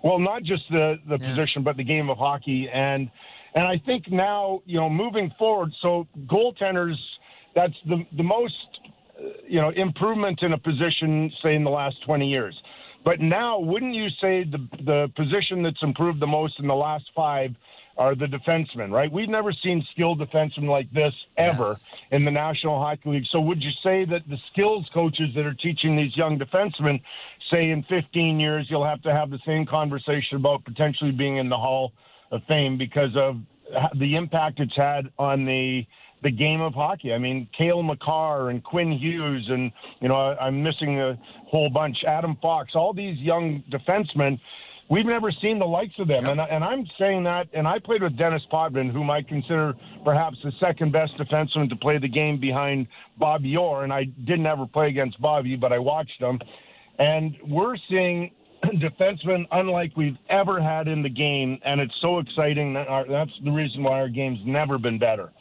Well, 0.03 0.19
not 0.19 0.43
just 0.43 0.63
the 0.69 0.97
the 1.07 1.17
Yeah. 1.19 1.29
position, 1.29 1.63
but 1.63 1.77
the 1.77 1.83
game 1.83 2.09
of 2.09 2.17
hockey, 2.17 2.67
and 2.69 3.09
and 3.53 3.65
I 3.67 3.77
think 3.85 4.11
now 4.11 4.61
you 4.65 4.79
know 4.79 4.89
moving 4.89 5.29
forward. 5.37 5.71
So 5.81 6.07
goaltenders, 6.25 6.97
that's 7.53 7.75
the 7.85 8.05
the 8.17 8.23
most 8.23 8.55
you 9.47 9.61
know 9.61 9.69
improvement 9.69 10.41
in 10.41 10.53
a 10.53 10.57
position, 10.57 11.31
say 11.43 11.55
in 11.55 11.63
the 11.63 11.69
last 11.69 12.01
twenty 12.03 12.27
years. 12.27 12.59
But 13.03 13.19
now, 13.19 13.59
wouldn't 13.59 13.93
you 13.93 14.09
say 14.21 14.43
the 14.43 14.67
the 14.83 15.11
position 15.15 15.61
that's 15.61 15.81
improved 15.83 16.19
the 16.19 16.27
most 16.27 16.59
in 16.59 16.67
the 16.67 16.75
last 16.75 17.05
five 17.15 17.51
are 17.97 18.15
the 18.15 18.25
defensemen? 18.25 18.91
Right? 18.91 19.11
We've 19.11 19.29
never 19.29 19.51
seen 19.51 19.85
skilled 19.91 20.19
defensemen 20.19 20.69
like 20.69 20.91
this 20.91 21.13
ever 21.37 21.69
Yes. 21.71 21.83
in 22.11 22.25
the 22.25 22.31
National 22.31 22.79
Hockey 22.79 23.09
League. 23.09 23.25
So 23.31 23.39
would 23.41 23.61
you 23.61 23.71
say 23.83 24.05
that 24.05 24.27
the 24.27 24.37
skills 24.51 24.87
coaches 24.93 25.29
that 25.35 25.45
are 25.45 25.53
teaching 25.53 25.95
these 25.95 26.15
young 26.15 26.39
defensemen, 26.39 27.01
say 27.49 27.69
in 27.69 27.83
15 27.83 28.39
years, 28.39 28.67
you'll 28.69 28.85
have 28.85 29.01
to 29.03 29.13
have 29.13 29.29
the 29.29 29.39
same 29.45 29.65
conversation 29.65 30.37
about 30.37 30.63
potentially 30.65 31.11
being 31.11 31.37
in 31.37 31.49
the 31.49 31.57
Hall 31.57 31.93
of 32.31 32.41
Fame 32.47 32.77
because 32.77 33.15
of 33.15 33.37
the 33.95 34.15
impact 34.15 34.59
it's 34.59 34.75
had 34.75 35.09
on 35.17 35.45
the 35.45 35.85
the 36.23 36.29
game 36.29 36.61
of 36.61 36.75
hockey. 36.75 37.15
I 37.15 37.17
mean, 37.17 37.47
Cale 37.57 37.81
Makar 37.81 38.51
and 38.51 38.63
Quinn 38.63 38.91
Hughes, 38.91 39.49
and 39.49 39.71
you 40.01 40.07
know, 40.07 40.13
I- 40.15 40.45
I'm 40.45 40.61
missing 40.61 40.99
a 40.99 41.17
whole 41.47 41.67
bunch. 41.71 42.03
Adam 42.03 42.35
Fox, 42.35 42.75
all 42.75 42.93
these 42.93 43.17
young 43.17 43.63
defensemen. 43.71 44.39
We've 44.91 45.05
never 45.05 45.31
seen 45.41 45.57
the 45.57 45.65
likes 45.65 45.93
of 45.99 46.09
them, 46.09 46.25
and, 46.25 46.41
I- 46.41 46.47
and 46.47 46.65
I'm 46.65 46.85
saying 46.99 47.23
that. 47.23 47.47
And 47.53 47.65
I 47.65 47.79
played 47.79 48.03
with 48.03 48.17
Denis 48.17 48.41
Potvin, 48.51 48.89
whom 48.89 49.09
I 49.09 49.21
consider 49.21 49.73
perhaps 50.03 50.35
the 50.43 50.51
second 50.59 50.91
best 50.91 51.13
defenseman 51.17 51.69
to 51.69 51.77
play 51.77 51.97
the 51.97 52.09
game 52.09 52.37
behind 52.41 52.87
Bobby 53.17 53.55
Orr. 53.55 53.85
And 53.85 53.93
I 53.93 54.03
didn't 54.03 54.45
ever 54.45 54.65
play 54.65 54.89
against 54.89 55.19
Bobby, 55.21 55.55
but 55.55 55.71
I 55.71 55.79
watched 55.79 56.19
him. 56.19 56.39
And 56.99 57.37
we're 57.47 57.77
seeing 57.89 58.31
defensemen 58.65 59.45
unlike 59.53 59.95
we've 59.95 60.17
ever 60.29 60.61
had 60.61 60.89
in 60.89 61.01
the 61.01 61.09
game, 61.09 61.57
and 61.63 61.79
it's 61.79 61.95
so 62.01 62.19
exciting. 62.19 62.73
That 62.73 62.89
our, 62.89 63.07
that's 63.07 63.31
the 63.45 63.51
reason 63.51 63.83
why 63.83 63.93
our 63.93 64.09
game's 64.09 64.39
never 64.45 64.77
been 64.77 64.99
better. 64.99 65.31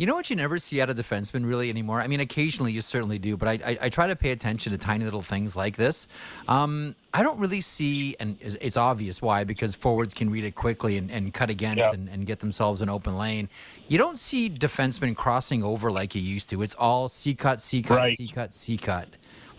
You 0.00 0.06
know 0.06 0.14
what 0.14 0.30
you 0.30 0.36
never 0.36 0.58
see 0.58 0.80
out 0.80 0.88
of 0.88 0.96
defensemen 0.96 1.46
really 1.46 1.68
anymore? 1.68 2.00
I 2.00 2.06
mean, 2.06 2.20
occasionally 2.20 2.72
you 2.72 2.80
certainly 2.80 3.18
do, 3.18 3.36
but 3.36 3.48
I, 3.48 3.52
I, 3.52 3.78
I 3.82 3.88
try 3.90 4.06
to 4.06 4.16
pay 4.16 4.30
attention 4.30 4.72
to 4.72 4.78
tiny 4.78 5.04
little 5.04 5.20
things 5.20 5.56
like 5.56 5.76
this. 5.76 6.08
Um, 6.48 6.96
I 7.12 7.22
don't 7.22 7.38
really 7.38 7.60
see, 7.60 8.16
and 8.18 8.38
it's 8.40 8.78
obvious 8.78 9.20
why, 9.20 9.44
because 9.44 9.74
forwards 9.74 10.14
can 10.14 10.30
read 10.30 10.44
it 10.44 10.54
quickly 10.54 10.96
and, 10.96 11.10
and 11.10 11.34
cut 11.34 11.50
against 11.50 11.80
Yeah. 11.80 11.92
and, 11.92 12.08
and 12.08 12.26
get 12.26 12.38
themselves 12.38 12.80
an 12.80 12.88
open 12.88 13.18
lane. 13.18 13.50
You 13.88 13.98
don't 13.98 14.16
see 14.16 14.48
defensemen 14.48 15.14
crossing 15.14 15.62
over 15.62 15.92
like 15.92 16.14
you 16.14 16.22
used 16.22 16.48
to. 16.48 16.62
It's 16.62 16.74
all 16.76 17.10
C 17.10 17.34
cut, 17.34 17.60
C 17.60 17.82
cut, 17.82 17.98
Right. 17.98 18.16
C 18.16 18.28
cut, 18.34 18.54
C 18.54 18.78
cut. 18.78 19.06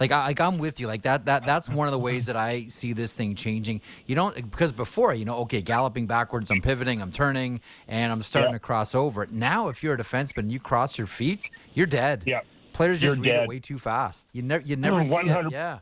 Like, 0.02 0.12
I, 0.12 0.26
like 0.26 0.40
I'm 0.42 0.58
with 0.58 0.80
you. 0.80 0.88
Like 0.88 1.04
that, 1.04 1.26
that, 1.26 1.46
that's 1.46 1.70
one 1.70 1.88
of 1.88 1.92
the 1.92 2.00
ways 2.00 2.26
that 2.26 2.36
I 2.36 2.66
see 2.70 2.92
this 2.92 3.14
thing 3.14 3.36
changing. 3.36 3.82
You 4.08 4.16
don't 4.16 4.34
because 4.34 4.72
before, 4.72 5.14
you 5.14 5.26
know, 5.26 5.38
okay, 5.42 5.62
galloping 5.62 6.08
backwards, 6.08 6.50
I'm 6.50 6.60
pivoting, 6.60 7.04
I'm 7.04 7.12
turning, 7.12 7.62
and 7.88 8.12
I'm 8.12 8.24
starting 8.24 8.50
Yeah. 8.50 8.56
to 8.58 8.60
cross 8.60 8.96
over. 8.96 9.28
Now, 9.30 9.68
if 9.68 9.84
you're 9.84 9.94
a 9.94 9.98
defenseman, 9.98 10.40
and 10.40 10.52
you 10.52 10.60
cross 10.60 10.98
your 10.98 11.06
feet, 11.06 11.52
you're 11.76 11.86
dead. 11.86 12.24
Yeah. 12.26 12.40
Players 12.74 13.00
just 13.00 13.18
You're 13.18 13.24
read 13.24 13.44
it 13.44 13.48
way 13.48 13.60
too 13.60 13.78
fast. 13.78 14.28
You 14.32 14.42
never, 14.42 14.64
you 14.66 14.76
never 14.76 15.04
see 15.04 15.10
it. 15.10 15.14
100 15.14 15.52
Yeah. 15.52 15.80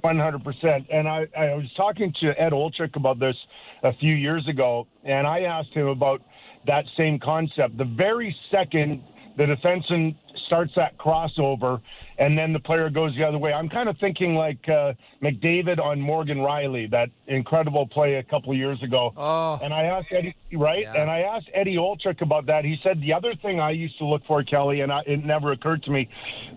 One 0.00 0.18
hundred 0.18 0.42
percent. 0.42 0.86
And 0.92 1.08
I, 1.08 1.28
I 1.38 1.54
was 1.54 1.72
talking 1.76 2.12
to 2.22 2.38
Ed 2.38 2.52
Olczyk 2.52 2.96
about 2.96 3.20
this 3.20 3.36
a 3.84 3.92
few 3.94 4.14
years 4.14 4.46
ago, 4.48 4.86
and 5.04 5.26
I 5.28 5.42
asked 5.42 5.70
him 5.72 5.86
about 5.86 6.22
that 6.66 6.84
same 6.96 7.20
concept. 7.20 7.78
The 7.78 7.84
very 7.84 8.34
second 8.50 9.02
the 9.36 9.44
defenseman 9.44 10.14
starts 10.46 10.72
that 10.76 10.96
crossover, 10.98 11.80
and 12.18 12.38
then 12.38 12.52
the 12.52 12.60
player 12.60 12.88
goes 12.90 13.14
the 13.16 13.24
other 13.24 13.38
way. 13.38 13.52
I'm 13.52 13.68
kind 13.68 13.88
of 13.88 13.96
thinking 13.98 14.34
like 14.34 14.58
uh, 14.68 14.92
McDavid 15.22 15.80
on 15.80 16.00
Morgan 16.00 16.38
Rielly, 16.38 16.90
that 16.90 17.08
incredible 17.26 17.86
play 17.86 18.14
a 18.14 18.22
couple 18.22 18.52
of 18.52 18.58
years 18.58 18.82
ago. 18.82 19.12
Oh. 19.16 19.58
And 19.62 19.72
I 19.74 19.84
asked 19.84 20.08
Eddie, 20.10 20.34
right? 20.52 20.82
Yeah. 20.82 20.94
And 20.94 21.10
I 21.10 21.20
asked 21.20 21.48
Eddie 21.54 21.76
Olczyk 21.76 22.20
about 22.20 22.46
that. 22.46 22.64
He 22.64 22.76
said 22.82 23.00
the 23.00 23.12
other 23.12 23.34
thing 23.42 23.60
I 23.60 23.70
used 23.70 23.98
to 23.98 24.04
look 24.04 24.22
for, 24.26 24.42
Kelly, 24.44 24.80
and 24.80 24.92
I, 24.92 25.00
it 25.06 25.24
never 25.24 25.52
occurred 25.52 25.82
to 25.84 25.90
me, 25.90 26.08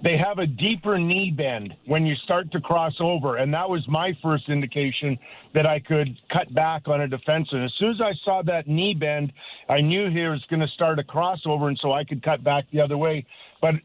they 0.03 0.17
have 0.17 0.39
a 0.39 0.45
deeper 0.45 0.99
knee 0.99 1.33
bend 1.35 1.73
when 1.85 2.05
you 2.05 2.15
start 2.23 2.51
to 2.51 2.61
cross 2.61 2.93
over. 2.99 3.37
And 3.37 3.53
that 3.53 3.69
was 3.69 3.83
my 3.87 4.11
first 4.21 4.49
indication 4.49 5.17
that 5.53 5.65
I 5.65 5.79
could 5.79 6.15
cut 6.31 6.53
back 6.53 6.87
on 6.87 7.01
a 7.01 7.07
defenseman. 7.07 7.65
As 7.65 7.73
soon 7.79 7.91
as 7.91 8.01
I 8.01 8.13
saw 8.23 8.41
that 8.43 8.67
knee 8.67 8.93
bend, 8.93 9.33
I 9.69 9.81
knew 9.81 10.09
he 10.09 10.21
was 10.27 10.43
going 10.49 10.59
to 10.59 10.67
start 10.67 10.99
a 10.99 11.03
crossover, 11.03 11.67
and 11.67 11.79
so 11.81 11.93
I 11.93 12.03
could 12.03 12.21
cut 12.21 12.43
back 12.43 12.65
the 12.71 12.81
other 12.81 12.97
way. 12.97 13.25
But 13.61 13.75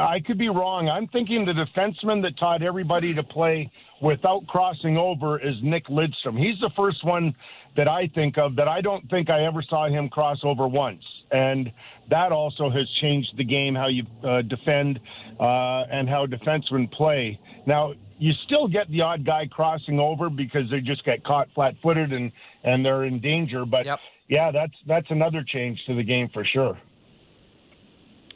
I 0.00 0.20
could 0.20 0.38
be 0.38 0.48
wrong. 0.48 0.88
I'm 0.88 1.06
thinking 1.08 1.44
the 1.44 1.52
defenseman 1.52 2.22
that 2.22 2.38
taught 2.38 2.62
everybody 2.62 3.14
to 3.14 3.22
play 3.22 3.70
without 4.00 4.46
crossing 4.46 4.96
over 4.96 5.38
is 5.38 5.54
Nick 5.62 5.86
Lidstrom. 5.86 6.38
He's 6.38 6.58
the 6.60 6.70
first 6.76 7.04
one 7.04 7.34
that 7.76 7.88
I 7.88 8.10
think 8.14 8.36
of 8.36 8.56
that 8.56 8.68
I 8.68 8.80
don't 8.80 9.08
think 9.10 9.30
I 9.30 9.44
ever 9.44 9.62
saw 9.68 9.88
him 9.88 10.08
cross 10.08 10.38
over 10.42 10.66
once. 10.66 11.02
And 11.30 11.72
that 12.10 12.32
also 12.32 12.68
has 12.68 12.86
changed 13.00 13.30
the 13.36 13.44
game, 13.44 13.74
how 13.74 13.88
you 13.88 14.04
uh, 14.22 14.42
defend 14.42 15.00
uh, 15.40 15.84
and 15.90 16.08
how 16.08 16.26
defensemen 16.26 16.90
play. 16.92 17.38
Now, 17.66 17.94
you 18.18 18.32
still 18.44 18.68
get 18.68 18.90
the 18.90 19.00
odd 19.00 19.24
guy 19.24 19.46
crossing 19.50 19.98
over 19.98 20.28
because 20.30 20.70
they 20.70 20.80
just 20.80 21.04
get 21.04 21.24
caught 21.24 21.48
flat-footed 21.54 22.12
and, 22.12 22.30
and 22.64 22.84
they're 22.84 23.04
in 23.04 23.20
danger. 23.20 23.64
But 23.64 23.86
Yep. 23.86 23.98
yeah, 24.28 24.50
that's 24.52 24.74
that's 24.86 25.10
another 25.10 25.42
change 25.46 25.80
to 25.86 25.94
the 25.94 26.02
game 26.02 26.28
for 26.32 26.44
sure. 26.44 26.78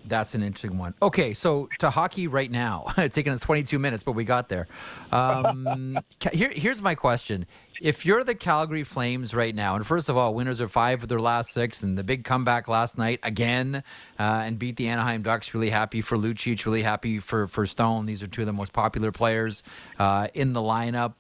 That's 0.07 0.35
an 0.35 0.43
interesting 0.43 0.79
one. 0.79 0.95
Okay, 1.03 1.35
so 1.35 1.69
to 1.79 1.91
hockey 1.91 2.27
right 2.27 2.51
now. 2.51 2.87
it's 2.99 3.15
taken 3.15 3.33
us 3.33 3.41
22 3.41 3.79
minutes, 3.79 4.03
but 4.03 4.13
we 4.13 4.25
got 4.25 4.49
there. 4.49 4.67
Um, 5.13 5.99
here, 6.33 6.51
here's 6.51 6.81
my 6.81 6.95
question. 6.95 7.47
If 7.81 8.07
you're 8.07 8.25
the 8.25 8.35
Calgary 8.35 8.85
Flames 8.85 9.35
right 9.35 9.55
now, 9.55 9.77
and 9.77 9.87
first 9.87 10.09
of 10.09 10.17
all, 10.17 10.33
winners 10.33 10.61
are 10.61 10.69
five 10.69 11.03
of 11.03 11.09
their 11.09 11.21
last 11.21 11.53
six, 11.53 11.83
and 11.83 11.99
the 11.99 12.05
big 12.05 12.25
comeback 12.25 12.69
last 12.69 12.97
night 12.97 13.21
again, 13.23 13.83
uh, 14.19 14.23
and 14.23 14.59
beat 14.59 14.77
the 14.77 14.89
Anaheim 14.89 15.23
Ducks. 15.23 15.53
Really 15.53 15.71
happy 15.71 16.01
for 16.01 16.17
Lucic. 16.17 16.65
Really 16.65 16.83
happy 16.83 17.19
for 17.19 17.47
for 17.47 17.67
Stone. 17.67 18.07
These 18.07 18.23
are 18.23 18.29
two 18.29 18.43
of 18.43 18.47
the 18.47 18.53
most 18.53 18.73
popular 18.73 19.13
players 19.13 19.63
uh, 19.99 20.29
in 20.33 20.55
the 20.55 20.61
lineup. 20.61 21.15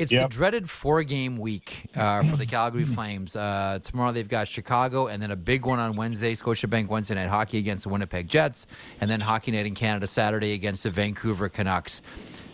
It's 0.00 0.12
Yep. 0.12 0.30
the 0.30 0.34
dreaded 0.34 0.70
four 0.70 1.02
game 1.02 1.36
week 1.36 1.90
uh, 1.94 2.22
for 2.24 2.38
the 2.38 2.46
Calgary 2.46 2.86
Flames. 2.86 3.36
Uh, 3.36 3.78
tomorrow 3.82 4.12
they've 4.12 4.26
got 4.26 4.48
Chicago 4.48 5.08
and 5.08 5.22
then 5.22 5.30
a 5.30 5.36
big 5.36 5.66
one 5.66 5.78
on 5.78 5.94
Wednesday, 5.94 6.34
Scotiabank 6.34 6.88
Wednesday 6.88 7.16
night 7.16 7.28
hockey 7.28 7.58
against 7.58 7.82
the 7.84 7.90
Winnipeg 7.90 8.26
Jets, 8.26 8.66
and 9.02 9.10
then 9.10 9.20
Hockey 9.20 9.50
Night 9.50 9.66
in 9.66 9.74
Canada 9.74 10.06
Saturday 10.06 10.54
against 10.54 10.84
the 10.84 10.90
Vancouver 10.90 11.50
Canucks. 11.50 12.00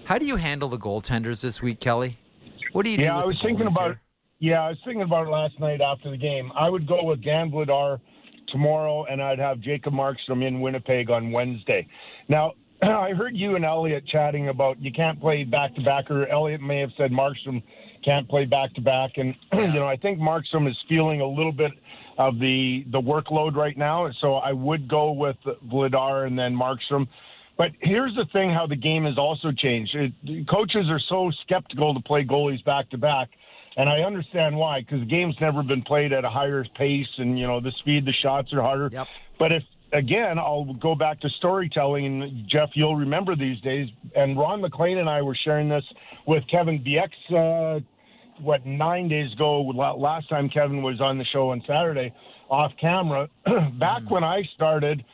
How 0.07 0.19
do 0.19 0.27
you 0.27 0.35
handle 0.35 0.69
the 0.69 0.77
goaltenders 0.79 1.41
this 1.41 1.63
week, 1.63 1.79
Kelly? 1.79 2.19
What 2.73 2.85
do 2.85 2.91
you 2.91 2.97
do? 2.97 3.05
Yeah, 3.05 3.15
with 3.15 3.23
I 3.23 3.27
was 3.27 3.37
the 3.37 3.47
thinking 3.47 3.67
about. 3.69 3.85
here? 3.87 4.01
Yeah, 4.41 4.63
I 4.63 4.69
was 4.71 4.79
thinking 4.85 5.03
about 5.03 5.29
it 5.29 5.31
last 5.31 5.61
night 5.61 5.81
after 5.81 6.11
the 6.11 6.17
game. 6.17 6.51
I 6.57 6.69
would 6.69 6.89
go 6.89 7.05
with 7.05 7.23
Dan 7.23 7.53
Vladar 7.53 8.01
tomorrow, 8.49 9.05
and 9.05 9.23
I'd 9.23 9.39
have 9.39 9.61
Jacob 9.61 9.93
Markstrom 9.93 10.45
in 10.45 10.61
Winnipeg 10.61 11.11
on 11.11 11.31
Wednesday. 11.31 11.87
Now, 12.29 12.55
I 12.83 13.11
heard 13.11 13.37
you 13.37 13.57
and 13.57 13.65
Elliot 13.65 14.05
chatting 14.07 14.49
about 14.49 14.81
you 14.81 14.93
can't 14.93 15.21
play 15.21 15.45
back 15.45 15.75
to 15.77 15.83
back, 15.83 16.11
or 16.11 16.27
Elliot 16.27 16.61
may 16.61 16.81
have 16.81 16.91
said 16.97 17.11
Markstrom 17.11 17.63
can't 18.05 18.29
play 18.29 18.45
back 18.45 18.75
to 18.75 18.81
back, 18.81 19.13
and 19.17 19.35
you 19.53 19.81
know 19.81 19.87
I 19.87 19.97
think 19.97 20.19
Markstrom 20.19 20.69
is 20.69 20.77
feeling 20.89 21.21
a 21.21 21.27
little 21.27 21.53
bit 21.53 21.73
of 22.19 22.39
the 22.39 22.85
the 22.93 23.01
workload 23.01 23.55
right 23.55 23.77
now, 23.77 24.11
so 24.21 24.35
I 24.35 24.53
would 24.53 24.89
go 24.89 25.13
with 25.13 25.37
Vladar 25.67 26.27
and 26.27 26.39
then 26.39 26.55
Markstrom. 26.55 27.07
But 27.57 27.71
here's 27.81 28.15
the 28.15 28.27
thing: 28.33 28.51
how 28.51 28.67
the 28.67 28.77
game 28.77 29.05
has 29.05 29.17
also 29.17 29.53
changed. 29.53 29.95
It, 29.95 30.49
coaches 30.49 30.87
are 30.91 31.01
so 31.09 31.31
skeptical 31.43 31.95
to 31.95 32.01
play 32.01 32.25
goalies 32.25 32.63
back 32.65 32.91
to 32.91 32.99
back, 32.99 33.31
and 33.77 33.89
I 33.89 34.01
understand 34.01 34.57
why, 34.57 34.81
because 34.81 35.01
the 35.01 35.07
game's 35.07 35.37
never 35.41 35.63
been 35.63 35.83
played 35.83 36.13
at 36.13 36.25
a 36.25 36.31
higher 36.31 36.65
pace, 36.77 37.09
and 37.19 37.39
you 37.39 37.47
know 37.47 37.61
the 37.61 37.73
speed, 37.79 38.05
the 38.05 38.13
shots 38.23 38.53
are 38.53 38.61
harder. 38.61 38.91
Yep. 38.93 39.07
But 39.39 39.53
if 39.53 39.63
again, 39.93 40.39
I'll 40.39 40.75
go 40.75 40.95
back 40.95 41.21
to 41.21 41.29
storytelling, 41.39 42.23
and 42.23 42.49
Jeff, 42.49 42.71
you'll 42.75 42.97
remember 42.97 43.37
these 43.37 43.61
days. 43.61 43.89
And 44.15 44.39
Ron 44.39 44.61
MacLean 44.61 44.99
and 44.99 45.09
I 45.09 45.23
were 45.23 45.37
sharing 45.45 45.69
this 45.69 45.85
with 46.27 46.45
Kevin 46.51 46.85
Bieksa, 46.85 47.79
uh, 47.79 47.81
what 48.41 48.67
nine 48.67 49.09
days 49.09 49.33
ago. 49.33 49.63
Last 49.63 50.29
time 50.29 50.49
Kevin 50.49 50.83
was 50.83 51.01
on 51.01 51.19
the 51.19 51.25
show 51.25 51.51
on 51.51 51.63
Saturday, 51.67 52.13
off 52.49 52.73
camera. 52.81 53.29
back 53.79 54.03
when 54.11 54.25
I 54.25 54.43
started. 54.55 55.05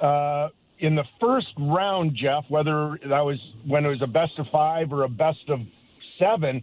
Uh, 0.00 0.48
in 0.78 0.94
the 0.94 1.04
first 1.20 1.46
round, 1.58 2.14
Jeff, 2.14 2.44
whether 2.48 2.98
that 3.08 3.20
was 3.20 3.38
when 3.66 3.86
it 3.86 3.88
was 3.88 4.02
a 4.02 4.06
best 4.06 4.32
of 4.38 4.46
five 4.52 4.92
or 4.92 5.04
a 5.04 5.08
best 5.08 5.48
of 5.48 5.60
seven, 6.18 6.62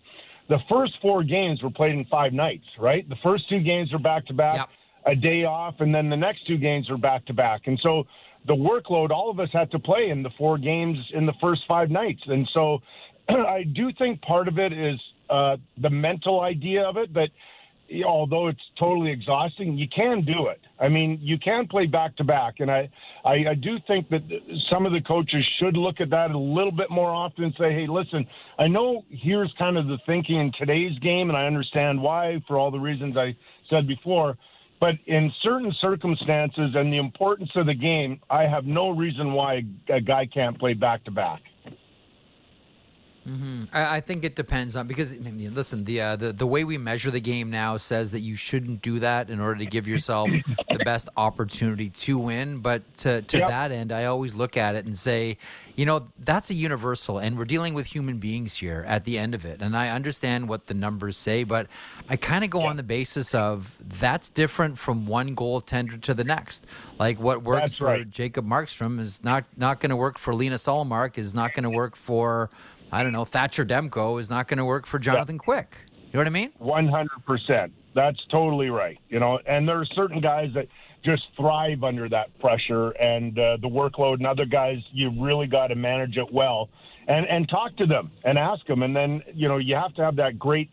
the 0.50 0.60
first 0.70 0.94
four 1.02 1.24
games 1.24 1.64
were 1.64 1.72
played 1.72 1.94
in 1.94 2.06
five 2.06 2.32
nights, 2.34 2.66
right? 2.78 3.08
The 3.10 3.16
first 3.24 3.50
two 3.50 3.60
games 3.60 3.92
were 3.92 4.00
back 4.00 4.26
to 4.28 4.34
back. 4.34 4.70
A 5.06 5.16
day 5.16 5.44
off, 5.44 5.76
and 5.80 5.94
then 5.94 6.10
the 6.10 6.18
next 6.18 6.48
two 6.48 6.58
games 6.58 6.90
were 6.90 6.98
back 6.98 7.26
to 7.26 7.34
back. 7.34 7.62
And 7.66 7.80
so 7.82 8.04
the 8.48 8.54
workload, 8.54 9.12
all 9.12 9.30
of 9.30 9.40
us 9.40 9.50
had 9.54 9.72
to 9.72 9.80
play 9.80 10.10
in 10.10 10.24
the 10.24 10.30
four 10.38 10.58
games 10.58 10.98
in 11.14 11.26
the 11.26 11.34
first 11.42 11.62
five 11.68 11.90
nights. 11.90 12.22
And 12.28 12.48
so 12.54 12.80
I 13.30 13.64
do 13.64 13.92
think 13.98 14.22
part 14.22 14.48
of 14.48 14.60
it 14.60 14.74
is 14.74 15.00
uh, 15.30 15.58
the 15.82 15.90
mental 15.90 16.42
idea 16.42 16.84
of 16.84 16.98
it, 16.98 17.14
but 17.14 17.30
although 18.06 18.48
it's 18.48 18.62
totally 18.80 19.12
exhausting, 19.12 19.78
you 19.78 19.88
can 19.94 20.24
do 20.26 20.48
it. 20.48 20.62
I 20.80 20.90
mean, 20.90 21.20
you 21.22 21.38
can 21.38 21.68
play 21.68 21.86
back 21.86 22.16
to 22.18 22.24
back, 22.24 22.56
and 22.60 22.72
I, 22.72 22.90
I, 23.24 23.34
I 23.50 23.54
do 23.56 23.78
think 23.88 24.10
that 24.10 24.22
some 24.70 24.86
of 24.86 24.94
the 24.94 25.02
coaches 25.02 25.46
should 25.60 25.76
look 25.76 26.02
at 26.02 26.10
that 26.10 26.32
a 26.32 26.38
little 26.38 26.72
bit 26.72 26.90
more 26.90 27.10
often 27.10 27.46
and 27.46 27.54
say, 27.60 27.74
"Hey, 27.74 27.86
listen, 27.88 28.26
I 28.58 28.68
know 28.68 29.04
here's 29.10 29.54
kind 29.58 29.78
of 29.78 29.88
the 29.88 29.98
thinking 30.06 30.40
in 30.40 30.52
today's 30.58 30.98
game, 31.00 31.30
and 31.30 31.38
I 31.38 31.46
understand 31.46 32.02
why 32.02 32.42
for 32.48 32.58
all 32.58 32.72
the 32.72 32.80
reasons 32.80 33.16
I 33.18 33.36
said 33.70 33.88
before." 33.88 34.38
But 34.84 34.96
in 35.06 35.32
certain 35.42 35.74
circumstances 35.80 36.72
and 36.76 36.92
the 36.92 36.98
importance 36.98 37.52
of 37.56 37.68
the 37.68 37.74
game, 37.74 38.20
I 38.30 38.42
have 38.42 38.66
no 38.66 38.90
reason 38.90 39.32
why 39.32 39.64
a 39.88 40.02
guy 40.02 40.26
can't 40.26 40.60
play 40.60 40.74
back 40.74 41.06
to 41.06 41.12
back. 41.12 41.40
I, 43.72 43.98
I 43.98 44.02
think 44.02 44.24
it 44.24 44.36
depends 44.36 44.76
on 44.76 44.88
because 44.88 45.14
I 45.14 45.18
mean, 45.18 45.54
listen, 45.54 45.84
the, 45.86 46.02
uh, 46.02 46.16
the 46.16 46.34
the 46.34 46.48
way 46.48 46.64
we 46.64 46.78
measure 46.78 47.12
the 47.12 47.22
game 47.22 47.50
now 47.50 47.78
says 47.78 48.12
that 48.12 48.20
you 48.20 48.36
shouldn't 48.36 48.82
do 48.82 49.00
that 49.00 49.30
in 49.30 49.40
order 49.40 49.60
to 49.60 49.66
give 49.66 49.88
yourself 49.88 50.30
the 50.30 50.80
best 50.84 51.10
opportunity 51.18 51.90
to 51.90 52.18
win. 52.18 52.60
But 52.60 52.82
to 52.98 53.22
to 53.22 53.38
Yep. 53.38 53.50
that 53.50 53.72
end, 53.72 53.92
I 53.92 54.06
always 54.06 54.36
look 54.36 54.58
at 54.58 54.76
it 54.76 54.86
and 54.86 54.98
say, 54.98 55.38
you 55.76 55.86
know, 55.86 56.08
that's 56.20 56.50
a 56.50 56.54
universal, 56.54 57.18
and 57.18 57.38
we're 57.38 57.46
dealing 57.46 57.74
with 57.74 57.88
human 57.88 58.20
beings 58.20 58.58
here 58.58 58.86
at 58.88 59.06
the 59.06 59.18
end 59.18 59.34
of 59.34 59.46
it. 59.46 59.62
And 59.62 59.76
I 59.76 59.90
understand 59.90 60.48
what 60.50 60.68
the 60.68 60.74
numbers 60.74 61.18
say, 61.18 61.44
but 61.44 61.68
I 62.10 62.16
kind 62.16 62.44
of 62.44 62.50
go 62.50 62.62
on 62.62 62.78
the 62.78 62.84
basis 62.84 63.34
of 63.34 63.76
that's 63.80 64.30
different 64.30 64.78
from 64.78 65.06
one 65.08 65.36
goaltender 65.36 66.00
to 66.02 66.14
the 66.14 66.24
next. 66.24 66.66
Like 67.00 67.20
what 67.20 67.42
works 67.44 67.62
That's 67.62 67.76
for 67.76 67.86
right. 67.86 68.10
Jacob 68.10 68.46
Markstrom 68.46 69.00
is 69.00 69.24
not 69.24 69.46
not 69.58 69.80
going 69.80 69.90
to 69.90 69.96
work 69.96 70.20
for 70.20 70.36
Linus 70.36 70.66
Ullmark, 70.66 71.18
is 71.18 71.34
not 71.34 71.54
going 71.54 71.64
to 71.64 71.70
work 71.70 71.96
for 71.96 72.50
I 72.94 73.02
don't 73.02 73.12
know 73.12 73.26
Thatcher 73.26 73.66
Demko, 73.66 74.22
is 74.22 74.30
not 74.30 74.48
going 74.48 74.60
to 74.60 74.66
work 74.66 74.86
for 74.86 75.00
Jonathan 75.00 75.40
Quick. 75.40 75.78
You 75.96 76.02
know 76.14 76.20
what 76.20 76.28
I 76.28 76.30
mean? 76.30 76.52
One 76.60 76.88
hundred 76.88 77.26
percent. 77.26 77.74
That's 77.96 78.20
totally 78.30 78.70
right. 78.70 79.00
You 79.10 79.20
know, 79.20 79.40
and 79.48 79.68
there 79.68 79.80
are 79.80 79.86
certain 79.96 80.22
guys 80.22 80.52
that 80.54 80.68
just 81.04 81.24
thrive 81.36 81.84
under 81.84 82.08
that 82.10 82.40
pressure 82.40 82.92
and 82.92 83.38
uh, 83.38 83.58
the 83.62 83.68
workload, 83.68 84.16
and 84.16 84.28
other 84.28 84.46
guys 84.46 84.78
you 84.92 85.12
really 85.20 85.48
got 85.48 85.68
to 85.68 85.76
manage 85.76 86.18
it 86.18 86.32
well, 86.32 86.70
and 87.08 87.26
and 87.26 87.50
talk 87.50 87.76
to 87.78 87.88
them 87.88 88.12
and 88.26 88.38
ask 88.38 88.64
them, 88.68 88.84
and 88.84 88.96
then 88.96 89.24
you 89.34 89.48
know 89.48 89.58
you 89.58 89.74
have 89.74 89.96
to 89.96 90.04
have 90.04 90.16
that 90.18 90.38
great 90.38 90.70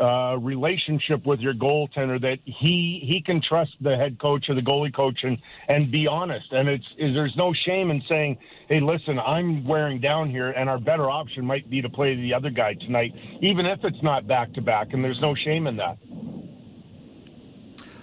uh, 0.00 0.36
relationship 0.38 1.24
with 1.26 1.40
your 1.40 1.54
goaltender 1.54 2.20
that 2.20 2.38
he 2.44 3.00
he 3.04 3.22
can 3.24 3.40
trust 3.40 3.72
the 3.80 3.96
head 3.96 4.18
coach 4.18 4.46
or 4.48 4.54
the 4.54 4.60
goalie 4.60 4.94
coach 4.94 5.18
and 5.22 5.38
and 5.68 5.90
be 5.90 6.06
honest. 6.06 6.46
And 6.52 6.68
it's 6.68 6.86
is 6.98 7.14
there's 7.14 7.34
no 7.36 7.52
shame 7.66 7.90
in 7.90 8.02
saying, 8.08 8.38
hey, 8.68 8.80
listen, 8.80 9.18
I'm 9.18 9.64
wearing 9.64 10.00
down 10.00 10.30
here, 10.30 10.50
and 10.50 10.68
our 10.68 10.78
better 10.78 11.10
option 11.10 11.44
might 11.44 11.68
be 11.70 11.80
to 11.82 11.88
play 11.88 12.16
the 12.16 12.34
other 12.34 12.50
guy 12.50 12.74
tonight, 12.74 13.12
even 13.40 13.66
if 13.66 13.80
it's 13.84 14.02
not 14.02 14.26
back 14.26 14.52
to 14.54 14.62
back. 14.62 14.92
And 14.92 15.04
there's 15.04 15.20
no 15.20 15.34
shame 15.34 15.66
in 15.66 15.76
that. 15.76 15.98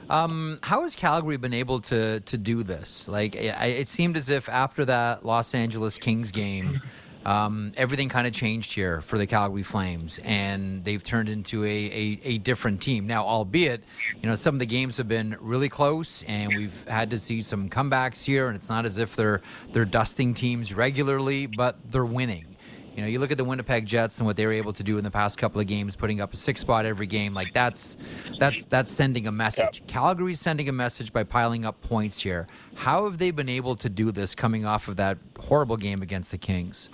Um, 0.10 0.60
how 0.62 0.82
has 0.82 0.94
Calgary 0.94 1.38
been 1.38 1.54
able 1.54 1.80
to 1.82 2.20
to 2.20 2.38
do 2.38 2.64
this? 2.64 3.08
Like, 3.08 3.36
I, 3.36 3.68
it 3.68 3.88
seemed 3.88 4.18
as 4.18 4.28
if 4.30 4.50
after 4.50 4.84
that 4.86 5.26
Los 5.26 5.56
Angeles 5.56 5.98
Kings 5.98 6.32
game, 6.32 6.82
um, 7.26 7.74
everything 7.78 8.10
kind 8.10 8.26
of 8.26 8.34
changed 8.34 8.74
here 8.74 9.02
for 9.02 9.18
the 9.18 9.28
Calgary 9.28 9.64
Flames, 9.64 10.20
and 10.24 10.84
they've 10.84 11.04
turned 11.04 11.30
into 11.30 11.64
a, 11.64 11.68
a, 11.68 12.20
a, 12.24 12.38
different 12.40 12.82
team. 12.82 13.06
Now, 13.06 13.26
albeit, 13.26 13.84
you 14.22 14.28
know, 14.28 14.36
some 14.36 14.56
of 14.56 14.60
the 14.60 14.66
games 14.66 14.98
have 14.98 15.08
been 15.08 15.38
really 15.40 15.70
close, 15.70 16.24
and 16.28 16.56
we've 16.56 16.88
had 16.88 17.10
to 17.12 17.20
see 17.20 17.42
some 17.42 17.70
comebacks 17.70 18.24
here, 18.24 18.48
and 18.48 18.56
it's 18.56 18.70
not 18.70 18.86
as 18.86 18.98
if 18.98 19.16
they're 19.16 19.42
they're 19.72 19.86
dusting 19.86 20.34
teams 20.34 20.74
regularly, 20.74 21.46
but 21.46 21.78
they're 21.92 22.06
winning. 22.06 22.51
You 22.96 23.02
know, 23.02 23.08
you 23.08 23.20
look 23.20 23.32
at 23.32 23.38
the 23.38 23.46
Winnipeg 23.46 23.86
Jets 23.86 24.18
and 24.18 24.28
what 24.28 24.36
they 24.36 24.46
were 24.46 24.52
able 24.52 24.74
to 24.74 24.84
do 24.84 24.98
in 24.98 25.04
the 25.04 25.12
past 25.12 25.38
couple 25.38 25.62
of 25.62 25.68
games, 25.68 25.96
putting 25.96 26.20
up 26.20 26.34
a 26.34 26.38
six 26.38 26.60
spot 26.60 26.86
every 26.86 27.08
game. 27.08 27.34
Like 27.34 27.54
that's 27.54 27.96
that's 28.38 28.66
that's 28.66 28.92
sending 28.92 29.28
a 29.28 29.32
message. 29.32 29.80
Yep. 29.80 29.88
Calgary's 29.88 30.42
sending 30.42 30.68
a 30.68 30.74
message 30.74 31.14
by 31.14 31.24
piling 31.24 31.64
up 31.64 31.82
points 31.82 32.20
here. 32.20 32.48
How 32.76 33.06
have 33.06 33.18
they 33.18 33.32
been 33.32 33.48
able 33.48 33.76
to 33.78 33.90
do 33.90 34.12
this 34.12 34.36
coming 34.36 34.66
off 34.66 34.90
of 34.90 34.98
that 34.98 35.18
horrible 35.40 35.78
game 35.78 36.02
against 36.02 36.32
the 36.32 36.38
Kings? 36.38 36.90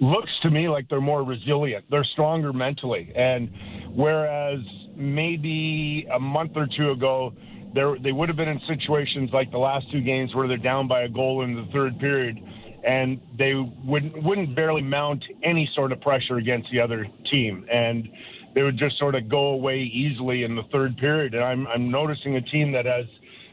Looks 0.00 0.30
to 0.42 0.50
me 0.50 0.68
like 0.68 0.88
they're 0.88 1.00
more 1.02 1.22
resilient. 1.22 1.84
They're 1.90 2.04
stronger 2.12 2.52
mentally, 2.54 3.12
and 3.14 3.50
whereas 3.90 4.60
maybe 4.94 6.06
a 6.12 6.18
month 6.18 6.52
or 6.56 6.66
two 6.76 6.92
ago. 6.92 7.34
They 7.74 8.10
would 8.10 8.30
have 8.30 8.38
been 8.38 8.48
in 8.48 8.58
situations 8.66 9.28
like 9.34 9.50
the 9.50 9.58
last 9.58 9.92
two 9.92 10.00
games 10.00 10.34
where 10.34 10.48
they're 10.48 10.56
down 10.56 10.88
by 10.88 11.02
a 11.02 11.10
goal 11.10 11.42
in 11.42 11.54
the 11.54 11.66
third 11.74 11.98
period 11.98 12.38
and 12.86 13.20
they 13.36 13.52
wouldn't 13.84 14.22
wouldn't 14.22 14.54
barely 14.54 14.82
mount 14.82 15.22
any 15.42 15.68
sort 15.74 15.92
of 15.92 16.00
pressure 16.00 16.36
against 16.36 16.68
the 16.70 16.80
other 16.80 17.06
team, 17.30 17.66
and 17.70 18.08
they 18.54 18.62
would 18.62 18.78
just 18.78 18.98
sort 18.98 19.14
of 19.14 19.28
go 19.28 19.48
away 19.48 19.80
easily 19.80 20.44
in 20.44 20.54
the 20.54 20.62
third 20.72 20.96
period. 20.96 21.34
And 21.34 21.42
I'm 21.42 21.66
I'm 21.66 21.90
noticing 21.90 22.36
a 22.36 22.40
team 22.40 22.72
that 22.72 22.86
has 22.86 23.04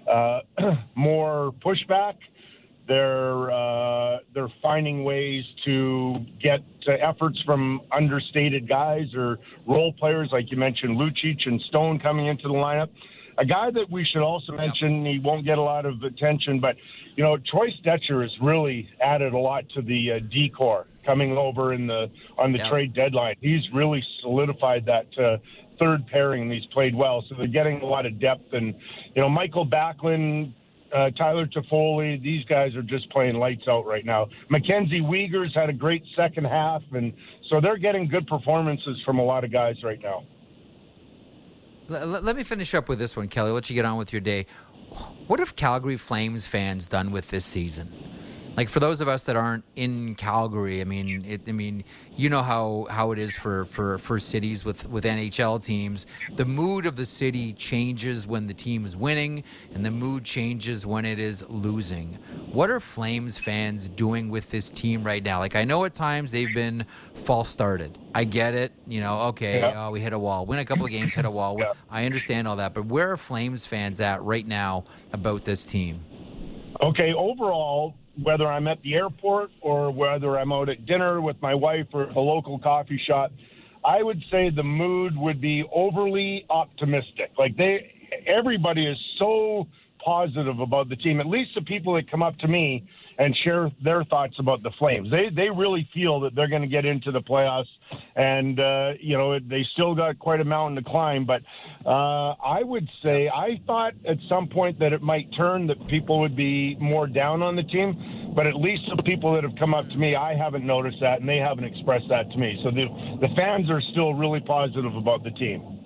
uh, 0.09 0.39
more 0.95 1.51
pushback. 1.65 2.13
They're 2.87 3.51
uh, 3.51 4.19
they're 4.35 4.53
finding 4.61 5.03
ways 5.03 5.43
to 5.65 6.17
get 6.41 6.59
uh, 6.87 6.91
efforts 7.01 7.41
from 7.43 7.81
understated 7.91 8.69
guys 8.69 9.07
or 9.15 9.39
role 9.67 9.93
players, 9.93 10.29
like 10.31 10.51
you 10.51 10.57
mentioned, 10.57 10.97
Lucic 10.97 11.47
and 11.47 11.59
Stone 11.69 11.99
coming 11.99 12.27
into 12.27 12.43
the 12.43 12.53
lineup. 12.53 12.89
A 13.37 13.45
guy 13.45 13.71
that 13.71 13.89
we 13.89 14.05
should 14.05 14.21
also 14.21 14.53
mention, 14.53 15.05
he 15.05 15.19
won't 15.19 15.45
get 15.45 15.57
a 15.57 15.61
lot 15.61 15.85
of 15.85 16.03
attention, 16.03 16.59
but 16.59 16.75
you 17.15 17.23
know, 17.23 17.37
Troy 17.49 17.67
Stecher 17.83 18.21
has 18.21 18.31
really 18.41 18.89
added 19.01 19.33
a 19.33 19.37
lot 19.37 19.63
to 19.75 19.81
the 19.81 20.13
uh, 20.13 20.19
decor 20.31 20.87
coming 21.05 21.37
over 21.37 21.73
in 21.73 21.87
the 21.87 22.09
on 22.37 22.51
the 22.51 22.59
yeah. 22.59 22.69
trade 22.69 22.93
deadline. 22.93 23.35
He's 23.41 23.61
really 23.73 24.03
solidified 24.21 24.85
that 24.85 25.07
uh, 25.17 25.37
third 25.79 26.07
pairing. 26.07 26.49
He's 26.49 26.65
played 26.67 26.95
well, 26.95 27.23
so 27.29 27.35
they're 27.37 27.47
getting 27.47 27.81
a 27.81 27.85
lot 27.85 28.05
of 28.05 28.19
depth. 28.19 28.53
And 28.53 28.73
you 29.15 29.21
know, 29.21 29.29
Michael 29.29 29.67
Backlund, 29.67 30.53
uh, 30.95 31.09
Tyler 31.11 31.47
Toffoli, 31.47 32.21
these 32.21 32.45
guys 32.45 32.75
are 32.75 32.83
just 32.83 33.09
playing 33.11 33.35
lights 33.35 33.63
out 33.67 33.85
right 33.85 34.05
now. 34.05 34.27
Mackenzie 34.49 35.01
Weegar's 35.01 35.53
had 35.53 35.69
a 35.69 35.73
great 35.73 36.03
second 36.15 36.45
half, 36.45 36.81
and 36.91 37.13
so 37.49 37.59
they're 37.61 37.77
getting 37.77 38.07
good 38.07 38.27
performances 38.27 39.01
from 39.05 39.19
a 39.19 39.23
lot 39.23 39.43
of 39.43 39.51
guys 39.51 39.75
right 39.83 39.99
now. 40.01 40.23
Let, 41.89 42.23
let 42.23 42.35
me 42.35 42.43
finish 42.43 42.73
up 42.73 42.87
with 42.87 42.99
this 42.99 43.15
one, 43.15 43.27
Kelly. 43.27 43.49
I'll 43.49 43.55
let 43.55 43.69
you 43.69 43.75
get 43.75 43.85
on 43.85 43.97
with 43.97 44.13
your 44.13 44.21
day 44.21 44.47
what 45.27 45.39
have 45.39 45.55
Calgary 45.55 45.97
Flames 45.97 46.45
fans 46.45 46.87
done 46.87 47.11
with 47.11 47.29
this 47.29 47.45
season? 47.45 47.93
Like 48.55 48.69
for 48.69 48.79
those 48.79 49.01
of 49.01 49.07
us 49.07 49.23
that 49.23 49.35
aren't 49.35 49.63
in 49.75 50.13
Calgary, 50.15 50.79
I 50.79 50.83
mean, 50.83 51.25
it, 51.25 51.41
I 51.47 51.51
mean, 51.51 51.83
you 52.15 52.29
know 52.29 52.43
how, 52.43 52.87
how 52.89 53.11
it 53.11 53.17
is 53.17 53.35
for, 53.35 53.65
for, 53.65 53.97
for 53.97 54.19
cities 54.19 54.63
with, 54.63 54.87
with 54.87 55.05
NHL 55.05 55.63
teams. 55.63 56.05
The 56.35 56.45
mood 56.45 56.85
of 56.85 56.95
the 56.95 57.05
city 57.05 57.53
changes 57.53 58.27
when 58.27 58.45
the 58.45 58.53
team 58.53 58.85
is 58.85 58.95
winning, 58.95 59.43
and 59.73 59.83
the 59.83 59.89
mood 59.89 60.23
changes 60.23 60.85
when 60.85 61.03
it 61.03 61.17
is 61.17 61.43
losing. 61.49 62.19
What 62.51 62.69
are 62.69 62.79
Flames 62.79 63.39
fans 63.39 63.89
doing 63.89 64.29
with 64.29 64.51
this 64.51 64.69
team 64.69 65.03
right 65.03 65.23
now? 65.23 65.39
Like 65.39 65.55
I 65.55 65.63
know 65.63 65.85
at 65.85 65.95
times 65.95 66.31
they've 66.31 66.53
been 66.53 66.85
false 67.25 67.49
started. 67.49 67.97
I 68.13 68.23
get 68.23 68.53
it. 68.53 68.71
You 68.85 69.01
know, 69.01 69.19
okay, 69.21 69.61
yeah. 69.61 69.87
uh, 69.87 69.89
we 69.89 69.99
hit 69.99 70.13
a 70.13 70.19
wall, 70.19 70.45
win 70.45 70.59
a 70.59 70.65
couple 70.65 70.85
of 70.85 70.91
games, 70.91 71.15
hit 71.15 71.25
a 71.25 71.31
wall. 71.31 71.55
Yeah. 71.57 71.73
I 71.89 72.05
understand 72.05 72.47
all 72.47 72.57
that, 72.57 72.75
but 72.75 72.85
where 72.85 73.11
are 73.11 73.17
Flames 73.17 73.65
fans 73.65 73.99
at 73.99 74.21
right 74.21 74.45
now 74.45 74.83
about 75.11 75.43
this 75.43 75.65
team? 75.65 76.01
Okay, 76.81 77.13
overall, 77.13 77.95
whether 78.21 78.47
I'm 78.47 78.67
at 78.67 78.81
the 78.83 78.93
airport 78.93 79.49
or 79.61 79.91
whether 79.91 80.37
I'm 80.37 80.51
out 80.51 80.69
at 80.69 80.85
dinner 80.85 81.21
with 81.21 81.37
my 81.41 81.55
wife 81.55 81.87
or 81.93 82.03
a 82.03 82.19
local 82.19 82.59
coffee 82.59 83.01
shop, 83.07 83.31
I 83.85 84.03
would 84.03 84.21
say 84.31 84.49
the 84.49 84.63
mood 84.63 85.13
would 85.17 85.41
be 85.41 85.63
overly 85.73 86.45
optimistic. 86.49 87.31
Like 87.37 87.57
they, 87.57 87.91
everybody 88.27 88.85
is 88.85 88.97
so 89.19 89.67
positive 90.03 90.59
about 90.59 90.89
the 90.89 90.95
team. 90.95 91.19
At 91.19 91.27
least 91.27 91.51
the 91.55 91.61
people 91.61 91.95
that 91.95 92.09
come 92.09 92.21
up 92.21 92.37
to 92.39 92.47
me 92.47 92.87
and 93.17 93.35
share 93.43 93.71
their 93.83 94.03
thoughts 94.05 94.35
about 94.39 94.63
the 94.63 94.71
Flames. 94.79 95.09
They 95.11 95.29
they 95.35 95.49
really 95.49 95.87
feel 95.93 96.19
that 96.21 96.35
they're 96.35 96.47
going 96.47 96.61
to 96.61 96.67
get 96.67 96.85
into 96.85 97.11
the 97.11 97.21
playoffs, 97.21 97.65
and 98.15 98.59
uh, 98.59 98.91
you 98.99 99.17
know 99.17 99.39
they 99.39 99.65
still 99.73 99.95
got 99.95 100.19
quite 100.19 100.39
a 100.39 100.45
mountain 100.45 100.83
to 100.83 100.89
climb. 100.89 101.25
But 101.25 101.41
uh, 101.85 102.33
I 102.43 102.63
would 102.63 102.87
say 103.03 103.29
I 103.29 103.61
thought 103.65 103.93
at 104.07 104.17
some 104.29 104.47
point 104.47 104.79
that 104.79 104.93
it 104.93 105.01
might 105.01 105.27
turn 105.35 105.67
that 105.67 105.87
people 105.87 106.19
would 106.19 106.35
be 106.35 106.75
more 106.79 107.07
down 107.07 107.41
on 107.41 107.55
the 107.55 107.63
team. 107.63 108.31
But 108.35 108.47
at 108.47 108.55
least 108.55 108.81
the 108.95 109.03
people 109.03 109.33
that 109.35 109.43
have 109.43 109.55
come 109.59 109.75
up 109.75 109.87
to 109.89 109.95
me, 109.95 110.15
I 110.15 110.35
haven't 110.35 110.65
noticed 110.65 110.97
that, 111.01 111.19
and 111.19 111.29
they 111.29 111.37
haven't 111.37 111.65
expressed 111.65 112.05
that 112.09 112.31
to 112.31 112.37
me. 112.37 112.59
So 112.63 112.71
the 112.71 112.87
the 113.21 113.33
fans 113.35 113.69
are 113.69 113.81
still 113.91 114.13
really 114.15 114.39
positive 114.39 114.95
about 114.95 115.23
the 115.23 115.31
team. 115.31 115.82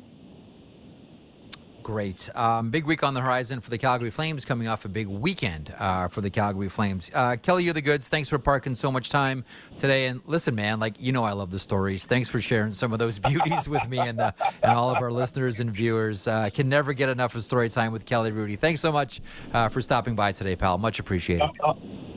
Great. 1.87 2.29
Um, 2.35 2.69
big 2.69 2.83
week 2.83 3.01
on 3.01 3.13
the 3.13 3.21
horizon 3.21 3.61
for 3.61 3.69
the 3.69 3.77
Calgary 3.77 4.09
Flames, 4.09 4.43
coming 4.43 4.67
off 4.67 4.83
a 4.83 4.89
big 4.89 5.07
weekend 5.07 5.73
uh, 5.79 6.09
for 6.09 6.19
the 6.19 6.29
Calgary 6.29 6.67
Flames. 6.67 7.09
Uh, 7.13 7.37
Kelly, 7.37 7.63
you're 7.63 7.73
the 7.73 7.81
goods. 7.81 8.09
Thanks 8.09 8.27
for 8.27 8.37
parking 8.37 8.75
so 8.75 8.91
much 8.91 9.09
time 9.09 9.45
today. 9.77 10.07
And 10.07 10.19
listen, 10.25 10.53
man, 10.53 10.81
like 10.81 10.95
you 10.99 11.13
know, 11.13 11.23
I 11.23 11.31
love 11.31 11.49
the 11.49 11.59
stories. 11.59 12.05
Thanks 12.05 12.27
for 12.27 12.41
sharing 12.41 12.73
some 12.73 12.91
of 12.91 12.99
those 12.99 13.19
beauties 13.29 13.69
with 13.69 13.87
me 13.87 13.99
and 13.99 14.19
the, 14.19 14.33
and 14.61 14.73
all 14.73 14.89
of 14.89 15.01
our 15.01 15.13
listeners 15.13 15.61
and 15.61 15.71
viewers. 15.71 16.27
Uh, 16.27 16.49
can 16.49 16.67
never 16.67 16.91
get 16.91 17.07
enough 17.07 17.35
of 17.35 17.45
story 17.45 17.69
time 17.69 17.93
with 17.93 18.03
Kelly 18.03 18.31
Hrudey. 18.31 18.59
Thanks 18.59 18.81
so 18.81 18.91
much 18.91 19.21
uh, 19.53 19.69
for 19.69 19.81
stopping 19.81 20.13
by 20.13 20.33
today, 20.33 20.57
pal. 20.57 20.77
Much 20.77 20.99
appreciated. 20.99 21.49
Uh, 21.63 21.69
uh, 21.69 21.73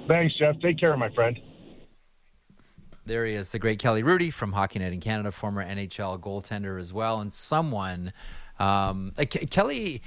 thanks, 0.08 0.34
Jeff. 0.36 0.58
Take 0.58 0.80
care, 0.80 0.96
my 0.96 1.10
friend. 1.14 1.38
There 3.06 3.24
he 3.24 3.34
is, 3.34 3.50
the 3.50 3.60
great 3.60 3.78
Kelly 3.78 4.02
Hrudey 4.02 4.32
from 4.32 4.52
Hockey 4.52 4.80
Night 4.80 4.92
in 4.92 5.00
Canada, 5.00 5.30
former 5.30 5.64
NHL 5.64 6.18
goaltender 6.18 6.78
as 6.80 6.92
well, 6.92 7.20
and 7.20 7.32
someone 7.32 8.12
um, 8.60 9.12
like 9.18 9.30
Kelly, 9.50 10.02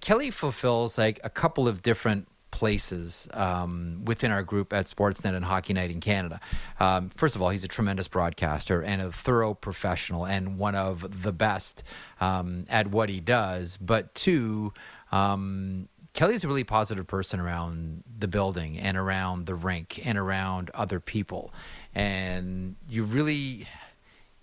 Kelly 0.00 0.30
fulfills 0.30 0.98
like 0.98 1.18
a 1.24 1.30
couple 1.30 1.66
of 1.66 1.82
different 1.82 2.28
places 2.50 3.28
um, 3.34 4.00
within 4.06 4.30
our 4.30 4.42
group 4.42 4.72
at 4.72 4.86
Sportsnet 4.86 5.34
and 5.34 5.44
Hockey 5.44 5.74
Night 5.74 5.90
in 5.90 6.00
Canada. 6.00 6.40
Um, 6.80 7.10
first 7.10 7.36
of 7.36 7.42
all, 7.42 7.50
he's 7.50 7.64
a 7.64 7.68
tremendous 7.68 8.08
broadcaster 8.08 8.80
and 8.80 9.02
a 9.02 9.12
thorough 9.12 9.52
professional 9.52 10.24
and 10.24 10.58
one 10.58 10.74
of 10.74 11.22
the 11.22 11.32
best 11.32 11.82
um, 12.20 12.64
at 12.70 12.86
what 12.86 13.08
he 13.08 13.20
does. 13.20 13.76
But 13.76 14.14
two, 14.14 14.72
um, 15.12 15.88
Kelly's 16.14 16.44
a 16.44 16.48
really 16.48 16.64
positive 16.64 17.06
person 17.06 17.40
around 17.40 18.04
the 18.18 18.28
building 18.28 18.78
and 18.78 18.96
around 18.96 19.44
the 19.44 19.54
rink 19.54 20.00
and 20.02 20.16
around 20.16 20.70
other 20.72 20.98
people. 20.98 21.52
And 21.94 22.76
you 22.88 23.04
really 23.04 23.68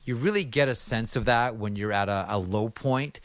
you 0.05 0.15
really 0.15 0.43
get 0.43 0.67
a 0.67 0.75
sense 0.75 1.15
of 1.15 1.25
that 1.25 1.55
when 1.55 1.75
you're 1.75 1.91
at 1.91 2.09
a, 2.09 2.25
a 2.29 2.37
low 2.37 2.69
point. 2.69 3.19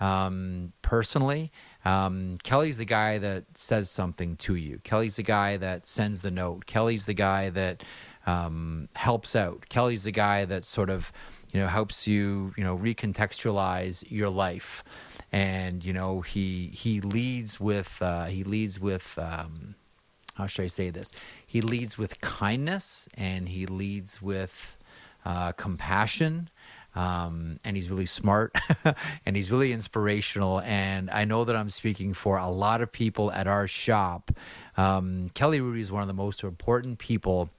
Um, 0.00 0.72
personally, 0.82 1.50
um, 1.84 2.38
Kelly's 2.42 2.78
the 2.78 2.84
guy 2.84 3.18
that 3.18 3.44
says 3.54 3.90
something 3.90 4.36
to 4.36 4.54
you. 4.54 4.80
Kelly's 4.84 5.16
the 5.16 5.22
guy 5.22 5.56
that 5.56 5.86
sends 5.86 6.22
the 6.22 6.30
note. 6.30 6.66
Kelly's 6.66 7.06
the 7.06 7.14
guy 7.14 7.50
that 7.50 7.82
um, 8.26 8.88
helps 8.94 9.34
out. 9.34 9.68
Kelly's 9.68 10.04
the 10.04 10.12
guy 10.12 10.44
that 10.44 10.64
sort 10.64 10.90
of, 10.90 11.12
you 11.52 11.60
know, 11.60 11.66
helps 11.66 12.06
you, 12.06 12.52
you 12.56 12.64
know, 12.64 12.76
recontextualize 12.76 14.04
your 14.08 14.28
life. 14.28 14.84
And 15.32 15.84
you 15.84 15.92
know, 15.92 16.20
he 16.20 16.70
he 16.74 17.00
leads 17.00 17.58
with 17.60 17.98
uh, 18.00 18.26
he 18.26 18.44
leads 18.44 18.78
with 18.80 19.18
um, 19.18 19.74
how 20.34 20.46
should 20.46 20.64
I 20.64 20.68
say 20.68 20.90
this? 20.90 21.12
He 21.46 21.60
leads 21.60 21.98
with 21.98 22.20
kindness, 22.20 23.08
and 23.14 23.48
he 23.48 23.66
leads 23.66 24.22
with 24.22 24.77
uh, 25.28 25.52
compassion. 25.52 26.48
Um, 26.94 27.60
and 27.62 27.76
he's 27.76 27.90
really 27.90 28.06
smart 28.06 28.56
and 29.26 29.36
he's 29.36 29.52
really 29.52 29.72
inspirational. 29.72 30.60
And 30.62 31.10
I 31.10 31.24
know 31.26 31.44
that 31.44 31.54
I'm 31.54 31.70
speaking 31.70 32.14
for 32.14 32.38
a 32.38 32.48
lot 32.48 32.80
of 32.80 32.90
people 32.90 33.30
at 33.30 33.46
our 33.46 33.68
shop. 33.68 34.32
Um, 34.76 35.30
Kelly 35.34 35.60
Hrudey 35.60 35.80
is 35.80 35.92
one 35.92 36.02
of 36.02 36.08
the 36.08 36.14
most 36.14 36.42
important 36.42 36.98
people 36.98 37.50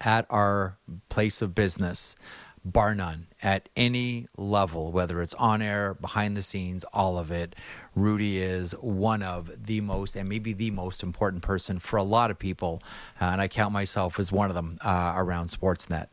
at 0.00 0.26
our 0.30 0.78
place 1.08 1.42
of 1.42 1.54
business, 1.54 2.16
bar 2.64 2.94
none, 2.94 3.26
at 3.42 3.68
any 3.76 4.28
level, 4.36 4.92
whether 4.92 5.20
it's 5.20 5.34
on 5.34 5.60
air, 5.60 5.94
behind 5.94 6.36
the 6.36 6.42
scenes, 6.42 6.84
all 6.92 7.18
of 7.18 7.30
it. 7.30 7.56
Hrudey 7.96 8.36
is 8.36 8.72
one 8.80 9.22
of 9.22 9.66
the 9.66 9.80
most, 9.80 10.14
and 10.14 10.28
maybe 10.28 10.52
the 10.52 10.70
most 10.70 11.02
important 11.02 11.42
person 11.42 11.78
for 11.78 11.96
a 11.96 12.02
lot 12.02 12.30
of 12.30 12.38
people. 12.38 12.82
Uh, 13.20 13.24
and 13.26 13.40
I 13.40 13.48
count 13.48 13.72
myself 13.72 14.20
as 14.20 14.30
one 14.30 14.50
of 14.50 14.54
them 14.54 14.78
uh, 14.82 15.14
around 15.16 15.48
Sportsnet. 15.48 16.06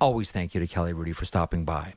Always 0.00 0.32
thank 0.32 0.54
you 0.54 0.60
to 0.60 0.66
Kelly 0.66 0.92
Hrudey 0.92 1.14
for 1.14 1.24
stopping 1.24 1.64
by. 1.64 1.94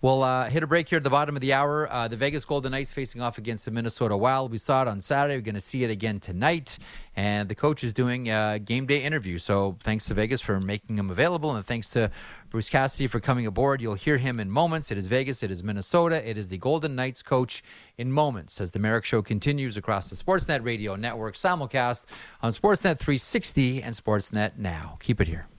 We'll 0.00 0.22
uh, 0.22 0.48
hit 0.48 0.62
a 0.62 0.66
break 0.66 0.88
here 0.88 0.98
at 0.98 1.04
the 1.04 1.10
bottom 1.10 1.36
of 1.36 1.42
the 1.42 1.52
hour. 1.52 1.90
Uh, 1.92 2.06
the 2.06 2.16
Vegas 2.16 2.44
Golden 2.44 2.72
Knights 2.72 2.92
facing 2.92 3.20
off 3.20 3.38
against 3.38 3.64
the 3.64 3.70
Minnesota 3.70 4.16
Wild. 4.16 4.52
We 4.52 4.58
saw 4.58 4.82
it 4.82 4.88
on 4.88 5.00
Saturday. 5.00 5.34
We're 5.34 5.42
going 5.42 5.56
to 5.56 5.60
see 5.60 5.82
it 5.84 5.90
again 5.90 6.20
tonight. 6.20 6.78
And 7.16 7.48
the 7.48 7.54
coach 7.54 7.82
is 7.82 7.92
doing 7.92 8.30
a 8.30 8.58
game 8.58 8.86
day 8.86 9.02
interview. 9.02 9.38
So 9.38 9.76
thanks 9.82 10.06
to 10.06 10.14
Vegas 10.14 10.40
for 10.40 10.60
making 10.60 10.96
him 10.96 11.10
available. 11.10 11.54
And 11.54 11.66
thanks 11.66 11.90
to 11.90 12.10
Bruce 12.50 12.70
Cassidy 12.70 13.08
for 13.08 13.20
coming 13.20 13.46
aboard. 13.46 13.82
You'll 13.82 13.94
hear 13.94 14.16
him 14.16 14.40
in 14.40 14.48
moments. 14.48 14.90
It 14.90 14.96
is 14.96 15.08
Vegas. 15.08 15.42
It 15.42 15.50
is 15.50 15.62
Minnesota. 15.62 16.26
It 16.26 16.38
is 16.38 16.48
the 16.48 16.56
Golden 16.56 16.94
Knights 16.94 17.22
coach 17.22 17.62
in 17.98 18.12
moments 18.12 18.60
as 18.60 18.70
the 18.70 18.78
Marek 18.78 19.04
Show 19.04 19.22
continues 19.22 19.76
across 19.76 20.08
the 20.08 20.16
Sportsnet 20.16 20.64
Radio 20.64 20.94
Network 20.94 21.34
simulcast 21.34 22.04
on 22.42 22.52
Sportsnet 22.52 22.98
360 22.98 23.82
and 23.82 23.94
Sportsnet 23.94 24.56
Now. 24.56 24.96
Keep 25.00 25.20
it 25.20 25.28
here 25.28 25.49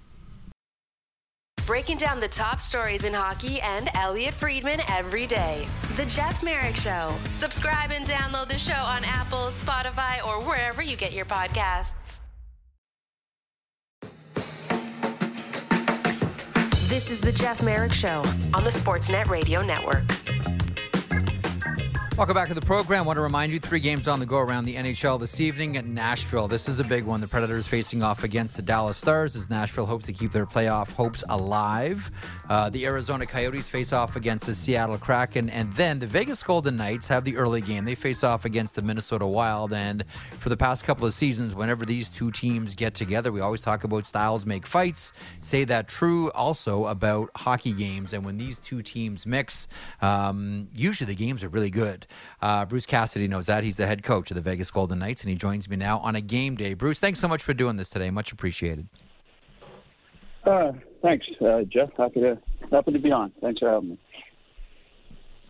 breaking 1.66 1.97
down 1.97 2.20
the 2.20 2.28
top 2.28 2.59
stories 2.59 3.03
in 3.03 3.14
hockey 3.14 3.62
and 3.62 3.89
Elliot 3.95 4.34
Friedman 4.34 4.80
every 4.88 5.28
day. 5.28 5.68
The 5.95 6.05
Jeff 6.05 6.41
Marek 6.43 6.76
Show. 6.76 7.16
Subscribe 7.30 7.91
and 7.91 8.05
download 8.05 8.47
the 8.47 8.57
show 8.57 8.74
on 8.74 9.03
Apple, 9.03 9.47
Spotify, 9.49 10.26
or 10.26 10.43
wherever 10.43 10.82
you 10.82 10.95
get 10.95 11.14
your 11.14 11.26
podcasts. 11.26 12.20
This 16.88 17.09
is 17.09 17.22
The 17.22 17.32
Jeff 17.32 17.62
Marek 17.62 17.93
Show 17.93 18.22
on 18.53 18.64
the 18.64 18.70
Sportsnet 18.70 19.28
Radio 19.28 19.64
Network. 19.64 20.03
Welcome 22.22 22.36
back 22.36 22.49
to 22.49 22.53
the 22.53 22.61
program. 22.61 22.99
I 22.99 23.07
want 23.07 23.17
to 23.17 23.22
remind 23.22 23.51
you 23.51 23.57
three 23.57 23.80
games 23.80 24.07
on 24.07 24.19
the 24.19 24.28
go 24.28 24.38
around 24.38 24.65
the 24.65 24.76
NHL 24.76 25.19
this 25.19 25.39
evening 25.39 25.76
at 25.76 25.88
Nashville. 25.88 26.47
This 26.47 26.69
is 26.69 26.80
a 26.80 26.84
big 26.84 27.03
one. 27.03 27.19
The 27.19 27.28
Predators 27.28 27.65
facing 27.65 28.03
off 28.03 28.24
against 28.24 28.57
the 28.57 28.61
Dallas 28.61 28.99
Stars 28.99 29.36
as 29.36 29.49
Nashville 29.49 29.88
hopes 29.88 30.05
to 30.05 30.13
keep 30.13 30.32
their 30.32 30.45
playoff 30.45 30.91
hopes 30.91 31.24
alive. 31.30 32.11
Uh, 32.47 32.69
the 32.69 32.86
Arizona 32.86 33.26
Coyotes 33.26 33.67
face 33.67 33.91
off 33.91 34.15
against 34.15 34.45
the 34.45 34.53
Seattle 34.53 34.99
Kraken. 34.99 35.49
And 35.49 35.74
then 35.74 35.97
the 35.97 36.05
Vegas 36.05 36.43
Golden 36.43 36.76
Knights 36.76 37.07
have 37.07 37.24
the 37.24 37.36
early 37.38 37.59
game. 37.59 37.86
They 37.86 37.95
face 37.95 38.24
off 38.24 38.45
against 38.45 38.76
the 38.76 38.84
Minnesota 38.84 39.26
Wild. 39.26 39.74
And 39.74 40.05
for 40.38 40.49
the 40.49 40.57
past 40.57 40.84
couple 40.84 41.07
of 41.07 41.15
seasons, 41.15 41.55
whenever 41.55 41.88
these 41.88 42.11
two 42.11 42.30
teams 42.30 42.76
get 42.76 42.93
together, 42.93 43.32
we 43.32 43.41
always 43.41 43.63
talk 43.63 43.84
about 43.84 44.05
styles 44.05 44.45
make 44.45 44.67
fights. 44.67 45.11
Say 45.41 45.63
that 45.63 45.88
true 45.88 46.30
also 46.34 46.86
about 46.86 47.32
hockey 47.36 47.74
games. 47.74 48.13
And 48.13 48.24
when 48.24 48.38
these 48.38 48.59
two 48.59 48.84
teams 48.84 49.26
mix, 49.26 49.67
um, 50.03 50.67
usually 50.76 51.07
the 51.07 51.15
games 51.15 51.43
are 51.43 51.49
really 51.49 51.72
good. 51.72 52.05
Uh, 52.41 52.66
Bruce 52.66 52.86
Cassidy 52.86 53.28
knows 53.28 53.47
that. 53.47 53.64
He's 53.64 53.78
the 53.78 53.88
head 53.88 54.03
coach 54.03 54.32
of 54.32 54.36
the 54.36 54.41
Vegas 54.41 54.72
Golden 54.72 54.99
Knights, 54.99 55.22
and 55.22 55.30
he 55.30 55.36
joins 55.36 55.70
me 55.70 55.76
now 55.76 55.99
on 55.99 56.16
a 56.16 56.22
game 56.22 56.55
day. 56.55 56.74
Bruce, 56.74 56.99
thanks 56.99 57.20
so 57.20 57.28
much 57.28 57.43
for 57.43 57.53
doing 57.53 57.76
this 57.76 57.89
today. 57.89 58.09
Much 58.09 58.32
appreciated. 58.32 58.88
Uh, 60.45 60.72
thanks, 61.01 61.26
uh, 61.39 61.62
Jeff. 61.64 61.89
Happy 61.97 62.22
to 62.22 62.38
happy 62.72 62.91
to 62.91 62.99
be 62.99 63.12
on. 63.12 63.32
Thanks 63.41 63.59
for 63.59 63.70
having 63.70 63.89
me. 63.89 63.97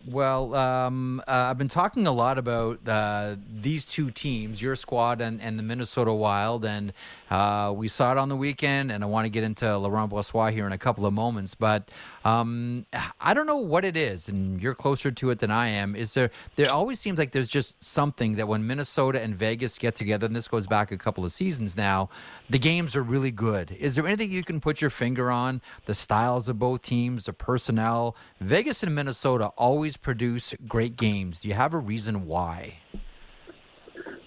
Well, 0.04 0.52
um, 0.56 1.20
uh, 1.28 1.32
I've 1.50 1.58
been 1.58 1.68
talking 1.68 2.08
a 2.08 2.12
lot 2.12 2.36
about 2.36 2.80
uh, 2.88 3.36
these 3.48 3.84
two 3.84 4.10
teams, 4.10 4.60
your 4.60 4.74
squad 4.74 5.20
and, 5.20 5.40
and 5.40 5.56
the 5.56 5.62
Minnesota 5.62 6.12
Wild, 6.12 6.64
and 6.64 6.92
uh, 7.30 7.72
we 7.74 7.86
saw 7.86 8.10
it 8.10 8.18
on 8.18 8.28
the 8.28 8.36
weekend. 8.36 8.90
And 8.90 9.04
I 9.04 9.06
want 9.06 9.26
to 9.26 9.28
get 9.28 9.44
into 9.44 9.78
Laurent 9.78 10.10
Brossoit 10.10 10.54
here 10.54 10.66
in 10.66 10.72
a 10.72 10.78
couple 10.78 11.06
of 11.06 11.12
moments, 11.12 11.54
but 11.54 11.88
um, 12.24 12.86
I 13.20 13.34
don't 13.34 13.46
know 13.46 13.56
what 13.56 13.84
it 13.84 13.96
is, 13.96 14.28
and 14.28 14.60
you're 14.62 14.74
closer 14.74 15.10
to 15.10 15.30
it 15.30 15.40
than 15.40 15.50
I 15.50 15.68
am. 15.68 15.96
Is 15.96 16.14
there? 16.14 16.30
There 16.56 16.70
always 16.70 17.00
seems 17.00 17.18
like 17.18 17.32
there's 17.32 17.48
just 17.48 17.82
something 17.82 18.36
that 18.36 18.46
when 18.46 18.66
Minnesota 18.66 19.20
and 19.20 19.34
Vegas 19.34 19.78
get 19.78 19.96
together, 19.96 20.26
and 20.26 20.36
this 20.36 20.48
goes 20.48 20.66
back 20.66 20.92
a 20.92 20.98
couple 20.98 21.24
of 21.24 21.32
seasons 21.32 21.76
now, 21.76 22.08
the 22.48 22.58
games 22.58 22.94
are 22.94 23.02
really 23.02 23.30
good. 23.30 23.72
Is 23.72 23.96
there 23.96 24.06
anything 24.06 24.30
you 24.30 24.44
can 24.44 24.60
put 24.60 24.80
your 24.80 24.90
finger 24.90 25.30
on? 25.30 25.60
The 25.86 25.94
styles 25.94 26.48
of 26.48 26.58
both 26.58 26.82
teams, 26.82 27.24
the 27.24 27.32
personnel. 27.32 28.16
Vegas 28.40 28.82
and 28.82 28.94
Minnesota 28.94 29.46
always 29.56 29.96
produce 29.96 30.54
great 30.68 30.96
games. 30.96 31.40
Do 31.40 31.48
you 31.48 31.54
have 31.54 31.74
a 31.74 31.78
reason 31.78 32.26
why? 32.26 32.78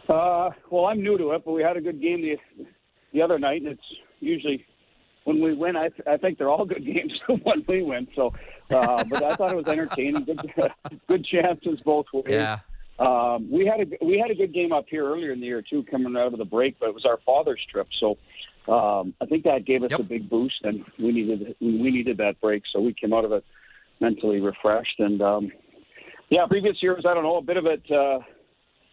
Uh, 0.10 0.52
well, 0.70 0.86
I'm 0.86 1.02
new 1.02 1.18
to 1.18 1.32
it, 1.32 1.44
but 1.46 1.54
we 1.54 1.64
had 1.64 1.78
a 1.78 1.82
good 1.82 2.02
game 2.02 2.22
the 2.22 2.38
the 3.14 3.22
other 3.22 3.40
night, 3.40 3.62
and 3.62 3.72
it's 3.72 3.82
usually 4.20 4.66
when 5.26 5.42
we 5.42 5.54
win, 5.54 5.76
I, 5.76 5.90
I 6.08 6.18
think 6.18 6.38
they're 6.38 6.50
all 6.50 6.66
good 6.66 6.86
games 6.86 7.12
when 7.44 7.66
we 7.68 7.84
win. 7.84 8.08
So, 8.16 8.34
uh, 8.72 9.04
but 9.04 9.24
I 9.24 9.36
thought 9.36 9.52
it 9.52 9.56
was 9.56 9.68
entertaining. 9.68 10.24
Good, 10.24 10.40
good 11.08 11.26
chances 11.26 11.80
both 11.84 12.06
ways. 12.14 12.26
Yeah. 12.30 12.60
Um, 12.98 13.52
we 13.52 13.66
had 13.66 13.82
a 13.82 14.06
we 14.06 14.18
had 14.18 14.32
a 14.32 14.36
good 14.36 14.54
game 14.54 14.72
up 14.72 14.86
here 14.90 15.06
earlier 15.06 15.34
in 15.34 15.42
the 15.42 15.48
year 15.48 15.62
too, 15.62 15.84
coming 15.92 16.16
out 16.16 16.32
of 16.32 16.38
the 16.40 16.46
break. 16.46 16.80
But 16.80 16.90
it 16.90 16.96
was 16.96 17.06
our 17.06 17.20
father's 17.26 17.60
trip, 17.70 17.88
so 18.00 18.18
um, 18.72 19.14
I 19.20 19.26
think 19.26 19.44
that 19.44 19.66
gave 19.66 19.84
us 19.84 19.92
yep. 19.92 20.00
a 20.00 20.04
big 20.04 20.30
boost, 20.30 20.64
and 20.64 20.86
we 20.98 21.12
needed 21.12 21.56
we 21.60 21.92
needed 21.92 22.18
that 22.18 22.40
break. 22.40 22.64
So 22.72 22.80
we 22.80 22.94
came 22.94 23.12
out 23.12 23.26
of 23.26 23.34
it 23.34 23.44
mentally 24.00 24.40
refreshed. 24.40 25.00
And 25.00 25.22
um, 25.22 25.52
yeah, 26.30 26.46
previous 26.48 26.82
years, 26.82 27.04
I 27.08 27.14
don't 27.14 27.24
know, 27.24 27.38
a 27.38 27.42
bit 27.42 27.58
of 27.58 27.66
it. 27.66 27.84
Uh, 27.92 28.20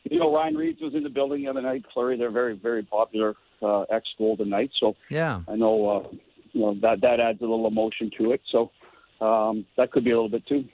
you 0.02 0.18
know, 0.18 0.34
Ryan 0.34 0.56
Reaves 0.56 0.80
was 0.80 0.94
in 0.94 1.04
the 1.04 1.08
building 1.08 1.42
the 1.42 1.50
other 1.50 1.62
night. 1.62 1.84
Fleury, 1.94 2.18
they're 2.18 2.32
very 2.32 2.56
very 2.56 2.82
popular 2.82 3.34
uh, 3.62 3.82
ex 3.82 4.06
Golden 4.18 4.50
Knights. 4.50 4.74
So 4.80 4.94
yeah, 5.08 5.42
I 5.48 5.56
know 5.56 5.88
uh, 5.88 6.16
you 6.52 6.60
know 6.60 6.74
that 6.82 7.00
that 7.00 7.20
adds 7.20 7.40
a 7.40 7.44
little 7.44 7.66
emotion 7.66 8.10
to 8.18 8.32
it. 8.32 8.40
So 8.50 8.70
um, 9.24 9.64
that 9.76 9.92
could 9.92 10.04
be 10.04 10.10
a 10.10 10.14
little 10.14 10.28
bit 10.28 10.46
too. 10.46 10.64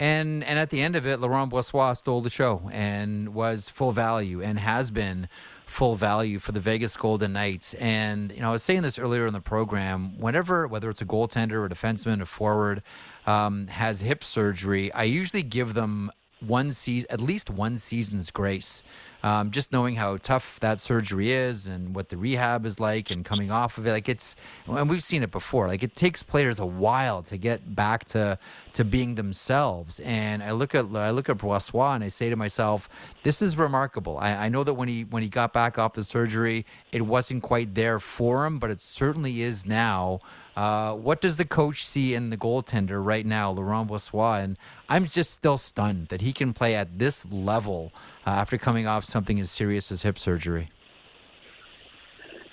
And 0.00 0.42
and 0.42 0.58
at 0.58 0.70
the 0.70 0.82
end 0.82 0.96
of 0.96 1.06
it, 1.06 1.20
Laurent 1.20 1.52
Brossoit 1.52 1.96
stole 1.96 2.22
the 2.22 2.30
show 2.30 2.68
and 2.72 3.34
was 3.34 3.68
full 3.68 3.92
value 3.92 4.42
and 4.42 4.58
has 4.58 4.90
been 4.90 5.28
full 5.64 5.94
value 5.94 6.38
for 6.38 6.52
the 6.52 6.60
Vegas 6.60 6.96
Golden 6.96 7.32
Knights. 7.32 7.74
And 7.74 8.32
you 8.32 8.40
know, 8.40 8.48
I 8.48 8.52
was 8.52 8.62
saying 8.62 8.82
this 8.82 8.98
earlier 8.98 9.26
in 9.26 9.32
the 9.32 9.40
program. 9.40 10.18
Whenever, 10.18 10.66
whether 10.66 10.90
it's 10.90 11.00
a 11.00 11.06
goaltender, 11.06 11.52
or 11.52 11.66
a 11.66 11.68
defenseman, 11.68 12.20
a 12.20 12.26
forward, 12.26 12.82
um, 13.26 13.68
has 13.68 14.00
hip 14.00 14.24
surgery, 14.24 14.92
I 14.92 15.04
usually 15.04 15.42
give 15.44 15.74
them 15.74 16.10
one 16.42 16.70
season, 16.70 17.06
at 17.10 17.20
least 17.20 17.50
one 17.50 17.78
season's 17.78 18.30
grace. 18.30 18.82
Um, 19.24 19.52
just 19.52 19.70
knowing 19.70 19.94
how 19.94 20.16
tough 20.16 20.58
that 20.58 20.80
surgery 20.80 21.30
is 21.30 21.68
and 21.68 21.94
what 21.94 22.08
the 22.08 22.16
rehab 22.16 22.66
is 22.66 22.80
like 22.80 23.08
and 23.08 23.24
coming 23.24 23.52
off 23.52 23.78
of 23.78 23.86
it 23.86 23.92
like 23.92 24.08
it's 24.08 24.34
and 24.66 24.90
we've 24.90 25.04
seen 25.04 25.22
it 25.22 25.30
before 25.30 25.68
like 25.68 25.84
it 25.84 25.94
takes 25.94 26.24
players 26.24 26.58
a 26.58 26.66
while 26.66 27.22
to 27.22 27.36
get 27.36 27.76
back 27.76 28.04
to 28.06 28.36
to 28.72 28.84
being 28.84 29.14
themselves. 29.14 30.00
And 30.00 30.42
i 30.42 30.50
look 30.50 30.74
at 30.74 30.86
i 30.96 31.10
look 31.10 31.28
at 31.28 31.38
Brossoit 31.38 31.94
and 31.94 32.02
i 32.02 32.08
say 32.08 32.30
to 32.30 32.36
myself 32.36 32.88
this 33.22 33.40
is 33.40 33.56
remarkable. 33.56 34.18
I, 34.18 34.46
I 34.46 34.48
know 34.48 34.64
that 34.64 34.74
when 34.74 34.88
he 34.88 35.04
when 35.04 35.22
he 35.22 35.28
got 35.28 35.52
back 35.52 35.78
off 35.78 35.92
the 35.92 36.02
surgery 36.02 36.66
it 36.90 37.02
wasn't 37.02 37.44
quite 37.44 37.76
there 37.76 38.00
for 38.00 38.44
him 38.44 38.58
but 38.58 38.70
it 38.70 38.80
certainly 38.80 39.42
is 39.42 39.64
now 39.64 40.18
uh, 40.56 40.94
what 40.94 41.20
does 41.20 41.36
the 41.36 41.44
coach 41.44 41.86
see 41.86 42.14
in 42.14 42.30
the 42.30 42.36
goaltender 42.36 43.04
right 43.04 43.24
now, 43.24 43.50
Laurent 43.50 43.88
Brossoit? 43.88 44.44
And 44.44 44.58
I'm 44.88 45.06
just 45.06 45.32
still 45.32 45.58
stunned 45.58 46.08
that 46.08 46.20
he 46.20 46.32
can 46.32 46.52
play 46.52 46.74
at 46.74 46.98
this 46.98 47.24
level 47.30 47.92
uh, 48.26 48.30
after 48.30 48.58
coming 48.58 48.86
off 48.86 49.04
something 49.04 49.40
as 49.40 49.50
serious 49.50 49.90
as 49.90 50.02
hip 50.02 50.18
surgery. 50.18 50.70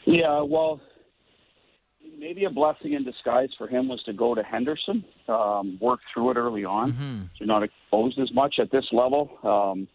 Yeah, 0.06 0.42
well, 0.42 0.80
maybe 2.18 2.46
a 2.46 2.50
blessing 2.50 2.94
in 2.94 3.04
disguise 3.04 3.50
for 3.58 3.68
him 3.68 3.88
was 3.88 4.02
to 4.04 4.14
go 4.14 4.34
to 4.34 4.44
Henderson, 4.44 5.04
um, 5.28 5.78
work 5.82 6.00
through 6.14 6.32
it 6.32 6.38
early 6.38 6.66
on, 6.66 6.94
mm-hmm. 6.94 7.22
so 7.38 7.46
not 7.46 7.64
exposed 7.64 8.20
as 8.20 8.34
much 8.34 8.56
at 8.60 8.72
this 8.72 8.86
level. 8.92 9.30
Um, 9.44 9.88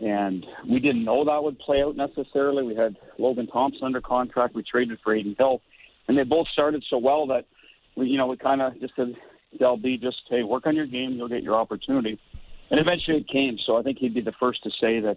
and 0.00 0.46
we 0.68 0.78
didn't 0.78 1.04
know 1.04 1.24
that 1.24 1.42
would 1.42 1.58
play 1.58 1.82
out 1.82 1.96
necessarily. 1.96 2.62
We 2.62 2.76
had 2.76 2.96
Logan 3.18 3.48
Thompson 3.48 3.84
under 3.84 4.00
contract. 4.00 4.54
We 4.54 4.62
traded 4.62 4.98
for 5.02 5.14
Adin 5.14 5.34
Hill, 5.36 5.60
and 6.08 6.18
they 6.18 6.24
both 6.24 6.48
started 6.52 6.84
so 6.90 6.98
well 6.98 7.26
that 7.28 7.44
we, 7.96 8.06
you 8.06 8.16
know, 8.16 8.26
we 8.26 8.36
kind 8.36 8.62
of 8.62 8.78
just 8.80 8.94
said, 8.96 9.14
"LB, 9.60 10.00
just 10.00 10.22
hey, 10.28 10.42
work 10.42 10.66
on 10.66 10.74
your 10.74 10.86
game. 10.86 11.12
You'll 11.12 11.28
get 11.28 11.42
your 11.42 11.56
opportunity." 11.56 12.18
And 12.70 12.80
eventually 12.80 13.18
it 13.18 13.28
came. 13.28 13.58
So 13.66 13.76
I 13.76 13.82
think 13.82 13.98
he'd 13.98 14.14
be 14.14 14.20
the 14.20 14.34
first 14.38 14.62
to 14.64 14.70
say 14.80 15.00
that 15.00 15.16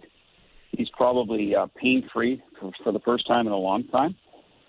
he's 0.70 0.88
probably 0.96 1.54
uh, 1.54 1.66
pain 1.76 2.08
free 2.12 2.42
for, 2.58 2.70
for 2.82 2.92
the 2.92 3.00
first 3.00 3.26
time 3.26 3.46
in 3.46 3.52
a 3.52 3.58
long 3.58 3.84
time 3.88 4.16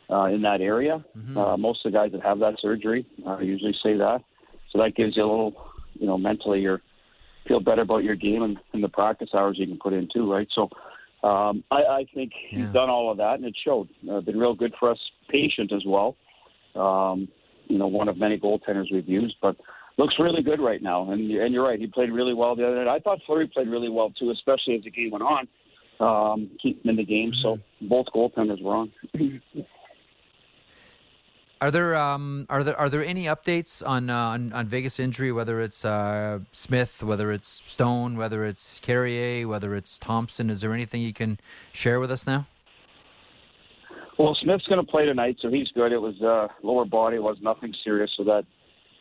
uh, 0.09 0.25
in 0.25 0.41
that 0.41 0.61
area. 0.61 1.03
Mm-hmm. 1.17 1.37
Uh, 1.37 1.57
most 1.57 1.85
of 1.85 1.91
the 1.91 1.97
guys 1.97 2.11
that 2.11 2.21
have 2.21 2.39
that 2.39 2.55
surgery 2.61 3.05
uh, 3.25 3.39
usually 3.39 3.75
say 3.83 3.97
that. 3.97 4.21
So 4.71 4.79
that 4.79 4.95
gives 4.95 5.15
you 5.15 5.23
a 5.23 5.29
little, 5.29 5.53
you 5.93 6.07
know, 6.07 6.17
mentally 6.17 6.61
you 6.61 6.77
feel 7.47 7.59
better 7.59 7.81
about 7.81 8.03
your 8.03 8.15
game 8.15 8.43
and, 8.43 8.57
and 8.73 8.83
the 8.83 8.89
practice 8.89 9.29
hours 9.33 9.57
you 9.59 9.67
can 9.67 9.77
put 9.77 9.93
in 9.93 10.07
too, 10.13 10.31
right? 10.31 10.47
So 10.53 10.63
um, 11.27 11.63
I, 11.71 11.75
I 11.75 12.05
think 12.13 12.31
yeah. 12.51 12.65
he's 12.65 12.73
done 12.73 12.89
all 12.89 13.11
of 13.11 13.17
that 13.17 13.35
and 13.35 13.45
it 13.45 13.55
showed. 13.63 13.89
Uh, 14.09 14.21
been 14.21 14.37
real 14.37 14.55
good 14.55 14.73
for 14.79 14.91
us, 14.91 14.99
patient 15.33 15.71
as 15.73 15.83
well. 15.85 16.15
Um, 16.75 17.27
you 17.67 17.77
know, 17.77 17.87
one 17.87 18.07
of 18.07 18.17
many 18.17 18.37
goaltenders 18.37 18.91
we've 18.91 19.07
used, 19.07 19.35
but 19.41 19.55
looks 19.97 20.15
really 20.19 20.41
good 20.41 20.59
right 20.59 20.81
now. 20.81 21.11
And 21.11 21.29
and 21.31 21.53
you're 21.53 21.65
right, 21.65 21.79
he 21.79 21.87
played 21.87 22.11
really 22.11 22.33
well 22.33 22.55
the 22.55 22.65
other 22.65 22.83
night. 22.83 22.87
I 22.87 22.99
thought 22.99 23.19
Fleury 23.25 23.47
played 23.47 23.67
really 23.67 23.89
well 23.89 24.11
too, 24.11 24.31
especially 24.31 24.75
as 24.75 24.83
the 24.83 24.91
game 24.91 25.11
went 25.11 25.23
on. 25.23 25.47
Um, 25.99 26.49
keep 26.61 26.83
him 26.83 26.91
in 26.91 26.95
the 26.95 27.05
game. 27.05 27.31
So 27.41 27.55
mm-hmm. 27.55 27.87
both 27.87 28.07
goaltenders 28.15 28.61
were 28.61 28.75
on. 28.75 28.91
Are 31.61 31.71
there 31.71 31.95
um, 31.95 32.45
are 32.49 32.61
there 32.61 32.77
are 32.77 32.89
there 32.89 33.05
any 33.05 33.23
updates 33.23 33.81
on 33.87 34.09
uh, 34.09 34.17
on, 34.17 34.51
on 34.51 34.67
Vegas 34.67 34.99
injury? 34.99 35.31
Whether 35.31 35.61
it's 35.61 35.85
uh, 35.85 36.39
Smith, 36.51 37.01
whether 37.01 37.31
it's 37.31 37.61
Stone, 37.65 38.17
whether 38.17 38.43
it's 38.43 38.81
Carrier, 38.81 39.47
whether 39.47 39.73
it's 39.73 39.97
Thompson, 39.97 40.49
is 40.49 40.59
there 40.59 40.73
anything 40.73 41.01
you 41.01 41.13
can 41.13 41.39
share 41.71 42.01
with 42.01 42.11
us 42.11 42.27
now? 42.27 42.47
Well, 44.19 44.37
Smith's 44.41 44.67
going 44.67 44.83
to 44.83 44.89
play 44.89 45.05
tonight, 45.05 45.37
so 45.41 45.49
he's 45.49 45.67
good. 45.73 45.91
It 45.91 45.97
was 45.97 46.21
uh, 46.21 46.47
lower 46.61 46.85
body, 46.85 47.17
it 47.17 47.23
was 47.23 47.37
nothing 47.41 47.73
serious, 47.83 48.11
so 48.15 48.23
that 48.25 48.45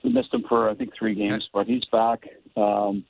we 0.02 0.12
missed 0.12 0.32
him 0.32 0.44
for 0.48 0.70
I 0.70 0.74
think 0.74 0.92
three 0.98 1.14
games, 1.14 1.48
but 1.52 1.66
he's 1.66 1.84
back. 1.92 2.24
Um, 2.56 3.04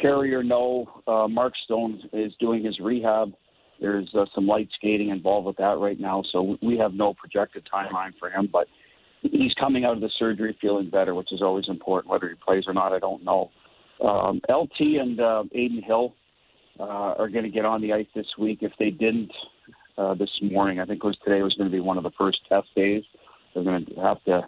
Carrier, 0.00 0.42
no. 0.42 1.02
Uh, 1.06 1.28
Mark 1.28 1.54
Stone 1.64 2.02
is 2.12 2.32
doing 2.40 2.64
his 2.64 2.78
rehab. 2.80 3.32
There's 3.80 4.08
uh, 4.14 4.26
some 4.34 4.46
light 4.46 4.68
skating 4.76 5.08
involved 5.10 5.46
with 5.46 5.56
that 5.56 5.78
right 5.78 5.98
now, 5.98 6.22
so 6.30 6.56
we 6.62 6.78
have 6.78 6.94
no 6.94 7.14
projected 7.14 7.66
timeline 7.72 8.12
for 8.18 8.30
him. 8.30 8.48
But 8.52 8.66
he's 9.22 9.52
coming 9.54 9.84
out 9.84 9.94
of 9.94 10.00
the 10.00 10.10
surgery 10.18 10.56
feeling 10.60 10.90
better, 10.90 11.14
which 11.14 11.32
is 11.32 11.42
always 11.42 11.64
important. 11.68 12.10
Whether 12.10 12.28
he 12.28 12.34
plays 12.34 12.64
or 12.66 12.74
not, 12.74 12.92
I 12.92 12.98
don't 12.98 13.24
know. 13.24 13.50
Um, 14.02 14.40
LT 14.48 14.80
and 15.00 15.20
uh, 15.20 15.44
Adin 15.52 15.82
Hill 15.84 16.14
uh, 16.78 16.82
are 16.82 17.28
going 17.28 17.44
to 17.44 17.50
get 17.50 17.64
on 17.64 17.80
the 17.80 17.92
ice 17.92 18.06
this 18.14 18.26
week. 18.38 18.58
If 18.62 18.72
they 18.78 18.90
didn't 18.90 19.32
uh, 19.96 20.14
this 20.14 20.30
morning, 20.42 20.80
I 20.80 20.84
think 20.84 21.02
it 21.02 21.06
was 21.06 21.16
today 21.24 21.42
was 21.42 21.54
going 21.54 21.70
to 21.70 21.74
be 21.74 21.80
one 21.80 21.98
of 21.98 22.04
the 22.04 22.10
first 22.18 22.38
test 22.48 22.68
days. 22.74 23.04
They're 23.54 23.64
going 23.64 23.86
to 23.86 23.94
have 24.00 24.22
to 24.24 24.42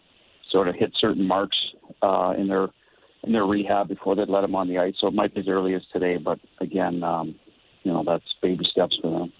sort 0.51 0.68
of 0.68 0.74
hit 0.74 0.92
certain 1.01 1.26
marks 1.26 1.57
uh, 2.03 2.34
in 2.36 2.49
their 2.49 2.68
in 3.22 3.32
their 3.32 3.44
rehab 3.44 3.88
before 3.88 4.14
they 4.14 4.24
let 4.24 4.42
them 4.42 4.55
on 4.55 4.68
the 4.68 4.78
ice. 4.78 4.94
So 5.01 5.09
it 5.09 5.14
might 5.14 5.34
be 5.34 5.40
as 5.40 5.49
early 5.49 5.74
as 5.74 5.82
today, 5.92 6.16
but 6.16 6.38
again, 6.61 7.03
um, 7.03 7.34
you 7.82 7.92
know 7.92 8.03
that's 8.05 8.24
baby 8.42 8.64
steps 8.70 8.97
for 9.01 9.11
them. 9.11 9.32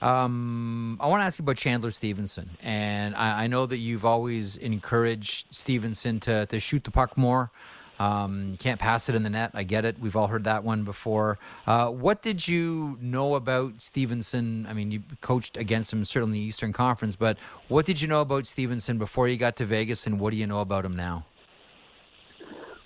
Um, 0.00 0.98
I 1.00 1.06
want 1.06 1.22
to 1.22 1.26
ask 1.26 1.38
you 1.38 1.44
about 1.44 1.56
Chandler 1.56 1.92
Stephenson, 1.92 2.50
and 2.60 3.14
I, 3.14 3.44
I, 3.44 3.46
know 3.46 3.66
that 3.66 3.76
you've 3.76 4.04
always 4.04 4.56
encouraged 4.56 5.46
Stephenson 5.52 6.18
to 6.20 6.46
to 6.46 6.58
shoot 6.58 6.82
the 6.82 6.90
puck 6.90 7.16
more. 7.16 7.52
Um, 7.98 8.56
can't 8.58 8.80
pass 8.80 9.08
it 9.08 9.14
in 9.14 9.22
the 9.22 9.30
net. 9.30 9.52
I 9.54 9.62
get 9.62 9.84
it. 9.84 9.98
We've 10.00 10.16
all 10.16 10.26
heard 10.26 10.44
that 10.44 10.64
one 10.64 10.82
before. 10.82 11.38
Uh, 11.66 11.88
what 11.88 12.22
did 12.22 12.48
you 12.48 12.98
know 13.00 13.34
about 13.34 13.80
Stephenson? 13.80 14.66
I 14.68 14.72
mean, 14.72 14.90
you 14.90 15.02
coached 15.20 15.56
against 15.56 15.92
him 15.92 16.04
certainly 16.04 16.38
in 16.38 16.42
the 16.42 16.48
Eastern 16.48 16.72
Conference, 16.72 17.16
but 17.16 17.36
what 17.68 17.86
did 17.86 18.00
you 18.00 18.08
know 18.08 18.20
about 18.20 18.46
Stephenson 18.46 18.98
before 18.98 19.28
you 19.28 19.36
got 19.36 19.56
to 19.56 19.64
Vegas, 19.64 20.06
and 20.06 20.18
what 20.18 20.30
do 20.30 20.36
you 20.36 20.46
know 20.46 20.60
about 20.60 20.84
him 20.84 20.96
now? 20.96 21.26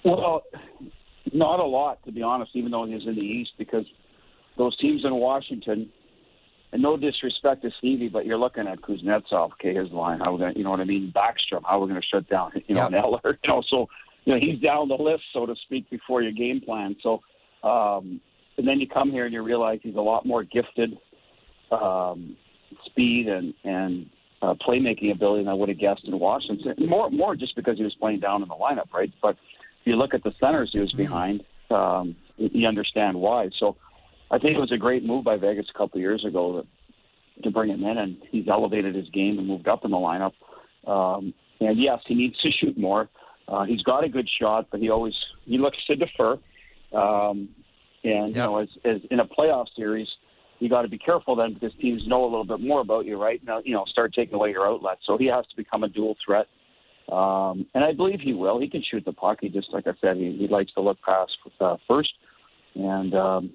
Well, 0.05 0.43
not 1.33 1.61
a 1.61 1.65
lot, 1.65 2.05
to 2.05 2.13
be 2.13 2.23
honest, 2.23 2.53
even 2.55 2.71
though 2.71 2.85
he's 2.87 3.07
in 3.07 3.15
the 3.15 3.21
East, 3.21 3.53
because 3.59 3.85
those 4.57 4.77
teams 4.79 5.05
in 5.05 5.15
Washington, 5.15 5.91
and 6.73 6.83
no 6.83 6.97
disrespect 6.97 7.63
to 7.63 7.71
Stevie, 7.79 8.09
but 8.09 8.27
you're 8.27 8.39
looking 8.39 8.67
at 8.67 8.81
Kuznetsov, 8.83 9.53
okay, 9.53 9.75
his 9.75 9.91
line, 9.91 10.21
how 10.21 10.33
we're 10.33 10.39
going 10.39 10.53
to, 10.53 10.59
you 10.59 10.65
know 10.65 10.71
what 10.71 10.81
I 10.81 10.85
mean, 10.85 11.13
Backstrom, 11.15 11.63
how 11.65 11.81
we're 11.81 11.89
going 11.89 12.01
to 12.01 12.07
shut 12.07 12.29
down, 12.29 12.53
you 12.67 12.75
know, 12.75 12.89
yep. 12.91 13.05
Eller, 13.05 13.39
you 13.45 13.49
know, 13.49 13.63
so 13.69 13.89
you 14.27 14.35
know, 14.35 14.41
he's 14.41 14.61
down 14.61 14.89
the 14.89 14.95
list, 14.95 15.23
so 15.33 15.47
to 15.47 15.55
speak, 15.65 15.89
before 15.89 16.21
your 16.21 16.33
game 16.33 16.61
plan. 16.61 16.97
So, 17.03 17.21
um, 17.67 18.21
and 18.59 18.67
then 18.67 18.81
you 18.81 18.89
come 18.89 19.11
here 19.11 19.25
and 19.25 19.33
you 19.33 19.43
realize 19.43 19.79
he's 19.83 19.95
a 19.95 20.01
lot 20.01 20.27
more 20.27 20.43
gifted, 20.43 20.99
um, 21.71 22.37
speed 22.87 23.29
and 23.29 23.55
and 23.65 24.11
uh, 24.43 24.55
playmaking 24.67 25.13
ability 25.13 25.45
than 25.45 25.49
I 25.49 25.55
would 25.55 25.69
have 25.69 25.79
guessed 25.79 26.03
in 26.05 26.19
Washington. 26.19 26.75
More, 26.87 27.11
more 27.11 27.35
just 27.37 27.57
because 27.57 27.79
he 27.79 27.85
was 27.85 27.95
playing 27.99 28.21
down 28.21 28.43
in 28.43 28.49
the 28.49 28.55
lineup, 28.55 28.93
right? 28.93 29.13
But 29.23 29.37
if 29.81 29.87
you 29.87 29.97
look 29.97 30.13
at 30.13 30.23
the 30.23 30.33
centers 30.41 30.71
he 30.73 30.81
was 30.81 30.91
mm-hmm. 30.91 31.03
behind, 31.03 31.45
um, 31.71 32.17
you 32.37 32.67
understand 32.67 33.19
why. 33.19 33.49
So, 33.59 33.77
I 34.31 34.39
think 34.39 34.57
it 34.57 34.61
was 34.61 34.73
a 34.73 34.77
great 34.77 35.05
move 35.05 35.25
by 35.25 35.37
Vegas 35.37 35.67
a 35.73 35.79
couple 35.79 35.99
of 35.99 36.01
years 36.01 36.25
ago 36.27 36.65
to, 37.37 37.43
to 37.43 37.51
bring 37.51 37.71
him 37.71 37.85
in, 37.85 37.97
and 37.97 38.17
he's 38.31 38.49
elevated 38.49 38.95
his 38.95 39.09
game 39.11 39.39
and 39.39 39.47
moved 39.47 39.69
up 39.69 39.85
in 39.85 39.93
the 39.93 39.97
lineup. 39.97 40.33
Um, 40.91 41.33
and 41.61 41.81
yes, 41.81 42.01
he 42.07 42.15
needs 42.15 42.37
to 42.41 42.51
shoot 42.51 42.77
more. 42.77 43.09
Uh, 43.49 43.65
he's 43.65 43.83
got 43.83 44.05
a 44.05 44.09
good 44.09 44.29
shot, 44.41 44.67
but 44.71 44.81
he 44.81 44.91
always 44.91 45.15
he 45.45 45.59
looks 45.59 45.79
to 45.87 45.97
defer. 45.97 46.39
Um, 46.93 47.49
and 48.05 48.29
yep. 48.29 48.29
you 48.29 48.35
know, 48.35 48.59
as, 48.59 48.69
as 48.85 49.01
in 49.11 49.21
a 49.21 49.27
playoff 49.27 49.67
series, 49.77 50.09
you 50.59 50.69
got 50.69 50.83
to 50.83 50.89
be 50.89 50.99
careful 50.99 51.37
then 51.37 51.55
because 51.55 51.73
teams 51.81 52.03
know 52.07 52.25
a 52.25 52.27
little 52.27 52.45
bit 52.45 52.61
more 52.61 52.81
about 52.81 53.05
you, 53.05 53.21
right? 53.21 53.43
Now, 53.45 53.61
you 53.65 53.75
know, 53.75 53.85
start 53.87 54.15
taking 54.15 54.35
away 54.35 54.51
your 54.51 54.67
outlets. 54.67 55.03
So 55.07 55.19
he 55.19 55.27
has 55.27 55.45
to 55.47 55.57
become 55.57 55.85
a 55.85 55.89
dual 55.89 56.17
threat. 56.25 56.47
Um, 57.13 57.67
and 57.75 57.85
I 57.85 57.93
believe 57.93 58.21
he 58.21 58.33
will. 58.33 58.61
He 58.61 58.69
can 58.69 58.83
shoot 58.91 59.05
the 59.05 59.13
puck. 59.13 59.39
He 59.41 59.49
just, 59.49 59.73
like 59.73 59.87
I 59.87 59.93
said, 60.01 60.17
he, 60.17 60.37
he 60.41 60.49
likes 60.49 60.73
to 60.75 60.81
look 60.81 60.99
past 61.03 61.33
uh, 61.61 61.77
first. 61.87 62.13
And 62.75 63.15
um, 63.15 63.51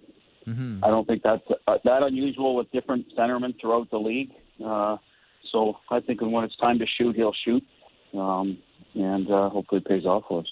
mm-hmm. 0.47 0.83
I 0.83 0.87
don't 0.87 1.05
think 1.05 1.21
that's 1.23 1.43
uh, 1.67 1.77
that 1.83 2.03
unusual 2.03 2.55
with 2.55 2.71
different 2.71 3.05
centermen 3.17 3.59
throughout 3.59 3.89
the 3.91 3.97
league. 3.97 4.31
Uh, 4.65 4.97
so 5.51 5.75
I 5.89 5.99
think 5.99 6.21
when 6.21 6.43
it's 6.43 6.55
time 6.57 6.79
to 6.79 6.85
shoot, 6.97 7.15
he'll 7.15 7.35
shoot. 7.43 7.63
Um, 8.17 8.57
and 8.93 9.29
uh, 9.31 9.49
hopefully 9.49 9.81
pays 9.81 10.05
off 10.05 10.23
for 10.27 10.41
us. 10.41 10.47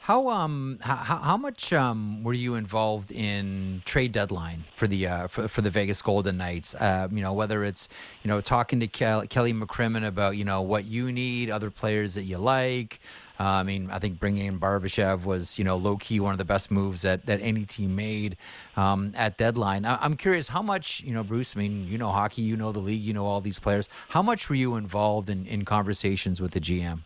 How 0.00 0.28
um 0.28 0.80
how, 0.82 0.96
how 0.96 1.36
much 1.38 1.72
um 1.72 2.22
were 2.22 2.34
you 2.34 2.56
involved 2.56 3.10
in 3.10 3.80
trade 3.86 4.12
deadline 4.12 4.64
for 4.74 4.86
the 4.86 5.06
uh, 5.06 5.28
for, 5.28 5.48
for 5.48 5.62
the 5.62 5.70
Vegas 5.70 6.02
Golden 6.02 6.36
Knights? 6.36 6.74
Uh, 6.74 7.08
you 7.10 7.22
know 7.22 7.32
whether 7.32 7.64
it's 7.64 7.88
you 8.22 8.28
know 8.28 8.42
talking 8.42 8.80
to 8.80 8.86
Kelly, 8.86 9.26
Kelly 9.28 9.54
McCrimmon 9.54 10.06
about 10.06 10.36
you 10.36 10.44
know 10.44 10.60
what 10.60 10.84
you 10.84 11.10
need, 11.10 11.48
other 11.48 11.70
players 11.70 12.12
that 12.14 12.24
you 12.24 12.36
like, 12.36 13.00
uh, 13.38 13.42
I 13.42 13.62
mean, 13.64 13.90
I 13.90 13.98
think 13.98 14.20
bringing 14.20 14.46
in 14.46 14.60
Barbashev 14.60 15.24
was, 15.24 15.58
you 15.58 15.64
know, 15.64 15.76
low 15.76 15.96
key 15.96 16.20
one 16.20 16.32
of 16.32 16.38
the 16.38 16.44
best 16.44 16.70
moves 16.70 17.02
that, 17.02 17.26
that 17.26 17.40
any 17.40 17.64
team 17.64 17.96
made 17.96 18.36
um, 18.76 19.12
at 19.16 19.36
deadline. 19.36 19.84
I, 19.84 20.04
am 20.04 20.16
curious, 20.16 20.48
how 20.48 20.62
much, 20.62 21.00
you 21.00 21.12
know, 21.12 21.24
Bruce, 21.24 21.56
I 21.56 21.58
mean, 21.58 21.88
you 21.88 21.98
know 21.98 22.10
hockey, 22.10 22.42
you 22.42 22.56
know 22.56 22.70
the 22.70 22.78
league, 22.78 23.02
you 23.02 23.12
know 23.12 23.26
all 23.26 23.40
these 23.40 23.58
players. 23.58 23.88
How 24.10 24.22
much 24.22 24.48
were 24.48 24.54
you 24.54 24.76
involved 24.76 25.28
in, 25.28 25.46
in 25.46 25.64
conversations 25.64 26.40
with 26.40 26.52
the 26.52 26.60
GM? 26.60 27.00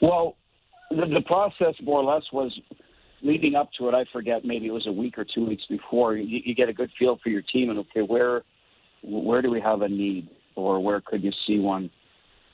Well, 0.00 0.36
the, 0.90 1.06
the 1.06 1.22
process 1.26 1.74
more 1.82 2.00
or 2.00 2.14
less 2.14 2.22
was 2.32 2.56
leading 3.22 3.56
up 3.56 3.70
to 3.78 3.88
it. 3.88 3.94
I 3.94 4.04
forget, 4.12 4.44
maybe 4.44 4.66
it 4.66 4.72
was 4.72 4.86
a 4.86 4.92
week 4.92 5.18
or 5.18 5.24
two 5.24 5.46
weeks 5.46 5.64
before. 5.68 6.16
You, 6.16 6.40
you 6.44 6.54
get 6.54 6.68
a 6.68 6.72
good 6.72 6.90
feel 6.96 7.18
for 7.22 7.28
your 7.28 7.42
team 7.42 7.70
and, 7.70 7.80
okay, 7.80 8.02
where 8.02 8.42
where 9.02 9.40
do 9.40 9.50
we 9.50 9.60
have 9.62 9.80
a 9.80 9.88
need 9.88 10.28
or 10.56 10.78
where 10.78 11.00
could 11.00 11.24
you 11.24 11.32
see 11.46 11.58
one 11.58 11.90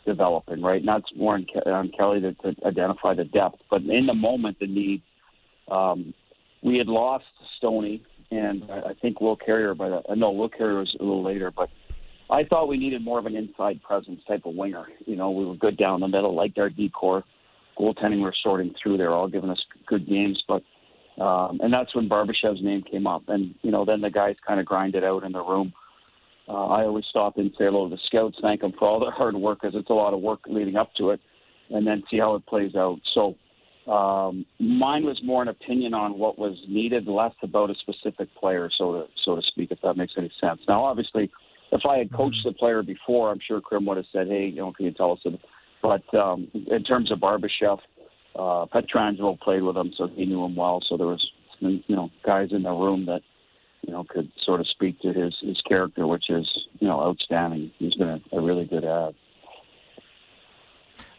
developing, 0.07 0.63
right? 0.63 0.83
Not 0.83 1.03
more 1.15 1.35
on, 1.35 1.47
on 1.67 1.91
Kelly 1.97 2.21
to, 2.21 2.33
to 2.35 2.67
identify 2.67 3.15
the 3.15 3.25
depth, 3.25 3.57
but 3.71 3.83
in 3.83 4.07
the 4.07 4.15
moment, 4.15 4.59
the 4.61 4.67
need. 4.67 5.03
Um, 5.71 6.15
we 6.63 6.79
had 6.79 6.87
lost 6.87 7.25
Stoney, 7.59 8.03
and 8.31 8.65
I 8.71 8.95
think 9.03 9.21
Will 9.21 9.37
Carrier, 9.37 9.75
but 9.75 10.05
uh, 10.09 10.15
no, 10.15 10.31
Will 10.31 10.49
Carrier 10.49 10.79
was 10.79 10.97
a 10.99 11.03
little 11.03 11.25
later, 11.25 11.53
but 11.55 11.69
I 12.31 12.45
thought 12.45 12.69
we 12.69 12.77
needed 12.77 13.05
more 13.05 13.19
of 13.19 13.27
an 13.27 13.37
inside 13.37 13.83
presence 13.83 14.21
type 14.27 14.47
of 14.47 14.55
winger. 14.55 14.87
You 15.05 15.17
know, 15.17 15.31
we 15.31 15.45
were 15.45 15.55
good 15.55 15.77
down 15.77 16.01
the 16.01 16.09
middle, 16.09 16.35
liked 16.35 16.59
our 16.59 16.71
decor. 16.71 17.25
Goaltending, 17.79 18.23
we're 18.23 18.33
sorting 18.43 18.75
through 18.83 18.97
there, 18.97 19.13
all 19.13 19.29
giving 19.29 19.51
us 19.51 19.63
good 19.87 20.09
games, 20.09 20.43
but 20.49 20.63
um, 21.23 21.61
and 21.63 21.73
that's 21.73 21.95
when 21.95 22.09
Barbashev's 22.09 22.63
name 22.63 22.83
came 22.83 23.07
up, 23.07 23.23
and 23.29 23.55
you 23.63 23.71
know, 23.71 23.85
then 23.85 24.01
the 24.01 24.11
guys 24.11 24.37
kind 24.47 24.61
of 24.61 24.67
grinded 24.67 25.05
out 25.05 25.25
in 25.25 25.33
the 25.33 25.43
room. 25.43 25.73
Uh, 26.49 26.67
I 26.67 26.85
always 26.85 27.05
stop 27.11 27.39
and 27.39 27.51
say 27.59 27.65
hello 27.65 27.89
to 27.89 27.95
the 27.95 28.01
scouts, 28.07 28.37
thank 28.41 28.61
them 28.61 28.73
for 28.79 28.89
all 28.89 29.01
their 29.01 29.11
hard 29.11 29.35
work 29.35 29.61
because 29.63 29.75
it's 29.79 29.91
a 29.91 29.95
lot 29.95 30.15
of 30.15 30.21
work 30.21 30.41
leading 30.47 30.77
up 30.77 30.91
to 30.99 31.11
it, 31.11 31.21
and 31.71 31.87
then 31.87 32.05
see 32.11 32.19
how 32.19 32.37
it 32.37 32.47
plays 32.47 32.77
out. 32.77 33.01
So 33.15 33.35
um, 33.91 34.47
mine 34.59 35.05
was 35.05 35.21
more 35.25 35.43
an 35.43 35.49
opinion 35.49 35.95
on 35.95 36.19
what 36.19 36.39
was 36.39 36.57
needed, 36.69 37.09
less 37.09 37.35
about 37.43 37.71
a 37.71 37.75
specific 37.75 38.29
player, 38.35 38.71
so 38.77 38.93
to 38.93 39.05
so 39.25 39.37
to 39.37 39.43
speak, 39.43 39.71
if 39.71 39.79
that 39.83 39.97
makes 39.97 40.13
any 40.17 40.31
sense. 40.41 40.61
Now, 40.69 40.85
obviously, 40.85 41.31
if 41.73 41.83
I 41.89 41.99
had 41.99 42.13
coached 42.13 42.43
the 42.45 42.53
player 42.53 42.83
before, 42.83 43.31
I'm 43.31 43.41
sure 43.47 43.61
Krim 43.61 43.87
would 43.87 43.97
have 43.97 44.07
said, 44.13 44.29
"Hey, 44.29 44.47
you 44.47 44.57
know, 44.57 44.73
can 44.73 44.87
you 44.87 44.93
tell 44.93 45.13
us?" 45.13 45.21
But 45.83 46.15
um, 46.19 46.49
in 46.55 46.83
terms 46.85 47.13
of 47.13 47.19
Barbashev, 47.19 47.79
uh, 48.35 48.67
Pietrangelo 48.67 49.39
played 49.41 49.63
with 49.63 49.77
him, 49.77 49.93
so 49.97 50.09
he 50.09 50.27
knew 50.27 50.45
him 50.45 50.57
well. 50.57 50.81
So 50.89 50.97
there 50.97 51.07
was, 51.07 51.25
you 51.61 51.83
know, 51.89 52.11
guys 52.25 52.49
in 52.53 52.63
the 52.65 52.71
room 52.71 53.07
that 53.07 53.23
you 53.83 53.93
know, 53.93 54.05
could 54.05 54.31
sort 54.45 54.61
of 54.61 54.69
speak 54.69 55.01
to 55.01 55.13
his 55.13 55.35
his 55.41 55.61
character, 55.69 56.07
which 56.07 56.29
is 56.29 56.49
you 56.81 56.89
know 56.89 57.01
outstanding. 57.01 57.71
He's 57.79 57.95
been 57.95 58.09
a, 58.09 58.37
a 58.37 58.41
really 58.41 58.65
good 58.65 58.85
ad. 58.85 59.15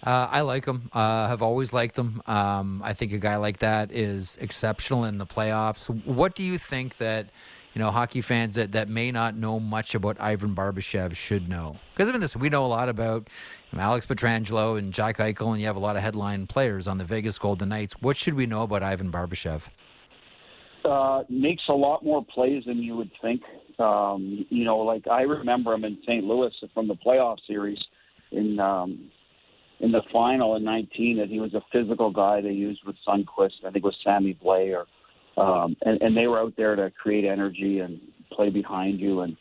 Uh, 0.03 0.27
I 0.31 0.41
like 0.41 0.65
him. 0.65 0.89
Uh, 0.93 1.27
have 1.27 1.41
always 1.41 1.73
liked 1.73 1.97
him. 1.97 2.21
Um, 2.27 2.81
I 2.83 2.93
think 2.93 3.13
a 3.13 3.17
guy 3.17 3.35
like 3.37 3.59
that 3.59 3.91
is 3.91 4.37
exceptional 4.39 5.03
in 5.03 5.17
the 5.17 5.25
playoffs. 5.25 5.87
What 6.05 6.35
do 6.35 6.43
you 6.43 6.57
think 6.57 6.97
that 6.97 7.29
you 7.73 7.79
know 7.79 7.91
hockey 7.91 8.21
fans 8.21 8.55
that, 8.55 8.71
that 8.73 8.89
may 8.89 9.11
not 9.11 9.35
know 9.35 9.59
much 9.59 9.95
about 9.95 10.19
Ivan 10.19 10.55
Barbashev 10.55 11.15
should 11.15 11.49
know? 11.49 11.77
Because 11.93 12.09
even 12.09 12.21
this, 12.21 12.35
we 12.35 12.49
know 12.49 12.65
a 12.65 12.67
lot 12.67 12.89
about 12.89 13.27
you 13.71 13.77
know, 13.77 13.83
Alex 13.83 14.05
Pietrangelo 14.05 14.77
and 14.77 14.93
Jack 14.93 15.17
Eichel, 15.17 15.51
and 15.51 15.59
you 15.59 15.67
have 15.67 15.75
a 15.75 15.79
lot 15.79 15.95
of 15.95 16.03
headline 16.03 16.47
players 16.47 16.87
on 16.87 16.99
the 16.99 17.03
Vegas 17.03 17.37
Golden 17.37 17.69
Knights. 17.69 17.95
What 17.99 18.17
should 18.17 18.35
we 18.35 18.45
know 18.45 18.63
about 18.63 18.83
Ivan 18.83 19.11
Barbashev? 19.11 19.63
Uh, 20.87 21.23
makes 21.29 21.63
a 21.69 21.73
lot 21.73 22.03
more 22.03 22.25
plays 22.33 22.63
than 22.65 22.77
you 22.77 22.95
would 22.95 23.11
think. 23.21 23.41
Um, 23.79 24.45
you 24.49 24.63
know, 24.63 24.77
like 24.77 25.07
I 25.07 25.21
remember 25.21 25.73
him 25.73 25.83
in 25.85 25.97
St. 26.03 26.23
Louis 26.23 26.51
from 26.73 26.87
the 26.87 26.95
playoff 26.95 27.37
series 27.47 27.77
in 28.31 28.59
um, 28.59 29.09
in 29.79 29.91
the 29.91 30.01
final 30.11 30.55
in 30.55 30.63
19 30.63 31.17
that 31.17 31.27
he 31.27 31.39
was 31.39 31.53
a 31.53 31.61
physical 31.71 32.11
guy 32.11 32.41
they 32.41 32.49
used 32.49 32.81
with 32.85 32.95
Sundqvist. 33.07 33.63
I 33.65 33.71
think 33.71 33.77
it 33.77 33.83
was 33.83 33.97
Sammy 34.03 34.37
Blais 34.43 34.75
or 34.75 34.85
um, 35.37 35.75
and, 35.81 36.01
and 36.01 36.17
they 36.17 36.25
were 36.25 36.39
out 36.39 36.53
there 36.57 36.75
to 36.75 36.89
create 36.91 37.23
energy 37.23 37.79
and 37.79 37.99
play 38.31 38.49
behind 38.49 38.99
you 38.99 39.21
and 39.21 39.37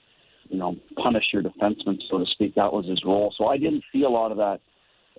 you 0.48 0.58
know 0.58 0.76
punish 1.02 1.24
your 1.32 1.42
defenseman, 1.42 1.98
so 2.10 2.18
to 2.18 2.26
speak. 2.32 2.54
That 2.54 2.72
was 2.72 2.86
his 2.86 3.02
role. 3.04 3.32
So 3.38 3.46
I 3.46 3.56
didn't 3.56 3.84
see 3.92 4.02
a 4.02 4.08
lot 4.08 4.30
of 4.30 4.36
that 4.36 4.60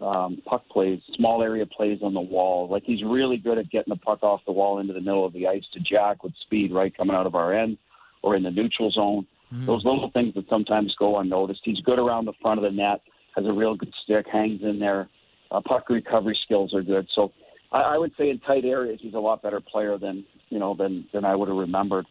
um, 0.02 0.42
puck 0.46 0.68
plays, 0.70 1.00
small 1.16 1.42
area 1.42 1.66
plays 1.66 2.00
on 2.04 2.14
the 2.14 2.22
wall. 2.22 2.68
Like 2.70 2.84
he's 2.86 3.04
really 3.04 3.38
good 3.38 3.58
at 3.58 3.70
getting 3.72 3.92
the 3.92 4.00
puck 4.00 4.22
off 4.24 4.42
the 4.46 4.52
wall 4.52 4.80
into 4.80 4.94
the 4.94 5.02
middle 5.02 5.26
of 5.26 5.34
the 5.34 5.48
ice 5.48 5.64
to 5.74 5.80
Jack 5.80 6.24
with 6.24 6.34
speed, 6.42 6.72
right, 6.72 6.96
coming 6.96 7.16
out 7.16 7.26
of 7.26 7.36
our 7.36 7.54
end. 7.54 7.78
or 8.24 8.36
in 8.36 8.44
the 8.44 8.52
neutral 8.52 8.92
zone. 8.92 9.26
Mm-hmm. 9.54 9.66
Those 9.66 9.86
little 9.86 10.12
things 10.14 10.34
that 10.36 10.50
sometimes 10.50 10.94
go 11.00 11.20
unnoticed. 11.20 11.62
He's 11.64 11.80
good 11.82 12.00
around 12.00 12.26
the 12.26 12.34
front 12.42 12.60
of 12.60 12.64
the 12.64 12.76
net, 12.76 13.02
has 13.36 13.46
a 13.46 13.54
real 13.54 13.76
good 13.76 13.94
stick, 14.04 14.26
hangs 14.32 14.62
in 14.62 14.80
there. 14.80 15.10
Uh, 15.50 15.62
puck 15.66 15.90
recovery 15.90 16.38
skills 16.44 16.74
are 16.74 16.82
good. 16.82 17.08
So 17.16 17.32
I, 17.72 17.82
I 17.82 17.98
would 17.98 18.12
say 18.18 18.30
in 18.30 18.40
tight 18.40 18.66
areas, 18.66 19.00
he's 19.02 19.14
a 19.14 19.20
lot 19.20 19.42
better 19.42 19.62
player 19.62 19.98
than 19.98 20.26
you 20.50 20.60
know 20.60 20.76
than 20.76 21.08
than 21.14 21.24
I 21.24 21.36
would 21.36 21.48
have 21.48 21.58
remembered. 21.58 22.06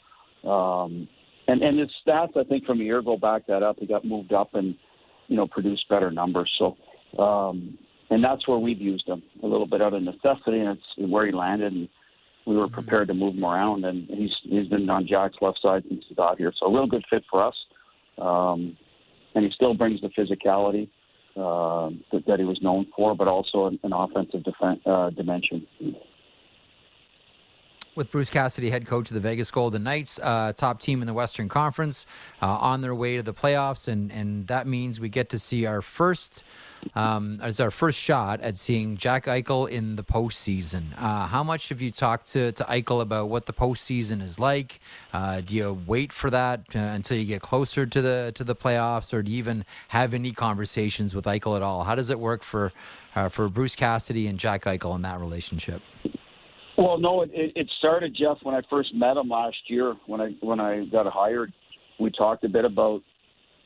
Um, 0.45 1.09
and 1.49 1.63
and 1.63 1.79
his 1.79 1.91
stats, 2.07 2.37
I 2.37 2.45
think, 2.45 2.65
from 2.65 2.81
a 2.81 2.85
year 2.85 2.99
ago 2.99 3.17
back 3.19 3.47
that 3.49 3.63
up. 3.63 3.77
He 3.79 3.87
got 3.87 4.05
moved 4.05 4.33
up 4.33 4.55
and 4.55 4.75
you 5.29 5.37
know 5.37 5.47
produced 5.47 5.89
better 5.91 6.11
numbers. 6.11 6.51
So 6.59 6.77
um, 7.19 7.79
and 8.11 8.23
that's 8.23 8.47
where 8.47 8.59
we've 8.59 8.81
used 8.81 9.09
him 9.09 9.23
a 9.43 9.47
little 9.47 9.67
bit 9.67 9.83
out 9.83 9.95
of 9.95 10.03
necessity, 10.03 10.61
and 10.61 10.79
it's 10.79 11.11
where 11.11 11.27
he 11.27 11.33
landed. 11.33 11.73
And 11.73 11.89
we 12.47 12.57
were 12.57 12.69
prepared 12.69 13.09
to 13.09 13.15
move 13.15 13.35
him 13.35 13.45
around, 13.45 13.85
and 13.85 14.09
he's 14.09 14.35
he's 14.43 14.69
been 14.69 14.89
on 14.89 15.07
Jack's 15.07 15.37
left 15.41 15.61
side 15.61 15.83
since 15.89 16.05
he 16.09 16.15
got 16.15 16.39
here. 16.39 16.53
So 16.59 16.67
a 16.67 16.73
real 16.73 16.87
good 16.87 17.05
fit 17.11 17.25
for 17.31 17.45
us, 17.45 17.55
um, 18.19 18.77
and 19.35 19.45
he 19.45 19.51
still 19.51 19.75
brings 19.75 20.01
the 20.01 20.09
physicality 20.09 20.89
uh, 21.37 21.91
that, 22.13 22.25
that 22.27 22.39
he 22.39 22.45
was 22.45 22.61
known 22.63 22.87
for, 22.97 23.15
but 23.17 23.29
also 23.29 23.67
an, 23.67 23.81
an 23.83 23.93
offensive 23.93 24.43
defen- 24.43 24.81
uh, 24.87 25.11
dimension 25.11 25.67
with 27.97 28.11
Bruce 28.11 28.31
Cassidy, 28.31 28.71
head 28.71 28.87
coach 28.87 29.11
of 29.11 29.15
the 29.15 29.21
Vegas 29.21 29.51
Golden 29.51 29.83
Knights, 29.83 30.21
uh, 30.23 30.53
top 30.55 30.81
team 30.81 31.01
in 31.01 31.07
the 31.07 31.15
Western 31.15 31.49
Conference, 31.49 32.05
uh, 32.43 32.47
on 32.47 32.83
their 32.83 32.95
way 32.95 33.17
to 33.17 33.23
the 33.23 33.35
playoffs, 33.35 33.89
and 33.89 34.13
and 34.13 34.47
that 34.49 34.67
means 34.67 35.01
we 35.01 35.09
get 35.09 35.31
to 35.31 35.39
see 35.39 35.65
our 35.65 35.81
first, 35.81 36.45
um, 36.95 37.41
as 37.43 37.59
our 37.59 37.71
first 37.71 37.99
shot 37.99 38.41
at 38.43 38.57
seeing 38.57 38.97
Jack 38.97 39.25
Eichel 39.25 39.69
in 39.69 39.97
the 39.97 40.05
postseason. 40.05 40.93
Uh, 40.99 41.27
how 41.27 41.43
much 41.43 41.71
have 41.71 41.81
you 41.81 41.91
talked 41.91 42.29
to 42.33 42.53
to 42.53 42.65
Eichel 42.65 43.01
about 43.01 43.29
what 43.31 43.47
the 43.47 43.53
postseason 43.53 44.23
is 44.23 44.39
like? 44.39 44.79
Uh, 45.13 45.41
do 45.41 45.55
you 45.55 45.83
wait 45.87 46.13
for 46.13 46.29
that 46.31 46.61
uh, 46.75 46.79
until 46.79 47.17
you 47.17 47.25
get 47.25 47.41
closer 47.41 47.87
to 47.87 48.03
the 48.03 48.31
to 48.35 48.45
the 48.45 48.55
playoffs, 48.55 49.15
or 49.15 49.23
do 49.23 49.33
you 49.33 49.39
even 49.39 49.65
have 49.89 50.13
any 50.13 50.33
conversations 50.33 51.15
with 51.15 51.25
Eichel 51.25 51.57
at 51.57 51.63
all? 51.63 51.85
How 51.85 51.95
does 51.95 52.11
it 52.11 52.21
work 52.21 52.43
for 52.43 52.73
uh, 53.15 53.31
for 53.31 53.49
Bruce 53.49 53.75
Cassidy 53.75 54.27
and 54.27 54.39
Jack 54.39 54.65
Eichel 54.65 54.95
in 54.95 55.03
that 55.03 55.19
relationship? 55.19 55.81
Well, 56.77 56.99
no, 56.99 57.23
it, 57.23 57.31
it 57.33 57.71
started 57.79 58.15
Jeff 58.15 58.39
when 58.43 58.55
I 58.55 58.61
first 58.69 58.95
met 58.95 59.17
him 59.17 59.29
last 59.29 59.57
year. 59.69 59.95
When 60.07 60.21
I 60.21 60.35
when 60.41 60.61
I 60.61 60.85
got 60.87 61.07
hired, 61.07 61.53
we 61.99 62.11
talked 62.11 62.45
a 62.45 62.49
bit 62.49 62.65
about, 62.65 63.03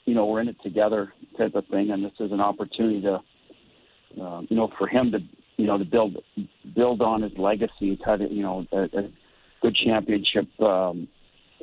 you 0.05 0.15
know, 0.15 0.27
we're 0.27 0.41
in 0.41 0.49
it 0.49 0.57
together 0.63 1.13
type 1.37 1.55
of 1.55 1.67
thing, 1.67 1.91
and 1.91 2.05
this 2.05 2.13
is 2.21 2.31
an 2.31 2.41
opportunity 2.41 3.03
to, 3.03 3.15
uh, 4.23 4.41
you 4.49 4.57
know, 4.57 4.71
for 4.79 4.87
him 4.87 5.11
to, 5.11 5.19
you 5.57 5.67
know, 5.67 5.77
to 5.77 5.85
build 5.85 6.19
build 6.75 7.03
on 7.03 7.23
his 7.23 7.33
legacy. 7.37 7.73
He's 7.81 7.99
had, 8.05 8.21
you 8.21 8.43
know, 8.43 8.65
a, 8.73 8.83
a 8.83 9.11
good 9.61 9.77
championship 9.85 10.49
um, 10.61 11.09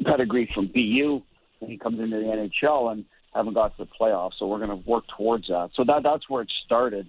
pedigree 0.03 0.49
from 0.53 0.67
BU, 0.67 1.21
and 1.61 1.69
he 1.69 1.77
comes 1.77 1.99
into 2.01 2.17
the 2.17 2.49
NHL 2.63 2.91
and 2.91 3.05
haven't 3.33 3.53
got 3.53 3.77
to 3.77 3.85
the 3.85 3.89
playoffs. 3.99 4.31
So 4.37 4.47
we're 4.47 4.65
going 4.65 4.83
to 4.83 4.89
work 4.89 5.05
towards 5.17 5.47
that. 5.47 5.69
So 5.75 5.85
that 5.85 6.03
that's 6.03 6.29
where 6.29 6.41
it 6.41 6.51
started, 6.65 7.07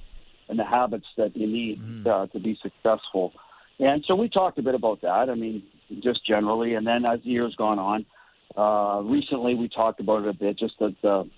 and 0.48 0.56
the 0.56 0.64
habits 0.64 1.06
that 1.16 1.36
you 1.36 1.48
need 1.48 1.82
mm. 1.82 2.06
uh, 2.06 2.28
to 2.28 2.38
be 2.38 2.56
successful 2.62 3.32
and 3.78 4.04
so 4.06 4.14
we 4.14 4.28
talked 4.28 4.58
a 4.58 4.62
bit 4.62 4.74
about 4.74 5.00
that. 5.02 5.28
I 5.30 5.34
mean, 5.34 5.62
just 6.02 6.26
generally, 6.26 6.74
and 6.74 6.86
then 6.86 7.04
as 7.10 7.20
the 7.22 7.30
years 7.30 7.54
gone 7.56 7.78
on, 7.78 8.06
uh, 8.56 9.02
recently 9.02 9.54
we 9.54 9.68
talked 9.68 10.00
about 10.00 10.24
it 10.24 10.28
a 10.28 10.32
bit. 10.32 10.58
Just 10.58 10.74
that 10.80 10.94
the, 11.02 11.28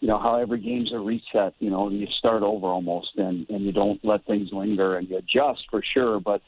you 0.00 0.08
know, 0.08 0.18
how 0.18 0.36
every 0.36 0.60
game's 0.60 0.92
a 0.92 0.98
reset. 0.98 1.54
You 1.58 1.70
know, 1.70 1.88
you 1.88 2.06
start 2.18 2.42
over 2.42 2.66
almost, 2.66 3.10
and 3.16 3.48
and 3.48 3.64
you 3.64 3.72
don't 3.72 4.04
let 4.04 4.24
things 4.26 4.48
linger, 4.52 4.96
and 4.96 5.08
you 5.08 5.18
adjust 5.18 5.64
for 5.70 5.82
sure. 5.94 6.20
But 6.20 6.42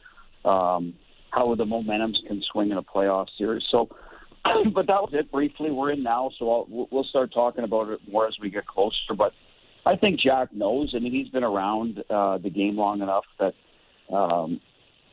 um, 0.48 0.94
how 1.30 1.54
the 1.54 1.64
momentums 1.64 2.16
can 2.26 2.42
swing 2.52 2.70
in 2.70 2.76
a 2.76 2.82
playoff 2.82 3.26
series. 3.38 3.62
So, 3.70 3.88
but 4.74 4.86
that 4.86 5.00
was 5.00 5.10
it 5.12 5.30
briefly. 5.30 5.70
We're 5.70 5.92
in 5.92 6.02
now, 6.02 6.30
so 6.38 6.50
I'll, 6.50 6.86
we'll 6.90 7.04
start 7.04 7.32
talking 7.32 7.64
about 7.64 7.88
it 7.90 8.00
more 8.10 8.26
as 8.26 8.34
we 8.40 8.50
get 8.50 8.66
closer. 8.66 9.14
But 9.16 9.32
I 9.86 9.96
think 9.96 10.20
Jack 10.20 10.52
knows. 10.52 10.92
I 10.94 10.98
mean, 10.98 11.12
he's 11.12 11.28
been 11.28 11.44
around 11.44 12.02
uh, 12.10 12.38
the 12.38 12.50
game 12.50 12.76
long 12.76 13.02
enough 13.02 13.24
that 13.38 13.54
um, 14.14 14.60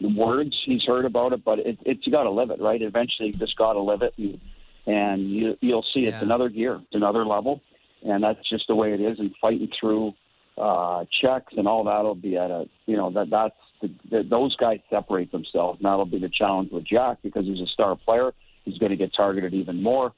words 0.02 0.56
he's 0.66 0.84
heard 0.84 1.06
about 1.06 1.34
it, 1.34 1.44
but 1.44 1.60
it, 1.60 1.78
it's 1.86 2.06
you 2.06 2.12
got 2.12 2.24
to 2.24 2.32
live 2.32 2.52
it, 2.52 2.62
right? 2.62 2.82
Eventually, 2.82 3.30
you 3.30 3.34
just 3.34 3.58
got 3.58 3.74
to 3.74 3.80
live 3.82 4.02
it, 4.02 4.14
and, 4.18 4.40
and 4.86 5.32
you, 5.32 5.58
you'll 5.62 5.86
see 5.94 6.02
it's 6.02 6.14
yeah. 6.14 6.24
another 6.24 6.50
gear, 6.50 6.76
it's 6.76 6.96
another 6.96 7.26
level, 7.26 7.62
and 8.04 8.24
that's 8.24 8.40
just 8.50 8.66
the 8.68 8.76
way 8.76 8.94
it 8.94 9.02
is. 9.02 9.20
And 9.20 9.34
fighting 9.42 9.70
through 9.80 10.14
uh, 10.58 11.06
checks 11.22 11.54
and 11.58 11.68
all 11.68 11.84
that'll 11.84 12.16
be 12.16 12.38
at 12.38 12.52
a, 12.52 12.66
you 12.86 12.98
know, 12.98 13.12
that 13.12 13.30
that's 13.30 13.56
the, 13.82 13.94
the, 14.10 14.24
those 14.28 14.56
guys 14.56 14.80
separate 14.90 15.32
themselves, 15.32 15.80
and 15.80 15.86
that'll 15.86 16.06
be 16.06 16.20
the 16.20 16.30
challenge 16.30 16.72
with 16.72 16.86
Jack 16.86 17.18
because 17.24 17.46
he's 17.46 17.60
a 17.60 17.68
star 17.68 17.96
player. 17.96 18.32
He's 18.66 18.78
going 18.78 18.92
to 18.92 18.98
get 18.98 19.12
targeted 19.16 19.54
even 19.54 19.82
more. 19.82 20.14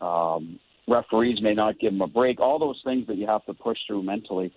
Um, 0.00 0.58
referees 0.86 1.40
may 1.40 1.54
not 1.54 1.78
give 1.78 1.92
him 1.92 2.02
a 2.02 2.06
break. 2.06 2.40
All 2.40 2.58
those 2.58 2.80
things 2.84 3.06
that 3.06 3.16
you 3.16 3.26
have 3.26 3.44
to 3.46 3.54
push 3.54 3.78
through 3.86 4.02
mentally 4.02 4.52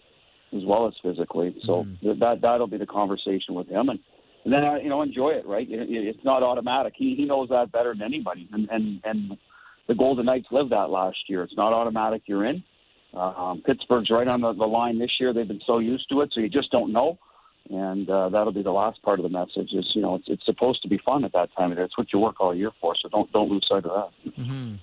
as 0.55 0.61
well 0.65 0.88
as 0.88 0.93
physically. 1.01 1.55
So 1.63 1.86
mm. 2.03 2.19
that 2.19 2.41
that'll 2.41 2.67
be 2.67 2.78
the 2.78 2.86
conversation 2.86 3.53
with 3.53 3.67
him 3.67 3.89
and 3.89 3.99
and 4.48 4.54
then 4.54 4.64
uh, 4.64 4.76
you 4.76 4.88
know 4.88 5.02
enjoy 5.02 5.32
it. 5.32 5.45
Right? 5.45 5.68
It's 5.70 6.24
not 6.24 6.41
automatic. 6.41 6.93
He 6.95 7.16
he 7.16 7.26
knows 7.26 7.50
that 7.50 7.70
better 7.74 7.93
than 7.93 8.04
anybody. 8.04 8.48
And 8.54 8.70
and 8.72 9.02
and 9.04 9.38
the 9.89 9.93
Golden 9.93 10.26
Knights 10.26 10.48
lived 10.52 10.72
that 10.72 10.89
last 10.89 11.18
year. 11.28 11.43
It's 11.43 11.58
not 11.58 11.74
automatic. 11.74 12.22
You're 12.28 12.45
in. 12.45 12.64
Um, 13.14 13.62
Pittsburgh's 13.66 14.10
right 14.10 14.28
on 14.28 14.41
the, 14.41 14.54
the 14.54 14.66
line 14.66 15.00
this 15.00 15.12
year. 15.20 15.34
They've 15.34 15.48
been 15.48 15.62
so 15.68 15.80
used 15.80 16.08
to 16.12 16.22
it, 16.22 16.30
so 16.34 16.39
you 16.39 16.48
just 16.48 16.72
don't 16.72 16.93
know. 16.93 17.18
And 17.70 18.10
uh, 18.10 18.30
that'll 18.30 18.54
be 18.54 18.64
the 18.64 18.72
last 18.72 19.02
part 19.02 19.20
of 19.20 19.24
the 19.24 19.30
message. 19.30 19.74
Is 19.74 19.86
you 19.93 20.02
know 20.02 20.16
it's, 20.16 20.26
it's 20.30 20.45
supposed 20.45 20.82
to 20.84 20.88
be 20.88 20.98
fun 21.06 21.26
at 21.26 21.34
that 21.34 21.50
time 21.58 21.74
of 21.74 21.78
year. 21.78 21.86
It's 21.86 21.98
what 21.98 22.14
you 22.14 22.20
work 22.20 22.39
all 22.39 22.56
year 22.56 22.72
for. 22.80 22.95
So 23.02 23.10
don't 23.10 23.30
don't 23.34 23.50
lose 23.50 23.66
sight 23.68 23.84
of 23.84 24.12
that. 24.24 24.32
Mm-hmm. 24.32 24.76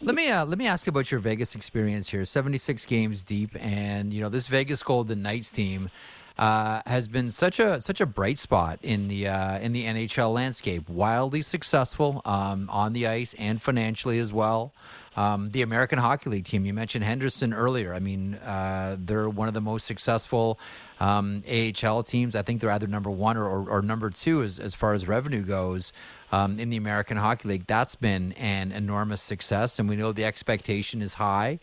Let 0.00 0.14
me 0.14 0.30
uh, 0.30 0.46
let 0.46 0.56
me 0.56 0.66
ask 0.66 0.86
about 0.86 1.10
your 1.10 1.20
Vegas 1.20 1.54
experience 1.54 2.08
here. 2.08 2.24
Seventy 2.24 2.56
six 2.56 2.86
games 2.86 3.24
deep, 3.24 3.50
and 3.60 4.10
you 4.10 4.22
know 4.22 4.30
this 4.30 4.46
Vegas 4.46 4.82
Golden 4.82 5.20
Knights 5.20 5.50
team 5.50 5.90
uh, 6.38 6.82
has 6.86 7.08
been 7.08 7.30
such 7.30 7.58
a 7.58 7.80
such 7.80 8.00
a 8.00 8.06
bright 8.06 8.38
spot 8.38 8.78
in 8.82 9.08
the 9.08 9.26
uh, 9.26 9.58
in 9.58 9.72
the 9.72 9.84
NHL 9.84 10.32
landscape. 10.32 10.88
Wildly 10.88 11.42
successful 11.42 12.22
um, 12.24 12.68
on 12.70 12.92
the 12.92 13.06
ice 13.06 13.34
and 13.34 13.60
financially 13.60 14.18
as 14.18 14.32
well. 14.32 14.72
Um, 15.16 15.50
the 15.50 15.62
American 15.62 15.98
Hockey 15.98 16.30
League 16.30 16.44
team. 16.44 16.64
You 16.64 16.72
mentioned 16.72 17.04
Henderson 17.04 17.52
earlier. 17.52 17.92
I 17.92 17.98
mean, 17.98 18.34
uh, 18.36 18.96
they're 19.00 19.28
one 19.28 19.48
of 19.48 19.54
the 19.54 19.60
most 19.60 19.84
successful 19.84 20.60
um, 21.00 21.42
AHL 21.50 22.04
teams. 22.04 22.36
I 22.36 22.42
think 22.42 22.60
they're 22.60 22.70
either 22.70 22.86
number 22.86 23.10
one 23.10 23.36
or, 23.36 23.44
or, 23.44 23.68
or 23.68 23.82
number 23.82 24.10
two 24.10 24.44
as, 24.44 24.60
as 24.60 24.76
far 24.76 24.94
as 24.94 25.08
revenue 25.08 25.42
goes 25.42 25.92
um, 26.30 26.60
in 26.60 26.70
the 26.70 26.76
American 26.76 27.16
Hockey 27.16 27.48
League. 27.48 27.66
That's 27.66 27.96
been 27.96 28.30
an 28.34 28.70
enormous 28.70 29.20
success, 29.20 29.80
and 29.80 29.88
we 29.88 29.96
know 29.96 30.12
the 30.12 30.24
expectation 30.24 31.02
is 31.02 31.14
high 31.14 31.58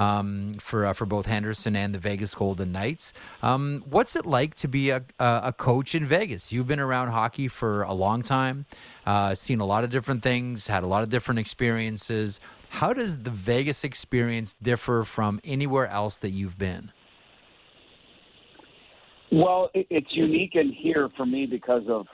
um, 0.00 0.56
for 0.60 0.86
uh, 0.86 0.92
for 0.94 1.04
both 1.04 1.26
Henderson 1.26 1.76
and 1.76 1.94
the 1.94 1.98
Vegas 1.98 2.34
Golden 2.34 2.72
Knights. 2.72 3.12
Um, 3.42 3.84
what's 3.88 4.16
it 4.16 4.24
like 4.24 4.54
to 4.56 4.68
be 4.68 4.88
a, 4.88 5.04
a 5.18 5.52
coach 5.56 5.94
in 5.94 6.06
Vegas? 6.06 6.52
You've 6.52 6.66
been 6.66 6.80
around 6.80 7.08
hockey 7.08 7.48
for 7.48 7.82
a 7.82 7.92
long 7.92 8.22
time, 8.22 8.64
uh, 9.04 9.34
seen 9.34 9.60
a 9.60 9.66
lot 9.66 9.84
of 9.84 9.90
different 9.90 10.22
things, 10.22 10.68
had 10.68 10.82
a 10.84 10.86
lot 10.86 11.02
of 11.02 11.10
different 11.10 11.38
experiences. 11.38 12.40
How 12.70 12.94
does 12.94 13.18
the 13.18 13.30
Vegas 13.30 13.84
experience 13.84 14.54
differ 14.54 15.04
from 15.04 15.38
anywhere 15.44 15.88
else 15.88 16.16
that 16.18 16.30
you've 16.30 16.56
been? 16.56 16.92
Well, 19.30 19.70
it's 19.74 20.12
unique 20.12 20.54
in 20.54 20.72
here 20.72 21.08
for 21.16 21.26
me 21.26 21.46
because 21.46 21.82
of 21.88 22.06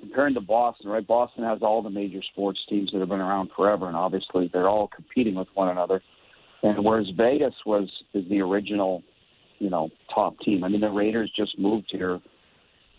comparing 0.00 0.34
to 0.34 0.40
Boston, 0.40 0.90
right? 0.90 1.06
Boston 1.06 1.44
has 1.44 1.60
all 1.62 1.80
the 1.80 1.90
major 1.90 2.20
sports 2.32 2.58
teams 2.68 2.90
that 2.92 2.98
have 2.98 3.08
been 3.08 3.20
around 3.20 3.50
forever, 3.56 3.86
and 3.86 3.96
obviously 3.96 4.50
they're 4.52 4.68
all 4.68 4.88
competing 4.88 5.36
with 5.36 5.48
one 5.54 5.68
another. 5.68 6.02
And 6.64 6.82
whereas 6.82 7.06
Vegas 7.16 7.54
was 7.66 7.88
is 8.14 8.24
the 8.30 8.40
original, 8.40 9.02
you 9.58 9.68
know, 9.68 9.90
top 10.12 10.38
team. 10.40 10.64
I 10.64 10.68
mean, 10.68 10.80
the 10.80 10.88
Raiders 10.88 11.30
just 11.36 11.58
moved 11.58 11.88
here, 11.90 12.18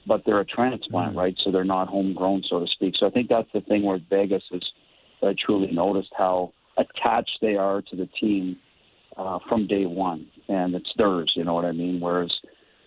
but 0.08 0.22
they're 0.24 0.40
a 0.40 0.46
transplant, 0.46 1.10
mm-hmm. 1.10 1.18
right? 1.18 1.36
So 1.44 1.52
they're 1.52 1.64
not 1.64 1.88
homegrown, 1.88 2.44
so 2.48 2.60
to 2.60 2.68
speak. 2.68 2.94
So 3.00 3.08
I 3.08 3.10
think 3.10 3.28
that's 3.28 3.50
the 3.56 3.62
thing 3.62 3.84
where 3.84 4.00
Vegas 4.08 4.44
has 4.52 4.62
uh, 5.24 5.34
truly 5.44 5.72
noticed 5.72 6.12
how 6.16 6.54
attached 6.78 7.40
they 7.42 7.56
are 7.56 7.82
to 7.82 7.96
the 7.96 8.08
team 8.22 8.58
uh, 9.18 9.40
from 9.50 9.66
day 9.66 9.88
one, 9.88 10.28
and 10.48 10.76
it's 10.76 10.94
theirs. 10.96 11.32
You 11.36 11.44
know 11.44 11.56
what 11.56 11.66
I 11.66 11.72
mean? 11.72 12.00
Whereas, 12.00 12.32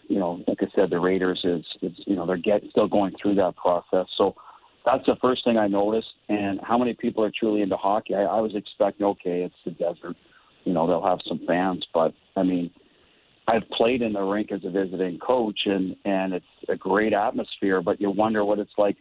you 0.07 0.20
know, 0.20 0.45
like 0.47 0.59
I 0.61 0.66
said, 0.76 0.91
the 0.91 1.01
Raiders 1.01 1.41
is, 1.43 1.64
is 1.83 1.99
you 2.07 2.14
know, 2.14 2.24
they're 2.24 2.37
get 2.37 2.62
still 2.70 2.87
going 2.87 3.14
through 3.20 3.35
that 3.37 3.57
process. 3.57 4.07
So 4.16 4.37
that's 4.87 5.05
the 5.07 5.16
first 5.20 5.43
thing 5.45 5.57
I 5.59 5.66
noticed. 5.66 6.07
And 6.29 6.61
how 6.62 6.79
many 6.79 6.95
people 6.95 7.24
are 7.24 7.33
truly 7.37 7.62
into 7.62 7.76
hockey? 7.76 8.14
I, 8.14 8.22
I 8.22 8.41
was 8.41 8.53
expecting, 8.55 9.07
okay, 9.07 9.43
it's 9.43 9.57
the 9.64 9.72
desert 9.72 10.14
you 10.64 10.72
know 10.72 10.86
they'll 10.86 11.06
have 11.06 11.20
some 11.26 11.40
fans. 11.46 11.84
But 11.92 12.14
I 12.36 12.42
mean, 12.42 12.70
I've 13.46 13.68
played 13.70 14.02
in 14.02 14.12
the 14.12 14.22
rink 14.22 14.52
as 14.52 14.61
a 14.64 14.70
visiting 14.70 15.18
coach, 15.18 15.61
and 15.66 15.96
and 16.04 16.34
it's 16.34 16.46
a 16.68 16.76
great 16.76 17.12
atmosphere. 17.12 17.80
But 17.80 18.00
you 18.00 18.11
wonder 18.11 18.44
what 18.44 18.59
it's 18.59 18.72
like 18.78 18.96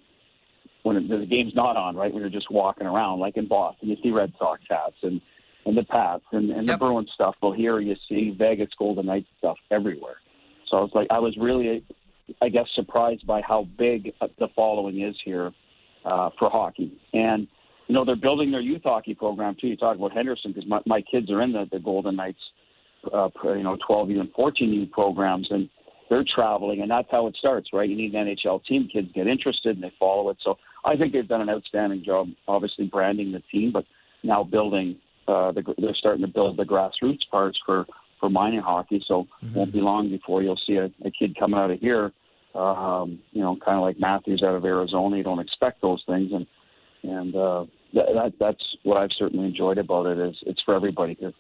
when 0.83 1.07
the 1.07 1.25
game's 1.25 1.55
not 1.55 1.75
on, 1.75 1.95
right? 1.95 2.13
When 2.13 2.21
you're 2.21 2.29
just 2.29 2.51
walking 2.51 2.87
around, 2.87 3.19
like 3.19 3.37
in 3.37 3.47
Boston, 3.47 3.89
you 3.89 3.97
see 4.01 4.11
Red 4.11 4.33
Sox 4.39 4.61
hats 4.69 4.95
and 5.03 5.21
and 5.67 5.77
the 5.77 5.83
Pats 5.83 6.23
and, 6.31 6.49
and 6.49 6.65
yep. 6.65 6.75
the 6.75 6.85
Bruins 6.85 7.11
stuff. 7.13 7.35
Well, 7.41 7.51
here 7.51 7.79
you 7.79 7.95
see 8.07 8.33
Vegas 8.37 8.69
Golden 8.79 9.05
Knights 9.05 9.27
stuff 9.37 9.57
everywhere. 9.69 10.15
So 10.69 10.77
I 10.77 10.81
was 10.81 10.91
like, 10.93 11.07
I 11.11 11.19
was 11.19 11.35
really, 11.37 11.83
I 12.41 12.49
guess, 12.49 12.67
surprised 12.73 13.27
by 13.27 13.41
how 13.41 13.67
big 13.77 14.13
the 14.39 14.47
following 14.55 15.01
is 15.01 15.15
here 15.23 15.51
uh, 16.05 16.29
for 16.39 16.49
hockey. 16.49 16.97
And 17.13 17.47
you 17.87 17.95
know, 17.95 18.05
they're 18.05 18.15
building 18.15 18.51
their 18.51 18.61
youth 18.61 18.81
hockey 18.83 19.13
program 19.13 19.55
too. 19.59 19.67
You 19.67 19.77
talk 19.77 19.97
about 19.97 20.11
Henderson 20.11 20.51
because 20.51 20.69
my, 20.69 20.79
my 20.85 21.01
kids 21.01 21.31
are 21.31 21.41
in 21.41 21.53
the, 21.53 21.65
the 21.71 21.79
Golden 21.79 22.15
Knights, 22.15 22.39
uh, 23.13 23.29
you 23.43 23.63
know, 23.63 23.77
12 23.87 24.09
U 24.11 24.19
and 24.19 24.31
14 24.33 24.69
U 24.69 24.85
programs, 24.87 25.47
and 25.49 25.69
they're 26.09 26.25
traveling, 26.35 26.81
and 26.81 26.91
that's 26.91 27.07
how 27.11 27.27
it 27.27 27.35
starts, 27.37 27.69
right? 27.73 27.89
You 27.89 27.95
need 27.95 28.13
an 28.13 28.27
NHL 28.27 28.63
team. 28.65 28.89
Kids 28.91 29.09
get 29.13 29.27
interested 29.27 29.75
and 29.75 29.83
they 29.83 29.91
follow 29.99 30.29
it. 30.29 30.37
So 30.43 30.57
I 30.85 30.95
think 30.95 31.13
they've 31.13 31.27
done 31.27 31.41
an 31.41 31.49
outstanding 31.49 32.03
job, 32.05 32.27
obviously 32.47 32.87
branding 32.87 33.31
the 33.31 33.41
team, 33.51 33.71
but 33.71 33.85
now 34.23 34.43
building. 34.43 34.97
Uh, 35.27 35.51
the, 35.51 35.61
they're 35.77 35.93
starting 35.93 36.21
to 36.21 36.31
build 36.31 36.55
the 36.55 36.63
grassroots 36.63 37.27
parts 37.29 37.59
for 37.65 37.85
for 38.19 38.29
minor 38.29 38.61
hockey. 38.61 39.03
So 39.07 39.27
mm-hmm. 39.43 39.53
won't 39.53 39.73
be 39.73 39.81
long 39.81 40.09
before 40.09 40.41
you'll 40.41 40.59
see 40.65 40.75
a, 40.75 40.85
a 41.05 41.11
kid 41.11 41.37
coming 41.37 41.59
out 41.59 41.69
of 41.69 41.79
here. 41.79 42.11
Um, 42.55 43.19
you 43.33 43.41
know, 43.41 43.57
kind 43.63 43.77
of 43.77 43.83
like 43.83 43.99
Matthews 43.99 44.41
out 44.41 44.55
of 44.55 44.63
Arizona. 44.63 45.17
You 45.17 45.23
don't 45.23 45.39
expect 45.39 45.81
those 45.81 46.01
things, 46.07 46.31
and 46.33 46.47
and 47.03 47.35
uh, 47.35 47.65
that, 47.93 48.05
that 48.13 48.33
that's 48.39 48.63
what 48.83 48.97
I've 48.97 49.11
certainly 49.17 49.45
enjoyed 49.45 49.77
about 49.77 50.05
it. 50.05 50.17
Is 50.17 50.35
it's 50.45 50.61
for 50.63 50.75
everybody 50.75 51.17
here. 51.19 51.33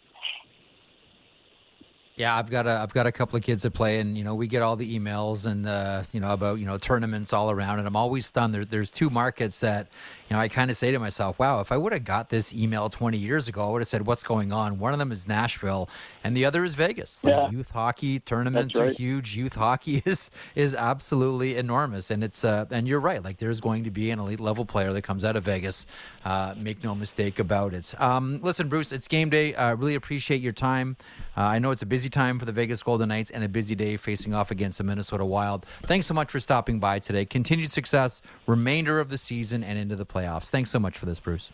Yeah, 2.17 2.35
I've 2.35 2.49
got 2.49 2.65
a 2.65 2.71
I've 2.71 2.93
got 2.93 3.05
a 3.05 3.11
couple 3.11 3.37
of 3.37 3.43
kids 3.43 3.61
that 3.61 3.71
play, 3.71 3.99
and 3.99 4.17
you 4.17 4.23
know 4.23 4.33
we 4.33 4.47
get 4.47 4.63
all 4.63 4.75
the 4.75 4.97
emails 4.97 5.45
and 5.45 5.67
uh, 5.67 6.01
you 6.11 6.19
know 6.19 6.31
about 6.31 6.57
you 6.57 6.65
know 6.65 6.79
tournaments 6.79 7.31
all 7.31 7.51
around, 7.51 7.77
and 7.77 7.87
I'm 7.87 7.95
always 7.95 8.25
stunned. 8.25 8.55
There, 8.55 8.65
there's 8.65 8.89
two 8.89 9.11
markets 9.11 9.59
that 9.59 9.87
you 10.29 10.35
know 10.35 10.39
I 10.39 10.47
kind 10.47 10.69
of 10.69 10.77
say 10.77 10.91
to 10.91 10.99
myself, 10.99 11.39
"Wow, 11.39 11.59
if 11.59 11.71
I 11.71 11.77
would 11.77 11.93
have 11.93 12.03
got 12.03 12.29
this 12.29 12.53
email 12.53 12.89
20 12.89 13.17
years 13.17 13.47
ago, 13.47 13.67
I 13.67 13.71
would 13.71 13.81
have 13.81 13.87
said 13.87 14.05
what's 14.05 14.23
going 14.23 14.51
on." 14.51 14.79
One 14.79 14.93
of 14.93 14.99
them 14.99 15.11
is 15.11 15.27
Nashville, 15.27 15.89
and 16.23 16.35
the 16.35 16.45
other 16.45 16.63
is 16.63 16.73
Vegas. 16.73 17.23
Like, 17.23 17.33
yeah. 17.33 17.49
youth 17.49 17.69
hockey 17.69 18.19
tournaments 18.19 18.75
right. 18.75 18.89
are 18.89 18.91
huge. 18.91 19.35
Youth 19.35 19.55
hockey 19.55 20.01
is 20.05 20.31
is 20.55 20.75
absolutely 20.75 21.57
enormous, 21.57 22.11
and 22.11 22.23
it's 22.23 22.43
uh, 22.43 22.65
and 22.71 22.87
you're 22.87 22.99
right. 22.99 23.23
Like 23.23 23.37
there's 23.37 23.61
going 23.61 23.83
to 23.85 23.91
be 23.91 24.11
an 24.11 24.19
elite 24.19 24.39
level 24.39 24.65
player 24.65 24.93
that 24.93 25.03
comes 25.03 25.23
out 25.23 25.35
of 25.35 25.43
Vegas. 25.43 25.85
Uh, 26.25 26.53
make 26.57 26.83
no 26.83 26.93
mistake 26.93 27.39
about 27.39 27.73
it. 27.73 27.99
Um, 28.01 28.39
listen, 28.41 28.67
Bruce, 28.67 28.91
it's 28.91 29.07
game 29.07 29.29
day. 29.29 29.55
I 29.55 29.71
uh, 29.71 29.75
really 29.75 29.95
appreciate 29.95 30.41
your 30.41 30.53
time. 30.53 30.97
Uh, 31.37 31.41
I 31.41 31.59
know 31.59 31.71
it's 31.71 31.83
a 31.83 31.87
busy 31.87 32.09
time 32.09 32.39
for 32.39 32.45
the 32.45 32.51
Vegas 32.51 32.83
Golden 32.83 33.09
Knights 33.09 33.31
and 33.31 33.43
a 33.43 33.49
busy 33.49 33.75
day 33.75 33.95
facing 33.95 34.33
off 34.33 34.51
against 34.51 34.79
the 34.79 34.83
Minnesota 34.83 35.23
Wild. 35.23 35.65
Thanks 35.83 36.07
so 36.07 36.13
much 36.13 36.31
for 36.31 36.39
stopping 36.39 36.79
by 36.79 36.99
today. 36.99 37.25
Continued 37.25 37.71
success, 37.71 38.21
remainder 38.45 38.99
of 38.99 39.09
the 39.09 39.17
season, 39.17 39.63
and 39.63 39.77
into 39.77 39.95
the 39.95 40.05
playoffs. 40.05 40.16
Thanks 40.49 40.71
so 40.71 40.79
much 40.79 40.97
for 40.97 41.05
this, 41.05 41.19
Bruce. 41.19 41.51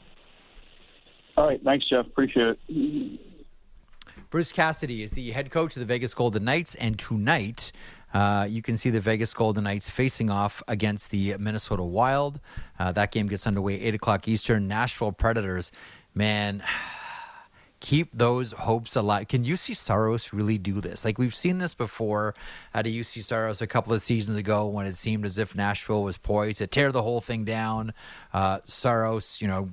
All 1.36 1.48
right. 1.48 1.62
Thanks, 1.64 1.88
Jeff. 1.90 2.06
Appreciate 2.06 2.58
it. 2.68 3.20
Bruce 4.30 4.52
Cassidy 4.52 5.04
is 5.04 5.12
the 5.12 5.32
head 5.32 5.52
coach 5.52 5.76
of 5.76 5.80
the 5.80 5.86
Vegas 5.86 6.14
Golden 6.14 6.44
Knights, 6.44 6.76
and 6.76 6.98
tonight 6.98 7.72
uh, 8.14 8.48
you 8.50 8.62
can 8.62 8.78
see 8.78 8.90
the 8.90 9.00
Vegas 9.00 9.34
Golden 9.34 9.64
Knights 9.64 9.90
facing 9.90 10.30
off 10.30 10.62
against 10.68 11.12
the 11.12 11.36
Minnesota 11.38 11.84
Wild. 11.84 12.40
Uh, 12.80 12.92
that 12.92 13.12
game 13.12 13.28
gets 13.28 13.46
underway 13.46 13.80
8 13.82 13.96
o'clock 13.96 14.28
Eastern. 14.28 14.68
Nashville 14.68 15.12
Predators, 15.12 15.72
man 16.14 16.64
keep 17.84 18.10
those 18.14 18.54
hopes 18.54 18.96
alive. 18.96 19.28
Can 19.28 19.44
Juuse 19.44 19.76
Saros 19.76 20.32
really 20.32 20.58
do 20.58 20.80
this? 20.80 21.04
Like 21.04 21.18
we've 21.18 21.36
seen 21.36 21.58
this 21.58 21.74
before 21.74 22.34
at 22.74 22.88
a 22.88 22.90
Juuse 22.90 23.22
Saros 23.22 23.62
a 23.62 23.68
couple 23.68 23.94
of 23.94 24.02
seasons 24.02 24.38
ago 24.38 24.66
when 24.66 24.88
it 24.88 24.96
seemed 24.96 25.26
as 25.26 25.38
if 25.38 25.54
Nashville 25.54 26.02
was 26.02 26.18
poised 26.18 26.60
to 26.60 26.68
tear 26.68 26.94
the 26.94 27.04
whole 27.04 27.20
thing 27.20 27.44
down. 27.44 27.94
Uh, 28.32 28.60
Saros, 28.66 29.42
you 29.42 29.50
know, 29.50 29.70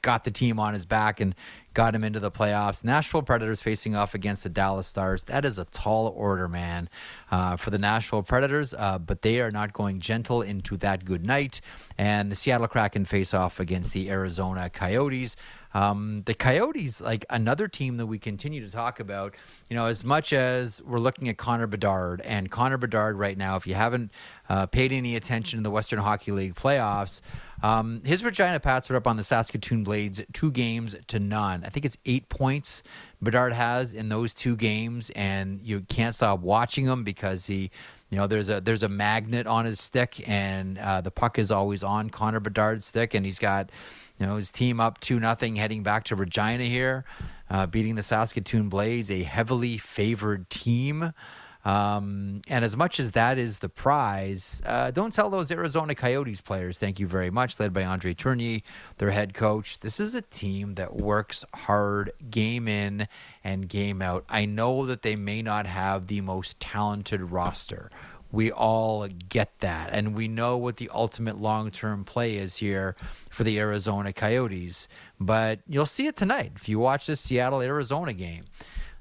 got 0.00 0.24
the 0.24 0.30
team 0.30 0.58
on 0.58 0.72
his 0.72 0.86
back 0.86 1.20
and 1.20 1.34
got 1.74 1.94
him 1.94 2.02
into 2.02 2.20
the 2.20 2.30
playoffs. 2.30 2.82
Nashville 2.82 3.22
Predators 3.22 3.60
facing 3.60 3.94
off 3.94 4.14
against 4.14 4.44
the 4.44 4.48
Dallas 4.48 4.86
Stars. 4.86 5.24
That 5.24 5.44
is 5.44 5.58
a 5.58 5.64
tall 5.66 6.14
order, 6.16 6.48
man, 6.48 6.88
uh, 7.30 7.56
for 7.56 7.70
the 7.70 7.78
Nashville 7.78 8.22
Predators, 8.22 8.72
uh, 8.72 8.98
but 8.98 9.22
they 9.22 9.40
are 9.40 9.50
not 9.50 9.72
going 9.72 10.00
gentle 10.00 10.40
into 10.40 10.76
that 10.78 11.04
good 11.04 11.26
night. 11.26 11.60
And 11.98 12.30
the 12.30 12.36
Seattle 12.36 12.68
Kraken 12.68 13.04
face 13.04 13.34
off 13.34 13.60
against 13.60 13.92
the 13.92 14.08
Arizona 14.08 14.70
Coyotes. 14.70 15.36
Um, 15.74 16.22
the 16.24 16.34
Coyotes, 16.34 17.00
like 17.00 17.24
another 17.28 17.68
team 17.68 17.96
that 17.96 18.06
we 18.06 18.18
continue 18.18 18.64
to 18.64 18.70
talk 18.70 19.00
about, 19.00 19.34
you 19.68 19.76
know, 19.76 19.86
as 19.86 20.04
much 20.04 20.32
as 20.32 20.82
we're 20.84 20.98
looking 21.00 21.28
at 21.28 21.36
Connor 21.36 21.66
Bedard 21.66 22.20
and 22.22 22.50
Connor 22.50 22.78
Bedard 22.78 23.18
right 23.18 23.36
now, 23.36 23.56
if 23.56 23.66
you 23.66 23.74
haven't 23.74 24.12
uh, 24.48 24.66
paid 24.66 24.92
any 24.92 25.16
attention 25.16 25.58
in 25.58 25.62
the 25.64 25.70
Western 25.70 25.98
Hockey 25.98 26.32
League 26.32 26.54
playoffs, 26.54 27.20
um, 27.62 28.02
his 28.04 28.22
Regina 28.22 28.60
Pats 28.60 28.90
are 28.90 28.96
up 28.96 29.06
on 29.06 29.16
the 29.16 29.24
Saskatoon 29.24 29.84
Blades 29.84 30.20
two 30.32 30.50
games 30.50 30.94
to 31.08 31.18
none. 31.18 31.64
I 31.64 31.70
think 31.70 31.84
it's 31.84 31.96
eight 32.04 32.28
points 32.28 32.82
Bedard 33.22 33.54
has 33.54 33.94
in 33.94 34.10
those 34.10 34.34
two 34.34 34.54
games, 34.54 35.10
and 35.16 35.60
you 35.62 35.80
can't 35.80 36.14
stop 36.14 36.40
watching 36.40 36.84
him 36.84 37.02
because 37.04 37.46
he 37.46 37.70
you 38.14 38.20
know, 38.20 38.28
there's 38.28 38.48
a 38.48 38.60
there's 38.60 38.84
a 38.84 38.88
magnet 38.88 39.48
on 39.48 39.64
his 39.64 39.80
stick, 39.80 40.22
and 40.28 40.78
uh, 40.78 41.00
the 41.00 41.10
puck 41.10 41.36
is 41.36 41.50
always 41.50 41.82
on 41.82 42.10
Connor 42.10 42.38
Bedard's 42.38 42.86
stick, 42.86 43.12
and 43.12 43.26
he's 43.26 43.40
got 43.40 43.70
you 44.20 44.26
know, 44.26 44.36
his 44.36 44.52
team 44.52 44.78
up 44.78 45.00
2 45.00 45.18
nothing 45.18 45.56
heading 45.56 45.82
back 45.82 46.04
to 46.04 46.14
Regina 46.14 46.62
here, 46.62 47.04
uh, 47.50 47.66
beating 47.66 47.96
the 47.96 48.04
Saskatoon 48.04 48.68
Blades, 48.68 49.10
a 49.10 49.24
heavily 49.24 49.78
favored 49.78 50.48
team. 50.48 51.12
Um, 51.64 52.42
and 52.48 52.64
as 52.64 52.76
much 52.76 53.00
as 53.00 53.12
that 53.12 53.38
is 53.38 53.60
the 53.60 53.70
prize, 53.70 54.62
uh, 54.66 54.90
don't 54.90 55.12
tell 55.12 55.30
those 55.30 55.50
Arizona 55.50 55.94
Coyotes 55.94 56.42
players 56.42 56.76
thank 56.76 57.00
you 57.00 57.06
very 57.06 57.30
much, 57.30 57.58
led 57.58 57.72
by 57.72 57.84
Andre 57.84 58.12
Tourigny, 58.12 58.62
their 58.98 59.12
head 59.12 59.32
coach. 59.32 59.80
This 59.80 59.98
is 59.98 60.14
a 60.14 60.22
team 60.22 60.74
that 60.74 60.96
works 60.96 61.44
hard 61.54 62.12
game 62.30 62.68
in 62.68 63.08
and 63.42 63.68
game 63.68 64.02
out. 64.02 64.24
I 64.28 64.44
know 64.44 64.84
that 64.86 65.02
they 65.02 65.16
may 65.16 65.40
not 65.40 65.66
have 65.66 66.06
the 66.06 66.20
most 66.20 66.60
talented 66.60 67.30
roster. 67.30 67.90
We 68.30 68.50
all 68.50 69.06
get 69.06 69.60
that. 69.60 69.90
And 69.92 70.14
we 70.14 70.26
know 70.26 70.56
what 70.56 70.78
the 70.78 70.90
ultimate 70.92 71.40
long 71.40 71.70
term 71.70 72.04
play 72.04 72.36
is 72.36 72.56
here 72.56 72.96
for 73.30 73.44
the 73.44 73.58
Arizona 73.60 74.12
Coyotes. 74.12 74.88
But 75.20 75.60
you'll 75.68 75.86
see 75.86 76.08
it 76.08 76.16
tonight 76.16 76.52
if 76.56 76.68
you 76.68 76.80
watch 76.80 77.06
this 77.06 77.20
Seattle 77.20 77.62
Arizona 77.62 78.12
game. 78.12 78.44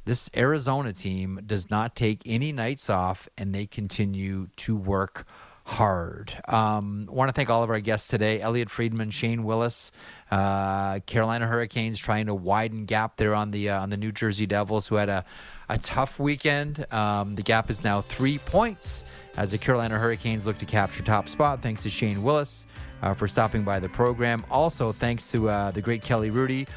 This 0.05 0.29
Arizona 0.35 0.91
team 0.91 1.39
does 1.45 1.69
not 1.69 1.95
take 1.95 2.21
any 2.25 2.51
nights 2.51 2.89
off 2.89 3.29
and 3.37 3.55
they 3.55 3.65
continue 3.65 4.47
to 4.57 4.75
work 4.75 5.25
hard. 5.65 6.33
Um, 6.47 7.07
want 7.09 7.29
to 7.29 7.33
thank 7.33 7.49
all 7.49 7.63
of 7.63 7.69
our 7.69 7.79
guests 7.79 8.07
today 8.07 8.41
Elliotte 8.41 8.69
Friedman, 8.69 9.11
Shane 9.11 9.43
Willis, 9.43 9.91
uh, 10.29 10.99
Carolina 11.01 11.47
Hurricanes 11.47 11.99
trying 11.99 12.25
to 12.25 12.35
widen 12.35 12.85
gap 12.85 13.17
there 13.17 13.33
on 13.33 13.51
the 13.51 13.69
uh, 13.69 13.81
on 13.81 13.89
the 13.89 13.97
New 13.97 14.11
Jersey 14.11 14.45
Devils, 14.45 14.87
who 14.87 14.95
had 14.95 15.09
a, 15.09 15.23
a 15.69 15.77
tough 15.77 16.19
weekend. 16.19 16.85
Um, 16.91 17.35
the 17.35 17.43
gap 17.43 17.69
is 17.69 17.83
now 17.83 18.01
three 18.01 18.39
points 18.39 19.05
as 19.37 19.51
the 19.51 19.57
Carolina 19.57 19.97
Hurricanes 19.97 20.45
look 20.45 20.57
to 20.57 20.65
capture 20.65 21.01
top 21.01 21.29
spot, 21.29 21.61
thanks 21.61 21.83
to 21.83 21.89
Shane 21.89 22.21
Willis 22.23 22.65
uh, 23.01 23.13
for 23.13 23.27
stopping 23.27 23.63
by 23.63 23.79
the 23.79 23.89
program. 23.89 24.43
Also, 24.51 24.91
thanks 24.91 25.31
to 25.31 25.49
uh, 25.49 25.71
the 25.71 25.81
great 25.81 26.01
Kelly 26.01 26.29
Hrudey. 26.29 26.67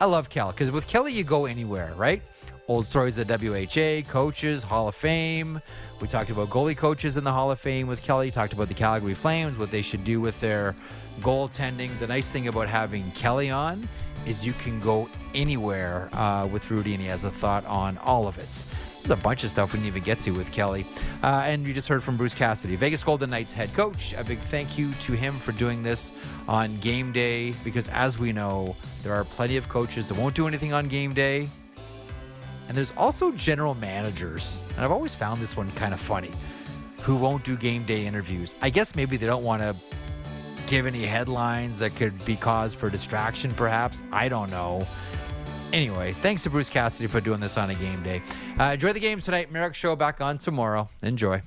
I 0.00 0.04
love 0.06 0.28
Kel 0.28 0.50
because 0.50 0.70
with 0.70 0.86
Kelly, 0.86 1.12
you 1.12 1.24
go 1.24 1.46
anywhere, 1.46 1.94
right? 1.96 2.22
Old 2.66 2.86
stories 2.86 3.18
at 3.18 3.28
WHA, 3.28 4.10
coaches, 4.10 4.62
Hall 4.62 4.88
of 4.88 4.94
Fame. 4.94 5.60
We 6.00 6.08
talked 6.08 6.30
about 6.30 6.48
goalie 6.48 6.74
coaches 6.74 7.18
in 7.18 7.24
the 7.24 7.30
Hall 7.30 7.50
of 7.50 7.60
Fame 7.60 7.86
with 7.86 8.02
Kelly. 8.02 8.30
Talked 8.30 8.54
about 8.54 8.68
the 8.68 8.74
Calgary 8.74 9.12
Flames, 9.12 9.58
what 9.58 9.70
they 9.70 9.82
should 9.82 10.02
do 10.02 10.18
with 10.18 10.40
their 10.40 10.74
goaltending. 11.20 11.90
The 11.98 12.06
nice 12.06 12.30
thing 12.30 12.48
about 12.48 12.68
having 12.68 13.10
Kelly 13.12 13.50
on 13.50 13.86
is 14.24 14.46
you 14.46 14.54
can 14.54 14.80
go 14.80 15.10
anywhere 15.34 16.08
uh, 16.14 16.46
with 16.46 16.64
Hrudey, 16.64 16.94
and 16.94 17.02
he 17.02 17.06
has 17.08 17.24
a 17.24 17.30
thought 17.30 17.66
on 17.66 17.98
all 17.98 18.26
of 18.26 18.38
it. 18.38 18.74
There's 19.02 19.10
a 19.10 19.22
bunch 19.22 19.44
of 19.44 19.50
stuff 19.50 19.74
we 19.74 19.80
didn't 19.80 19.88
even 19.88 20.02
get 20.02 20.20
to 20.20 20.30
with 20.30 20.50
Kelly. 20.50 20.86
Uh, 21.22 21.42
and 21.44 21.66
you 21.66 21.74
just 21.74 21.88
heard 21.88 22.02
from 22.02 22.16
Bruce 22.16 22.34
Cassidy, 22.34 22.76
Vegas 22.76 23.04
Golden 23.04 23.28
Knights 23.28 23.52
head 23.52 23.70
coach. 23.74 24.14
A 24.14 24.24
big 24.24 24.40
thank 24.44 24.78
you 24.78 24.90
to 24.90 25.12
him 25.12 25.38
for 25.38 25.52
doing 25.52 25.82
this 25.82 26.12
on 26.48 26.80
game 26.80 27.12
day 27.12 27.52
because, 27.62 27.88
as 27.88 28.18
we 28.18 28.32
know, 28.32 28.74
there 29.02 29.12
are 29.12 29.24
plenty 29.24 29.58
of 29.58 29.68
coaches 29.68 30.08
that 30.08 30.16
won't 30.16 30.34
do 30.34 30.48
anything 30.48 30.72
on 30.72 30.88
game 30.88 31.12
day. 31.12 31.46
And 32.68 32.76
there's 32.76 32.92
also 32.96 33.30
general 33.32 33.74
managers, 33.74 34.62
and 34.76 34.84
I've 34.84 34.92
always 34.92 35.14
found 35.14 35.40
this 35.40 35.56
one 35.56 35.70
kind 35.72 35.92
of 35.92 36.00
funny, 36.00 36.30
who 37.02 37.16
won't 37.16 37.44
do 37.44 37.56
game 37.56 37.84
day 37.84 38.06
interviews. 38.06 38.54
I 38.62 38.70
guess 38.70 38.94
maybe 38.94 39.16
they 39.16 39.26
don't 39.26 39.44
want 39.44 39.62
to 39.62 39.76
give 40.66 40.86
any 40.86 41.04
headlines 41.04 41.78
that 41.80 41.94
could 41.94 42.24
be 42.24 42.36
cause 42.36 42.72
for 42.74 42.88
distraction, 42.88 43.50
perhaps. 43.50 44.02
I 44.12 44.28
don't 44.28 44.50
know. 44.50 44.86
Anyway, 45.72 46.14
thanks 46.22 46.42
to 46.44 46.50
Bruce 46.50 46.70
Cassidy 46.70 47.08
for 47.08 47.20
doing 47.20 47.40
this 47.40 47.56
on 47.56 47.70
a 47.70 47.74
game 47.74 48.02
day. 48.02 48.22
Uh, 48.58 48.64
enjoy 48.74 48.92
the 48.92 49.00
game 49.00 49.20
tonight. 49.20 49.50
Marek 49.50 49.74
Show 49.74 49.96
back 49.96 50.20
on 50.20 50.38
tomorrow. 50.38 50.88
Enjoy. 51.02 51.42